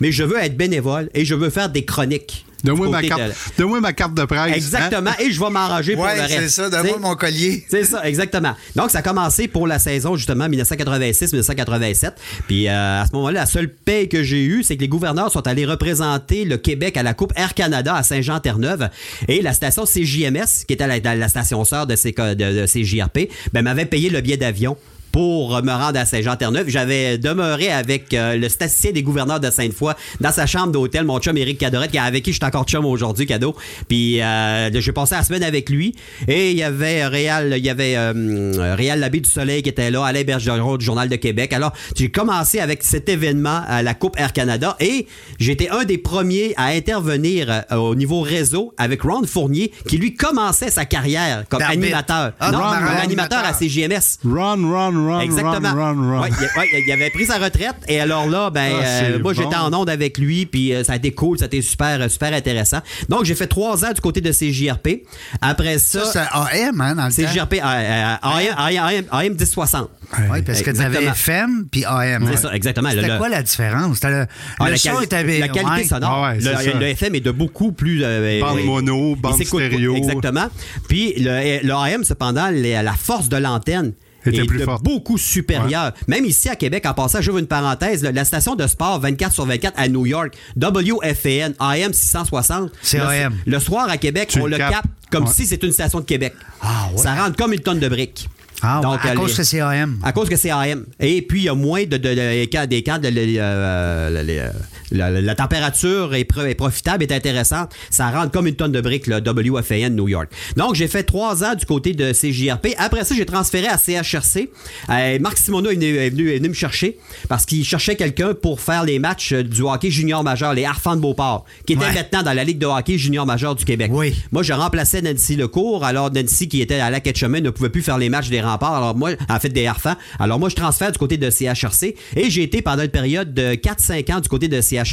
mais 0.00 0.10
je 0.10 0.24
veux 0.24 0.38
être 0.38 0.56
bénévole 0.56 1.10
et 1.12 1.24
je 1.24 1.34
veux 1.34 1.50
faire 1.50 1.68
des 1.68 1.84
chroniques. 1.84 2.46
Donne-moi 2.64 2.88
ma, 2.88 3.02
carte- 3.02 3.20
de- 3.22 3.32
donne-moi 3.58 3.80
ma 3.80 3.92
carte 3.92 4.14
de 4.14 4.24
presse. 4.24 4.56
Exactement, 4.56 5.10
et 5.20 5.30
je 5.30 5.38
vais 5.38 5.50
m'arranger 5.50 5.94
pour 5.94 6.06
le 6.06 6.10
reste. 6.12 6.34
c'est 6.40 6.48
ça, 6.48 6.70
donne-moi 6.70 6.98
mon 6.98 7.14
collier. 7.14 7.64
C'est 7.68 7.84
ça, 7.84 8.04
exactement. 8.08 8.54
Donc, 8.74 8.90
ça 8.90 8.98
a 8.98 9.02
commencé 9.02 9.48
pour 9.48 9.66
la 9.66 9.78
saison, 9.78 10.16
justement, 10.16 10.48
1986-1987. 10.48 12.12
Puis, 12.46 12.68
euh, 12.68 13.02
à 13.02 13.06
ce 13.06 13.12
moment-là, 13.14 13.40
la 13.40 13.46
seule 13.46 13.68
paye 13.68 14.08
que 14.08 14.22
j'ai 14.22 14.44
eue, 14.44 14.62
c'est 14.62 14.76
que 14.76 14.80
les 14.82 14.88
gouverneurs 14.88 15.30
sont 15.30 15.46
allés 15.46 15.64
représenter 15.66 16.44
le 16.44 16.56
Québec 16.56 16.96
à 16.96 17.02
la 17.02 17.14
Coupe 17.14 17.32
Air 17.36 17.54
Canada 17.54 17.94
à 17.94 18.02
Saint-Jean-Terre-Neuve. 18.02 18.88
Et 19.28 19.42
la 19.42 19.52
station 19.52 19.84
CJMS, 19.84 20.64
qui 20.66 20.72
était 20.74 20.86
la, 20.86 20.98
la- 20.98 21.14
la 21.16 21.28
station 21.28 21.64
sœur 21.64 21.86
de, 21.86 21.96
ces, 21.96 22.12
de, 22.12 22.34
de 22.34 22.66
CJRP, 22.66 23.28
ben, 23.52 23.62
m'avait 23.62 23.86
payé 23.86 24.10
le 24.10 24.20
billet 24.20 24.36
d'avion 24.36 24.76
pour 25.14 25.62
me 25.62 25.70
rendre 25.70 25.96
à 25.96 26.06
Saint-Jean-Terre-Neuve. 26.06 26.68
J'avais 26.68 27.18
demeuré 27.18 27.70
avec 27.70 28.12
euh, 28.12 28.36
le 28.36 28.48
statisticien 28.48 28.90
des 28.90 29.04
gouverneurs 29.04 29.38
de 29.38 29.48
Sainte-Foy 29.48 29.94
dans 30.20 30.32
sa 30.32 30.44
chambre 30.46 30.72
d'hôtel, 30.72 31.04
mon 31.04 31.20
chum 31.20 31.36
Éric 31.36 31.58
Cadorette, 31.58 31.94
avec 31.94 32.24
qui 32.24 32.32
je 32.32 32.38
suis 32.38 32.44
encore 32.44 32.64
chum 32.64 32.84
aujourd'hui, 32.84 33.24
cadeau. 33.24 33.54
Puis 33.86 34.20
euh, 34.20 34.70
j'ai 34.72 34.90
passé 34.90 35.14
la 35.14 35.22
semaine 35.22 35.44
avec 35.44 35.70
lui. 35.70 35.94
Et 36.26 36.50
il 36.50 36.56
y 36.56 36.64
avait 36.64 37.06
Réal, 37.06 37.54
il 37.56 37.64
y 37.64 37.70
avait 37.70 37.94
euh, 37.96 38.74
Réal 38.76 38.98
Labé 38.98 39.20
du 39.20 39.30
Soleil 39.30 39.62
qui 39.62 39.68
était 39.68 39.92
là, 39.92 40.04
Alain 40.04 40.24
Bergeron 40.24 40.78
du 40.78 40.84
Journal 40.84 41.08
de 41.08 41.14
Québec. 41.14 41.52
Alors, 41.52 41.72
j'ai 41.94 42.10
commencé 42.10 42.58
avec 42.58 42.82
cet 42.82 43.08
événement 43.08 43.62
à 43.68 43.84
la 43.84 43.94
Coupe 43.94 44.18
Air 44.18 44.32
Canada 44.32 44.76
et 44.80 45.06
j'étais 45.38 45.68
un 45.68 45.84
des 45.84 45.98
premiers 45.98 46.54
à 46.56 46.70
intervenir 46.70 47.62
euh, 47.70 47.76
au 47.76 47.94
niveau 47.94 48.20
réseau 48.20 48.74
avec 48.78 49.02
Ron 49.02 49.22
Fournier 49.28 49.70
qui 49.86 49.96
lui 49.96 50.16
commençait 50.16 50.70
sa 50.70 50.86
carrière 50.86 51.44
comme 51.48 51.62
animateur. 51.62 52.32
Ah, 52.40 52.50
non, 52.50 52.58
Ron, 52.58 52.74
comme 52.74 52.84
Ron, 52.88 53.00
animateur 53.00 53.44
à. 53.44 53.54
CGMS. 53.54 54.18
Run, 54.24 54.68
run, 54.68 55.03
run, 55.08 55.20
Exactement. 55.20 55.72
run, 55.74 55.94
run, 55.94 56.10
run. 56.10 56.22
Ouais, 56.22 56.28
il, 56.30 56.60
ouais, 56.60 56.84
il 56.86 56.92
avait 56.92 57.10
pris 57.10 57.26
sa 57.26 57.38
retraite 57.38 57.76
et 57.88 58.00
alors 58.00 58.26
là, 58.28 58.50
ben, 58.50 58.72
Ah, 58.80 58.84
euh, 59.04 59.18
moi 59.20 59.32
bon. 59.34 59.42
j'étais 59.42 59.56
en 59.56 59.72
onde 59.72 59.88
avec 59.90 60.18
lui 60.18 60.46
puis 60.46 60.72
euh, 60.74 60.84
ça 60.84 60.94
a 60.94 60.96
été 60.96 61.12
cool, 61.12 61.38
ça 61.38 61.44
a 61.44 61.46
été 61.46 61.62
super, 61.62 62.00
euh, 62.00 62.08
super 62.08 62.32
intéressant. 62.32 62.78
Donc 63.08 63.24
j'ai 63.24 63.34
fait 63.34 63.46
trois 63.46 63.84
ans 63.84 63.92
du 63.92 64.00
côté 64.00 64.20
de 64.20 64.30
CJRP. 64.32 65.02
Après 65.40 65.78
ça, 65.78 66.04
Ça, 66.04 66.28
c'est 66.52 66.58
AM, 66.60 66.80
hein, 66.80 66.94
dans 66.94 67.06
le 67.06 67.12
temps. 67.12 67.30
CJRP, 67.32 67.54
AM, 67.62 68.18
AM, 68.22 69.04
AM 69.10 69.32
1060. 69.34 69.88
Oui, 70.30 70.42
parce 70.42 70.62
que 70.62 70.70
tu 70.70 70.80
avais. 70.80 71.04
FM 71.04 71.66
puis 71.70 71.84
AM. 71.84 72.28
C'est 72.30 72.38
ça, 72.42 72.54
exactement. 72.54 72.90
C'était 72.90 73.16
quoi 73.16 73.28
la 73.28 73.42
différence? 73.42 74.02
Le, 74.04 74.26
Ah, 74.60 74.64
le 74.66 74.70
la, 74.72 74.76
son 74.76 75.00
était 75.00 75.22
la 75.38 75.48
qualité 75.48 75.70
ouais. 75.70 75.84
sonore. 75.84 76.10
Ah 76.24 76.30
ouais, 76.32 76.36
le, 76.36 76.42
ça. 76.42 76.78
le 76.78 76.86
FM 76.88 77.14
est 77.14 77.20
de 77.20 77.30
beaucoup 77.30 77.72
plus. 77.72 78.02
euh, 78.04 78.40
Bande 78.40 78.64
mono, 78.64 79.16
bande 79.16 79.42
stéréo. 79.42 79.96
Exactement. 79.96 80.46
Puis 80.88 81.14
le, 81.18 81.66
le 81.66 81.72
AM, 81.72 82.04
cependant, 82.04 82.48
les- 82.50 82.82
la 82.82 82.92
force 82.92 83.28
de 83.28 83.36
l'antenne. 83.36 83.92
Était 84.30 84.42
est 84.42 84.44
plus 84.46 84.58
de 84.60 84.64
forte. 84.64 84.82
beaucoup 84.82 85.18
supérieure. 85.18 85.92
Même 86.08 86.24
ici 86.24 86.48
à 86.48 86.56
Québec, 86.56 86.84
en 86.86 86.94
passant, 86.94 87.20
j'ouvre 87.20 87.38
une 87.38 87.46
parenthèse, 87.46 88.02
là, 88.02 88.12
la 88.12 88.24
station 88.24 88.54
de 88.56 88.66
sport 88.66 89.00
24 89.00 89.32
sur 89.32 89.46
24 89.46 89.74
à 89.76 89.88
New 89.88 90.06
York, 90.06 90.34
WFAN, 90.56 91.52
AM 91.58 91.92
660. 91.92 92.70
C'est 92.82 92.98
le, 92.98 93.04
AM. 93.04 93.34
Le 93.46 93.58
soir 93.60 93.88
à 93.88 93.96
Québec, 93.96 94.28
Tu 94.30 94.40
on 94.40 94.46
le 94.46 94.56
capte 94.58 94.86
comme 95.10 95.24
Ouais. 95.24 95.30
si 95.32 95.46
c'était 95.46 95.66
une 95.66 95.72
station 95.72 96.00
de 96.00 96.04
Québec. 96.04 96.34
Ah, 96.60 96.88
ouais. 96.92 96.98
Ça 97.02 97.14
rentre 97.14 97.36
comme 97.36 97.52
une 97.52 97.60
tonne 97.60 97.78
de 97.80 97.88
briques. 97.88 98.28
Ah, 98.62 98.80
ouais, 98.80 98.96
à 99.02 99.10
euh, 99.10 99.14
cause 99.14 99.30
les- 99.32 99.36
que 99.36 99.42
c'est 99.44 99.60
AM. 99.60 99.98
à 100.02 100.12
cause 100.12 100.28
que 100.28 100.36
c'est 100.36 100.50
AM. 100.50 100.86
Et 100.98 101.20
puis, 101.22 101.40
il 101.40 101.44
y 101.44 101.48
a 101.48 101.54
moins 101.54 101.84
de, 101.84 101.96
de- 101.98 102.14
des 102.14 102.46
de- 102.46 103.10
de- 103.10 103.38
euh, 103.38 104.50
la- 104.94 105.34
température 105.34 106.14
est, 106.14 106.24
pro- 106.24 106.42
est 106.42 106.54
profitable, 106.54 107.02
est 107.02 107.12
intéressante. 107.12 107.72
Ça 107.90 108.10
rentre 108.10 108.30
comme 108.30 108.46
une 108.46 108.54
tonne 108.56 108.72
de 108.72 108.80
briques, 108.80 109.06
le 109.06 109.16
WFAN 109.18 109.90
New 109.90 110.08
York. 110.08 110.28
Donc, 110.56 110.74
j'ai 110.74 110.88
fait 110.88 111.02
trois 111.02 111.44
ans 111.44 111.54
du 111.54 111.66
côté 111.66 111.92
de 111.92 112.12
CJRP. 112.12 112.68
Après 112.78 113.04
ça, 113.04 113.14
j'ai 113.14 113.26
transféré 113.26 113.66
à 113.68 113.76
CHRC. 113.78 114.50
Euh, 114.90 115.18
Marc 115.20 115.38
Simoneau 115.38 115.70
est 115.70 115.74
venu, 115.74 115.96
est 115.96 116.10
venu- 116.10 116.30
est 116.30 116.38
venu 116.38 116.48
me 116.50 116.54
chercher 116.54 116.98
parce 117.28 117.44
qu'il 117.46 117.64
cherchait 117.64 117.96
quelqu'un 117.96 118.34
pour 118.34 118.60
faire 118.60 118.84
les 118.84 118.98
matchs 118.98 119.32
euh, 119.32 119.42
du 119.42 119.62
hockey 119.62 119.90
junior 119.90 120.22
majeur, 120.24 120.54
les 120.54 120.64
Harfans 120.64 120.96
de 120.96 121.00
Beauport, 121.00 121.44
qui 121.66 121.74
étaient 121.74 121.84
Ouais. 121.84 121.94
maintenant 121.94 122.22
dans 122.22 122.32
la 122.32 122.44
Ligue 122.44 122.58
de 122.58 122.66
hockey 122.66 122.98
junior 122.98 123.26
majeur 123.26 123.54
du 123.54 123.64
Québec. 123.64 123.90
Oui. 123.92 124.14
Moi, 124.32 124.42
je 124.42 124.52
remplaçais 124.52 125.02
Nancy 125.02 125.36
Lecourt. 125.36 125.84
Alors, 125.84 126.10
Nancy, 126.12 126.48
qui 126.48 126.60
était 126.60 126.80
à 126.80 126.90
la 126.90 127.00
quête 127.00 127.18
chemin, 127.18 127.40
ne 127.40 127.50
pouvait 127.50 127.68
plus 127.70 127.82
faire 127.82 127.98
les 127.98 128.08
matchs 128.08 128.28
des 128.28 128.40
remparts. 128.40 128.74
Alors, 128.74 128.94
moi, 128.96 129.10
en 129.28 129.38
fait, 129.40 129.48
des 129.48 129.66
Harfans. 129.66 129.96
Alors, 130.18 130.38
moi, 130.38 130.48
je 130.48 130.54
transfère 130.56 130.92
du 130.92 130.98
côté 130.98 131.16
de 131.16 131.30
CHRC. 131.30 131.94
Et 132.16 132.30
j'ai 132.30 132.42
été 132.42 132.62
pendant 132.62 132.82
une 132.82 132.88
période 132.90 133.32
de 133.34 133.54
4-5 133.54 134.10
ans 134.12 134.20
du 134.20 134.28
côté 134.28 134.48
de 134.48 134.60
CHRC. 134.60 134.83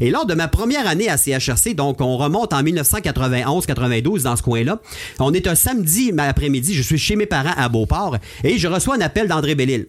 Et 0.00 0.10
lors 0.10 0.26
de 0.26 0.34
ma 0.34 0.48
première 0.48 0.86
année 0.86 1.08
à 1.08 1.16
CHRC, 1.16 1.74
donc, 1.74 2.00
on 2.00 2.16
remonte 2.16 2.52
en 2.52 2.62
1991-92 2.62 4.22
dans 4.22 4.36
ce 4.36 4.42
coin-là. 4.42 4.80
On 5.18 5.32
est 5.32 5.46
un 5.46 5.54
samedi 5.54 6.12
après-midi. 6.16 6.74
Je 6.74 6.82
suis 6.82 6.98
chez 6.98 7.16
mes 7.16 7.26
parents 7.26 7.54
à 7.56 7.68
Beauport. 7.68 8.18
Et 8.42 8.58
je 8.58 8.68
reçois 8.68 8.96
un 8.96 9.00
appel 9.00 9.28
d'André 9.28 9.54
Bellil. 9.54 9.86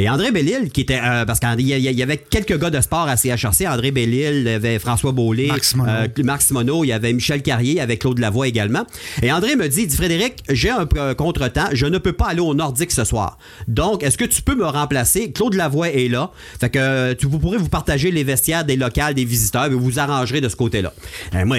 Et 0.00 0.08
André 0.08 0.30
Bellil, 0.30 0.70
qui 0.72 0.82
était. 0.82 1.00
euh, 1.02 1.24
parce 1.24 1.40
qu'il 1.40 1.60
y, 1.60 1.72
y 1.80 2.02
avait 2.02 2.16
quelques 2.18 2.56
gars 2.58 2.70
de 2.70 2.80
sport 2.80 3.08
à 3.08 3.16
CHRC. 3.16 3.66
André 3.68 3.90
Bellil, 3.90 4.36
il 4.36 4.42
y 4.44 4.48
avait 4.50 4.78
François 4.78 5.10
Beaulé, 5.12 5.48
Marc 5.48 5.64
Simoneau. 5.64 5.90
euh, 5.90 6.22
Marc 6.22 6.42
Simoneau, 6.42 6.84
il 6.84 6.88
y 6.88 6.92
avait 6.92 7.12
Michel 7.12 7.42
Carrier, 7.42 7.72
il 7.72 7.76
y 7.76 7.80
avait 7.80 7.96
Claude 7.96 8.18
Lavoie 8.20 8.46
également. 8.46 8.84
Et 9.22 9.32
André 9.32 9.56
me 9.56 9.68
dit, 9.68 9.82
il 9.82 9.86
dit 9.88 9.96
Frédéric, 9.96 10.44
j'ai 10.48 10.70
un 10.70 10.86
euh, 10.96 11.14
contretemps, 11.14 11.68
je 11.72 11.86
ne 11.86 11.98
peux 11.98 12.12
pas 12.12 12.26
aller 12.28 12.40
au 12.40 12.54
Nordique 12.54 12.92
ce 12.92 13.02
soir. 13.02 13.38
Donc, 13.66 14.04
est-ce 14.04 14.16
que 14.16 14.24
tu 14.24 14.40
peux 14.40 14.54
me 14.54 14.66
remplacer? 14.66 15.32
Claude 15.32 15.54
Lavoie 15.54 15.90
est 15.90 16.08
là. 16.08 16.30
Fait 16.60 16.70
que 16.70 17.14
tu, 17.14 17.26
vous 17.26 17.40
pourrez 17.40 17.58
vous 17.58 17.68
partager 17.68 18.12
les 18.12 18.22
vestiaires 18.22 18.64
des 18.64 18.76
locales, 18.76 19.14
des 19.14 19.24
visiteurs, 19.24 19.64
et 19.64 19.70
vous 19.70 19.80
vous 19.80 19.98
arrangerez 19.98 20.40
de 20.40 20.48
ce 20.48 20.54
côté-là. 20.56 20.92
Euh, 21.34 21.44
moi, 21.44 21.56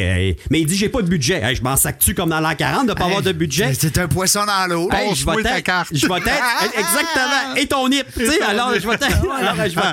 mais 0.50 0.62
il 0.62 0.66
dit, 0.66 0.78
j'ai 0.78 0.88
pas 0.90 1.02
de 1.02 1.10
budget. 1.10 1.42
Hey, 1.44 1.56
je 1.58 1.62
m'en 1.62 1.76
sac-tu 1.76 2.16
comme 2.16 2.30
dans 2.30 2.40
l'an 2.40 2.56
40 2.58 2.88
de 2.88 2.94
pas 2.94 3.06
avoir 3.06 3.22
de 3.22 3.34
budget? 3.34 3.74
C'est 3.78 3.98
un 3.98 4.08
poisson 4.08 4.42
dans 4.46 4.74
l'eau. 4.74 4.90
Hey, 4.94 5.14
je 5.14 5.26
vais 5.26 5.26
Passe-moi 5.26 5.44
ta 5.44 5.58
être, 5.58 5.66
carte. 5.66 5.90
je 5.92 6.08
vais 6.08 6.16
être, 6.16 6.74
exactement, 6.78 7.56
et 7.58 7.66
ton 7.68 7.90
tu 7.90 8.29
sais, 8.34 8.42
alors 8.44 8.74
je 8.76 8.88
vais 8.88 8.94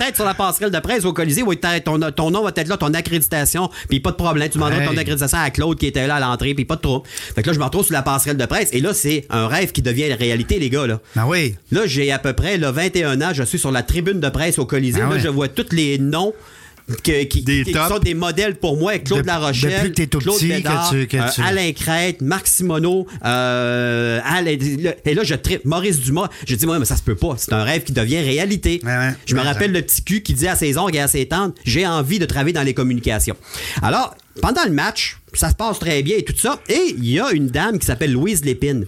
être, 0.09 0.14
sur 0.16 0.24
la 0.24 0.34
passerelle 0.34 0.70
de 0.70 0.78
presse 0.78 1.05
au 1.05 1.12
Colisée, 1.12 1.43
où 1.43 1.55
ton, 1.55 1.99
ton 2.11 2.30
nom 2.30 2.43
va 2.43 2.51
être 2.55 2.68
là, 2.68 2.76
ton 2.76 2.93
accréditation, 2.95 3.70
puis 3.89 4.01
pas 4.01 4.11
de 4.11 4.16
problème, 4.16 4.49
tu 4.49 4.59
demanderas 4.59 4.80
Hey. 4.80 4.89
ton 4.89 4.97
accréditation 4.97 5.39
à 5.39 5.51
Claude 5.51 5.78
qui 5.78 5.87
était 5.87 6.07
là 6.07 6.16
à 6.16 6.20
l'entrée, 6.20 6.55
puis 6.55 6.64
pas 6.64 6.76
de 6.76 6.80
trouble. 6.80 7.07
Fait 7.34 7.43
que 7.43 7.47
là, 7.49 7.53
je 7.53 7.59
me 7.59 7.64
retrouve 7.64 7.84
sur 7.84 7.95
la 7.95 8.03
passerelle 8.03 8.37
de 8.37 8.47
presse, 8.47 8.68
et 8.72 8.80
là, 8.80 8.93
c'est 8.95 9.26
un 9.30 9.49
rêve 9.49 9.72
qui 9.72 9.82
devient 9.82 10.12
réalité, 10.14 10.59
les 10.59 10.70
gars, 10.70 10.87
là. 10.87 11.01
Ben 11.14 11.24
oui. 11.26 11.55
Là, 11.70 11.82
j'ai 11.87 12.12
à 12.12 12.18
peu 12.18 12.32
près 12.32 12.59
là, 12.59 12.70
21 12.72 13.20
ans, 13.22 13.30
je 13.32 13.43
suis 13.43 13.59
sur 13.59 13.70
la 13.72 13.82
tribune 13.82 14.20
de 14.20 14.28
presse 14.28 14.59
au 14.59 14.66
Colisée, 14.66 15.01
Ah 15.05 15.11
là, 15.11 15.18
je 15.18 15.28
vois 15.28 15.49
tous 15.49 15.72
les 15.72 15.99
noms 15.99 16.32
que- 17.03 17.24
qui, 17.24 17.43
Des 17.43 17.64
qui 17.64 17.72
tops. 17.72 17.89
sont 17.89 17.99
des 17.99 18.14
modèles 18.14 18.55
pour 18.57 18.76
moi. 18.76 18.99
Claude 18.99 19.26
Larochelle, 19.26 19.93
Claude 19.93 19.95
petit, 19.95 20.09
que 20.09 20.57
Bédard, 20.57 20.91
tu- 20.91 21.07
que 21.09 21.16
euh, 21.16 21.28
tu- 21.34 21.41
Alain 21.43 21.72
Crête, 21.72 22.20
Marc 22.22 22.47
Simoneau, 22.47 23.07
euh, 23.24 24.20
Alain- 24.24 24.57
et 25.05 25.14
là 25.14 25.24
je 25.24 25.34
tripe 25.34 25.64
Maurice 25.64 26.01
Dumas. 26.01 26.28
Je 26.47 26.55
dis 26.55 26.66
moi 26.66 26.78
mais 26.78 26.84
ça 26.84 26.97
se 26.97 27.03
peut 27.03 27.14
pas, 27.16 27.34
c'est 27.39 27.53
un 27.53 27.64
rêve 27.64 27.82
qui 27.82 27.93
devient 27.93 28.20
réalité. 28.20 28.80
Ouais, 28.84 28.97
ouais. 28.97 29.11
je 29.26 29.34
me 29.34 29.41
rappelle 29.41 29.72
ça. 29.72 29.78
le 29.78 29.82
petit 29.82 30.03
cul 30.03 30.22
qui 30.22 30.34
dit 30.34 30.47
à 30.49 30.55
ses 30.57 30.78
ongles 30.78 30.97
et 30.97 31.01
à 31.01 31.09
ses 31.09 31.26
tantes, 31.26 31.57
j'ai 31.64 31.87
envie 31.87 32.18
de 32.18 32.26
travailler 32.26 32.53
dans 32.53 32.62
les 32.62 32.74
communications. 32.74 33.37
Alors 33.82 34.14
pendant 34.41 34.64
le 34.64 34.70
match, 34.72 35.18
ça 35.32 35.51
se 35.51 35.55
passe 35.55 35.78
très 35.78 36.03
bien 36.03 36.16
et 36.18 36.22
tout 36.22 36.37
ça, 36.37 36.61
et 36.68 36.95
il 36.99 37.09
y 37.11 37.18
a 37.18 37.30
une 37.32 37.49
dame 37.49 37.78
qui 37.78 37.87
s'appelle 37.87 38.12
Louise 38.12 38.45
Lépine 38.45 38.87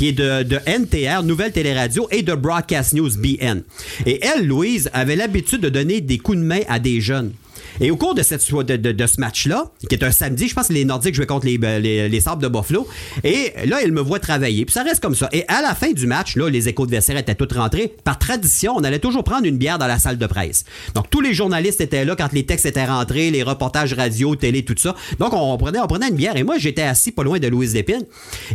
qui 0.00 0.08
est 0.08 0.12
de, 0.12 0.44
de 0.44 0.58
NTR, 0.66 1.22
Nouvelle 1.22 1.52
Téléradio, 1.52 2.08
et 2.10 2.22
de 2.22 2.32
Broadcast 2.32 2.94
News 2.94 3.18
BN. 3.18 3.60
Et 4.06 4.18
elle, 4.24 4.46
Louise, 4.46 4.88
avait 4.94 5.14
l'habitude 5.14 5.60
de 5.60 5.68
donner 5.68 6.00
des 6.00 6.16
coups 6.16 6.38
de 6.38 6.42
main 6.42 6.60
à 6.70 6.78
des 6.78 7.02
jeunes. 7.02 7.32
Et 7.80 7.90
au 7.90 7.96
cours 7.96 8.14
de, 8.14 8.22
cette, 8.22 8.48
de, 8.52 8.76
de- 8.76 9.06
ce 9.06 9.20
match-là, 9.20 9.70
qui 9.88 9.94
est 9.94 10.04
un 10.04 10.10
samedi, 10.10 10.48
je 10.48 10.54
pense 10.54 10.68
que 10.68 10.72
les 10.72 10.84
Nordiques 10.84 11.14
jouaient 11.14 11.26
contre 11.26 11.46
les, 11.46 11.58
les, 11.58 12.08
les 12.08 12.20
Sables 12.20 12.42
de 12.42 12.48
Buffalo, 12.48 12.86
et 13.24 13.52
là, 13.66 13.78
elle 13.82 13.92
me 13.92 14.00
voit 14.00 14.18
travailler. 14.20 14.64
Puis 14.64 14.72
ça 14.72 14.82
reste 14.82 15.00
comme 15.00 15.14
ça. 15.14 15.28
Et 15.32 15.44
à 15.48 15.62
la 15.62 15.74
fin 15.74 15.90
du 15.92 16.06
match, 16.06 16.36
là, 16.36 16.48
les 16.48 16.68
échos 16.68 16.86
de 16.86 16.90
vestiaire 16.90 17.16
étaient 17.16 17.34
tous 17.34 17.54
rentrés. 17.56 17.94
Par 18.04 18.18
tradition, 18.18 18.74
on 18.76 18.84
allait 18.84 18.98
toujours 18.98 19.24
prendre 19.24 19.46
une 19.46 19.56
bière 19.58 19.78
dans 19.78 19.86
la 19.86 19.98
salle 19.98 20.18
de 20.18 20.26
presse. 20.26 20.64
Donc, 20.94 21.10
tous 21.10 21.20
les 21.20 21.34
journalistes 21.34 21.80
étaient 21.80 22.04
là 22.04 22.14
quand 22.16 22.32
les 22.32 22.44
textes 22.46 22.66
étaient 22.66 22.84
rentrés, 22.84 23.30
les 23.30 23.42
reportages 23.42 23.94
radio, 23.94 24.36
télé, 24.36 24.64
tout 24.64 24.74
ça. 24.76 24.94
Donc, 25.18 25.32
on 25.32 25.56
prenait, 25.58 25.80
on 25.80 25.86
prenait 25.86 26.08
une 26.08 26.16
bière. 26.16 26.36
Et 26.36 26.42
moi, 26.44 26.58
j'étais 26.58 26.82
assis 26.82 27.12
pas 27.12 27.22
loin 27.22 27.38
de 27.38 27.48
Louise 27.48 27.74
Lépine. 27.74 28.04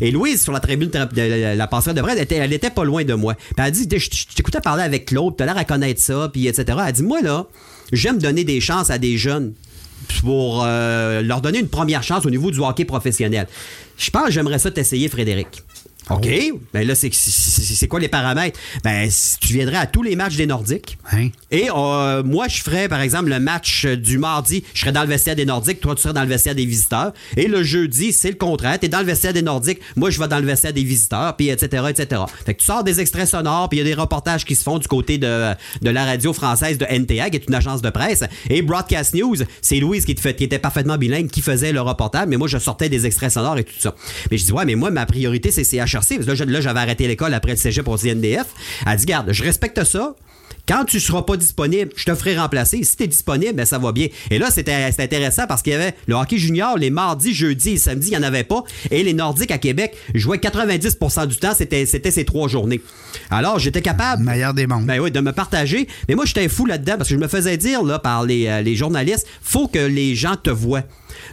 Et 0.02 0.12
Louise, 0.12 0.42
sur 0.42 0.52
la 0.54 0.60
tribune 0.60 0.90
de 0.90 1.56
la, 1.58 1.68
passerelle 1.68 1.96
de 1.96 2.02
presse, 2.02 2.18
elle 2.30 2.54
était, 2.54 2.70
pas 2.70 2.84
loin 2.84 3.04
de 3.04 3.14
moi. 3.14 3.34
Puis 3.36 3.54
elle 3.66 3.72
dit, 3.72 3.88
je 3.98 4.10
t'écoutais 4.36 4.62
parler 4.62 4.84
avec 4.84 5.06
Claude, 5.06 5.36
t'as 5.38 5.46
l'air 5.46 5.58
à 5.58 5.66
connaître 5.66 6.02
ça, 6.02 6.30
puis 6.32 6.48
etc. 6.48 6.78
Elle 6.88 6.94
dit, 6.94 7.04
moi, 7.04 7.22
là, 7.22 7.48
j'aime 7.92 8.18
donner 8.18 8.44
des 8.44 8.62
chances 8.62 8.90
à 8.90 8.98
des 8.98 9.18
jeunes 9.18 9.54
pour 10.22 10.64
euh, 10.64 11.22
leur 11.22 11.42
donner 11.42 11.60
une 11.60 11.68
première 11.70 12.04
chance 12.04 12.26
au 12.26 12.30
niveau 12.30 12.52
du 12.52 12.60
hockey 12.60 12.86
professionnel. 12.86 13.48
Je 13.98 14.10
pense 14.10 14.26
que 14.26 14.32
j'aimerais 14.32 14.60
ça 14.60 14.72
t'essayer, 14.72 15.08
Frédéric. 15.08 15.64
OK. 16.10 16.28
Ben 16.74 16.86
là, 16.88 16.94
c'est 16.96 17.88
quoi 17.88 18.00
les 18.00 18.08
paramètres? 18.08 18.60
Ben, 18.84 19.10
si 19.10 19.38
tu 19.40 19.54
viendrais 19.54 19.78
à 19.78 19.86
tous 19.88 20.04
les 20.04 20.16
matchs 20.16 20.36
des 20.36 20.46
Nordiques. 20.46 20.98
Hein? 21.12 21.30
Et 21.52 21.70
euh, 21.76 22.24
moi, 22.24 22.48
je 22.48 22.62
ferais, 22.62 22.88
par 22.88 23.02
exemple, 23.02 23.30
le 23.30 23.40
match 23.40 23.86
euh, 23.86 23.96
du 23.98 24.18
mardi, 24.18 24.64
je 24.74 24.82
serais 24.82 24.92
dans 24.92 25.02
le 25.02 25.08
vestiaire 25.08 25.36
des 25.36 25.46
Nordiques, 25.46 25.80
toi, 25.80 25.96
tu 25.96 26.02
serais 26.04 26.14
dans 26.14 26.22
le 26.22 26.28
vestiaire 26.28 26.56
des 26.56 26.66
visiteurs. 26.66 27.14
Et 27.38 27.48
le 27.48 27.64
jeudi, 27.64 28.12
c'est 28.12 28.30
le 28.30 28.36
contraire. 28.36 28.80
Tu 28.80 28.86
es 28.86 28.90
dans 28.90 29.00
le 29.00 29.06
vestiaire 29.06 29.34
des 29.34 29.42
Nordiques, 29.42 29.80
moi, 29.96 30.10
je 30.10 30.20
vais 30.20 30.28
dans 30.28 30.40
le 30.40 30.46
vestiaire 30.46 30.74
des 30.74 30.84
visiteurs, 30.84 31.36
puis 31.36 31.50
etc., 31.50 31.84
etc. 31.90 32.22
Fait 32.46 32.54
que 32.54 32.60
tu 32.60 32.66
sors 32.66 32.84
des 32.84 33.00
extraits 33.00 33.28
sonores, 33.28 33.70
puis 33.70 33.80
il 33.80 33.82
y 33.88 33.90
a 33.92 33.96
des 33.96 34.00
reportages 34.00 34.46
qui 34.46 34.56
se 34.56 34.64
font 34.64 34.78
du 34.78 34.88
côté 34.88 35.18
de, 35.18 35.52
de 35.82 35.90
la 35.90 36.06
radio 36.06 36.34
française 36.34 36.78
de 36.78 36.86
NTA, 36.86 37.30
qui 37.30 37.38
est 37.38 37.48
une 37.48 37.56
agence 37.56 37.82
de 37.82 37.90
presse. 37.90 38.24
Et 38.50 38.62
Broadcast 38.62 39.14
News, 39.16 39.38
c'est 39.62 39.80
Louise 39.80 40.06
qui, 40.06 40.14
te 40.16 40.22
fait- 40.22 40.36
qui 40.36 40.44
était 40.44 40.60
parfaitement 40.60 40.98
bilingue, 40.98 41.30
qui 41.30 41.42
faisait 41.42 41.72
le 41.72 41.82
reportage, 41.82 42.28
mais 42.28 42.38
moi, 42.38 42.48
je 42.48 42.58
sortais 42.58 42.90
des 42.90 43.06
extraits 43.06 43.32
sonores 43.32 43.58
et 43.58 43.64
tout 43.64 43.74
ça. 43.80 43.96
Mais 44.32 44.38
je 44.38 44.46
dis, 44.46 44.52
ouais, 44.52 44.66
mais 44.66 44.76
moi, 44.76 44.92
ma 44.92 45.06
priorité, 45.06 45.52
c'est 45.52 45.80
CHRC. 46.02 46.26
Parce 46.26 46.40
que 46.40 46.44
là, 46.44 46.62
j'avais 46.62 46.80
arrêté 46.80 47.08
l'école 47.08 47.34
après 47.34 47.52
le 47.52 47.58
cégep 47.58 47.88
au 47.88 47.98
CNDF. 47.98 48.48
Elle 48.86 48.98
dit, 48.98 49.06
garde, 49.06 49.32
je 49.32 49.44
respecte 49.44 49.84
ça. 49.84 50.16
Quand 50.68 50.84
tu 50.84 51.00
seras 51.00 51.22
pas 51.22 51.38
disponible, 51.38 51.92
je 51.96 52.06
te 52.06 52.16
ferai 52.16 52.38
remplacer. 52.38 52.84
Si 52.84 52.98
tu 52.98 53.04
es 53.04 53.08
disponible, 53.08 53.54
ben, 53.54 53.66
ça 53.66 53.78
va 53.78 53.92
bien. 53.92 54.08
Et 54.32 54.40
là, 54.40 54.50
c'était 54.50 54.74
intéressant 54.98 55.46
parce 55.48 55.62
qu'il 55.62 55.74
y 55.74 55.76
avait 55.76 55.94
le 56.08 56.16
hockey 56.16 56.38
junior 56.38 56.78
les 56.78 56.90
mardis, 56.90 57.36
jeudis 57.36 57.72
et 57.72 57.78
samedis, 57.78 58.08
il 58.08 58.12
n'y 58.12 58.18
en 58.18 58.24
avait 58.24 58.44
pas. 58.44 58.64
Et 58.90 59.04
les 59.04 59.14
Nordiques 59.14 59.52
à 59.52 59.60
Québec 59.60 59.96
jouaient 60.16 60.38
90% 60.38 61.28
du 61.28 61.38
temps, 61.38 61.54
c'était 61.56 61.86
c'était 61.86 62.10
ces 62.10 62.26
trois 62.26 62.48
journées. 62.48 62.82
Alors, 63.30 63.60
j'étais 63.60 63.84
capable. 63.84 64.24
Meilleur 64.24 64.56
des 64.56 64.66
mondes. 64.66 64.86
Ben 64.86 65.00
oui, 65.00 65.12
de 65.12 65.20
me 65.20 65.32
partager. 65.32 65.88
Mais 66.10 66.16
moi, 66.16 66.26
j'étais 66.26 66.48
fou 66.48 66.66
là-dedans 66.66 66.96
parce 66.98 67.10
que 67.10 67.16
je 67.16 67.20
me 67.20 67.28
faisais 67.28 67.58
dire 67.58 67.84
là, 67.84 68.00
par 68.00 68.24
les, 68.24 68.48
euh, 68.48 68.62
les 68.62 68.76
journalistes, 68.76 69.28
faut 69.44 69.68
que 69.68 69.80
les 69.80 70.16
gens 70.16 70.36
te 70.36 70.50
voient. 70.50 70.84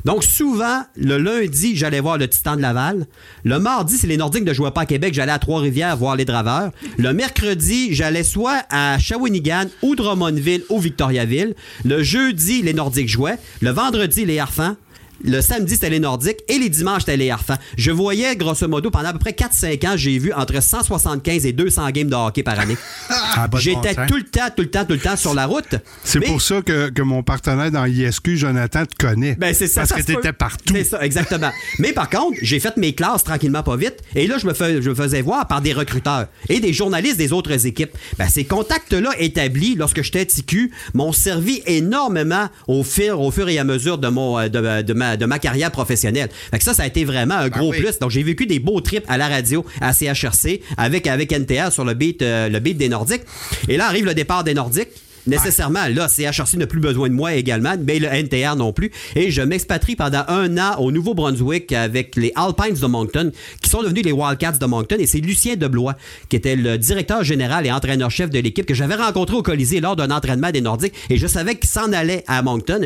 Donc, 0.05 0.24
souvent, 0.24 0.83
le 0.97 1.18
lundi, 1.18 1.76
j'allais 1.76 2.01
voir 2.01 2.18
le 2.18 2.28
Titan 2.28 2.57
de 2.57 2.62
Laval. 2.62 3.07
Le 3.45 3.59
mardi, 3.59 3.97
c'est 3.97 4.07
les 4.07 4.16
Nordiques 4.16 4.45
ne 4.45 4.53
jouaient 4.53 4.70
pas 4.70 4.83
à 4.83 4.87
Québec, 4.87 5.14
j'allais 5.14 5.33
à 5.33 5.39
Trois-Rivières 5.39 5.97
voir 5.97 6.16
les 6.16 6.24
Draveurs. 6.24 6.70
Le 6.99 7.12
mercredi, 7.12 7.95
j'allais 7.95 8.24
soit 8.24 8.64
à 8.70 8.99
Shawinigan 8.99 9.66
ou 9.83 9.95
Drummondville 9.95 10.64
ou 10.68 10.78
Victoriaville. 10.78 11.55
Le 11.85 12.03
jeudi, 12.03 12.62
les 12.62 12.74
Nordiques 12.74 13.09
jouaient. 13.09 13.39
Le 13.61 13.70
vendredi, 13.70 14.24
les 14.24 14.39
Harfans. 14.39 14.76
Le 15.25 15.41
samedi, 15.41 15.75
c'était 15.75 15.91
les 15.91 16.01
Nordiques 16.01 16.39
et 16.49 16.59
les 16.59 16.68
dimanches, 16.68 17.03
c'était 17.03 17.16
les 17.16 17.31
Harfans. 17.31 17.57
Je 17.77 17.91
voyais, 17.91 18.35
grosso 18.37 18.66
modo, 18.68 18.91
pendant 18.91 19.09
à 19.09 19.12
peu 19.12 19.18
près 19.18 19.33
4-5 19.33 19.87
ans, 19.89 19.93
j'ai 19.97 20.18
vu 20.18 20.33
entre 20.33 20.61
175 20.62 21.47
et 21.47 21.53
200 21.53 21.91
games 21.91 22.09
de 22.09 22.14
hockey 22.14 22.43
par 22.43 22.59
année. 22.59 22.77
Ah, 23.35 23.49
bon 23.49 23.57
J'étais 23.57 23.95
tout 24.07 24.16
le 24.16 24.25
temps, 24.25 24.49
tout 24.55 24.62
le 24.62 24.68
temps, 24.70 24.85
tout 24.85 24.93
le 24.93 24.99
temps 24.99 25.16
sur 25.16 25.33
la 25.33 25.47
route. 25.47 25.75
C'est 26.05 26.18
Mais- 26.18 26.27
pour 26.27 26.43
ça 26.43 26.61
que, 26.61 26.91
que 26.91 27.01
mon 27.01 27.23
partenaire 27.23 27.70
dans 27.70 27.87
ISQ, 27.87 28.37
Jonathan, 28.37 28.85
te 28.85 28.95
connaît. 28.95 29.37
Ben, 29.37 29.55
c'est 29.55 29.68
ça. 29.68 29.81
Parce 29.83 29.91
ça 29.91 29.97
que 29.97 30.03
t'étais 30.03 30.35
partout. 30.35 30.75
C'est 30.75 30.85
ça, 30.85 31.03
exactement. 31.03 31.51
Mais 31.79 31.93
par 31.93 32.11
contre, 32.11 32.37
j'ai 32.43 32.61
fait 32.61 32.77
mes 32.77 32.95
classes 32.95 33.25
tranquillement, 33.25 33.62
pas 33.62 33.77
vite. 33.77 33.97
Et 34.14 34.27
là, 34.27 34.37
je 34.37 34.47
me, 34.47 34.53
fais- 34.53 34.83
je 34.83 34.91
me 34.91 34.95
faisais 34.95 35.23
voir 35.23 35.47
par 35.49 35.62
des 35.62 35.73
recruteurs 35.73 36.27
et 36.51 36.61
des 36.61 36.75
journalistes 36.75 37.16
des 37.16 37.33
autres 37.33 37.64
équipes. 37.66 37.93
Ben, 38.18 38.29
ces 38.29 38.45
contacts-là 38.45 39.11
établis 39.18 39.77
lorsque 39.77 40.03
j'étais 40.03 40.27
TQ 40.27 40.70
m'ont 40.93 41.12
servi 41.12 41.62
énormément 41.66 42.49
au 42.68 42.83
fur, 42.85 43.18
au 43.20 43.31
fur 43.31 43.49
et 43.49 43.59
à 43.59 43.64
mesure 43.64 43.97
de, 43.97 44.09
mon, 44.09 44.39
euh, 44.39 44.49
de, 44.49 44.83
de 44.83 44.93
ma, 44.93 45.12
de 45.17 45.27
ma 45.27 45.39
carrière 45.39 45.71
professionnelle. 45.71 46.29
Fait 46.51 46.59
que 46.59 46.65
ça, 46.65 46.75
ça 46.75 46.83
a 46.83 46.87
été 46.87 47.05
vraiment 47.05 47.35
un 47.35 47.49
gros 47.49 47.71
oui. 47.71 47.81
plus. 47.81 47.99
Donc, 47.99 48.11
j'ai 48.11 48.23
vécu 48.23 48.47
des 48.47 48.59
beaux 48.59 48.81
trips 48.81 49.05
à 49.09 49.17
la 49.19 49.29
radio, 49.29 49.65
à 49.81 49.93
CHRC, 49.93 50.61
avec, 50.77 51.07
avec 51.07 51.33
NTA 51.33 51.71
sur 51.71 51.85
le 51.85 51.95
beat, 51.95 52.23
euh, 52.23 52.49
le 52.49 52.59
beat 52.61 52.77
des 52.77 52.89
Nordiques. 52.89 53.23
Et 53.69 53.77
là 53.77 53.87
arrive 53.87 54.05
le 54.05 54.15
départ 54.15 54.45
des 54.45 54.55
Nordiques. 54.55 54.89
Nécessairement, 55.27 55.87
là, 55.89 56.09
CHRC 56.09 56.57
n'a 56.57 56.66
plus 56.66 56.81
besoin 56.81 57.09
de 57.09 57.14
moi 57.14 57.35
également, 57.35 57.75
mais 57.83 57.99
le 57.99 58.09
NTR 58.09 58.57
non 58.57 58.73
plus. 58.73 58.91
Et 59.14 59.31
je 59.31 59.43
m'expatrie 59.43 59.97
pendant 59.97 60.25
un 60.29 60.59
an 60.59 60.79
au 60.79 60.91
Nouveau-Brunswick 60.91 61.73
avec 61.73 62.16
les 62.16 62.33
Alpines 62.35 62.79
de 62.81 62.87
Moncton, 62.87 63.31
qui 63.61 63.70
sont 63.70 63.83
devenus 63.83 64.05
les 64.05 64.12
Wildcats 64.12 64.53
de 64.53 64.66
Moncton. 64.66 64.97
Et 64.99 65.07
c'est 65.07 65.20
Lucien 65.20 65.57
Deblois, 65.57 65.95
qui 66.29 66.37
était 66.37 66.57
le 66.57 66.79
directeur 66.79 67.23
général 67.23 67.66
et 67.66 67.73
entraîneur-chef 67.73 68.31
de 68.31 68.39
l'équipe, 68.39 68.66
que 68.66 68.75
j'avais 68.75 68.97
rencontré 68.97 69.37
au 69.37 69.43
Colisée 69.43 69.81
lors 69.81 69.97
d'un 69.97 70.11
entraînement 70.11 70.51
des 70.51 70.61
Nordiques. 70.61 70.95
Et 71.11 71.16
je 71.16 71.27
savais 71.27 71.55
qu'il 71.55 71.70
s'en 71.70 71.93
allait 71.93 72.25
à 72.27 72.43
Moncton. 72.43 72.81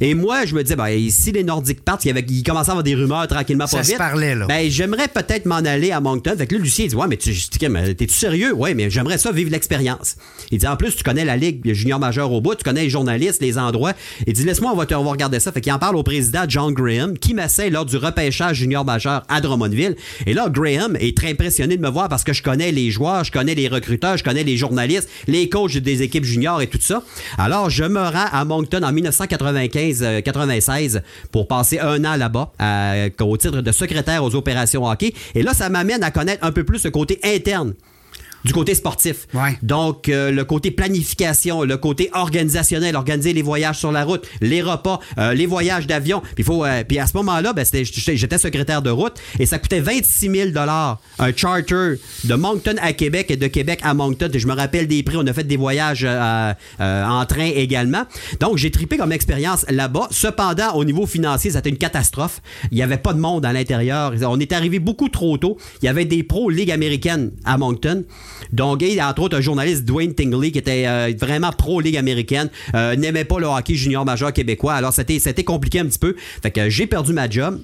Et 0.00 0.14
moi, 0.14 0.46
je 0.46 0.54
me 0.54 0.62
disais, 0.62 0.76
ben, 0.76 1.10
si 1.10 1.32
les 1.32 1.44
Nordiques 1.44 1.84
partent, 1.84 2.04
il, 2.04 2.08
y 2.08 2.10
avait, 2.10 2.24
il 2.28 2.42
commençait 2.42 2.70
à 2.70 2.72
avoir 2.72 2.84
des 2.84 2.94
rumeurs 2.94 3.26
tranquillement 3.28 3.66
Ça 3.66 3.82
se 3.82 3.94
parlait, 3.96 4.34
là. 4.34 4.46
Ben, 4.46 4.70
j'aimerais 4.70 5.08
peut-être 5.08 5.46
m'en 5.46 5.56
aller 5.56 5.90
à 5.90 6.00
Moncton. 6.00 6.34
Fait 6.36 6.46
que 6.46 6.54
là, 6.54 6.60
Lucien, 6.60 6.86
il 6.86 6.88
dit, 6.88 6.96
ouais, 6.96 7.06
mais 7.08 7.16
tu, 7.16 7.34
t'es-tu 7.34 8.14
sérieux? 8.14 8.52
Ouais, 8.54 8.74
mais 8.74 8.90
j'aimerais 8.90 9.18
ça 9.18 9.32
vivre 9.32 9.50
l'expérience. 9.50 10.16
Il 10.50 10.58
dit, 10.58 10.66
en 10.66 10.76
plus, 10.76 10.96
tu 10.96 11.02
connais 11.02 11.24
la 11.24 11.36
Ligue 11.36 11.57
junior 11.64 11.98
majeure 11.98 12.32
au 12.32 12.40
bout, 12.40 12.54
tu 12.54 12.64
connais 12.64 12.84
les 12.84 12.90
journalistes, 12.90 13.42
les 13.42 13.58
endroits. 13.58 13.92
Il 14.26 14.32
dit, 14.32 14.44
laisse-moi, 14.44 14.70
on 14.72 14.76
va, 14.76 14.86
te- 14.86 14.94
on 14.94 15.04
regarder 15.08 15.40
ça. 15.40 15.52
Fait 15.52 15.60
qu'il 15.60 15.72
en 15.72 15.78
parle 15.78 15.96
au 15.96 16.02
président 16.02 16.44
John 16.48 16.72
Graham, 16.74 17.16
qui 17.18 17.34
m'essaye 17.34 17.70
lors 17.70 17.84
du 17.86 17.96
repêchage 17.96 18.56
junior 18.56 18.84
majeur 18.84 19.22
à 19.28 19.40
Drummondville. 19.40 19.96
Et 20.26 20.34
là, 20.34 20.48
Graham 20.50 20.96
est 21.00 21.16
très 21.16 21.30
impressionné 21.30 21.76
de 21.76 21.82
me 21.82 21.88
voir 21.90 22.08
parce 22.08 22.24
que 22.24 22.32
je 22.32 22.42
connais 22.42 22.72
les 22.72 22.90
joueurs, 22.90 23.24
je 23.24 23.32
connais 23.32 23.54
les 23.54 23.68
recruteurs, 23.68 24.16
je 24.16 24.24
connais 24.24 24.44
les 24.44 24.56
journalistes, 24.56 25.08
les 25.26 25.48
coachs 25.48 25.76
des 25.76 26.02
équipes 26.02 26.24
juniors 26.24 26.60
et 26.62 26.66
tout 26.66 26.78
ça. 26.80 27.02
Alors, 27.38 27.70
je 27.70 27.84
me 27.84 28.00
rends 28.00 28.26
à 28.32 28.44
Moncton 28.44 28.82
en 28.82 28.92
1995-96 28.92 31.02
pour 31.32 31.48
passer 31.48 31.78
un 31.78 32.04
an 32.04 32.16
là-bas 32.16 32.52
euh, 32.60 33.08
au 33.20 33.36
titre 33.36 33.60
de 33.60 33.72
secrétaire 33.72 34.24
aux 34.24 34.34
opérations 34.34 34.86
hockey. 34.86 35.12
Et 35.34 35.42
là, 35.42 35.54
ça 35.54 35.68
m'amène 35.68 36.02
à 36.02 36.10
connaître 36.10 36.44
un 36.44 36.52
peu 36.52 36.64
plus 36.64 36.84
le 36.84 36.90
côté 36.90 37.18
interne 37.24 37.74
du 38.48 38.54
côté 38.54 38.74
sportif. 38.74 39.26
Ouais. 39.34 39.58
Donc, 39.62 40.08
euh, 40.08 40.30
le 40.30 40.44
côté 40.44 40.70
planification, 40.70 41.64
le 41.64 41.76
côté 41.76 42.08
organisationnel, 42.14 42.96
organiser 42.96 43.34
les 43.34 43.42
voyages 43.42 43.78
sur 43.78 43.92
la 43.92 44.04
route, 44.04 44.26
les 44.40 44.62
repas, 44.62 45.00
euh, 45.18 45.34
les 45.34 45.44
voyages 45.44 45.86
d'avion. 45.86 46.22
Puis, 46.34 46.44
faut, 46.44 46.64
euh, 46.64 46.82
puis 46.82 46.98
à 46.98 47.06
ce 47.06 47.14
moment-là, 47.18 47.52
ben, 47.52 47.64
j'étais 47.64 48.38
secrétaire 48.38 48.80
de 48.80 48.88
route 48.88 49.14
et 49.38 49.44
ça 49.44 49.58
coûtait 49.58 49.80
26 49.80 50.30
000 50.30 50.48
un 50.58 51.36
charter 51.36 51.96
de 52.24 52.34
Moncton 52.34 52.76
à 52.80 52.94
Québec 52.94 53.30
et 53.30 53.36
de 53.36 53.46
Québec 53.48 53.80
à 53.82 53.92
Moncton. 53.92 54.30
Et 54.32 54.38
je 54.38 54.46
me 54.46 54.54
rappelle 54.54 54.88
des 54.88 55.02
prix. 55.02 55.16
On 55.18 55.26
a 55.26 55.32
fait 55.34 55.44
des 55.44 55.58
voyages 55.58 56.06
en 56.06 57.26
train 57.26 57.50
également. 57.54 58.04
Donc, 58.40 58.56
j'ai 58.56 58.70
tripé 58.70 58.96
comme 58.96 59.12
expérience 59.12 59.66
là-bas. 59.68 60.08
Cependant, 60.10 60.72
au 60.74 60.84
niveau 60.86 61.06
financier, 61.06 61.50
c'était 61.50 61.68
une 61.68 61.76
catastrophe. 61.76 62.40
Il 62.70 62.76
n'y 62.76 62.82
avait 62.82 62.96
pas 62.96 63.12
de 63.12 63.20
monde 63.20 63.44
à 63.44 63.52
l'intérieur. 63.52 64.14
On 64.22 64.40
est 64.40 64.52
arrivé 64.52 64.78
beaucoup 64.78 65.10
trop 65.10 65.36
tôt. 65.36 65.58
Il 65.82 65.86
y 65.86 65.88
avait 65.88 66.06
des 66.06 66.22
pros 66.22 66.48
Ligue 66.48 66.70
américaine 66.70 67.30
à 67.44 67.58
Moncton. 67.58 68.04
Donc, 68.52 68.82
et 68.82 69.00
entre 69.02 69.22
autres, 69.22 69.36
un 69.36 69.40
journaliste, 69.40 69.84
Dwayne 69.84 70.14
Tingley, 70.14 70.50
qui 70.50 70.58
était 70.58 70.84
euh, 70.86 71.12
vraiment 71.18 71.50
pro-Ligue 71.52 71.96
américaine, 71.96 72.48
euh, 72.74 72.96
n'aimait 72.96 73.24
pas 73.24 73.38
le 73.38 73.46
hockey 73.46 73.74
junior 73.74 74.04
majeur 74.04 74.32
québécois. 74.32 74.74
Alors, 74.74 74.92
c'était 74.92 75.18
c'était 75.18 75.44
compliqué 75.44 75.80
un 75.80 75.86
petit 75.86 75.98
peu. 75.98 76.14
Fait 76.42 76.50
que 76.50 76.68
j'ai 76.70 76.86
perdu 76.86 77.12
ma 77.12 77.28
job. 77.28 77.60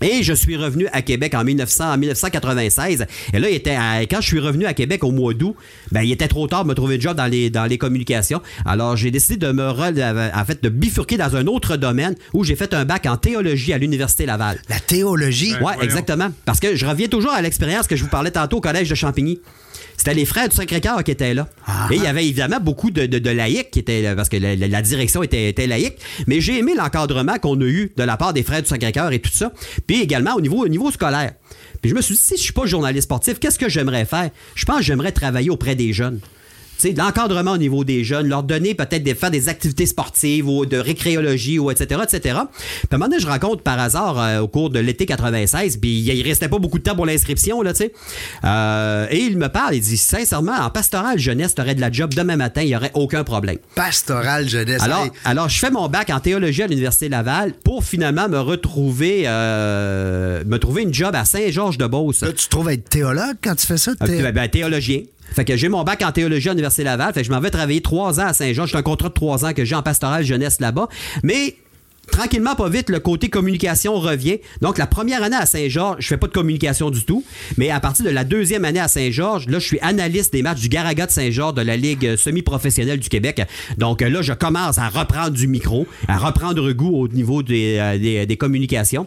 Et 0.00 0.24
je 0.24 0.32
suis 0.32 0.56
revenu 0.56 0.88
à 0.92 1.00
Québec 1.02 1.32
en, 1.34 1.44
1900, 1.44 1.92
en 1.92 1.96
1996. 1.98 3.06
Et 3.34 3.38
là, 3.38 3.48
il 3.50 3.54
était 3.54 3.76
à- 3.76 4.00
quand 4.00 4.20
je 4.20 4.26
suis 4.26 4.40
revenu 4.40 4.64
à 4.66 4.74
Québec 4.74 5.04
au 5.04 5.12
mois 5.12 5.32
d'août, 5.34 5.54
ben, 5.92 6.02
il 6.02 6.10
était 6.10 6.26
trop 6.26 6.48
tard 6.48 6.64
de 6.64 6.68
me 6.70 6.74
trouver 6.74 6.96
un 6.96 7.00
job 7.00 7.16
dans 7.16 7.26
les, 7.26 7.50
dans 7.50 7.66
les 7.66 7.78
communications. 7.78 8.40
Alors, 8.64 8.96
j'ai 8.96 9.12
décidé 9.12 9.36
de 9.36 9.52
me 9.52 9.62
re- 9.62 10.30
en 10.34 10.44
fait, 10.44 10.60
de 10.62 10.68
bifurquer 10.70 11.18
dans 11.18 11.36
un 11.36 11.46
autre 11.46 11.76
domaine 11.76 12.16
où 12.32 12.42
j'ai 12.42 12.56
fait 12.56 12.74
un 12.74 12.84
bac 12.84 13.06
en 13.06 13.16
théologie 13.16 13.72
à 13.74 13.78
l'Université 13.78 14.26
Laval. 14.26 14.60
La 14.68 14.80
théologie? 14.80 15.52
Ouais, 15.54 15.60
voyons. 15.60 15.82
exactement. 15.82 16.30
Parce 16.46 16.58
que 16.58 16.74
je 16.74 16.84
reviens 16.86 17.06
toujours 17.06 17.32
à 17.32 17.42
l'expérience 17.42 17.86
que 17.86 17.94
je 17.94 18.02
vous 18.02 18.10
parlais 18.10 18.30
tantôt 18.32 18.56
au 18.56 18.60
collège 18.60 18.88
de 18.88 18.94
Champigny. 18.96 19.40
C'était 20.04 20.14
les 20.14 20.24
frères 20.24 20.48
du 20.48 20.56
Sacré-Cœur 20.56 21.04
qui 21.04 21.12
étaient 21.12 21.32
là. 21.32 21.46
Et 21.92 21.94
il 21.94 22.02
y 22.02 22.08
avait 22.08 22.24
évidemment 22.26 22.58
beaucoup 22.58 22.90
de, 22.90 23.06
de- 23.06 23.20
de 23.20 23.30
laïcs 23.30 23.70
qui 23.70 23.78
étaient 23.78 24.02
là, 24.02 24.16
parce 24.16 24.28
que 24.28 24.36
la, 24.36 24.56
la- 24.56 24.66
la 24.66 24.82
direction 24.82 25.22
était, 25.22 25.48
était 25.50 25.68
laïque. 25.68 25.94
Mais 26.26 26.40
j'ai 26.40 26.58
aimé 26.58 26.72
l'encadrement 26.76 27.38
qu'on 27.38 27.60
a 27.60 27.64
eu 27.66 27.92
de 27.96 28.02
la 28.02 28.16
part 28.16 28.32
des 28.32 28.42
frères 28.42 28.62
du 28.62 28.68
Sacré-Cœur 28.68 29.12
et 29.12 29.20
tout 29.20 29.30
ça. 29.32 29.52
Puis 29.86 30.00
également 30.02 30.34
au 30.34 30.40
niveau, 30.40 30.64
au 30.64 30.66
niveau 30.66 30.90
scolaire. 30.90 31.34
Puis 31.80 31.90
je 31.90 31.94
me 31.94 32.00
suis 32.02 32.16
dit, 32.16 32.20
si 32.20 32.36
je 32.36 32.42
suis 32.42 32.52
pas 32.52 32.66
journaliste 32.66 33.04
sportif, 33.04 33.38
qu'est-ce 33.38 33.60
que 33.60 33.68
j'aimerais 33.68 34.04
faire? 34.04 34.30
Je 34.56 34.64
pense 34.64 34.78
que 34.78 34.82
j'aimerais 34.82 35.12
travailler 35.12 35.50
auprès 35.50 35.76
des 35.76 35.92
jeunes. 35.92 36.18
Tu 36.82 36.92
de 36.92 36.98
l'encadrement 36.98 37.52
au 37.52 37.58
niveau 37.58 37.84
des 37.84 38.02
jeunes, 38.04 38.28
leur 38.28 38.42
donner 38.42 38.74
peut-être 38.74 39.04
de 39.04 39.14
faire 39.14 39.30
des 39.30 39.48
activités 39.48 39.86
sportives 39.86 40.48
ou 40.48 40.66
de 40.66 40.76
récréologie 40.76 41.58
ou 41.58 41.70
etc., 41.70 42.00
etc. 42.02 42.20
Puis 42.22 42.34
à 42.90 42.94
un 42.94 42.98
moment 42.98 43.08
donné, 43.08 43.20
je 43.20 43.26
rencontre 43.26 43.62
par 43.62 43.78
hasard 43.78 44.18
euh, 44.18 44.40
au 44.40 44.48
cours 44.48 44.70
de 44.70 44.78
l'été 44.80 45.06
96, 45.06 45.76
puis 45.76 46.00
il 46.00 46.22
restait 46.22 46.48
pas 46.48 46.58
beaucoup 46.58 46.78
de 46.78 46.82
temps 46.82 46.96
pour 46.96 47.06
l'inscription, 47.06 47.62
là, 47.62 47.72
tu 47.72 47.78
sais. 47.84 47.92
Euh, 48.44 49.06
et 49.10 49.18
il 49.20 49.36
me 49.38 49.48
parle, 49.48 49.74
il 49.74 49.80
dit, 49.80 49.96
sincèrement, 49.96 50.52
en 50.54 50.70
pastoral 50.70 51.18
jeunesse, 51.18 51.54
t'aurais 51.54 51.74
de 51.74 51.80
la 51.80 51.90
job 51.92 52.12
demain 52.14 52.36
matin, 52.36 52.62
il 52.62 52.68
y 52.68 52.76
aurait 52.76 52.90
aucun 52.94 53.24
problème. 53.24 53.58
Pastoral 53.74 54.48
jeunesse. 54.48 54.82
Alors, 54.82 55.04
Hey, 55.04 55.10
alors, 55.24 55.48
je 55.48 55.58
fais 55.58 55.70
mon 55.70 55.88
bac 55.88 56.10
en 56.10 56.20
théologie 56.20 56.62
à 56.62 56.66
l'Université 56.66 57.08
Laval 57.08 57.52
pour 57.64 57.84
finalement 57.84 58.28
me 58.28 58.38
retrouver, 58.38 59.24
euh, 59.26 60.42
me 60.46 60.58
trouver 60.58 60.82
une 60.82 60.94
job 60.94 61.14
à 61.14 61.24
Saint-Georges-de-Beauce. 61.24 62.22
là, 62.22 62.28
tu 62.32 62.44
te 62.46 62.50
trouves 62.50 62.70
être 62.70 62.88
théologue 62.88 63.36
quand 63.42 63.54
tu 63.54 63.66
fais 63.66 63.76
ça? 63.78 63.92
Thé- 63.94 64.22
ben, 64.22 64.32
ben, 64.32 64.48
théologien. 64.48 65.02
Fait 65.34 65.44
que 65.44 65.56
j'ai 65.56 65.68
mon 65.68 65.82
bac 65.84 66.02
en 66.02 66.12
théologie 66.12 66.48
à 66.48 66.52
l'Université 66.52 66.84
Laval. 66.84 67.12
Fait 67.14 67.20
que 67.22 67.26
je 67.26 67.32
m'en 67.32 67.40
vais 67.40 67.50
travailler 67.50 67.80
trois 67.80 68.20
ans 68.20 68.26
à 68.26 68.32
Saint-Jean. 68.32 68.66
J'ai 68.66 68.76
un 68.76 68.82
contrat 68.82 69.08
de 69.08 69.14
trois 69.14 69.44
ans 69.44 69.52
que 69.52 69.64
j'ai 69.64 69.74
en 69.74 69.82
pastoral 69.82 70.24
jeunesse 70.24 70.60
là-bas. 70.60 70.88
Mais 71.22 71.56
tranquillement, 72.10 72.54
pas 72.54 72.68
vite, 72.68 72.90
le 72.90 72.98
côté 73.00 73.28
communication 73.28 73.94
revient. 73.94 74.38
Donc, 74.60 74.76
la 74.76 74.86
première 74.86 75.22
année 75.22 75.36
à 75.36 75.46
Saint-Georges, 75.46 75.96
je 76.00 76.08
fais 76.08 76.16
pas 76.16 76.26
de 76.26 76.32
communication 76.32 76.90
du 76.90 77.04
tout. 77.04 77.24
Mais 77.56 77.70
à 77.70 77.80
partir 77.80 78.04
de 78.04 78.10
la 78.10 78.24
deuxième 78.24 78.64
année 78.64 78.80
à 78.80 78.88
Saint-Georges, 78.88 79.46
là, 79.48 79.58
je 79.58 79.66
suis 79.66 79.78
analyste 79.80 80.32
des 80.32 80.42
matchs 80.42 80.60
du 80.60 80.68
Garaga 80.68 81.06
de 81.06 81.10
Saint-Georges 81.12 81.54
de 81.54 81.62
la 81.62 81.76
Ligue 81.76 82.04
euh, 82.06 82.16
semi-professionnelle 82.16 82.98
du 83.00 83.08
Québec. 83.08 83.42
Donc, 83.78 84.02
euh, 84.02 84.08
là, 84.10 84.20
je 84.20 84.32
commence 84.32 84.78
à 84.78 84.88
reprendre 84.88 85.30
du 85.30 85.46
micro, 85.46 85.86
à 86.08 86.18
reprendre 86.18 86.72
goût 86.72 86.96
au 86.96 87.08
niveau 87.08 87.42
des, 87.42 87.76
euh, 87.78 87.98
des- 87.98 88.26
des 88.26 88.36
communications. 88.36 89.06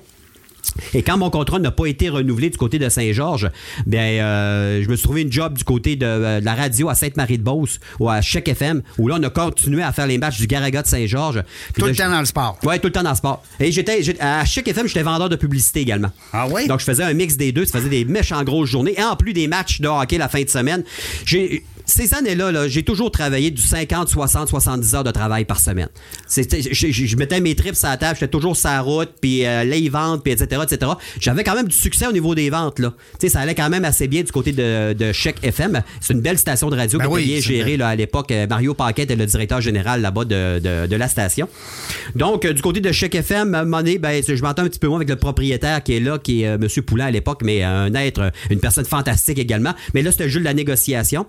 Et 0.93 1.03
quand 1.03 1.17
mon 1.17 1.29
contrat 1.29 1.59
n'a 1.59 1.71
pas 1.71 1.85
été 1.85 2.09
renouvelé 2.09 2.49
du 2.49 2.57
côté 2.57 2.79
de 2.79 2.89
Saint-Georges, 2.89 3.49
bien, 3.85 4.01
euh, 4.01 4.81
je 4.83 4.89
me 4.89 4.95
suis 4.95 5.03
trouvé 5.03 5.21
une 5.21 5.31
job 5.31 5.57
du 5.57 5.63
côté 5.63 5.95
de, 5.95 6.05
euh, 6.05 6.39
de 6.39 6.45
la 6.45 6.55
radio 6.55 6.89
à 6.89 6.95
Sainte-Marie-de-Beauce 6.95 7.79
ou 7.99 8.09
à 8.09 8.21
Chèque 8.21 8.49
FM, 8.49 8.81
où 8.97 9.07
là, 9.07 9.17
on 9.19 9.23
a 9.23 9.29
continué 9.29 9.83
à 9.83 9.91
faire 9.91 10.07
les 10.07 10.17
matchs 10.17 10.37
du 10.37 10.47
Garaga 10.47 10.81
de 10.81 10.87
Saint-Georges. 10.87 11.43
Tout 11.73 11.81
là, 11.81 11.91
le 11.91 11.95
temps 11.95 12.09
dans 12.09 12.19
le 12.19 12.25
sport. 12.25 12.57
Ouais, 12.63 12.79
tout 12.79 12.87
le 12.87 12.93
temps 12.93 13.03
dans 13.03 13.11
le 13.11 13.15
sport. 13.15 13.43
Et 13.59 13.71
j'étais, 13.71 14.01
à 14.19 14.45
Chic 14.45 14.67
FM, 14.67 14.87
j'étais 14.87 15.03
vendeur 15.03 15.29
de 15.29 15.35
publicité 15.35 15.81
également. 15.81 16.11
Ah 16.33 16.47
oui? 16.49 16.67
Donc, 16.67 16.79
je 16.79 16.85
faisais 16.85 17.03
un 17.03 17.13
mix 17.13 17.37
des 17.37 17.51
deux. 17.51 17.65
Ça 17.65 17.79
faisait 17.79 17.89
des 17.89 18.05
méchants 18.05 18.43
grosses 18.43 18.69
journées. 18.69 18.95
Et 18.97 19.03
en 19.03 19.15
plus 19.15 19.33
des 19.33 19.47
matchs 19.47 19.81
de 19.81 19.87
hockey 19.87 20.17
la 20.17 20.29
fin 20.29 20.41
de 20.41 20.49
semaine. 20.49 20.83
J'ai, 21.25 21.63
ces 21.85 22.13
années-là, 22.13 22.51
là, 22.51 22.67
j'ai 22.67 22.83
toujours 22.83 23.11
travaillé 23.11 23.51
du 23.51 23.61
50, 23.61 24.09
60, 24.09 24.49
70 24.49 24.95
heures 24.95 25.03
de 25.03 25.11
travail 25.11 25.45
par 25.45 25.59
semaine. 25.59 25.89
Je, 26.29 27.15
mettais 27.15 27.39
mes 27.39 27.55
trips 27.55 27.75
sur 27.75 27.87
la 27.89 27.97
table, 27.97 28.17
j'étais 28.19 28.31
toujours 28.31 28.55
sur 28.55 28.69
la 28.69 28.81
route, 28.81 29.09
puis 29.21 29.45
euh, 29.45 29.63
les 29.63 29.87
ventes, 29.89 30.23
puis 30.23 30.33
etc., 30.33 30.61
etc. 30.63 30.91
J'avais 31.19 31.43
quand 31.43 31.55
même 31.55 31.67
du 31.67 31.75
succès 31.75 32.07
au 32.07 32.11
niveau 32.11 32.35
des 32.35 32.49
ventes. 32.49 32.79
Là. 32.79 32.93
Ça 33.27 33.39
allait 33.39 33.55
quand 33.55 33.69
même 33.69 33.85
assez 33.85 34.07
bien 34.07 34.23
du 34.23 34.31
côté 34.31 34.51
de, 34.51 34.93
de 34.93 35.11
Chèque 35.11 35.37
FM. 35.43 35.81
C'est 35.99 36.13
une 36.13 36.21
belle 36.21 36.37
station 36.37 36.69
de 36.69 36.75
radio 36.75 36.99
Ben 36.99 37.05
qui 37.05 37.11
oui, 37.11 37.25
bien 37.25 37.39
gérée 37.39 37.77
là, 37.77 37.89
à 37.89 37.95
l'époque. 37.95 38.31
Euh, 38.31 38.47
Mario 38.47 38.73
Paquet 38.73 39.03
était 39.03 39.15
le 39.15 39.25
directeur 39.25 39.61
général 39.61 40.01
là-bas 40.01 40.25
de, 40.25 40.59
de- 40.59 40.87
de 40.87 40.95
la 40.95 41.07
station. 41.07 41.47
Donc, 42.15 42.45
euh, 42.45 42.53
du 42.53 42.61
côté 42.61 42.79
de 42.81 42.91
Chèque 42.91 43.15
FM, 43.15 43.55
à 43.55 43.59
un 43.59 43.63
moment 43.63 43.77
donné, 43.77 43.97
ben, 43.97 44.21
je 44.27 44.41
m'entends 44.41 44.63
un 44.63 44.67
petit 44.69 44.79
peu 44.79 44.87
moins 44.87 44.97
avec 44.97 45.09
le 45.09 45.15
propriétaire 45.15 45.83
qui 45.83 45.93
est 45.95 45.99
là, 45.99 46.17
qui 46.19 46.43
est 46.43 46.47
euh, 46.47 46.55
M. 46.61 46.67
Poulain 46.83 47.05
à 47.05 47.11
l'époque, 47.11 47.41
mais 47.43 47.63
un 47.63 47.93
être, 47.95 48.31
une 48.49 48.59
personne 48.59 48.85
fantastique 48.85 49.39
également. 49.39 49.73
Mais 49.93 50.01
là, 50.01 50.11
c'était 50.11 50.29
juste 50.29 50.43
la 50.45 50.53
négociation. 50.53 51.25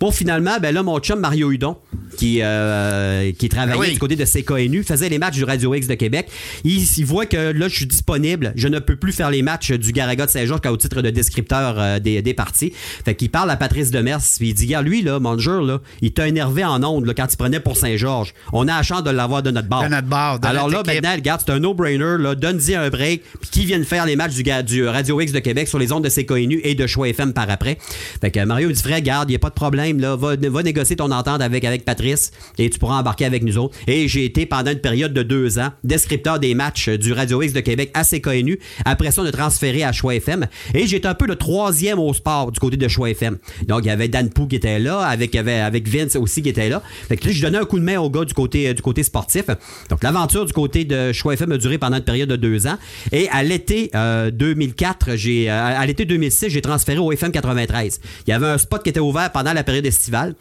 Pour 0.00 0.14
finalement, 0.14 0.56
ben 0.60 0.74
là, 0.74 0.82
mon 0.82 0.98
chum 0.98 1.20
Mario 1.20 1.52
Hudon, 1.52 1.76
qui, 2.16 2.38
euh, 2.42 3.30
qui 3.38 3.48
travaillait 3.50 3.78
Ben 3.78 3.80
oui. 3.86 3.92
du 3.92 3.98
côté 3.98 4.16
de 4.16 4.24
CKNU, 4.24 4.82
faisait 4.82 5.08
les 5.10 5.18
matchs 5.18 5.34
du 5.36 5.44
Radio 5.44 5.74
X 5.74 5.86
de 5.86 5.94
Québec. 5.94 6.28
Il, 6.64 6.82
il 6.82 7.04
voit 7.04 7.26
que 7.26 7.52
là, 7.52 7.68
je 7.68 7.76
suis 7.76 7.86
disponible. 7.86 8.52
Je 8.56 8.66
ne 8.68 8.78
peux 8.78 8.96
plus 8.96 9.12
faire 9.12 9.30
les 9.30 9.42
matchs 9.42 9.72
du 9.72 9.92
Garaga 9.92 10.24
de 10.24 10.30
Saint-Georges 10.30 10.62
qu'au 10.62 10.76
titre 10.78 11.02
de 11.02 11.10
descripteur 11.10 11.76
euh, 11.78 11.98
des, 11.98 12.22
des 12.22 12.32
parties. 12.34 12.72
Fait 13.04 13.14
qu'il 13.14 13.28
parle 13.30 13.50
à 13.50 13.56
Patrice 13.56 13.90
Demers, 13.90 14.20
puis 14.38 14.48
il 14.48 14.54
dit, 14.54 14.66
gars, 14.66 14.80
lui, 14.82 15.02
là, 15.02 15.20
mon 15.20 15.38
jeu, 15.38 15.60
là, 15.64 15.80
il 16.00 16.12
t'a 16.12 16.26
énervé 16.26 16.64
en 16.64 16.82
ondes 16.82 17.04
là, 17.04 17.12
quand 17.12 17.30
il 17.30 17.36
prenait 17.36 17.60
pour 17.60 17.76
Saint-Georges. 17.76 18.32
On 18.54 18.68
a 18.68 18.76
la 18.78 18.82
chance 18.82 19.04
de 19.04 19.10
l'avoir 19.10 19.42
de 19.42 19.50
notre 19.50 19.68
bord. 19.68 19.82
De 19.84 19.88
notre 19.88 20.08
bord, 20.08 20.40
de 20.40 20.46
Alors 20.46 20.70
là, 20.70 20.80
équipe. 20.80 20.94
maintenant, 20.94 21.14
regarde, 21.14 21.42
c'est 21.44 21.52
un 21.52 21.58
no-brainer. 21.60 22.16
là. 22.18 22.34
Donne-y 22.34 22.74
un 22.74 22.88
break. 22.88 23.22
Puis 23.42 23.50
qui 23.50 23.64
vienne 23.66 23.84
faire 23.84 24.06
les 24.06 24.16
matchs 24.16 24.32
du, 24.34 24.42
du 24.64 24.86
Radio 24.86 25.20
X 25.20 25.32
de 25.32 25.40
Québec 25.40 25.68
sur 25.68 25.78
les 25.78 25.92
ondes 25.92 26.04
de 26.04 26.08
CKNU 26.08 26.60
et 26.64 26.74
de 26.74 26.86
Choix 26.86 27.08
FM 27.10 27.34
par 27.34 27.50
après? 27.50 27.76
Fait 28.22 28.30
que 28.30 28.42
Mario 28.46 28.72
dit, 28.72 28.80
frère, 28.80 29.02
garde, 29.02 29.28
il 29.28 29.32
n'y 29.32 29.36
a 29.36 29.38
pas 29.38 29.50
de 29.50 29.54
problème. 29.54 29.89
Va, 29.98 30.62
négocier 30.62 30.96
ton 30.96 31.10
entente 31.10 31.40
avec, 31.40 31.64
avec 31.64 31.84
Patrice 31.84 32.32
et 32.58 32.68
tu 32.70 32.78
pourras 32.78 32.98
embarquer 32.98 33.24
avec 33.24 33.42
nous 33.42 33.58
autres. 33.58 33.76
Et 33.86 34.08
j'ai 34.08 34.24
été 34.24 34.46
pendant 34.46 34.70
une 34.70 34.80
période 34.80 35.12
de 35.12 35.22
deux 35.22 35.58
ans 35.58 35.70
descripteur 35.84 36.38
des 36.38 36.54
matchs 36.54 36.88
du 36.88 37.12
Radio 37.12 37.42
X 37.42 37.52
de 37.52 37.60
Québec 37.60 37.90
à 37.94 38.04
CKNU. 38.04 38.58
Après 38.84 39.10
ça, 39.10 39.22
on 39.22 39.26
a 39.26 39.32
transféré 39.32 39.82
à 39.82 39.92
Choix 39.92 40.14
FM. 40.14 40.46
Et 40.74 40.86
j'étais 40.86 41.08
un 41.08 41.14
peu 41.14 41.26
le 41.26 41.36
troisième 41.36 41.98
au 41.98 42.12
sport 42.12 42.52
du 42.52 42.60
côté 42.60 42.76
de 42.76 42.88
Choix 42.88 43.10
FM. 43.10 43.38
Donc, 43.66 43.80
il 43.84 43.88
y 43.88 43.90
avait 43.90 44.08
Dan 44.08 44.30
Pou 44.30 44.46
qui 44.46 44.56
était 44.56 44.78
là, 44.78 45.00
avec, 45.00 45.34
avec 45.34 45.88
Vince 45.88 46.16
aussi 46.16 46.42
qui 46.42 46.48
était 46.48 46.68
là. 46.68 46.82
Fait 47.08 47.16
que 47.16 47.26
là, 47.26 47.32
je 47.32 47.42
donnais 47.42 47.58
un 47.58 47.64
coup 47.64 47.78
de 47.78 47.84
main 47.84 47.98
au 47.98 48.10
gars 48.10 48.24
du 48.24 48.34
côté, 48.34 48.68
euh, 48.68 48.74
du 48.74 48.82
côté 48.82 49.02
sportif. 49.02 49.46
Donc, 49.88 50.02
l'aventure 50.02 50.44
du 50.44 50.52
côté 50.52 50.84
de 50.84 51.12
Choix 51.12 51.34
FM 51.34 51.52
a 51.52 51.58
duré 51.58 51.78
pendant 51.78 51.96
une 51.96 52.04
période 52.04 52.28
de 52.28 52.36
deux 52.36 52.66
ans. 52.66 52.76
Et 53.12 53.28
à 53.30 53.42
l'été 53.42 53.90
euh, 53.94 54.30
2004, 54.30 55.16
j'ai, 55.16 55.50
euh, 55.50 55.54
à 55.54 55.84
l'été 55.86 56.04
2006, 56.04 56.48
j'ai 56.48 56.62
transféré 56.62 56.98
au 56.98 57.12
FM 57.12 57.32
93. 57.32 58.00
Il 58.26 58.30
y 58.30 58.32
avait 58.32 58.46
un 58.46 58.58
spot 58.58 58.82
qui 58.82 58.90
était 58.90 59.00
ouvert 59.00 59.30
pendant 59.32 59.52
la 59.52 59.64
estivale. 59.86 60.34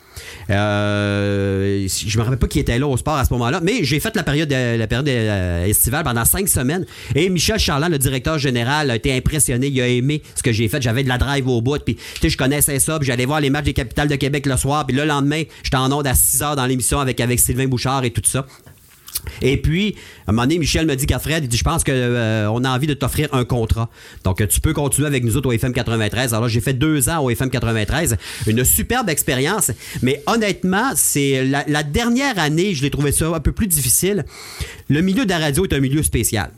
Euh, 0.50 1.88
je 1.88 2.18
me 2.18 2.24
rappelle 2.24 2.40
pas 2.40 2.48
qui 2.48 2.60
était 2.60 2.80
là 2.80 2.88
au 2.88 2.98
sport 2.98 3.16
à 3.16 3.26
ce 3.26 3.34
moment-là, 3.34 3.60
mais 3.64 3.84
j'ai 3.84 4.00
fait 4.00 4.16
la 4.16 4.24
période, 4.24 4.50
la 4.52 4.88
période 4.88 5.08
euh, 5.08 5.66
estivale 5.66 6.04
pendant 6.04 6.26
cinq 6.26 6.48
semaines. 6.48 6.86
Et 7.16 7.30
Michel 7.30 7.60
Charland, 7.60 7.90
le 7.90 7.98
directeur 7.98 8.38
général, 8.38 8.92
a 8.92 8.96
été 8.96 9.16
impressionné. 9.16 9.68
Il 9.68 9.82
a 9.82 9.88
aimé 9.88 10.22
ce 10.36 10.44
que 10.44 10.52
j'ai 10.52 10.68
fait. 10.68 10.82
J'avais 10.82 11.04
de 11.04 11.10
la 11.10 11.18
drive 11.18 11.48
au 11.48 11.62
bout. 11.62 11.80
Puis, 11.84 11.98
je 12.24 12.38
connaissais 12.38 12.80
ça. 12.80 13.00
Puis, 13.00 13.08
j'allais 13.08 13.26
voir 13.26 13.42
les 13.42 13.50
matchs 13.50 13.66
des 13.66 13.74
capitales 13.74 14.08
de 14.08 14.16
Québec 14.16 14.46
le 14.46 14.58
soir. 14.58 14.86
Puis 14.86 14.96
le 14.96 15.06
lendemain, 15.06 15.44
j'étais 15.64 15.78
en 15.78 15.92
onde 15.92 16.08
à 16.08 16.16
6 16.16 16.42
heures 16.42 16.56
dans 16.56 16.66
l'émission 16.66 17.00
avec, 17.00 17.20
avec 17.20 17.40
Sylvain 17.40 17.68
Bouchard 17.68 18.04
et 18.04 18.12
tout 18.12 18.22
ça. 18.26 18.46
Et 19.42 19.58
puis, 19.58 19.96
à 20.28 20.32
un 20.32 20.34
moment 20.34 20.44
donné, 20.44 20.60
Michel 20.60 20.86
me 20.86 20.96
dit 20.96 21.06
qu'à 21.06 21.20
Fred, 21.20 21.44
il 21.44 21.48
dit, 21.48 21.58
je 21.58 21.64
pense 21.64 21.84
qu'on 21.84 22.64
a 22.64 22.70
envie 22.70 22.88
de 22.88 22.94
t'offrir 22.94 23.30
un 23.34 23.46
contrat. 23.46 23.90
Donc, 24.24 24.42
euh, 24.42 24.48
tu 24.48 24.60
peux 24.62 24.74
continuer 24.74 25.08
avec 25.08 25.24
nous 25.24 25.38
autres 25.38 25.50
au 25.50 25.52
FM 25.52 25.74
93. 25.74 26.34
Alors 26.34 26.50
j'ai 26.50 26.62
fait 26.62 26.74
deux 26.74 27.10
ans 27.10 27.24
au 27.24 27.30
FM 27.30 27.50
93. 27.50 28.18
Une 28.48 28.64
superbe 28.64 29.10
expérience. 29.10 29.72
Mais 30.02 30.22
honnêtement, 30.28 30.92
c'est 30.96 31.46
la, 31.46 31.64
la 31.68 31.84
dernière 31.84 32.40
année, 32.40 32.74
je 32.74 32.82
l'ai 32.82 32.90
trouvé 32.90 33.12
ça 33.12 33.28
un 33.28 33.40
peu 33.40 33.52
plus 33.52 33.68
difficile. 33.68 34.26
Le 34.90 35.02
milieu 35.02 35.26
de 35.26 35.30
la 35.30 35.40
radio 35.40 35.66
est 35.66 35.74
un 35.74 35.80
milieu 35.80 36.04
spécial. 36.04 36.52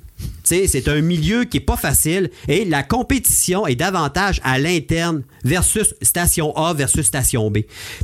C'est 0.43 0.89
un 0.89 1.01
milieu 1.01 1.45
qui 1.45 1.57
est 1.57 1.61
pas 1.61 1.77
facile 1.77 2.29
et 2.49 2.65
la 2.65 2.83
compétition 2.83 3.65
est 3.67 3.75
davantage 3.75 4.41
à 4.43 4.59
l'interne 4.59 5.23
versus 5.45 5.95
station 6.01 6.55
A 6.57 6.73
versus 6.73 7.05
station 7.05 7.49
B. 7.49 7.59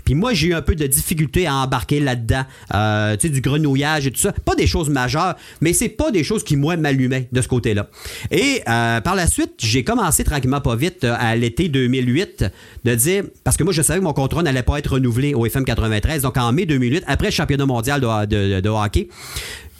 Puis 0.05 0.15
moi, 0.15 0.33
j'ai 0.33 0.47
eu 0.47 0.53
un 0.53 0.61
peu 0.61 0.73
de 0.73 0.87
difficulté 0.87 1.45
à 1.45 1.55
embarquer 1.55 1.99
là-dedans. 1.99 2.45
Euh, 2.73 3.17
du 3.27 3.41
grenouillage 3.41 4.07
et 4.07 4.11
tout 4.11 4.19
ça. 4.19 4.31
Pas 4.31 4.55
des 4.55 4.67
choses 4.67 4.89
majeures, 4.89 5.35
mais 5.61 5.73
c'est 5.73 5.89
pas 5.89 6.11
des 6.11 6.23
choses 6.23 6.43
qui, 6.43 6.55
moi, 6.55 6.77
m'allumaient 6.77 7.27
de 7.31 7.41
ce 7.41 7.47
côté-là. 7.47 7.89
Et 8.31 8.61
euh, 8.67 9.01
par 9.01 9.15
la 9.15 9.27
suite, 9.27 9.53
j'ai 9.57 9.83
commencé 9.83 10.23
tranquillement 10.23 10.61
pas 10.61 10.75
vite 10.75 11.03
euh, 11.03 11.15
à 11.17 11.35
l'été 11.35 11.69
2008 11.69 12.45
de 12.85 12.95
dire, 12.95 13.23
parce 13.43 13.57
que 13.57 13.63
moi, 13.63 13.73
je 13.73 13.81
savais 13.81 13.99
que 13.99 14.03
mon 14.03 14.13
contrat 14.13 14.43
n'allait 14.43 14.63
pas 14.63 14.79
être 14.79 14.93
renouvelé 14.93 15.33
au 15.33 15.45
FM 15.45 15.65
93. 15.65 16.21
Donc 16.21 16.37
en 16.37 16.51
mai 16.51 16.65
2008, 16.65 17.03
après 17.07 17.27
le 17.27 17.31
championnat 17.31 17.65
mondial 17.65 18.01
de, 18.01 18.69
hockey, 18.69 19.09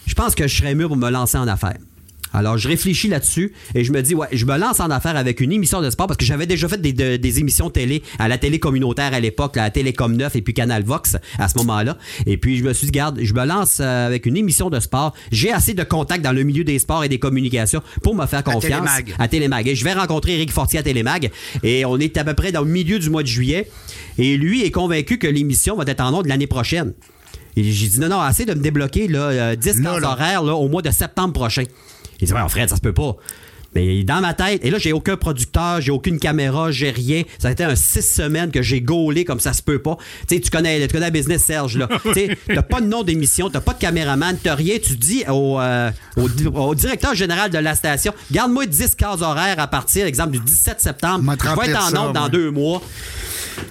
je 0.06 0.14
pense 0.14 0.36
que 0.36 0.48
je 0.48 0.58
serais 0.58 0.76
mieux 0.76 0.88
pour 0.88 0.98
me 0.98 1.10
lancer 1.10 1.38
en 1.38 1.48
affaires. 1.48 1.78
Alors, 2.38 2.58
je 2.58 2.68
réfléchis 2.68 3.08
là-dessus 3.08 3.52
et 3.76 3.84
je 3.84 3.92
me 3.92 4.02
dis, 4.02 4.14
ouais, 4.16 4.28
je 4.32 4.46
me 4.46 4.58
lance 4.58 4.80
en 4.80 4.90
affaires 4.92 5.16
avec 5.18 5.42
une 5.42 5.52
émission 5.52 5.82
de 5.82 5.90
sport 5.90 6.08
parce 6.08 6.18
que 6.18 6.26
j'avais 6.26 6.46
déjà 6.46 6.68
fait 6.68 6.80
des, 6.80 6.94
de- 6.94 7.18
des 7.18 7.40
émissions 7.40 7.70
télé 7.70 8.04
à 8.20 8.28
la 8.28 8.38
télé 8.38 8.60
communautaire 8.60 9.14
à 9.14 9.20
l'époque, 9.20 9.56
la 9.56 9.70
Télécom 9.72 10.16
9 10.16 10.36
et 10.36 10.42
puis 10.42 10.54
Canal 10.54 10.84
Vox 10.84 11.18
à 11.40 11.48
ce 11.48 11.58
moment-là. 11.58 11.98
Et 12.26 12.38
puis, 12.38 12.58
je 12.58 12.64
me 12.64 12.74
suis 12.74 12.86
dit, 12.86 12.92
garde, 12.92 13.20
je 13.22 13.34
me 13.34 13.44
lance 13.46 13.80
euh, 13.82 14.06
avec 14.08 14.26
une 14.26 14.38
émission 14.38 14.70
de 14.70 14.80
sport. 14.80 15.14
J'ai 15.32 15.52
assez 15.52 15.74
de 15.74 15.84
contacts 15.84 16.24
dans 16.24 16.32
le 16.32 16.44
milieu 16.44 16.64
des 16.64 16.78
sports 16.80 17.04
et 17.04 17.10
des 17.10 17.20
communications 17.20 17.82
pour 18.04 18.14
me 18.16 18.26
faire 18.26 18.44
confiance. 18.44 18.62
Télémag. 18.64 19.16
À 19.20 19.28
Télémag. 19.28 19.68
Et 19.68 19.76
je 19.76 19.84
vais 19.84 19.94
rencontrer 19.94 20.34
Eric 20.36 20.52
Fortier 20.52 20.80
à 20.80 20.84
Télémag 20.84 21.32
et 21.64 21.86
on 21.86 21.98
est 21.98 22.16
à 22.18 22.24
peu 22.24 22.34
près 22.36 22.52
dans 22.52 22.62
le 22.62 22.70
milieu 22.70 23.00
du 23.00 23.10
mois 23.10 23.24
de 23.24 23.28
juillet. 23.28 23.68
Et 24.20 24.38
lui 24.38 24.64
est 24.64 24.72
convaincu 24.72 25.18
que 25.18 25.28
l'émission 25.28 25.76
va 25.76 25.84
être 25.88 26.02
en 26.02 26.14
ondes 26.14 26.28
l'année 26.28 26.48
prochaine. 26.48 26.94
Et 27.56 27.64
j'ai 27.64 27.88
dit 27.88 28.00
non, 28.00 28.10
non, 28.10 28.20
assez 28.22 28.46
de 28.46 28.54
me 28.54 28.62
débloquer 28.62 29.08
là, 29.08 29.20
euh, 29.20 29.56
10 29.56 29.80
Là, 29.82 29.92
cases 29.94 30.02
là. 30.02 30.12
horaires 30.12 30.44
là, 30.44 30.54
au 30.56 30.68
mois 30.70 30.84
de 30.84 30.92
septembre 30.92 31.34
prochain. 31.34 31.64
Il 32.20 32.28
dit, 32.28 32.34
ouais, 32.34 32.40
Fred, 32.50 32.70
ça 32.70 32.76
se 32.76 32.82
peut 32.82 32.94
pas. 32.94 33.16
Mais 33.76 34.04
dans 34.04 34.22
ma 34.22 34.34
tête, 34.34 34.64
et 34.64 34.72
là, 34.72 34.78
j'ai 34.80 34.94
aucun 34.94 35.18
producteur, 35.18 35.82
j'ai 35.82 35.92
aucune 35.92 36.20
caméra, 36.20 36.72
j'ai 36.72 36.90
rien. 36.90 37.24
Ça 37.38 37.50
a 37.50 37.52
été 37.52 37.64
un 37.64 37.76
six 37.76 38.02
semaines 38.02 38.50
que 38.50 38.62
j'ai 38.62 38.82
gaulé 38.82 39.26
comme 39.26 39.40
ça 39.40 39.54
se 39.54 39.62
peut 39.62 39.80
pas. 39.80 39.98
Tu 40.28 40.36
sais, 40.36 40.42
tu 40.42 40.50
connais, 40.50 40.88
tu 40.88 40.94
connais 40.94 41.08
le 41.08 41.12
business, 41.12 41.44
Serge, 41.44 41.78
là. 41.78 41.88
tu 42.04 42.14
sais, 42.14 42.38
t'as 42.48 42.62
pas 42.62 42.82
de 42.82 42.88
nom 42.88 43.04
d'émission, 43.04 43.50
t'as 43.50 43.62
pas 43.62 43.74
de 43.74 43.80
caméraman, 43.80 44.38
t'as 44.42 44.56
rien. 44.56 44.78
Tu 44.82 44.96
dis 44.96 45.24
au, 45.28 45.60
euh, 45.60 45.92
au, 46.16 46.30
au 46.60 46.76
directeur 46.76 47.14
général 47.14 47.52
de 47.52 47.58
la 47.58 47.76
station, 47.76 48.14
garde-moi 48.32 48.66
10 48.66 48.96
cases 48.96 49.22
horaires 49.22 49.60
à 49.60 49.68
partir, 49.68 50.06
exemple, 50.06 50.32
du 50.32 50.40
17 50.40 50.82
septembre. 50.82 51.36
Je 51.40 51.62
vais 51.62 51.70
être 51.70 51.96
en 51.96 52.08
onde 52.08 52.14
dans 52.14 52.30
deux 52.30 52.50
mois. 52.52 52.82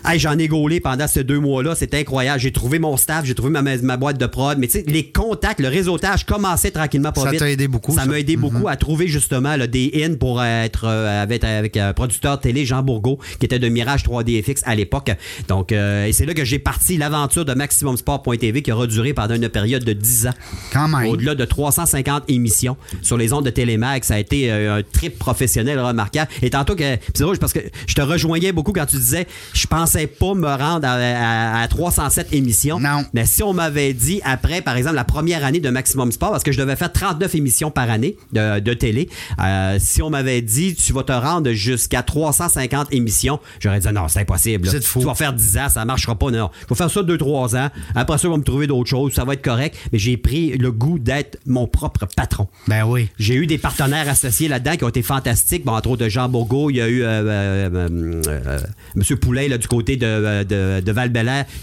Hey, 0.04 0.18
j'en 0.18 0.38
ai 0.38 0.48
gaulé 0.48 0.80
pendant 0.80 1.06
ces 1.08 1.24
deux 1.24 1.40
mois-là. 1.40 1.74
C'était 1.74 1.98
incroyable. 1.98 2.40
J'ai 2.40 2.52
trouvé 2.52 2.78
mon 2.78 2.96
staff, 2.96 3.24
j'ai 3.24 3.34
trouvé 3.34 3.50
ma, 3.50 3.62
ma 3.62 3.96
boîte 3.96 4.18
de 4.18 4.26
prod. 4.26 4.58
Mais 4.58 4.66
tu 4.66 4.74
sais, 4.74 4.84
les 4.86 5.10
contacts, 5.10 5.60
le 5.60 5.68
réseautage 5.68 6.24
commençait 6.24 6.70
tranquillement 6.70 7.12
pas 7.12 7.22
Ça 7.22 7.30
vite. 7.30 7.40
t'a 7.40 7.50
aidé 7.50 7.68
beaucoup, 7.68 7.92
Ça 7.94 8.02
ça? 8.02 8.06
m'a 8.06 8.18
aidé 8.18 8.36
beaucoup 8.36 8.68
à 8.68 8.76
trouver 8.76 9.08
justement 9.08 9.56
là, 9.56 9.66
des 9.66 9.90
in 10.04 10.14
pour 10.14 10.40
euh, 10.40 10.44
être 10.64 10.84
euh, 10.84 11.22
avec, 11.22 11.42
avec 11.44 11.76
un 11.76 11.92
producteur 11.92 12.40
télé, 12.40 12.64
Jean 12.64 12.82
Bourgault, 12.82 13.18
qui 13.38 13.46
était 13.46 13.58
de 13.58 13.68
Mirage 13.68 14.04
3DFX 14.04 14.62
à 14.64 14.74
l'époque. 14.74 15.10
Donc, 15.48 15.72
euh, 15.72 16.06
et 16.06 16.12
c'est 16.12 16.26
là 16.26 16.34
que 16.34 16.44
j'ai 16.44 16.58
parti 16.58 16.96
l'aventure 16.96 17.44
de 17.44 17.54
MaximumSport.tv 17.54 18.62
qui 18.62 18.72
aura 18.72 18.86
duré 18.86 19.12
pendant 19.14 19.34
une 19.34 19.48
période 19.48 19.84
de 19.84 19.92
10 19.92 20.28
ans. 20.28 20.34
Quand 20.72 20.88
même. 20.88 21.08
Au-delà 21.08 21.34
de 21.34 21.44
350 21.44 22.24
émissions 22.28 22.76
sur 23.02 23.16
les 23.16 23.32
ondes 23.32 23.44
de 23.44 23.50
Télémag. 23.50 24.04
Ça 24.04 24.14
a 24.14 24.18
été 24.18 24.50
euh, 24.50 24.78
un 24.78 24.82
trip 24.82 25.18
professionnel 25.18 25.78
remarquable. 25.80 26.30
Et 26.42 26.50
tantôt 26.50 26.74
que. 26.76 26.96
C'est 27.14 27.20
drôle 27.22 27.38
parce 27.38 27.52
que 27.52 27.60
je 27.86 27.94
te 27.94 28.02
rejoignais 28.02 28.52
beaucoup 28.52 28.72
quand 28.72 28.86
tu 28.86 28.96
disais 28.96 29.26
je 29.54 29.66
pensais 29.76 30.06
pas 30.06 30.32
me 30.34 30.46
rendre 30.46 30.86
à, 30.88 30.92
à- 30.94 31.62
à 31.62 31.68
307 31.68 32.32
émissions. 32.32 32.80
Non. 32.80 33.04
Mais 33.12 33.26
si 33.26 33.42
on 33.42 33.52
m'avait 33.52 33.92
dit 33.92 34.20
après, 34.24 34.62
par 34.62 34.76
exemple, 34.76 34.96
la 34.96 35.04
première 35.04 35.44
année 35.44 35.60
de 35.60 35.68
Maximum 35.68 36.12
Sport, 36.12 36.30
parce 36.30 36.42
que 36.44 36.52
je 36.52 36.58
devais 36.58 36.76
faire 36.76 36.90
39 36.92 37.34
émissions 37.34 37.70
par 37.70 37.90
année 37.90 38.16
de, 38.32 38.60
de 38.60 38.72
télé, 38.74 39.08
euh, 39.42 39.76
si 39.78 40.00
on 40.00 40.08
m'avait 40.10 40.40
dit 40.40 40.74
tu 40.74 40.92
vas 40.94 41.02
te 41.02 41.12
rendre 41.12 41.52
jusqu'à 41.52 42.02
350 42.02 42.92
émissions, 42.92 43.38
j'aurais 43.60 43.80
dit 43.80 43.88
non, 43.92 44.08
c'est 44.08 44.20
impossible. 44.20 44.66
C'est 44.68 44.82
fou. 44.82 45.00
Tu 45.00 45.06
vas 45.06 45.14
faire 45.14 45.32
10 45.34 45.58
ans, 45.58 45.68
ça 45.68 45.84
marchera 45.84 46.14
pas. 46.18 46.30
Non, 46.30 46.50
il 46.62 46.66
faut 46.68 46.74
faire 46.74 46.90
ça 46.90 47.02
2-3 47.02 47.56
ans. 47.56 47.68
Après 47.94 48.16
ça, 48.18 48.28
on 48.28 48.32
va 48.32 48.38
me 48.38 48.42
trouver 48.44 48.66
d'autres 48.66 48.88
choses, 48.88 49.12
ça 49.12 49.24
va 49.24 49.34
être 49.34 49.42
correct. 49.44 49.76
Mais 49.92 49.98
j'ai 49.98 50.16
pris 50.16 50.56
le 50.56 50.72
goût 50.72 50.98
d'être 50.98 51.38
mon 51.46 51.66
propre 51.66 52.06
patron. 52.16 52.48
Ben 52.66 52.84
oui. 52.84 53.08
J'ai 53.18 53.34
eu 53.34 53.46
des 53.46 53.58
partenaires 53.58 54.08
associés 54.08 54.48
là-dedans 54.48 54.76
qui 54.76 54.84
ont 54.84 54.88
été 54.88 55.02
fantastiques. 55.02 55.64
Bon, 55.64 55.72
entre 55.72 55.90
autres, 55.90 56.08
Jean 56.08 56.28
Bourgault, 56.30 56.70
il 56.70 56.76
y 56.76 56.80
a 56.80 56.88
eu 56.88 57.02
euh, 57.02 57.06
euh, 57.06 57.70
euh, 57.74 58.22
euh, 58.26 58.58
M. 58.96 59.16
Poulet 59.18 59.48
là, 59.48 59.58
du 59.58 59.65
côté 59.68 59.96
de, 59.96 60.06
euh, 60.06 60.44
de, 60.44 60.84
de 60.84 60.92
val 60.92 61.10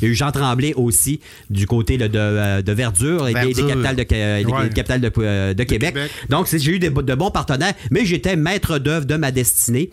Il 0.01 0.05
y 0.05 0.09
a 0.09 0.11
eu 0.11 0.15
Jean 0.15 0.31
Tremblay 0.31 0.73
aussi 0.75 1.19
du 1.49 1.65
côté 1.67 1.97
là, 1.97 2.07
de, 2.07 2.17
euh, 2.19 2.61
de 2.61 2.71
Verdure, 2.71 3.27
et 3.27 3.33
des- 3.33 3.53
capitales 3.67 3.95
de, 3.95 4.03
des- 4.03 4.45
Ouais. 4.51 4.67
des 4.69 4.73
capitales 4.73 5.01
de, 5.01 5.11
euh, 5.19 5.53
de 5.53 5.63
Québec. 5.63 5.93
Québec. 5.93 6.11
Donc, 6.29 6.47
j'ai 6.51 6.71
eu 6.71 6.79
de 6.79 7.15
bons 7.15 7.31
partenaires, 7.31 7.73
mais 7.91 8.05
j'étais 8.05 8.35
maître 8.35 8.79
d'œuvre 8.79 9.05
de 9.05 9.15
ma 9.15 9.31
destinée. 9.31 9.89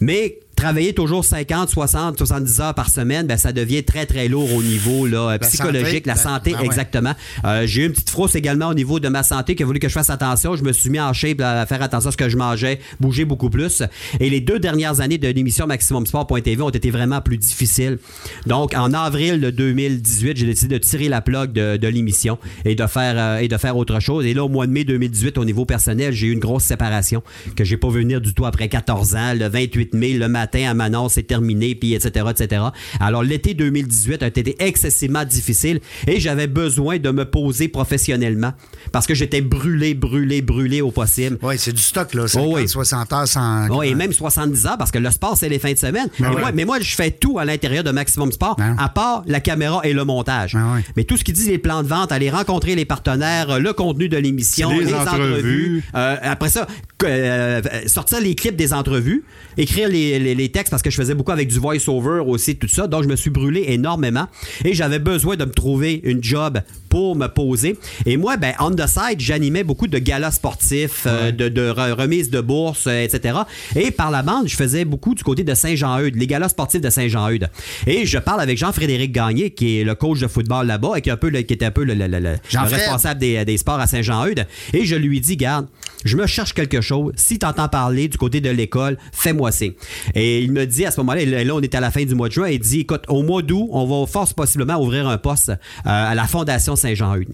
Mais 0.00 0.38
travailler 0.62 0.92
toujours 0.92 1.24
50, 1.24 1.70
60, 1.70 2.18
70 2.18 2.60
heures 2.60 2.74
par 2.74 2.88
semaine, 2.88 3.26
ben, 3.26 3.36
ça 3.36 3.52
devient 3.52 3.82
très, 3.82 4.06
très 4.06 4.28
lourd 4.28 4.54
au 4.54 4.62
niveau 4.62 5.08
là, 5.08 5.36
psychologique, 5.40 6.06
santé, 6.06 6.06
la 6.06 6.14
ben, 6.14 6.20
santé, 6.20 6.52
ben 6.52 6.58
ouais. 6.60 6.66
exactement. 6.66 7.14
Euh, 7.44 7.66
j'ai 7.66 7.82
eu 7.82 7.86
une 7.86 7.92
petite 7.92 8.10
frousse 8.10 8.36
également 8.36 8.68
au 8.68 8.74
niveau 8.74 9.00
de 9.00 9.08
ma 9.08 9.24
santé 9.24 9.56
qui 9.56 9.64
a 9.64 9.66
voulu 9.66 9.80
que 9.80 9.88
je 9.88 9.92
fasse 9.92 10.10
attention. 10.10 10.54
Je 10.54 10.62
me 10.62 10.72
suis 10.72 10.88
mis 10.88 11.00
en 11.00 11.12
shape 11.12 11.40
à 11.40 11.66
faire 11.66 11.82
attention 11.82 12.10
à 12.10 12.12
ce 12.12 12.16
que 12.16 12.28
je 12.28 12.36
mangeais, 12.36 12.78
bouger 13.00 13.24
beaucoup 13.24 13.50
plus. 13.50 13.82
Et 14.20 14.30
les 14.30 14.40
deux 14.40 14.60
dernières 14.60 15.00
années 15.00 15.18
de 15.18 15.26
l'émission 15.26 15.66
Maximum 15.66 16.06
Sport.tv 16.06 16.62
ont 16.62 16.70
été 16.70 16.92
vraiment 16.92 17.20
plus 17.20 17.38
difficiles. 17.38 17.98
Donc, 18.46 18.72
en 18.76 18.92
avril 18.92 19.40
de 19.40 19.50
2018, 19.50 20.36
j'ai 20.36 20.46
décidé 20.46 20.78
de 20.78 20.84
tirer 20.84 21.08
la 21.08 21.22
plug 21.22 21.52
de, 21.52 21.76
de 21.76 21.88
l'émission 21.88 22.38
et 22.64 22.76
de 22.76 22.86
faire 22.86 23.14
euh, 23.16 23.38
et 23.38 23.48
de 23.48 23.56
faire 23.56 23.76
autre 23.76 23.98
chose. 23.98 24.26
Et 24.26 24.32
là, 24.34 24.44
au 24.44 24.48
mois 24.48 24.68
de 24.68 24.72
mai 24.72 24.84
2018, 24.84 25.38
au 25.38 25.44
niveau 25.44 25.64
personnel, 25.64 26.12
j'ai 26.12 26.28
eu 26.28 26.32
une 26.32 26.38
grosse 26.38 26.64
séparation 26.64 27.24
que 27.56 27.64
j'ai 27.64 27.76
pas 27.76 27.88
vu 27.88 28.02
venir 28.02 28.20
du 28.20 28.32
tout 28.32 28.46
après 28.46 28.68
14 28.68 29.16
ans. 29.16 29.34
Le 29.34 29.48
28 29.48 29.94
mai, 29.94 30.12
le 30.12 30.28
matin, 30.28 30.51
à 30.54 30.74
Manon, 30.74 31.08
c'est 31.08 31.22
terminé, 31.22 31.74
puis 31.74 31.94
etc., 31.94 32.26
etc. 32.30 32.62
Alors, 33.00 33.22
l'été 33.22 33.54
2018 33.54 34.22
a 34.22 34.26
été 34.28 34.56
excessivement 34.62 35.24
difficile 35.24 35.80
et 36.06 36.20
j'avais 36.20 36.46
besoin 36.46 36.98
de 36.98 37.10
me 37.10 37.24
poser 37.24 37.68
professionnellement 37.68 38.52
parce 38.92 39.06
que 39.06 39.14
j'étais 39.14 39.40
brûlé, 39.40 39.94
brûlé, 39.94 40.42
brûlé 40.42 40.80
au 40.80 40.90
possible. 40.90 41.38
Oui, 41.42 41.54
c'est 41.58 41.72
du 41.72 41.80
stock, 41.82 42.12
là. 42.14 42.26
50, 42.28 42.48
Oh 42.48 42.56
oui. 42.56 42.68
60 42.68 43.12
heures 43.12 43.28
sans. 43.28 43.68
Oh, 43.70 43.82
et 43.82 43.94
même 43.94 44.12
70 44.12 44.66
heures 44.66 44.78
parce 44.78 44.90
que 44.90 44.98
le 44.98 45.10
sport, 45.10 45.36
c'est 45.36 45.48
les 45.48 45.58
fins 45.58 45.72
de 45.72 45.78
semaine. 45.78 46.08
mais, 46.18 46.30
moi, 46.30 46.52
mais 46.52 46.64
moi, 46.64 46.80
je 46.80 46.94
fais 46.94 47.10
tout 47.10 47.38
à 47.38 47.44
l'intérieur 47.44 47.84
de 47.84 47.90
Maximum 47.90 48.30
Sport, 48.32 48.56
Ben. 48.56 48.76
à 48.78 48.88
part 48.88 49.22
la 49.26 49.40
caméra 49.40 49.80
et 49.84 49.92
le 49.92 50.04
montage. 50.04 50.54
Ben. 50.54 50.82
Mais 50.96 51.04
tout 51.04 51.16
ce 51.16 51.24
qui 51.24 51.32
dit 51.32 51.48
les 51.48 51.58
plans 51.58 51.82
de 51.82 51.88
vente, 51.88 52.12
aller 52.12 52.30
rencontrer 52.30 52.74
les 52.74 52.84
partenaires, 52.84 53.50
euh, 53.50 53.58
le 53.58 53.72
contenu 53.72 54.08
de 54.08 54.16
l'émission, 54.16 54.70
Les 54.70 54.84
les, 54.86 54.94
entrevues. 54.94 55.22
entrevues. 55.32 55.84
euh, 55.94 56.16
après 56.22 56.48
ça, 56.48 56.66
euh, 57.04 57.60
sortir 57.86 58.20
les 58.20 58.34
clips 58.34 58.56
des 58.56 58.72
entrevues, 58.72 59.24
écrire 59.56 59.88
les, 59.88 60.18
les- 60.18 60.31
les 60.34 60.50
textes 60.50 60.70
parce 60.70 60.82
que 60.82 60.90
je 60.90 60.96
faisais 60.96 61.14
beaucoup 61.14 61.32
avec 61.32 61.48
du 61.48 61.58
voice-over 61.58 62.22
aussi, 62.26 62.56
tout 62.56 62.68
ça. 62.68 62.86
Donc, 62.86 63.04
je 63.04 63.08
me 63.08 63.16
suis 63.16 63.30
brûlé 63.30 63.64
énormément 63.68 64.26
et 64.64 64.74
j'avais 64.74 64.98
besoin 64.98 65.36
de 65.36 65.44
me 65.44 65.52
trouver 65.52 66.00
une 66.04 66.22
job 66.22 66.60
pour 66.92 67.16
me 67.16 67.26
poser. 67.26 67.78
Et 68.04 68.18
moi, 68.18 68.36
ben, 68.36 68.52
on 68.60 68.70
the 68.70 68.86
side, 68.86 69.18
j'animais 69.18 69.64
beaucoup 69.64 69.86
de 69.86 69.96
galas 69.96 70.32
sportifs, 70.32 71.04
euh, 71.06 71.32
de, 71.32 71.48
de 71.48 71.70
re- 71.70 71.92
remises 71.92 72.28
de 72.28 72.42
bourse, 72.42 72.86
euh, 72.86 73.02
etc. 73.02 73.38
Et 73.76 73.90
par 73.90 74.10
la 74.10 74.22
bande, 74.22 74.46
je 74.46 74.54
faisais 74.56 74.84
beaucoup 74.84 75.14
du 75.14 75.24
côté 75.24 75.42
de 75.42 75.54
Saint-Jean-Eudes, 75.54 76.16
les 76.16 76.26
galas 76.26 76.50
sportifs 76.50 76.82
de 76.82 76.90
Saint-Jean-Eudes. 76.90 77.48
Et 77.86 78.04
je 78.04 78.18
parle 78.18 78.42
avec 78.42 78.58
Jean-Frédéric 78.58 79.10
Gagné, 79.10 79.50
qui 79.52 79.80
est 79.80 79.84
le 79.84 79.94
coach 79.94 80.18
de 80.20 80.26
football 80.26 80.66
là-bas 80.66 80.92
et 80.96 81.00
qui, 81.00 81.08
est 81.08 81.12
un 81.12 81.16
peu, 81.16 81.30
le- 81.30 81.40
qui 81.40 81.54
était 81.54 81.64
un 81.64 81.70
peu 81.70 81.84
le, 81.84 81.94
le- 81.94 82.06
le- 82.08 82.36
responsable 82.76 83.20
des, 83.20 83.42
des 83.46 83.56
sports 83.56 83.80
à 83.80 83.86
Saint-Jean-Eudes. 83.86 84.46
Et 84.74 84.84
je 84.84 84.94
lui 84.96 85.18
dis, 85.22 85.38
garde, 85.38 85.68
je 86.04 86.18
me 86.18 86.26
cherche 86.26 86.52
quelque 86.52 86.82
chose. 86.82 87.14
Si 87.16 87.38
tu 87.38 87.46
entends 87.46 87.68
parler 87.68 88.08
du 88.08 88.18
côté 88.18 88.42
de 88.42 88.50
l'école, 88.50 88.98
fais-moi 89.12 89.50
signe. 89.50 89.72
Et 90.14 90.42
il 90.42 90.52
me 90.52 90.66
dit 90.66 90.84
à 90.84 90.90
ce 90.90 91.00
moment-là, 91.00 91.24
là 91.44 91.54
on 91.54 91.60
est 91.62 91.74
à 91.74 91.80
la 91.80 91.90
fin 91.90 92.04
du 92.04 92.14
mois 92.14 92.28
de 92.28 92.34
juin, 92.34 92.48
il 92.48 92.58
dit, 92.58 92.80
écoute, 92.80 93.04
au 93.08 93.22
mois 93.22 93.40
d'août, 93.40 93.68
on 93.72 93.86
va 93.86 94.06
force 94.06 94.34
possiblement 94.34 94.76
ouvrir 94.78 95.08
un 95.08 95.16
poste 95.16 95.48
euh, 95.50 95.54
à 95.84 96.14
la 96.14 96.24
Fondation 96.26 96.76
Saint-Jean-Eudes. 96.82 97.28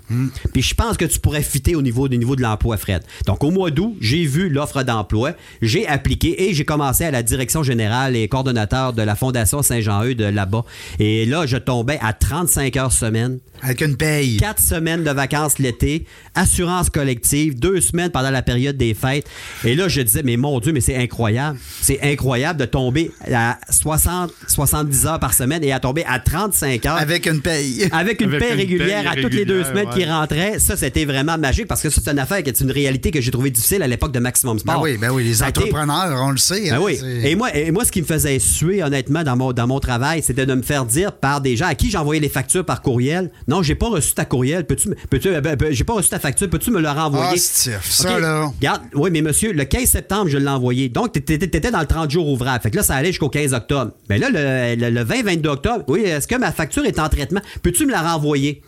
Puis 0.52 0.62
je 0.62 0.74
pense 0.74 0.96
que 0.96 1.04
tu 1.04 1.18
pourrais 1.18 1.42
fitter 1.42 1.74
au 1.74 1.82
niveau, 1.82 2.08
du 2.08 2.18
niveau 2.18 2.36
de 2.36 2.42
l'emploi, 2.42 2.76
Fred. 2.76 3.02
Donc 3.26 3.42
au 3.42 3.50
mois 3.50 3.70
d'août, 3.70 3.96
j'ai 4.00 4.24
vu 4.24 4.48
l'offre 4.48 4.82
d'emploi, 4.82 5.32
j'ai 5.62 5.86
appliqué 5.86 6.48
et 6.48 6.54
j'ai 6.54 6.64
commencé 6.64 7.04
à 7.04 7.10
la 7.10 7.22
direction 7.22 7.62
générale 7.62 8.16
et 8.16 8.28
coordonnateur 8.28 8.92
de 8.92 9.02
la 9.02 9.16
Fondation 9.16 9.62
Saint-Jean-Eudes 9.62 10.20
là-bas. 10.20 10.64
Et 10.98 11.26
là, 11.26 11.46
je 11.46 11.56
tombais 11.56 11.98
à 12.02 12.12
35 12.12 12.76
heures 12.76 12.92
semaine. 12.92 13.38
Avec 13.62 13.80
une 13.80 13.96
paye. 13.96 14.36
Quatre 14.38 14.60
semaines 14.60 15.04
de 15.04 15.10
vacances 15.10 15.58
l'été, 15.58 16.06
assurance 16.34 16.90
collective, 16.90 17.58
deux 17.58 17.80
semaines 17.80 18.10
pendant 18.10 18.30
la 18.30 18.42
période 18.42 18.76
des 18.76 18.94
fêtes. 18.94 19.28
Et 19.64 19.74
là, 19.74 19.88
je 19.88 20.00
disais, 20.00 20.22
mais 20.22 20.36
mon 20.36 20.60
Dieu, 20.60 20.72
mais 20.72 20.80
c'est 20.80 20.96
incroyable. 20.96 21.58
C'est 21.80 22.00
incroyable 22.02 22.60
de 22.60 22.64
tomber 22.64 23.10
à 23.32 23.58
60, 23.70 24.32
70 24.46 25.06
heures 25.06 25.20
par 25.20 25.34
semaine 25.34 25.62
et 25.64 25.72
à 25.72 25.80
tomber 25.80 26.04
à 26.06 26.18
35 26.18 26.86
heures. 26.86 26.96
Avec 26.96 27.26
une 27.26 27.40
paye. 27.40 27.88
Avec 27.92 28.20
une 28.20 28.28
Avec 28.28 28.40
paie 28.40 28.52
une 28.52 28.58
régulière 28.58 29.10
à 29.10 29.16
toutes 29.16 29.34
les 29.34 29.44
deux 29.44 29.64
semaines 29.64 29.88
qui 29.90 30.04
rentrait, 30.04 30.58
ça, 30.58 30.76
c'était 30.76 31.04
vraiment 31.04 31.38
magique 31.38 31.66
parce 31.66 31.82
que 31.82 31.90
ça, 31.90 32.00
c'est 32.04 32.10
une 32.10 32.18
affaire 32.18 32.42
qui 32.42 32.50
est 32.50 32.60
une 32.60 32.70
réalité 32.70 33.10
que 33.10 33.20
j'ai 33.20 33.30
trouvé 33.30 33.50
difficile 33.50 33.82
à 33.82 33.86
l'époque 33.86 34.12
de 34.12 34.18
Maximum 34.18 34.58
Sport. 34.58 34.76
Ben 34.76 34.82
oui, 34.82 34.96
ben 34.98 35.10
oui, 35.10 35.24
les 35.24 35.42
entrepreneurs, 35.42 36.22
on 36.22 36.30
le 36.30 36.36
sait. 36.36 36.70
ben 36.70 36.76
hein, 36.76 36.80
oui. 36.82 36.98
Et 37.24 37.34
moi, 37.34 37.54
et 37.54 37.70
moi, 37.70 37.84
ce 37.84 37.92
qui 37.92 38.02
me 38.02 38.06
faisait 38.06 38.38
suer, 38.38 38.82
honnêtement, 38.82 39.22
dans 39.22 39.36
mon, 39.36 39.52
dans 39.52 39.66
mon 39.66 39.80
travail, 39.80 40.22
c'était 40.22 40.46
de 40.46 40.54
me 40.54 40.62
faire 40.62 40.84
dire 40.84 41.12
par 41.12 41.40
des 41.40 41.56
gens 41.56 41.66
à 41.66 41.74
qui 41.74 41.90
j'envoyais 41.90 42.20
les 42.20 42.28
factures 42.28 42.64
par 42.64 42.82
courriel. 42.82 43.30
Non, 43.48 43.62
j'ai 43.62 43.74
pas 43.74 43.88
reçu 43.88 44.12
ta 44.14 44.24
courriel. 44.24 44.66
Peux-tu, 44.66 44.90
peux-tu, 45.10 45.28
euh, 45.28 45.40
ben, 45.40 45.56
ben, 45.56 45.72
j'ai 45.72 45.82
pas 45.84 45.94
reçu 45.94 46.10
ta 46.10 46.18
facture. 46.18 46.48
Peux-tu 46.50 46.70
me 46.70 46.80
le 46.80 46.88
renvoyer? 46.88 47.32
Ah. 47.34 47.80
Ça, 47.82 48.18
là. 48.20 48.46
Regarde, 48.56 48.82
oui, 48.94 49.10
mais 49.10 49.22
monsieur, 49.22 49.52
le 49.52 49.64
15 49.64 49.84
septembre, 49.88 50.28
je 50.28 50.36
l'ai 50.38 50.48
envoyé. 50.48 50.88
Donc, 50.90 51.12
t'étais, 51.12 51.38
t'étais 51.38 51.70
dans 51.70 51.80
le 51.80 51.86
30 51.86 52.10
jours 52.10 52.28
ouvrables. 52.28 52.62
Fait 52.62 52.70
que 52.70 52.76
là, 52.76 52.82
ça 52.82 52.94
allait 52.94 53.08
jusqu'au 53.08 53.30
15 53.30 53.54
octobre. 53.54 53.92
Mais 54.10 54.18
là, 54.18 54.28
le, 54.30 54.76
le- 54.78 54.90
le 54.90 55.04
20-22 55.04 55.46
octobre, 55.48 55.84
oui, 55.88 56.00
est-ce 56.02 56.28
que 56.28 56.36
ma 56.36 56.52
facture 56.52 56.84
est 56.84 56.98
en 56.98 57.08
traitement? 57.08 57.40
Peux-tu 57.62 57.86
me 57.86 57.90
la 57.90 58.02
renvoyer? 58.02 58.62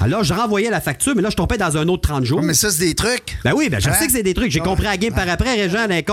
Alors, 0.00 0.22
je 0.24 0.34
renvoyais 0.34 0.70
la 0.70 0.80
facture, 0.80 1.14
mais 1.16 1.22
là, 1.22 1.30
je 1.30 1.36
tombais 1.36 1.56
dans 1.56 1.76
un 1.76 1.88
autre 1.88 2.02
30 2.08 2.24
jours. 2.24 2.42
Mais 2.42 2.52
ça, 2.52 2.70
c'est 2.70 2.84
des 2.84 2.94
trucs. 2.94 3.38
Ben 3.44 3.52
oui, 3.56 3.68
ben 3.70 3.80
je 3.80 3.88
Hein? 3.88 3.92
sais 3.94 4.06
que 4.06 4.12
c'est 4.12 4.22
des 4.22 4.34
trucs. 4.34 4.50
J'ai 4.50 4.60
Ah. 4.60 4.64
compris 4.64 4.86
à 4.86 4.96
game 4.96 5.14
par 5.14 5.28
après, 5.28 5.54
Régent, 5.54 5.86
les 5.88 6.04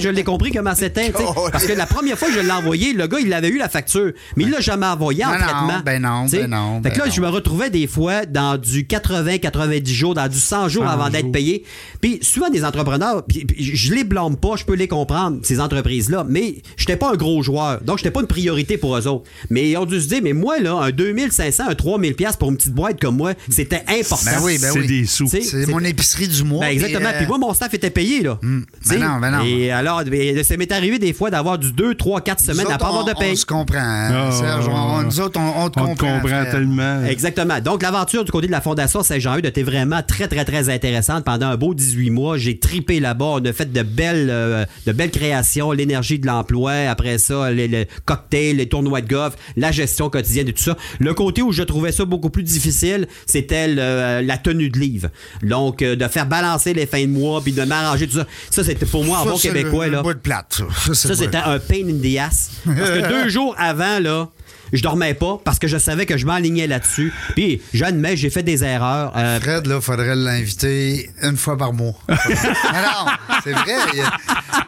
je 0.00 0.08
l'ai 0.08 0.24
compris 0.24 0.50
comment 0.52 0.74
c'était. 0.74 1.10
tu 1.12 1.18
sais. 1.18 1.24
Parce 1.52 1.66
que 1.66 1.72
la 1.72 1.86
première 1.86 2.16
fois 2.18 2.28
que 2.28 2.34
je 2.34 2.40
l'ai 2.40 2.50
envoyé, 2.50 2.92
le 2.92 3.06
gars, 3.06 3.18
il 3.20 3.32
avait 3.32 3.48
eu 3.48 3.58
la 3.58 3.68
facture. 3.68 4.12
Mais 4.36 4.44
il 4.44 4.50
l'a 4.50 4.60
jamais 4.60 4.86
envoyé 4.86 5.24
en 5.24 5.30
Ben 5.30 5.38
non, 5.38 5.44
traitement. 5.46 5.82
ben 5.84 6.02
non, 6.02 6.24
tu 6.24 6.30
sais. 6.30 6.38
ben 6.42 6.50
non, 6.50 6.82
Fait 6.82 6.90
que 6.90 6.98
ben 6.98 7.04
là, 7.06 7.10
je 7.10 7.20
me 7.20 7.28
retrouvais 7.28 7.70
des 7.70 7.86
fois 7.86 8.24
dans 8.24 8.56
du 8.56 8.84
80-90 8.84 9.92
jours, 9.94 10.14
dans 10.14 10.28
du 10.28 10.38
100 10.38 10.68
jours 10.68 10.84
100 10.84 10.90
avant 10.90 11.08
d'être 11.10 11.22
jours. 11.24 11.32
payé. 11.32 11.64
Puis 12.00 12.18
souvent, 12.22 12.48
des 12.50 12.64
entrepreneurs, 12.64 13.24
puis, 13.26 13.44
puis 13.44 13.62
je 13.76 13.94
les 13.94 14.04
blâme 14.04 14.36
pas, 14.36 14.56
je 14.56 14.64
peux 14.64 14.74
les 14.74 14.88
comprendre, 14.88 15.38
ces 15.42 15.60
entreprises-là, 15.60 16.24
mais 16.28 16.56
j'étais 16.76 16.96
pas 16.96 17.10
un 17.12 17.16
gros 17.16 17.42
joueur. 17.42 17.80
Donc, 17.82 17.98
j'étais 17.98 18.10
pas 18.10 18.20
une 18.20 18.26
priorité 18.26 18.78
pour 18.78 18.96
eux 18.96 19.06
autres. 19.06 19.24
Mais 19.50 19.70
ils 19.70 19.76
ont 19.76 19.86
dû 19.86 20.00
se 20.00 20.08
dire, 20.08 20.20
mais 20.22 20.32
moi, 20.32 20.60
là, 20.60 20.74
un 20.80 20.90
2500, 20.90 21.64
un 21.68 21.72
3000$ 21.74 22.14
piastres 22.14 22.38
pour 22.38 22.50
une 22.50 22.56
petite 22.56 22.74
boîte 22.74 23.00
comme 23.00 23.16
moi, 23.16 23.23
c'était 23.50 23.82
important. 23.88 24.16
Ben 24.26 24.40
oui, 24.42 24.58
ben 24.60 24.70
c'est 24.72 24.78
oui. 24.80 24.86
des 24.86 25.06
sous. 25.06 25.26
C'est 25.28 25.66
mon 25.68 25.80
épicerie 25.80 26.28
du 26.28 26.42
mois. 26.44 26.60
ben 26.66 26.72
exactement. 26.72 27.00
puis, 27.00 27.14
euh, 27.14 27.18
Puis 27.18 27.26
moi, 27.26 27.38
mon 27.38 27.54
staff 27.54 27.72
était 27.74 27.90
payé, 27.90 28.22
là. 28.22 28.38
Sais. 28.82 28.98
ben 28.98 29.06
non, 29.08 29.20
ben 29.20 29.30
non. 29.30 29.44
Et 29.44 29.70
alors, 29.70 30.02
ça 30.44 30.56
m'est 30.56 30.72
arrivé 30.72 30.98
des 30.98 31.12
fois 31.12 31.30
d'avoir 31.30 31.58
du 31.58 31.72
2, 31.72 31.94
3, 31.94 32.20
4 32.20 32.40
nous 32.40 32.52
semaines 32.52 32.66
à 32.66 32.70
autres, 32.70 32.78
pas 32.78 32.86
avoir 32.88 33.04
de 33.04 33.12
paye. 33.12 33.32
On 33.32 33.36
se 33.36 33.46
comprend, 33.46 33.78
hein, 33.78 34.28
Ah, 34.28 34.32
Serge. 34.32 34.68
On- 34.68 35.02
nous 35.02 35.20
autres, 35.20 35.40
on, 35.40 35.64
on 35.64 35.70
te 35.70 35.78
On 35.80 35.86
comprend. 35.86 35.94
te 35.94 36.00
comprend 36.14 36.28
frère. 36.28 36.50
tellement. 36.50 37.04
Exactement. 37.04 37.60
Donc, 37.60 37.82
l'aventure 37.82 38.24
du 38.24 38.30
côté 38.32 38.46
de 38.46 38.52
la 38.52 38.60
Fondation 38.60 39.02
Saint-Jean-Eudes 39.02 39.46
était 39.46 39.62
vraiment 39.62 40.02
très, 40.06 40.28
très, 40.28 40.44
très 40.44 40.68
intéressante. 40.68 41.24
Pendant 41.24 41.46
un 41.48 41.56
beau 41.56 41.74
18 41.74 42.10
mois, 42.10 42.38
j'ai 42.38 42.58
tripé 42.58 43.00
là-bas. 43.00 43.24
On 43.24 43.44
a 43.44 43.52
fait 43.52 43.72
de 43.72 43.82
belles, 43.82 44.28
euh, 44.30 44.64
de 44.86 44.92
belles 44.92 45.10
créations, 45.10 45.72
l'énergie 45.72 46.18
de 46.18 46.26
l'emploi. 46.26 46.72
Après 46.88 47.18
ça, 47.18 47.50
les, 47.50 47.68
les 47.68 47.86
cocktails, 48.04 48.56
les 48.56 48.68
tournois 48.68 49.00
de 49.00 49.08
golf, 49.08 49.34
la 49.56 49.72
gestion 49.72 50.10
quotidienne 50.10 50.48
et 50.48 50.52
tout 50.52 50.62
ça. 50.62 50.76
Le 51.00 51.14
côté 51.14 51.42
où 51.42 51.52
je 51.52 51.62
trouvais 51.62 51.92
ça 51.92 52.04
beaucoup 52.04 52.30
plus 52.30 52.42
difficile, 52.42 53.06
c'était 53.26 53.68
le- 53.68 54.20
la 54.26 54.38
tenue 54.38 54.70
de 54.70 54.78
livre. 54.78 55.08
Donc, 55.42 55.82
euh, 55.82 55.96
de 55.96 56.06
faire 56.08 56.26
balancer 56.26 56.74
les 56.74 56.86
fins 56.86 57.02
de 57.02 57.08
mois 57.10 57.40
puis 57.42 57.52
de 57.52 57.62
m'arranger 57.62 58.06
tout 58.06 58.18
ça. 58.18 58.26
Ça, 58.50 58.64
c'était 58.64 58.86
pour 58.86 59.04
moi, 59.04 59.18
en 59.18 59.24
bon 59.26 59.38
québécois, 59.38 59.86
le- 59.86 59.92
là. 59.92 59.98
le 59.98 60.02
bout 60.02 60.14
de 60.14 60.18
plate, 60.18 60.62
ça. 60.92 61.14
C'était 61.14 61.36
un 61.38 61.58
pain 61.58 61.82
in 61.88 61.98
the 62.02 62.18
ass. 62.18 62.50
Parce 62.64 62.90
que 62.90 63.08
deux 63.08 63.28
jours 63.28 63.54
avant, 63.58 63.98
là, 64.00 64.28
je 64.72 64.82
dormais 64.82 65.14
pas 65.14 65.38
parce 65.44 65.58
que 65.58 65.68
je 65.68 65.78
savais 65.78 66.06
que 66.06 66.16
je 66.16 66.26
m'enlignais 66.26 66.66
là-dessus. 66.66 67.12
Puis, 67.34 67.60
j'admets, 67.72 68.16
j'ai 68.16 68.30
fait 68.30 68.42
des 68.42 68.64
erreurs. 68.64 69.12
Euh, 69.16 69.40
Fred, 69.40 69.66
là, 69.66 69.80
faudrait 69.80 70.16
l'inviter 70.16 71.10
une 71.22 71.36
fois 71.36 71.56
par 71.56 71.72
mois. 71.72 71.94
Mais 72.08 72.14
non, 72.16 73.12
c'est 73.42 73.52
vrai. 73.52 73.72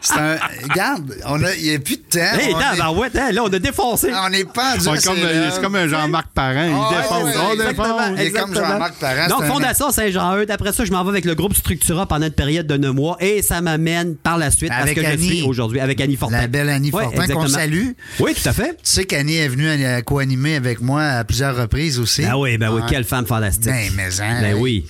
C'est 0.01 0.17
un. 0.19 0.37
Regarde, 0.69 1.15
on 1.25 1.43
a- 1.43 1.55
il 1.55 1.63
n'y 1.63 1.75
a 1.75 1.79
plus 1.79 1.97
de 1.97 2.01
temps. 2.03 2.19
hey, 2.19 2.53
on, 2.53 2.59
est, 2.59 2.77
ben 2.77 2.89
ouais, 2.91 3.07
hein, 3.15 3.31
là, 3.31 3.41
on 3.43 3.47
a 3.53 3.59
défoncé. 3.59 4.09
on 4.13 4.31
est 4.31 4.43
pendu. 4.45 4.81
C'est 4.99 5.61
comme, 5.61 5.75
un 5.75 5.87
Jean-Marc 5.87 6.27
Parent. 6.33 6.55
Ah, 6.57 6.65
il 6.65 6.95
ouais, 6.95 7.01
défonce. 7.01 7.23
ouais, 7.23 7.41
on 7.47 7.51
exactement. 7.53 7.87
défonce. 7.97 8.19
Il 8.19 8.21
est 8.25 8.31
comme 8.31 8.53
Jean-Marc 8.55 8.93
Parent, 8.95 9.27
Donc, 9.27 9.43
Fondation 9.45 9.91
Saint-Jean-Eudes. 9.91 10.51
Après 10.51 10.73
ça, 10.73 10.85
je 10.85 10.91
m'en 10.91 11.03
vais 11.03 11.09
avec 11.09 11.25
le 11.25 11.35
groupe 11.35 11.55
Structura 11.55 12.05
pendant 12.05 12.25
une 12.27 12.31
période 12.33 12.67
de 12.67 12.77
neuf 12.77 12.93
mois 12.93 13.17
et 13.19 13.41
ça 13.41 13.61
m'amène 13.61 14.15
par 14.15 14.37
la 14.37 14.51
suite 14.51 14.71
Avec 14.71 14.97
à 14.97 15.01
ce 15.01 15.05
que 15.05 15.11
Annie. 15.13 15.29
je 15.29 15.33
suis 15.35 15.43
aujourd'hui 15.43 15.79
avec 15.79 15.99
Annie 16.01 16.15
Fortin. 16.15 16.37
La 16.41 16.47
belle 16.47 16.69
Annie 16.69 16.91
Ouais, 16.91 17.03
Fortin, 17.03 17.27
qu'on 17.27 17.47
salue. 17.47 17.89
Oui, 18.19 18.33
tout 18.33 18.47
à 18.47 18.53
fait. 18.53 18.71
Tu 18.71 18.77
sais 18.83 19.05
qu'Annie 19.05 19.37
est 19.37 19.47
venue 19.47 19.69
à 19.69 19.77
co-animer 20.01 20.55
avec 20.55 20.81
moi 20.81 21.01
à 21.03 21.23
plusieurs 21.23 21.55
reprises 21.55 21.99
aussi. 21.99 22.21
Ben 22.21 22.35
oui, 22.35 22.57
ben 22.57 22.69
oui, 22.71 22.81
Ouais. 22.81 22.87
quelle 22.89 23.03
femme 23.03 23.25
fantastique. 23.25 23.65
Ben, 23.71 23.91
mais 23.95 24.21
hein, 24.21 24.41
Ben 24.41 24.55
oui. 24.59 24.85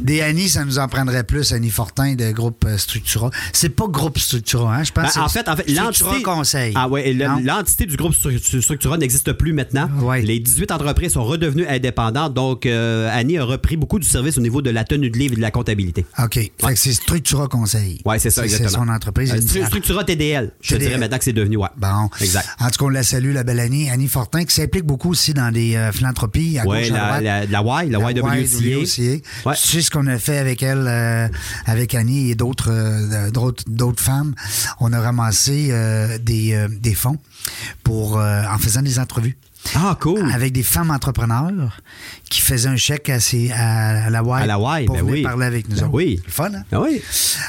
Des 0.00 0.20
Annie, 0.20 0.48
ça 0.48 0.64
nous 0.64 0.78
en 0.78 0.88
prendrait 0.88 1.24
plus, 1.24 1.52
Annie 1.52 1.70
Fortin, 1.70 2.14
de 2.14 2.30
groupe 2.30 2.64
euh, 2.66 2.76
Structura. 2.78 3.30
C'est 3.52 3.68
pas 3.70 3.86
groupe 3.88 4.18
Structura, 4.18 4.76
hein? 4.76 4.84
Je 4.84 4.92
pense 4.92 5.14
Ben, 5.14 5.22
en 5.22 5.28
fait, 5.28 5.48
en 5.48 5.56
fait, 5.56 5.68
l'entité. 5.70 6.22
Conseil. 6.22 6.72
Ah 6.76 6.88
ouais, 6.88 7.12
l'entité 7.12 7.86
du 7.86 7.96
groupe 7.96 8.12
Stru- 8.14 8.60
Structura 8.60 8.96
n'existe 8.98 9.32
plus 9.32 9.52
maintenant. 9.52 9.88
Ouais. 10.00 10.22
Les 10.22 10.38
18 10.38 10.70
entreprises 10.72 11.12
sont 11.12 11.24
redevenues 11.24 11.66
indépendantes. 11.66 12.34
Donc, 12.34 12.66
euh, 12.66 13.08
Annie 13.12 13.38
a 13.38 13.44
repris 13.44 13.76
beaucoup 13.76 13.98
du 13.98 14.06
service 14.06 14.38
au 14.38 14.40
niveau 14.40 14.62
de 14.62 14.70
la 14.70 14.84
tenue 14.84 15.10
de 15.10 15.18
livre 15.18 15.34
et 15.34 15.36
de 15.36 15.40
la 15.42 15.50
comptabilité. 15.50 16.06
OK. 16.22 16.34
Fait 16.34 16.50
que 16.60 16.74
c'est 16.76 16.92
Structura 16.92 17.48
Conseil. 17.48 18.00
Oui, 18.04 18.16
c'est 18.18 18.30
ça, 18.30 18.44
exactement. 18.44 18.68
C'est 18.70 18.76
son 18.76 18.88
entreprise. 18.88 19.32
Euh. 19.32 19.66
Structura 19.66 20.04
TDL. 20.04 20.52
Je 20.60 20.68
te 20.68 20.74
TDL. 20.74 20.88
dirais 20.88 21.00
maintenant 21.00 21.18
que 21.18 21.24
c'est 21.24 21.32
devenu, 21.32 21.56
ouais. 21.56 21.68
Bon. 21.76 22.08
Exact. 22.20 22.46
En 22.60 22.68
tout 22.70 22.78
cas, 22.78 22.84
on 22.86 22.88
la 22.90 23.02
salue, 23.02 23.32
la 23.32 23.42
belle 23.44 23.60
Annie. 23.60 23.90
Annie 23.90 24.08
Fortin. 24.08 24.37
Fortin, 24.38 24.44
qui 24.44 24.54
s'implique 24.54 24.84
beaucoup 24.84 25.10
aussi 25.10 25.34
dans 25.34 25.52
des 25.52 25.74
euh, 25.76 25.92
philanthropies 25.92 26.58
à 26.58 26.66
Ouais, 26.66 26.82
gauche 26.82 26.90
à 26.90 26.94
la, 26.94 27.06
droite. 27.06 27.22
la, 27.22 27.46
la 27.46 27.84
Y, 27.84 27.90
la, 27.90 27.98
YWCA. 27.98 28.60
YWCA. 28.60 29.48
Ouais. 29.48 29.54
Tu 29.56 29.68
sais 29.68 29.82
ce 29.82 29.90
qu'on 29.90 30.06
a 30.06 30.18
fait 30.18 30.38
avec 30.38 30.62
elle, 30.62 30.84
euh, 30.86 31.28
avec 31.66 31.94
Annie 31.94 32.30
et 32.30 32.34
d'autres 32.34 32.70
euh, 32.70 33.30
d'autres 33.66 34.02
femmes? 34.02 34.34
On 34.80 34.92
a 34.92 35.00
ramassé 35.00 35.68
des, 36.22 36.66
des 36.80 36.94
fonds 36.94 37.18
pour 37.84 38.16
en 38.18 38.58
faisant 38.58 38.82
des 38.82 38.98
entrevues 38.98 39.36
Ah, 39.74 39.96
cool. 40.00 40.30
avec 40.32 40.52
des 40.52 40.62
femmes 40.62 40.90
entrepreneurs 40.90 41.80
qui 42.30 42.40
faisaient 42.40 42.68
un 42.68 42.76
chèque 42.76 43.08
à, 43.08 43.20
ces- 43.20 43.50
à, 43.52 44.10
la 44.10 44.20
Y 44.22 44.42
À 44.42 44.46
la 44.46 44.54
pour 44.56 44.68
ben 44.96 45.00
venir 45.02 45.04
oui. 45.12 45.22
parler 45.22 45.46
avec 45.46 45.68
nous 45.68 45.76
Ben 45.76 45.88
oui. 45.92 46.20
Le 46.24 46.30
fun, 46.30 46.50
hein? 46.54 46.62
Ah 46.72 46.80
oui. 46.80 47.00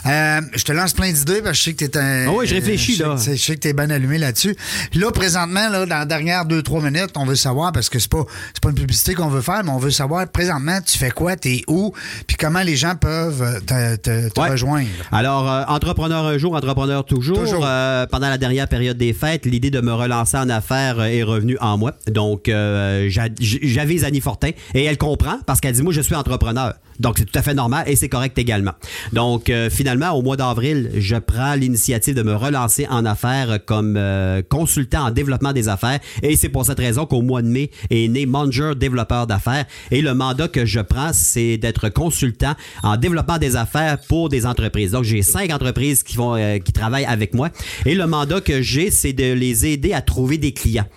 Euh, 0.06 0.42
je 0.56 0.64
te 0.64 0.72
lance 0.72 0.94
plein 0.94 1.12
d'idées 1.12 1.42
parce 1.42 1.52
que 1.52 1.58
je 1.58 1.64
sais 1.64 1.74
que 1.74 1.86
tu 1.86 1.92
es 1.92 1.98
un. 1.98 2.28
Ah 2.28 2.32
oui, 2.34 2.48
je 2.48 2.56
réfléchis, 2.56 2.94
je 2.94 2.98
sais 2.98 3.04
là. 3.04 3.16
Je 3.18 3.36
sais 3.36 3.56
que 3.56 3.60
tu 3.62 3.68
es 3.68 3.74
bien 3.74 3.90
allumé 3.90 4.18
là-dessus. 4.18 4.56
Puis 4.92 5.00
là, 5.00 5.12
présentement, 5.12 5.70
là, 5.70 5.86
dans 5.86 6.00
les 6.00 6.06
dernières 6.06 6.46
deux, 6.46 6.62
trois 6.64 6.82
minutes, 6.82 7.12
on 7.16 7.26
veut 7.26 7.36
savoir, 7.36 7.72
parce 7.72 7.90
que 7.90 8.00
c'est 8.00 8.10
pas, 8.12 8.24
c'est 8.54 8.62
pas 8.64 8.70
une 8.70 8.76
publicité 8.76 9.14
qu'on 9.14 9.28
veut 9.28 9.42
faire, 9.42 9.64
mais 9.64 9.72
on 9.72 9.78
veut 9.78 9.92
savoir 9.92 10.28
présentement, 10.30 10.80
tu 10.82 10.98
fais 10.98 11.12
quoi, 11.12 11.36
t'es 11.36 11.62
où, 11.68 11.94
puis 12.28 12.38
comment 12.38 12.62
les 12.62 12.76
gens 12.76 12.96
peuvent 12.96 13.64
te, 13.66 13.96
te- 13.98 14.30
te 14.30 14.40
Ouais. 14.40 14.50
rejoindre? 14.50 14.88
Alors, 15.12 15.50
euh, 15.52 15.64
entrepreneur 15.68 16.26
un 16.26 16.38
jour, 16.38 16.54
entrepreneur 16.56 17.06
toujours. 17.06 17.40
Toujours. 17.40 17.64
Euh, 17.66 18.06
pendant 18.08 18.30
la 18.30 18.38
dernière 18.38 18.68
période 18.68 18.98
des 18.98 19.14
fêtes, 19.14 19.46
l'idée 19.46 19.72
de 19.72 19.82
me 19.82 19.92
relancer 19.94 20.38
en 20.38 20.50
affaires 20.50 21.02
est 21.02 21.24
revenue 21.24 21.58
en 21.60 21.78
moi. 21.78 21.94
Donc, 22.08 22.44
j'a- 22.46 23.28
j'avise 23.40 24.04
Annie 24.04 24.22
Fortin 24.22 24.52
et 24.74 24.84
elle 24.84 24.98
comprend 24.98 25.40
parce 25.46 25.60
qu'elle 25.60 25.74
dit, 25.74 25.82
moi, 25.82 25.94
je 25.94 26.02
suis 26.02 26.16
entrepreneur. 26.16 26.74
Donc, 27.00 27.18
c'est 27.18 27.26
tout 27.26 27.40
à 27.40 27.42
fait 27.42 27.54
normal 27.54 27.86
et 27.88 27.96
c'est 27.96 28.10
correct 28.10 28.38
également. 28.38 28.74
Donc, 29.14 29.50
euh, 29.50 29.70
finalement, 29.70 30.12
au 30.12 30.22
mois 30.22 30.36
d'avril, 30.36 30.92
je 30.98 31.16
prends 31.16 31.54
l'initiative 31.56 32.14
de 32.14 32.24
me 32.24 32.36
relancer 32.36 32.88
en 32.90 33.06
affaires 33.06 33.60
comme 33.66 33.96
euh, 33.98 34.42
consultant 34.48 35.06
en 35.06 35.12
développement 35.12 35.54
des 35.54 35.70
affaires. 35.70 36.00
Et 36.24 36.36
c'est 36.36 36.50
pour 36.50 36.66
cette 36.66 36.80
raison 36.80 37.06
qu'au 37.06 37.22
mois 37.22 37.42
de 37.42 37.48
mai 37.48 37.72
est 37.90 38.10
né 38.10 38.26
Manger 38.26 38.74
Développeur 38.76 39.28
d'affaires. 39.28 39.66
Et 39.92 40.02
le 40.02 40.14
mandat 40.14 40.50
que 40.50 40.66
je 40.66 40.82
prends, 40.82 41.12
c'est 41.14 41.58
d'être 41.58 41.88
consultant 41.88 42.54
en 42.84 42.98
développement 42.98 43.38
des 43.38 43.56
affaires 43.56 43.98
pour 44.10 44.28
des 44.28 44.46
entreprises. 44.46 44.92
Donc, 44.92 45.06
j'ai 45.06 45.22
cinq 45.22 45.52
entreprises 45.52 46.04
qui, 46.04 46.18
vont, 46.18 46.36
euh, 46.36 46.60
qui 46.60 46.74
travaillent 46.74 47.06
avec 47.06 47.34
moi. 47.34 47.50
Et 47.86 47.96
le 47.96 48.08
mandat 48.08 48.42
que 48.42 48.62
j'ai, 48.62 48.92
c'est 48.92 49.14
de 49.14 49.32
les 49.32 49.66
aider 49.66 49.94
à 49.94 50.02
trouver 50.02 50.38
des 50.38 50.52
clients. 50.52 50.88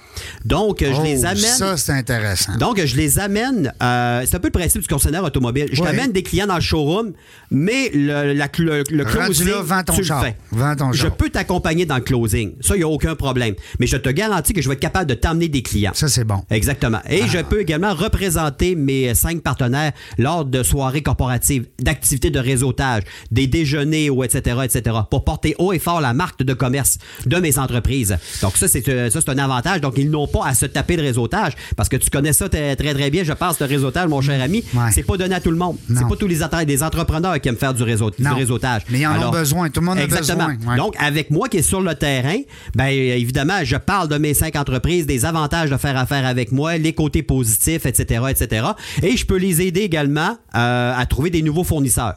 Donc, 0.45 0.81
je 0.81 0.93
Oh, 0.93 1.05
les 1.05 1.25
amène. 1.25 1.37
Ça, 1.37 1.77
c'est 1.77 1.93
intéressant. 1.93 2.57
Donc, 2.59 2.85
je 2.85 2.97
les 2.97 3.19
amène. 3.19 3.62
Euh, 3.83 4.23
c'est 4.27 4.37
un 4.37 4.41
peu 4.41 4.49
le 4.49 4.53
principe 4.53 4.83
du 4.83 4.89
concessionnaire 4.89 5.25
automobile. 5.25 5.69
Je 5.73 5.81
Ouais. 5.83 5.89
t'amène 5.91 6.13
des 6.13 6.23
clients 6.23 6.47
dans 6.47 6.55
le 6.57 6.61
showroom, 6.61 7.13
mais 7.51 7.91
le, 7.95 8.33
la, 8.33 8.49
le, 8.59 8.83
le 8.91 9.05
closing, 9.05 9.49
là, 9.49 9.63
vends 9.63 9.83
ton 9.83 9.95
tu 9.95 10.01
le 10.01 10.07
fais. 10.07 10.37
Ton 10.77 10.93
je 10.93 11.03
char. 11.03 11.17
peux 11.17 11.29
t'accompagner 11.31 11.87
dans 11.87 11.97
le 11.97 12.01
closing. 12.03 12.53
Ça, 12.61 12.75
il 12.75 12.79
n'y 12.79 12.85
a 12.85 12.89
aucun 12.89 13.15
problème. 13.15 13.55
Mais 13.81 13.87
je 13.87 13.97
te 13.97 14.09
garantis 14.09 14.53
que 14.53 14.63
je 14.63 14.69
vais 14.69 14.75
être 14.75 14.81
capable 14.81 15.07
de 15.09 15.15
t'amener 15.15 15.49
des 15.49 15.63
clients. 15.63 15.93
Ça, 15.95 16.09
c'est 16.09 16.25
bon. 16.25 16.45
Exactement. 16.51 17.01
Et 17.09 17.23
Ah. 17.25 17.27
je 17.29 17.39
peux 17.39 17.61
également 17.61 17.95
représenter 17.95 18.75
mes 18.75 19.15
cinq 19.15 19.43
partenaires 19.43 19.93
lors 20.19 20.45
de 20.45 20.63
soirées 20.63 21.03
corporatives, 21.03 21.67
d'activités 21.81 22.31
de 22.31 22.39
réseautage, 22.39 23.03
des 23.31 23.47
déjeuners 23.47 24.11
ou 24.11 24.23
etc., 24.25 24.57
etc., 24.65 24.97
pour 25.11 25.25
porter 25.25 25.55
haut 25.59 25.73
et 25.73 25.79
fort 25.79 26.01
la 26.01 26.15
marque 26.15 26.43
de 26.43 26.55
commerce 26.55 26.99
de 27.27 27.37
mes 27.39 27.59
entreprises. 27.59 28.17
Donc 28.41 28.57
ça, 28.57 28.69
c'est 28.69 28.89
euh, 28.89 29.11
ça, 29.11 29.21
c'est 29.21 29.31
un 29.31 29.39
avantage. 29.39 29.81
Donc 29.81 29.95
ils 29.97 30.11
n'ont 30.11 30.27
pas 30.27 30.47
à 30.47 30.55
se 30.55 30.67
taper 30.67 30.97
le 30.97 31.03
réseautage 31.03 31.53
parce 31.77 31.89
que 31.89 31.97
tu 31.97 32.11
connais 32.11 32.33
ça 32.33 32.49
très 32.49 32.77
très, 32.77 32.95
très 32.95 33.11
bien. 33.11 33.25
Je 33.25 33.33
pense 33.33 33.52
le 33.61 33.67
réseautage, 33.67 34.09
mon 34.09 34.21
cher 34.21 34.41
ami, 34.43 34.65
Ouais. 34.75 34.91
c'est 34.93 35.03
pas 35.03 35.17
donné 35.17 35.35
à 35.35 35.41
tout 35.41 35.51
le 35.51 35.57
monde. 35.57 35.77
C'est 35.89 36.07
pas 36.09 36.17
tous 36.17 36.27
les, 36.27 36.39
les 36.67 36.83
entrepreneurs 36.83 37.41
qui 37.41 37.49
aiment 37.49 37.57
faire 37.57 37.75
du, 37.75 37.83
réseau, 37.83 38.11
du 38.11 38.23
Non. 38.23 38.35
réseautage. 38.35 38.83
Mais 38.91 39.01
ils 39.01 39.07
en 39.07 39.29
ont 39.29 39.31
besoin. 39.31 39.69
Tout 39.71 39.81
le 39.81 39.87
monde 39.87 39.99
a 39.99 40.07
besoin. 40.07 40.57
Ouais. 40.67 40.77
Donc 40.77 40.95
avec 40.99 41.31
moi 41.31 41.49
qui 41.49 41.59
est 41.59 41.63
sur 41.63 41.81
le 41.81 41.95
terrain, 41.95 42.37
ben 42.75 42.87
évidemment, 42.87 43.59
je 43.65 43.77
parle 43.77 44.09
de 44.09 44.17
mes 44.19 44.35
cinq 44.35 44.57
entreprises, 44.57 45.07
des 45.07 45.25
avantages 45.25 45.71
de 45.71 45.77
faire 45.77 45.97
affaire 45.97 46.27
avec 46.27 46.53
moi, 46.53 46.77
les 46.79 46.93
côtés 46.93 47.23
positifs, 47.23 47.87
etc., 47.87 48.25
etc. 48.31 48.67
Et 49.03 49.17
je 49.17 49.27
peux 49.27 49.37
les 49.37 49.63
aider 49.63 49.81
également 49.81 50.37
euh, 50.55 50.93
à 50.97 51.07
trouver 51.07 51.31
des 51.31 51.43
nouveaux 51.43 51.65
fournisseurs, 51.65 52.15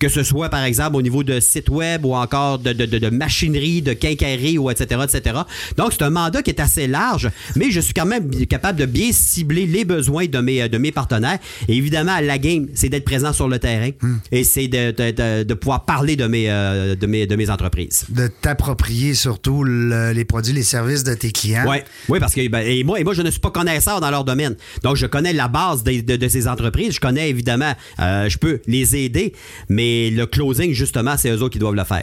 que 0.00 0.08
ce 0.08 0.22
soit 0.22 0.48
par 0.48 0.64
exemple 0.64 0.96
au 0.96 1.02
niveau 1.02 1.22
de 1.24 1.40
site 1.40 1.68
web 1.68 2.04
ou 2.04 2.14
encore 2.14 2.58
de, 2.58 2.72
de, 2.72 2.86
de- 2.86 2.98
de 2.98 3.10
machinerie, 3.10 3.82
de 3.82 3.92
quincaillerie 3.92 4.58
ou 4.58 4.70
etc., 4.70 5.00
etc. 5.04 5.36
Donc 5.76 5.92
c'est 5.92 6.02
un 6.02 6.10
mandat 6.10 6.42
qui 6.42 6.50
est 6.50 6.60
assez 6.60 6.86
large, 6.86 7.30
mais 7.56 7.70
je 7.70 7.80
suis 7.80 7.94
quand 7.94 8.06
même 8.06 8.30
capable 8.46 8.78
de 8.78 8.86
bien 8.86 9.10
cibler 9.12 9.66
les 9.66 9.84
besoins 9.84 10.26
de 10.26 10.38
mes 10.38 10.68
de 10.68 10.77
mes 10.78 10.92
partenaires. 10.92 11.38
Et 11.68 11.76
évidemment, 11.76 12.18
la 12.20 12.38
game, 12.38 12.66
c'est 12.74 12.88
d'être 12.88 13.04
présent 13.04 13.32
sur 13.32 13.48
le 13.48 13.58
terrain 13.58 13.90
et 14.32 14.44
c'est 14.44 14.68
de, 14.68 14.90
de- 14.90 15.10
de- 15.10 15.42
de 15.44 15.54
pouvoir 15.54 15.84
parler 15.84 16.16
de 16.16 16.26
mes, 16.26 16.50
euh, 16.50 16.94
de 16.96 17.06
mes, 17.06 17.26
de 17.26 17.36
mes 17.36 17.50
entreprises. 17.50 18.04
De 18.08 18.28
t'approprier 18.28 19.14
surtout 19.14 19.64
le- 19.64 20.12
les 20.12 20.24
produits, 20.24 20.52
les 20.52 20.62
services 20.62 21.04
de 21.04 21.14
tes 21.14 21.30
clients. 21.32 21.66
Ouais, 21.68 21.84
oui, 22.08 22.18
parce 22.20 22.34
que 22.34 22.46
ben, 22.48 22.60
et 22.66 22.84
moi, 22.84 23.00
et 23.00 23.04
moi, 23.04 23.14
je 23.14 23.22
ne 23.22 23.30
suis 23.30 23.40
pas 23.40 23.50
connaisseur 23.50 24.00
dans 24.00 24.10
leur 24.10 24.24
domaine. 24.24 24.56
Donc, 24.82 24.96
je 24.96 25.06
connais 25.06 25.32
la 25.32 25.48
base 25.48 25.82
des- 25.82 26.02
de, 26.02 26.16
de 26.16 26.28
ces 26.28 26.46
entreprises. 26.48 26.94
Je 26.94 27.00
connais 27.00 27.28
évidemment, 27.30 27.72
euh, 28.00 28.28
je 28.28 28.38
peux 28.38 28.60
les 28.66 28.96
aider, 28.96 29.32
mais 29.68 30.10
le 30.10 30.26
closing, 30.26 30.72
justement, 30.72 31.16
c'est 31.16 31.30
eux 31.30 31.42
autres 31.42 31.52
qui 31.54 31.58
doivent 31.58 31.74
le 31.74 31.84
faire. 31.84 32.02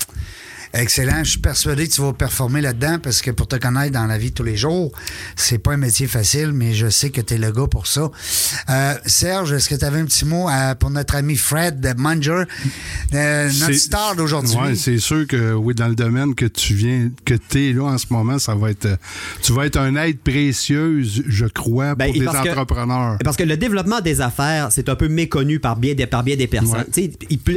Excellent. 0.75 1.23
Je 1.23 1.29
suis 1.31 1.39
persuadé 1.39 1.87
que 1.87 1.93
tu 1.93 2.01
vas 2.01 2.13
performer 2.13 2.61
là-dedans 2.61 2.97
parce 3.01 3.21
que 3.21 3.31
pour 3.31 3.47
te 3.47 3.55
connaître 3.55 3.93
dans 3.93 4.05
la 4.05 4.17
vie 4.17 4.29
de 4.31 4.35
tous 4.35 4.43
les 4.43 4.57
jours, 4.57 4.91
c'est 5.35 5.57
pas 5.57 5.73
un 5.73 5.77
métier 5.77 6.05
facile, 6.07 6.51
mais 6.53 6.73
je 6.73 6.89
sais 6.89 7.09
que 7.11 7.21
tu 7.21 7.35
es 7.35 7.37
le 7.37 7.51
gars 7.51 7.67
pour 7.69 7.87
ça. 7.87 8.11
Euh, 8.69 8.93
Serge, 9.05 9.53
est-ce 9.53 9.69
que 9.69 9.75
tu 9.75 9.85
avais 9.85 9.99
un 9.99 10.05
petit 10.05 10.25
mot 10.25 10.47
à- 10.49 10.75
pour 10.75 10.89
notre 10.89 11.15
ami 11.15 11.37
Fred 11.37 11.79
de 11.79 11.93
Munger, 11.99 12.43
euh, 13.13 13.49
notre 13.59 13.73
star 13.73 14.15
d'aujourd'hui? 14.15 14.55
Ouais, 14.55 14.75
c'est 14.75 14.97
sûr 14.99 15.25
que 15.27 15.53
oui, 15.53 15.73
dans 15.75 15.87
le 15.87 15.95
domaine 15.95 16.35
que 16.35 16.45
tu 16.45 16.73
viens, 16.73 17.09
que 17.23 17.35
tu 17.35 17.69
es 17.69 17.73
là 17.73 17.83
en 17.85 17.97
ce 17.97 18.07
moment, 18.09 18.37
ça 18.39 18.53
va 18.55 18.71
être. 18.71 18.85
euh, 18.85 18.95
Tu 19.41 19.53
vas 19.53 19.65
être 19.65 19.77
un 19.77 19.95
aide 19.95 20.19
précieuse, 20.19 21.23
je 21.27 21.45
crois, 21.45 21.95
Ben, 21.95 22.05
pour 22.11 22.19
des 22.19 22.25
parce 22.25 22.43
que- 22.43 22.49
entrepreneurs. 22.49 23.17
Parce 23.23 23.37
que 23.37 23.43
le 23.43 23.57
développement 23.57 24.01
des 24.01 24.19
affaires, 24.21 24.69
c'est 24.71 24.89
un 24.89 24.95
peu 24.95 25.07
méconnu 25.07 25.59
par 25.59 25.75
bien 25.77 25.93
des, 25.93 26.05
par 26.07 26.23
bien 26.23 26.35
des 26.35 26.47
personnes. 26.47 26.83
Ouais. 26.95 27.11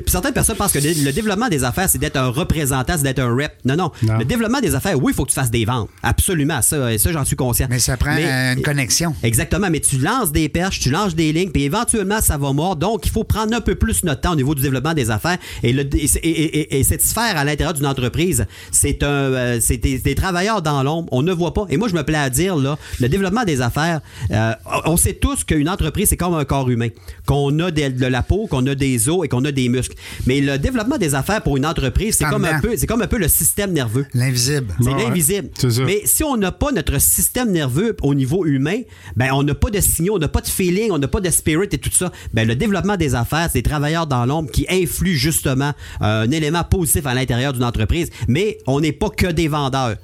Certaines 0.06 0.32
personnes 0.32 0.56
pensent 0.56 0.72
que 0.72 0.78
le, 0.78 1.04
le 1.04 1.12
développement 1.12 1.48
des 1.48 1.64
affaires, 1.64 1.88
c'est 1.90 1.98
d'être 1.98 2.16
un 2.16 2.28
représentant, 2.28 2.94
c'est 2.96 3.07
d'être 3.08 3.18
un 3.20 3.34
rep. 3.34 3.52
Non, 3.64 3.76
non, 3.76 3.90
Non. 4.02 4.18
Le 4.18 4.24
développement 4.24 4.60
des 4.60 4.74
affaires, 4.74 4.96
oui, 5.02 5.12
il 5.12 5.14
faut 5.14 5.24
que 5.24 5.30
tu 5.30 5.34
fasses 5.34 5.50
des 5.50 5.64
ventes. 5.64 5.88
Absolument, 6.02 6.62
ça, 6.62 6.96
ça 6.98 7.12
j'en 7.12 7.24
suis 7.24 7.36
conscient. 7.36 7.66
Mais 7.70 7.78
ça 7.78 7.96
prend 7.96 8.10
une 8.56 8.62
connexion. 8.62 9.14
Exactement, 9.22 9.68
mais 9.70 9.80
tu 9.80 9.98
lances 9.98 10.32
des 10.32 10.48
perches, 10.48 10.80
tu 10.80 10.90
lances 10.90 11.14
des 11.14 11.32
lignes, 11.32 11.50
puis 11.50 11.64
éventuellement, 11.64 12.20
ça 12.20 12.36
va 12.36 12.52
mordre. 12.52 12.76
Donc, 12.86 13.06
il 13.06 13.10
faut 13.10 13.24
prendre 13.24 13.54
un 13.56 13.60
peu 13.60 13.74
plus 13.74 14.04
notre 14.04 14.20
temps 14.20 14.32
au 14.32 14.36
niveau 14.36 14.54
du 14.54 14.62
développement 14.62 14.94
des 14.94 15.10
affaires. 15.10 15.38
Et, 15.62 15.72
le, 15.72 15.82
et, 15.94 16.04
et- 16.22 16.58
et- 16.60 16.78
et 16.78 16.84
cette 16.84 17.02
sphère 17.02 17.36
à 17.36 17.44
l'intérieur 17.44 17.74
d'une 17.74 17.86
entreprise, 17.86 18.46
c'est 18.70 19.02
un, 19.02 19.06
euh, 19.08 19.58
c'est 19.60 19.76
des, 19.78 19.98
des 19.98 20.14
travailleurs 20.14 20.62
dans 20.62 20.82
l'ombre. 20.82 21.08
On 21.12 21.22
ne 21.22 21.32
voit 21.32 21.54
pas. 21.54 21.66
Et 21.68 21.76
moi, 21.76 21.88
je 21.88 21.94
me 21.94 22.02
plais 22.02 22.18
à 22.18 22.30
dire, 22.30 22.56
là, 22.56 22.78
le 23.00 23.08
développement 23.08 23.44
des 23.44 23.60
affaires, 23.60 24.00
euh, 24.30 24.52
on 24.86 24.96
sait 24.96 25.14
tous 25.14 25.44
qu'une 25.44 25.68
entreprise, 25.68 26.08
c'est 26.08 26.16
comme 26.16 26.34
un 26.34 26.44
corps 26.44 26.68
humain. 26.70 26.88
Qu'on 27.26 27.58
a 27.60 27.70
de, 27.70 27.88
de 27.88 28.06
la 28.06 28.22
peau, 28.22 28.46
qu'on 28.48 28.66
a 28.66 28.74
des 28.74 29.08
os 29.08 29.24
et 29.24 29.28
qu'on 29.28 29.44
a 29.44 29.52
des 29.52 29.68
muscles. 29.68 29.96
Mais 30.26 30.40
le 30.40 30.58
développement 30.58 30.98
des 30.98 31.14
affaires 31.14 31.42
pour 31.42 31.56
une 31.56 31.66
entreprise, 31.66 32.16
c'est 32.16 32.24
comme, 32.30 32.44
un 32.44 32.60
peu, 32.60 32.76
c'est 32.76 32.86
comme 32.86 32.97
un 33.02 33.06
peu 33.06 33.18
le 33.18 33.28
système 33.28 33.72
nerveux. 33.72 34.06
L'invisible. 34.14 34.74
C'est 34.80 34.90
l'invisible. 34.90 35.48
Mais 35.86 36.02
si 36.04 36.24
on 36.24 36.36
n'a 36.36 36.52
pas 36.52 36.72
notre 36.72 37.00
système 37.00 37.50
nerveux 37.50 37.96
au 38.02 38.14
niveau 38.14 38.46
humain, 38.46 38.80
ben 39.16 39.30
on 39.32 39.42
n'a 39.42 39.54
pas 39.54 39.70
de 39.70 39.80
signaux, 39.80 40.16
on 40.16 40.18
n'a 40.18 40.28
pas 40.28 40.40
de 40.40 40.48
feeling, 40.48 40.90
on 40.90 40.98
n'a 40.98 41.08
pas 41.08 41.20
de 41.20 41.30
spirit 41.30 41.68
et 41.72 41.78
tout 41.78 41.90
ça. 41.92 42.12
Ben 42.32 42.46
le 42.46 42.56
développement 42.56 42.96
des 42.96 43.14
affaires, 43.14 43.48
c'est 43.52 43.58
des 43.58 43.62
travailleurs 43.62 44.06
dans 44.06 44.26
l'ombre 44.26 44.50
qui 44.50 44.66
influent 44.68 45.16
justement 45.16 45.72
euh, 46.02 46.24
un 46.24 46.30
élément 46.30 46.64
positif 46.64 47.06
à 47.06 47.14
l'intérieur 47.14 47.52
d'une 47.52 47.64
entreprise. 47.64 48.10
Mais 48.26 48.58
on 48.66 48.80
n'est 48.80 48.92
pas 48.92 49.10
que 49.10 49.26
des 49.26 49.48
vendeurs. 49.48 49.96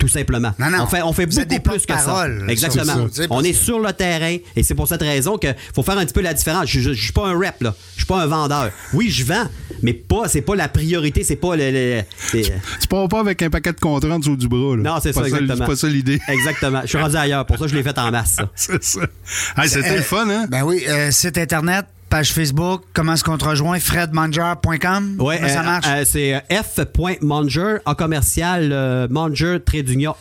Tout 0.00 0.08
simplement. 0.08 0.52
Non, 0.58 0.70
non. 0.70 0.78
On 0.82 0.86
fait, 0.86 1.02
on 1.02 1.12
fait 1.12 1.26
beaucoup 1.26 1.44
des 1.44 1.60
plus 1.60 1.84
que 1.86 1.92
ça. 1.96 2.26
Exactement. 2.48 3.08
ça, 3.12 3.22
tu 3.26 3.28
on 3.30 3.42
est 3.44 3.52
sur 3.52 3.78
le 3.78 3.92
terrain 3.92 4.36
et 4.56 4.62
c'est 4.62 4.74
pour 4.74 4.88
cette 4.88 5.02
raison 5.02 5.36
qu'il 5.38 5.54
faut 5.74 5.82
faire 5.82 5.98
un 5.98 6.04
petit 6.04 6.14
peu 6.14 6.22
la 6.22 6.34
différence. 6.34 6.66
Je, 6.68 6.80
je, 6.80 6.92
je 6.94 7.02
suis 7.02 7.12
pas 7.12 7.28
un 7.28 7.38
rep, 7.38 7.60
là. 7.60 7.74
Je 7.94 8.00
suis 8.00 8.06
pas 8.06 8.22
un 8.22 8.26
vendeur. 8.26 8.70
Oui, 8.94 9.10
je 9.10 9.24
vends, 9.24 9.44
mais 9.82 9.92
pas, 9.92 10.26
c'est 10.26 10.40
pas 10.40 10.56
la 10.56 10.68
priorité, 10.68 11.22
c'est 11.22 11.36
pas 11.36 11.54
le. 11.54 11.70
le- 11.70 12.00
les- 12.32 12.42
Tu 12.80 12.86
pars 12.88 13.06
pas 13.08 13.20
avec 13.20 13.42
un 13.42 13.50
paquet 13.50 13.72
de 13.74 13.78
contrats 13.80 14.14
en 14.14 14.18
dessous 14.18 14.36
du 14.36 14.48
bras. 14.48 14.74
Là. 14.76 14.82
Non, 14.94 14.98
c'est 15.02 15.12
ça, 15.12 15.20
exactement. 15.22 15.54
C'est 15.58 15.66
pas 15.66 15.76
ça 15.76 15.86
l'idée. 15.88 16.18
Exactement. 16.28 16.80
Je 16.82 16.86
suis 16.88 16.98
rendu 16.98 17.16
ailleurs. 17.16 17.44
Pour 17.44 17.58
ça, 17.58 17.66
je 17.66 17.74
l'ai 17.76 17.82
fait 17.82 17.98
en 17.98 18.10
masse, 18.10 18.36
c'est 18.54 18.82
ça. 18.82 19.00
Hey, 19.58 19.68
C'était 19.68 19.90
Euh, 19.90 19.96
le 19.96 20.02
fun, 20.02 20.28
hein? 20.30 20.46
Ben 20.48 20.62
oui, 20.62 20.82
euh, 20.88 21.10
site 21.10 21.36
Internet, 21.36 21.84
page 22.10 22.32
Facebook, 22.32 22.82
comment 22.92 23.12
est-ce 23.14 23.22
qu'on 23.22 23.38
te 23.38 23.44
rejoint? 23.44 23.78
fredmanger.com? 23.78 25.14
Comment 25.16 25.48
ça 25.48 25.60
euh, 25.60 25.62
marche? 25.62 25.86
euh, 25.88 26.02
c'est 26.04 26.34
euh, 26.34 26.40
f.manger 26.50 27.76
en 27.86 27.94
commercial 27.94 28.70
euh, 28.72 29.06
manger 29.08 29.58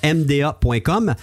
mda.com 0.03 1.15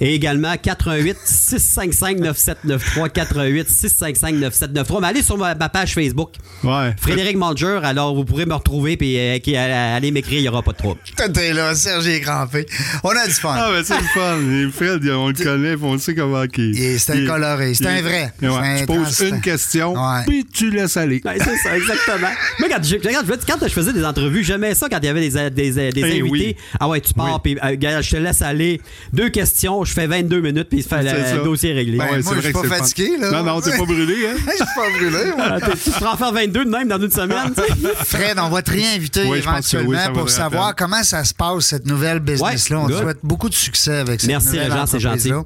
et 0.00 0.14
également 0.14 0.54
88 0.60 1.16
655 1.24 2.18
9793 2.20 3.10
88 3.12 3.68
655 3.68 4.34
9793 4.36 5.00
mais 5.00 5.06
allez 5.08 5.22
sur 5.22 5.38
ma, 5.38 5.54
ma 5.54 5.68
page 5.68 5.94
Facebook 5.94 6.32
Ouais. 6.62 6.94
Frédéric 7.00 7.36
Manger 7.36 7.80
alors 7.82 8.14
vous 8.14 8.24
pourrez 8.24 8.46
me 8.46 8.54
retrouver 8.54 8.96
puis 8.96 9.18
euh, 9.18 9.38
qui- 9.38 9.56
euh, 9.56 9.96
allez 9.96 10.10
m'écrire 10.10 10.38
il 10.38 10.42
n'y 10.42 10.48
aura 10.48 10.62
pas 10.62 10.72
de 10.72 10.78
trouble 10.78 11.00
T'es 11.34 11.52
là, 11.52 11.74
Serge 11.74 12.06
est 12.08 12.20
crampé. 12.20 12.66
On 13.02 13.08
a 13.10 13.26
du 13.26 13.32
fun. 13.32 13.54
Ah, 13.56 13.70
ben 13.72 13.82
c'est 13.84 13.96
le 13.96 14.02
fun. 14.04 14.38
Et 14.52 14.70
Fred, 14.70 15.08
on 15.10 15.28
le 15.28 15.34
connaît, 15.34 15.74
on 15.80 15.98
sait 15.98 16.14
comment 16.14 16.42
il 16.56 16.78
Et 16.78 16.98
c'est 16.98 17.12
un 17.12 17.16
il- 17.16 17.26
coloré, 17.26 17.74
c'est 17.74 17.86
un 17.86 18.02
vrai. 18.02 18.32
Ouais, 18.42 18.48
C'est 18.48 18.48
un 18.48 18.76
tu 18.80 18.86
poses 18.86 19.20
une 19.20 19.40
question, 19.40 19.94
Ouais. 19.94 20.22
puis 20.26 20.44
tu 20.44 20.70
laisses 20.70 20.96
aller. 20.96 21.20
Ouais, 21.24 21.36
c'est 21.38 21.56
ça, 21.56 21.76
exactement. 21.76 22.28
Moi, 22.58 22.68
quand 22.68 22.82
je, 22.82 22.96
quand 22.96 23.58
je 23.66 23.72
faisais 23.72 23.92
des 23.92 24.04
entrevues, 24.04 24.44
j'aimais 24.44 24.74
ça 24.74 24.88
quand 24.88 24.98
il 25.02 25.06
y 25.06 25.08
avait 25.08 25.28
des, 25.28 25.50
des, 25.50 25.70
des 25.92 26.00
Eh 26.00 26.04
invités. 26.04 26.22
oui. 26.22 26.56
Ah 26.78 26.88
ouais, 26.88 27.00
tu 27.00 27.14
pars, 27.14 27.40
puis 27.42 27.56
euh, 27.62 28.02
je 28.02 28.10
te 28.10 28.16
laisse 28.16 28.42
aller. 28.42 28.80
Deux 29.12 29.30
questions, 29.30 29.84
je 29.84 29.93
fais 29.94 30.06
22 30.06 30.40
minutes, 30.40 30.68
puis 30.68 30.78
il 30.80 30.82
se 30.82 30.88
fait 30.88 31.02
C'est 31.02 31.24
ça. 31.30 31.36
le 31.36 31.42
dossier 31.44 31.72
réglé. 31.72 31.98
Ben, 31.98 32.04
Ouais, 32.04 32.22
moi, 32.22 32.34
je 32.36 32.40
suis 32.42 32.52
pas 32.52 32.62
fatigué, 32.64 33.10
là. 33.20 33.30
Non, 33.30 33.42
non, 33.44 33.60
t'es 33.60 33.70
pas 33.70 33.84
brûlé, 33.84 34.26
hein? 34.28 34.34
Je 34.46 34.56
suis 34.56 34.64
pas 34.76 34.90
brûlé, 34.96 35.24
moi. 35.36 35.46
Ah, 35.50 35.58
tu 35.60 35.90
pourras 35.90 36.12
en 36.12 36.16
faire 36.16 36.32
22 36.32 36.64
de 36.64 36.70
même 36.70 36.88
dans 36.88 37.00
une 37.00 37.10
semaine. 37.10 37.52
Fred, 38.04 38.38
on 38.38 38.48
va 38.50 38.62
te 38.62 38.70
réinviter 38.70 39.22
Oui, 39.22 39.28
oui, 39.32 39.38
éventuellement 39.38 40.12
pour 40.12 40.28
savoir 40.30 40.74
peine. 40.74 40.86
comment 40.86 41.02
ça 41.02 41.24
se 41.24 41.32
passe, 41.34 41.64
cette 41.66 41.86
nouvelle 41.86 42.20
business-là. 42.20 42.76
Ouais, 42.78 42.84
on 42.84 42.88
te 42.88 43.02
souhaite 43.02 43.18
beaucoup 43.22 43.48
de 43.48 43.54
succès 43.54 43.96
avec 43.98 44.20
cette 44.20 44.28
Merci, 44.28 44.48
nouvelle 44.48 44.72
c'est 44.86 44.96
entreprise-là. 44.96 45.42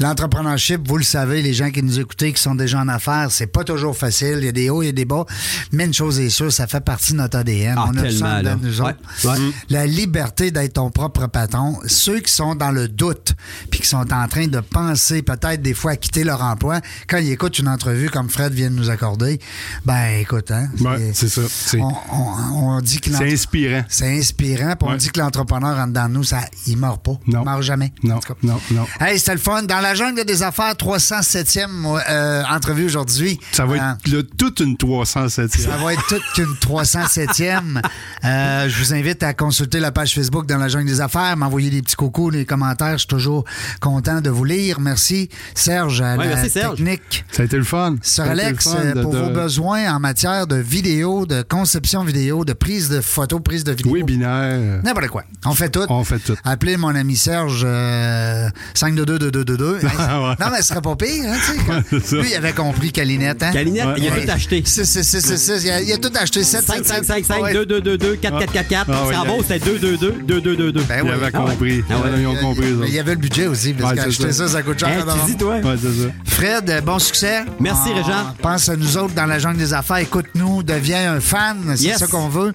L'entrepreneurship, 0.00 0.86
vous 0.86 0.96
le 0.98 1.04
savez, 1.04 1.42
les 1.42 1.52
gens 1.54 1.70
qui 1.70 1.82
nous 1.82 1.98
écoutent, 1.98 2.16
qui 2.18 2.40
sont 2.40 2.54
déjà 2.54 2.78
en 2.78 2.88
affaires, 2.88 3.28
c'est 3.30 3.46
pas 3.46 3.64
toujours 3.64 3.96
facile. 3.96 4.36
Il 4.38 4.44
y 4.44 4.48
a 4.48 4.52
des 4.52 4.70
hauts, 4.70 4.82
il 4.82 4.86
y 4.86 4.90
a 4.90 4.92
des 4.92 5.04
bas. 5.04 5.24
Mais 5.72 5.84
une 5.86 5.94
chose 5.94 6.20
est 6.20 6.28
sûre, 6.30 6.52
ça 6.52 6.66
fait 6.66 6.80
partie 6.84 7.12
de 7.12 7.18
notre 7.18 7.38
ADN. 7.38 7.74
Ah, 7.78 7.86
on 7.88 7.96
a 7.96 8.02
là. 8.02 8.38
dedans, 8.42 8.58
nous 8.62 8.80
Ouais, 8.80 8.90
autres. 9.24 9.28
ouais. 9.32 9.52
La 9.70 9.86
liberté 9.86 10.50
d'être 10.50 10.74
ton 10.74 10.90
propre 10.90 11.26
patron. 11.26 11.78
Ceux 11.86 12.20
qui 12.20 12.32
sont 12.32 12.54
dans 12.54 12.70
le 12.70 12.88
doute, 12.88 13.34
puis 13.70 13.80
qui 13.80 13.86
sont 13.88 14.12
en 14.12 14.28
train 14.28 14.46
de 14.46 14.60
penser 14.60 15.22
peut-être 15.22 15.62
des 15.62 15.74
fois 15.74 15.92
à 15.92 15.96
quitter 15.96 16.24
leur 16.24 16.42
emploi, 16.42 16.80
quand 17.08 17.18
ils 17.18 17.30
écoutent 17.32 17.58
une 17.58 17.68
entrevue 17.68 18.10
comme 18.10 18.28
Fred 18.28 18.52
vient 18.52 18.70
de 18.70 18.74
nous 18.76 18.90
accorder, 18.90 19.40
ben 19.84 20.18
écoute, 20.20 20.50
hein, 20.50 20.68
Ouais, 20.80 21.10
c'est 21.14 21.28
ça. 21.28 21.42
C'est 21.48 21.78
on, 21.80 21.88
on- 22.12 22.76
on 22.76 22.80
dit 22.80 23.00
que 23.00 23.10
c'est 23.10 23.32
inspirant. 23.32 23.84
c'est 23.88 24.18
inspirant, 24.18 24.74
puis 24.76 24.88
on 24.90 24.96
dit 24.96 25.10
que 25.10 25.20
l'entrepreneur 25.20 25.78
en 25.78 25.86
dedans 25.86 26.08
de 26.08 26.14
nous, 26.14 26.24
ça, 26.24 26.40
il 26.66 26.76
meurt 26.76 27.02
pas. 27.04 27.18
Non. 27.26 27.42
Il 27.42 27.44
meurt 27.44 27.62
jamais. 27.62 27.92
Non, 28.02 28.16
En 28.16 28.18
tout 28.20 28.32
cas. 28.34 28.38
non, 28.42 28.60
non. 28.70 28.86
Hey, 29.00 29.18
c'était 29.18 29.32
le 29.32 29.38
fun. 29.38 29.62
Dans 29.62 29.80
la 29.80 29.94
jungle 29.94 30.24
des 30.24 30.42
affaires, 30.42 30.74
307e 30.74 31.68
euh, 32.08 32.42
entrevue 32.50 32.84
aujourd'hui. 32.86 33.38
Ça 33.52 33.64
va 33.66 33.74
Euh, 33.74 33.92
être 33.94 34.08
là, 34.08 34.22
toute 34.36 34.60
une 34.60 34.76
307 34.76 35.52
ça 35.58 35.76
va 35.76 35.92
être 35.92 36.06
toute 36.08 36.22
qu'une 36.34 36.54
307e. 36.60 37.82
Euh, 38.24 38.68
je 38.68 38.78
vous 38.78 38.92
invite 38.94 39.22
à 39.22 39.32
consulter 39.32 39.78
la 39.78 39.92
page 39.92 40.12
Facebook 40.14 40.46
dans 40.46 40.56
la 40.58 40.68
jungle 40.68 40.86
des 40.86 41.00
affaires, 41.00 41.36
m'envoyer 41.36 41.70
des 41.70 41.82
petits 41.82 41.94
coucous, 41.94 42.30
des 42.32 42.44
commentaires. 42.44 42.92
Je 42.92 42.98
suis 42.98 43.06
toujours 43.06 43.44
content 43.80 44.20
de 44.20 44.30
vous 44.30 44.44
lire. 44.44 44.80
Merci, 44.80 45.28
Serge, 45.54 46.00
à 46.00 46.16
Ouais, 46.16 46.26
la 46.28 46.34
merci, 46.36 46.50
Serge. 46.50 46.76
technique. 46.76 47.24
Ça 47.30 47.42
a 47.42 47.44
été 47.46 47.56
le 47.56 47.64
fun. 47.64 47.96
Sir 48.02 48.24
Alex, 48.24 48.66
le 48.66 48.70
fun 48.72 48.78
euh, 48.84 48.94
de- 48.94 49.02
pour 49.02 49.12
de- 49.12 49.18
vos 49.18 49.30
besoins 49.30 49.92
en 49.94 50.00
matière 50.00 50.46
de 50.46 50.56
vidéo, 50.56 51.26
de 51.26 51.42
conception 51.42 52.04
vidéo, 52.04 52.44
de 52.44 52.52
prise 52.52 52.88
de 52.88 53.00
photos, 53.00 53.40
prise 53.42 53.64
de 53.64 53.72
vidéo. 53.72 53.94
Webinaire. 53.94 54.80
N'importe 54.84 55.08
quoi. 55.08 55.24
On 55.46 55.52
fait 55.52 55.68
tout. 55.70 55.84
On 55.88 56.04
fait 56.04 56.18
tout. 56.18 56.34
Appelez 56.44 56.76
mon 56.76 56.94
ami 56.94 57.16
Serge 57.16 57.62
euh, 57.64 58.48
522-2222. 58.74 59.78
Ah 59.98 60.20
ouais. 60.22 60.34
Non, 60.40 60.46
mais 60.52 60.62
ce 60.62 60.68
serait 60.68 60.80
pas 60.82 60.96
pire. 60.96 61.24
Hein, 61.26 61.36
Ouais. 61.68 61.98
Lui, 62.22 62.30
il 62.30 62.34
avait 62.36 62.52
compris 62.52 62.92
Calinette. 62.92 63.42
Hein? 63.42 63.50
Calinette, 63.52 63.86
Ouais, 63.86 63.94
il 63.98 64.08
a 64.08 64.10
ouais. 64.12 64.24
tout 64.26 64.30
acheté. 64.32 64.62
C'est, 64.64 64.84
c'est, 64.84 65.02
c'est, 65.02 65.20
c'est, 65.20 65.36
c'est, 65.36 65.58
il, 65.60 65.70
a, 65.70 65.80
il 65.82 65.92
a 65.92 65.98
tout 65.98 66.10
acheté. 66.18 66.42
7, 66.42 66.62
5, 66.64 66.84
5, 66.84 67.04
5, 67.04 67.24
5, 67.24 67.52
2, 67.52 67.66
2, 67.66 67.80
2, 67.80 67.98
2, 67.98 68.16
4, 68.16 68.38
4, 68.38 68.52
4, 68.52 68.68
4. 68.68 68.90
Ah 68.92 69.00
oui, 69.02 69.08
C'est 69.10 69.16
en 69.16 69.24
il 69.24 69.28
y 69.28 69.32
a- 69.32 69.36
beau, 69.36 69.42
c'était 69.42 69.58
2, 69.58 69.78
2, 69.78 69.96
2, 69.96 70.12
2, 70.22 70.40
2, 70.40 70.56
2, 70.56 70.72
2. 70.72 70.82
Ben 70.84 70.96
Ils 70.98 71.02
oui. 71.04 71.10
avaient 71.10 71.30
Ah 71.32 71.40
ouais. 71.44 71.50
compris. 71.50 71.84
Ah 71.90 71.94
ouais. 72.00 72.10
Ils 72.20 72.26
ont 72.26 72.84
il 72.86 72.94
y 72.94 72.98
avait 72.98 73.12
le 73.14 73.20
budget 73.20 73.47
aussi, 73.48 73.72
parce 73.74 73.90
Ouais, 73.92 73.96
qu'acheter 73.96 74.22
c'est 74.28 74.32
ça. 74.32 74.46
ça. 74.48 74.52
ça, 74.54 74.62
coûte 74.62 74.78
cher. 74.78 74.88
Hein, 74.88 74.98
d'abord. 75.06 75.24
tu 75.26 75.32
dis, 75.32 75.36
toi? 75.36 75.56
Ouais, 75.56 75.76
c'est 75.80 75.88
ça. 76.04 76.08
Fred, 76.26 76.70
euh, 76.70 76.80
bon 76.80 76.98
succès. 76.98 77.44
Merci, 77.60 77.92
Régent. 77.92 78.34
Pense 78.40 78.68
à 78.68 78.76
nous 78.76 78.96
autres 78.96 79.14
dans 79.14 79.26
la 79.26 79.38
jungle 79.38 79.58
des 79.58 79.72
affaires. 79.74 79.96
Écoute-nous, 79.98 80.62
deviens 80.62 81.14
un 81.14 81.20
fan. 81.20 81.58
C'est 81.76 81.82
Yes. 81.84 81.98
ça 81.98 82.06
qu'on 82.06 82.28
veut. 82.28 82.52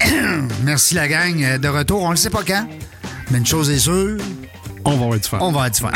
Merci, 0.64 0.94
la 0.94 1.08
gang. 1.08 1.42
Euh, 1.42 1.58
De 1.58 1.68
retour, 1.68 2.02
on 2.02 2.10
ne 2.10 2.16
sait 2.16 2.30
pas 2.30 2.42
quand. 2.46 2.66
Mais 3.30 3.38
une 3.38 3.46
chose 3.46 3.68
est 3.70 3.78
sûre, 3.78 4.16
On 4.84 4.90
va 4.96 5.04
avoir 5.04 5.18
du 5.18 5.28
fun. 5.28 5.38
on 5.40 5.52
va 5.52 5.66
être 5.66 5.74
du 5.74 5.80
fun. 5.80 5.90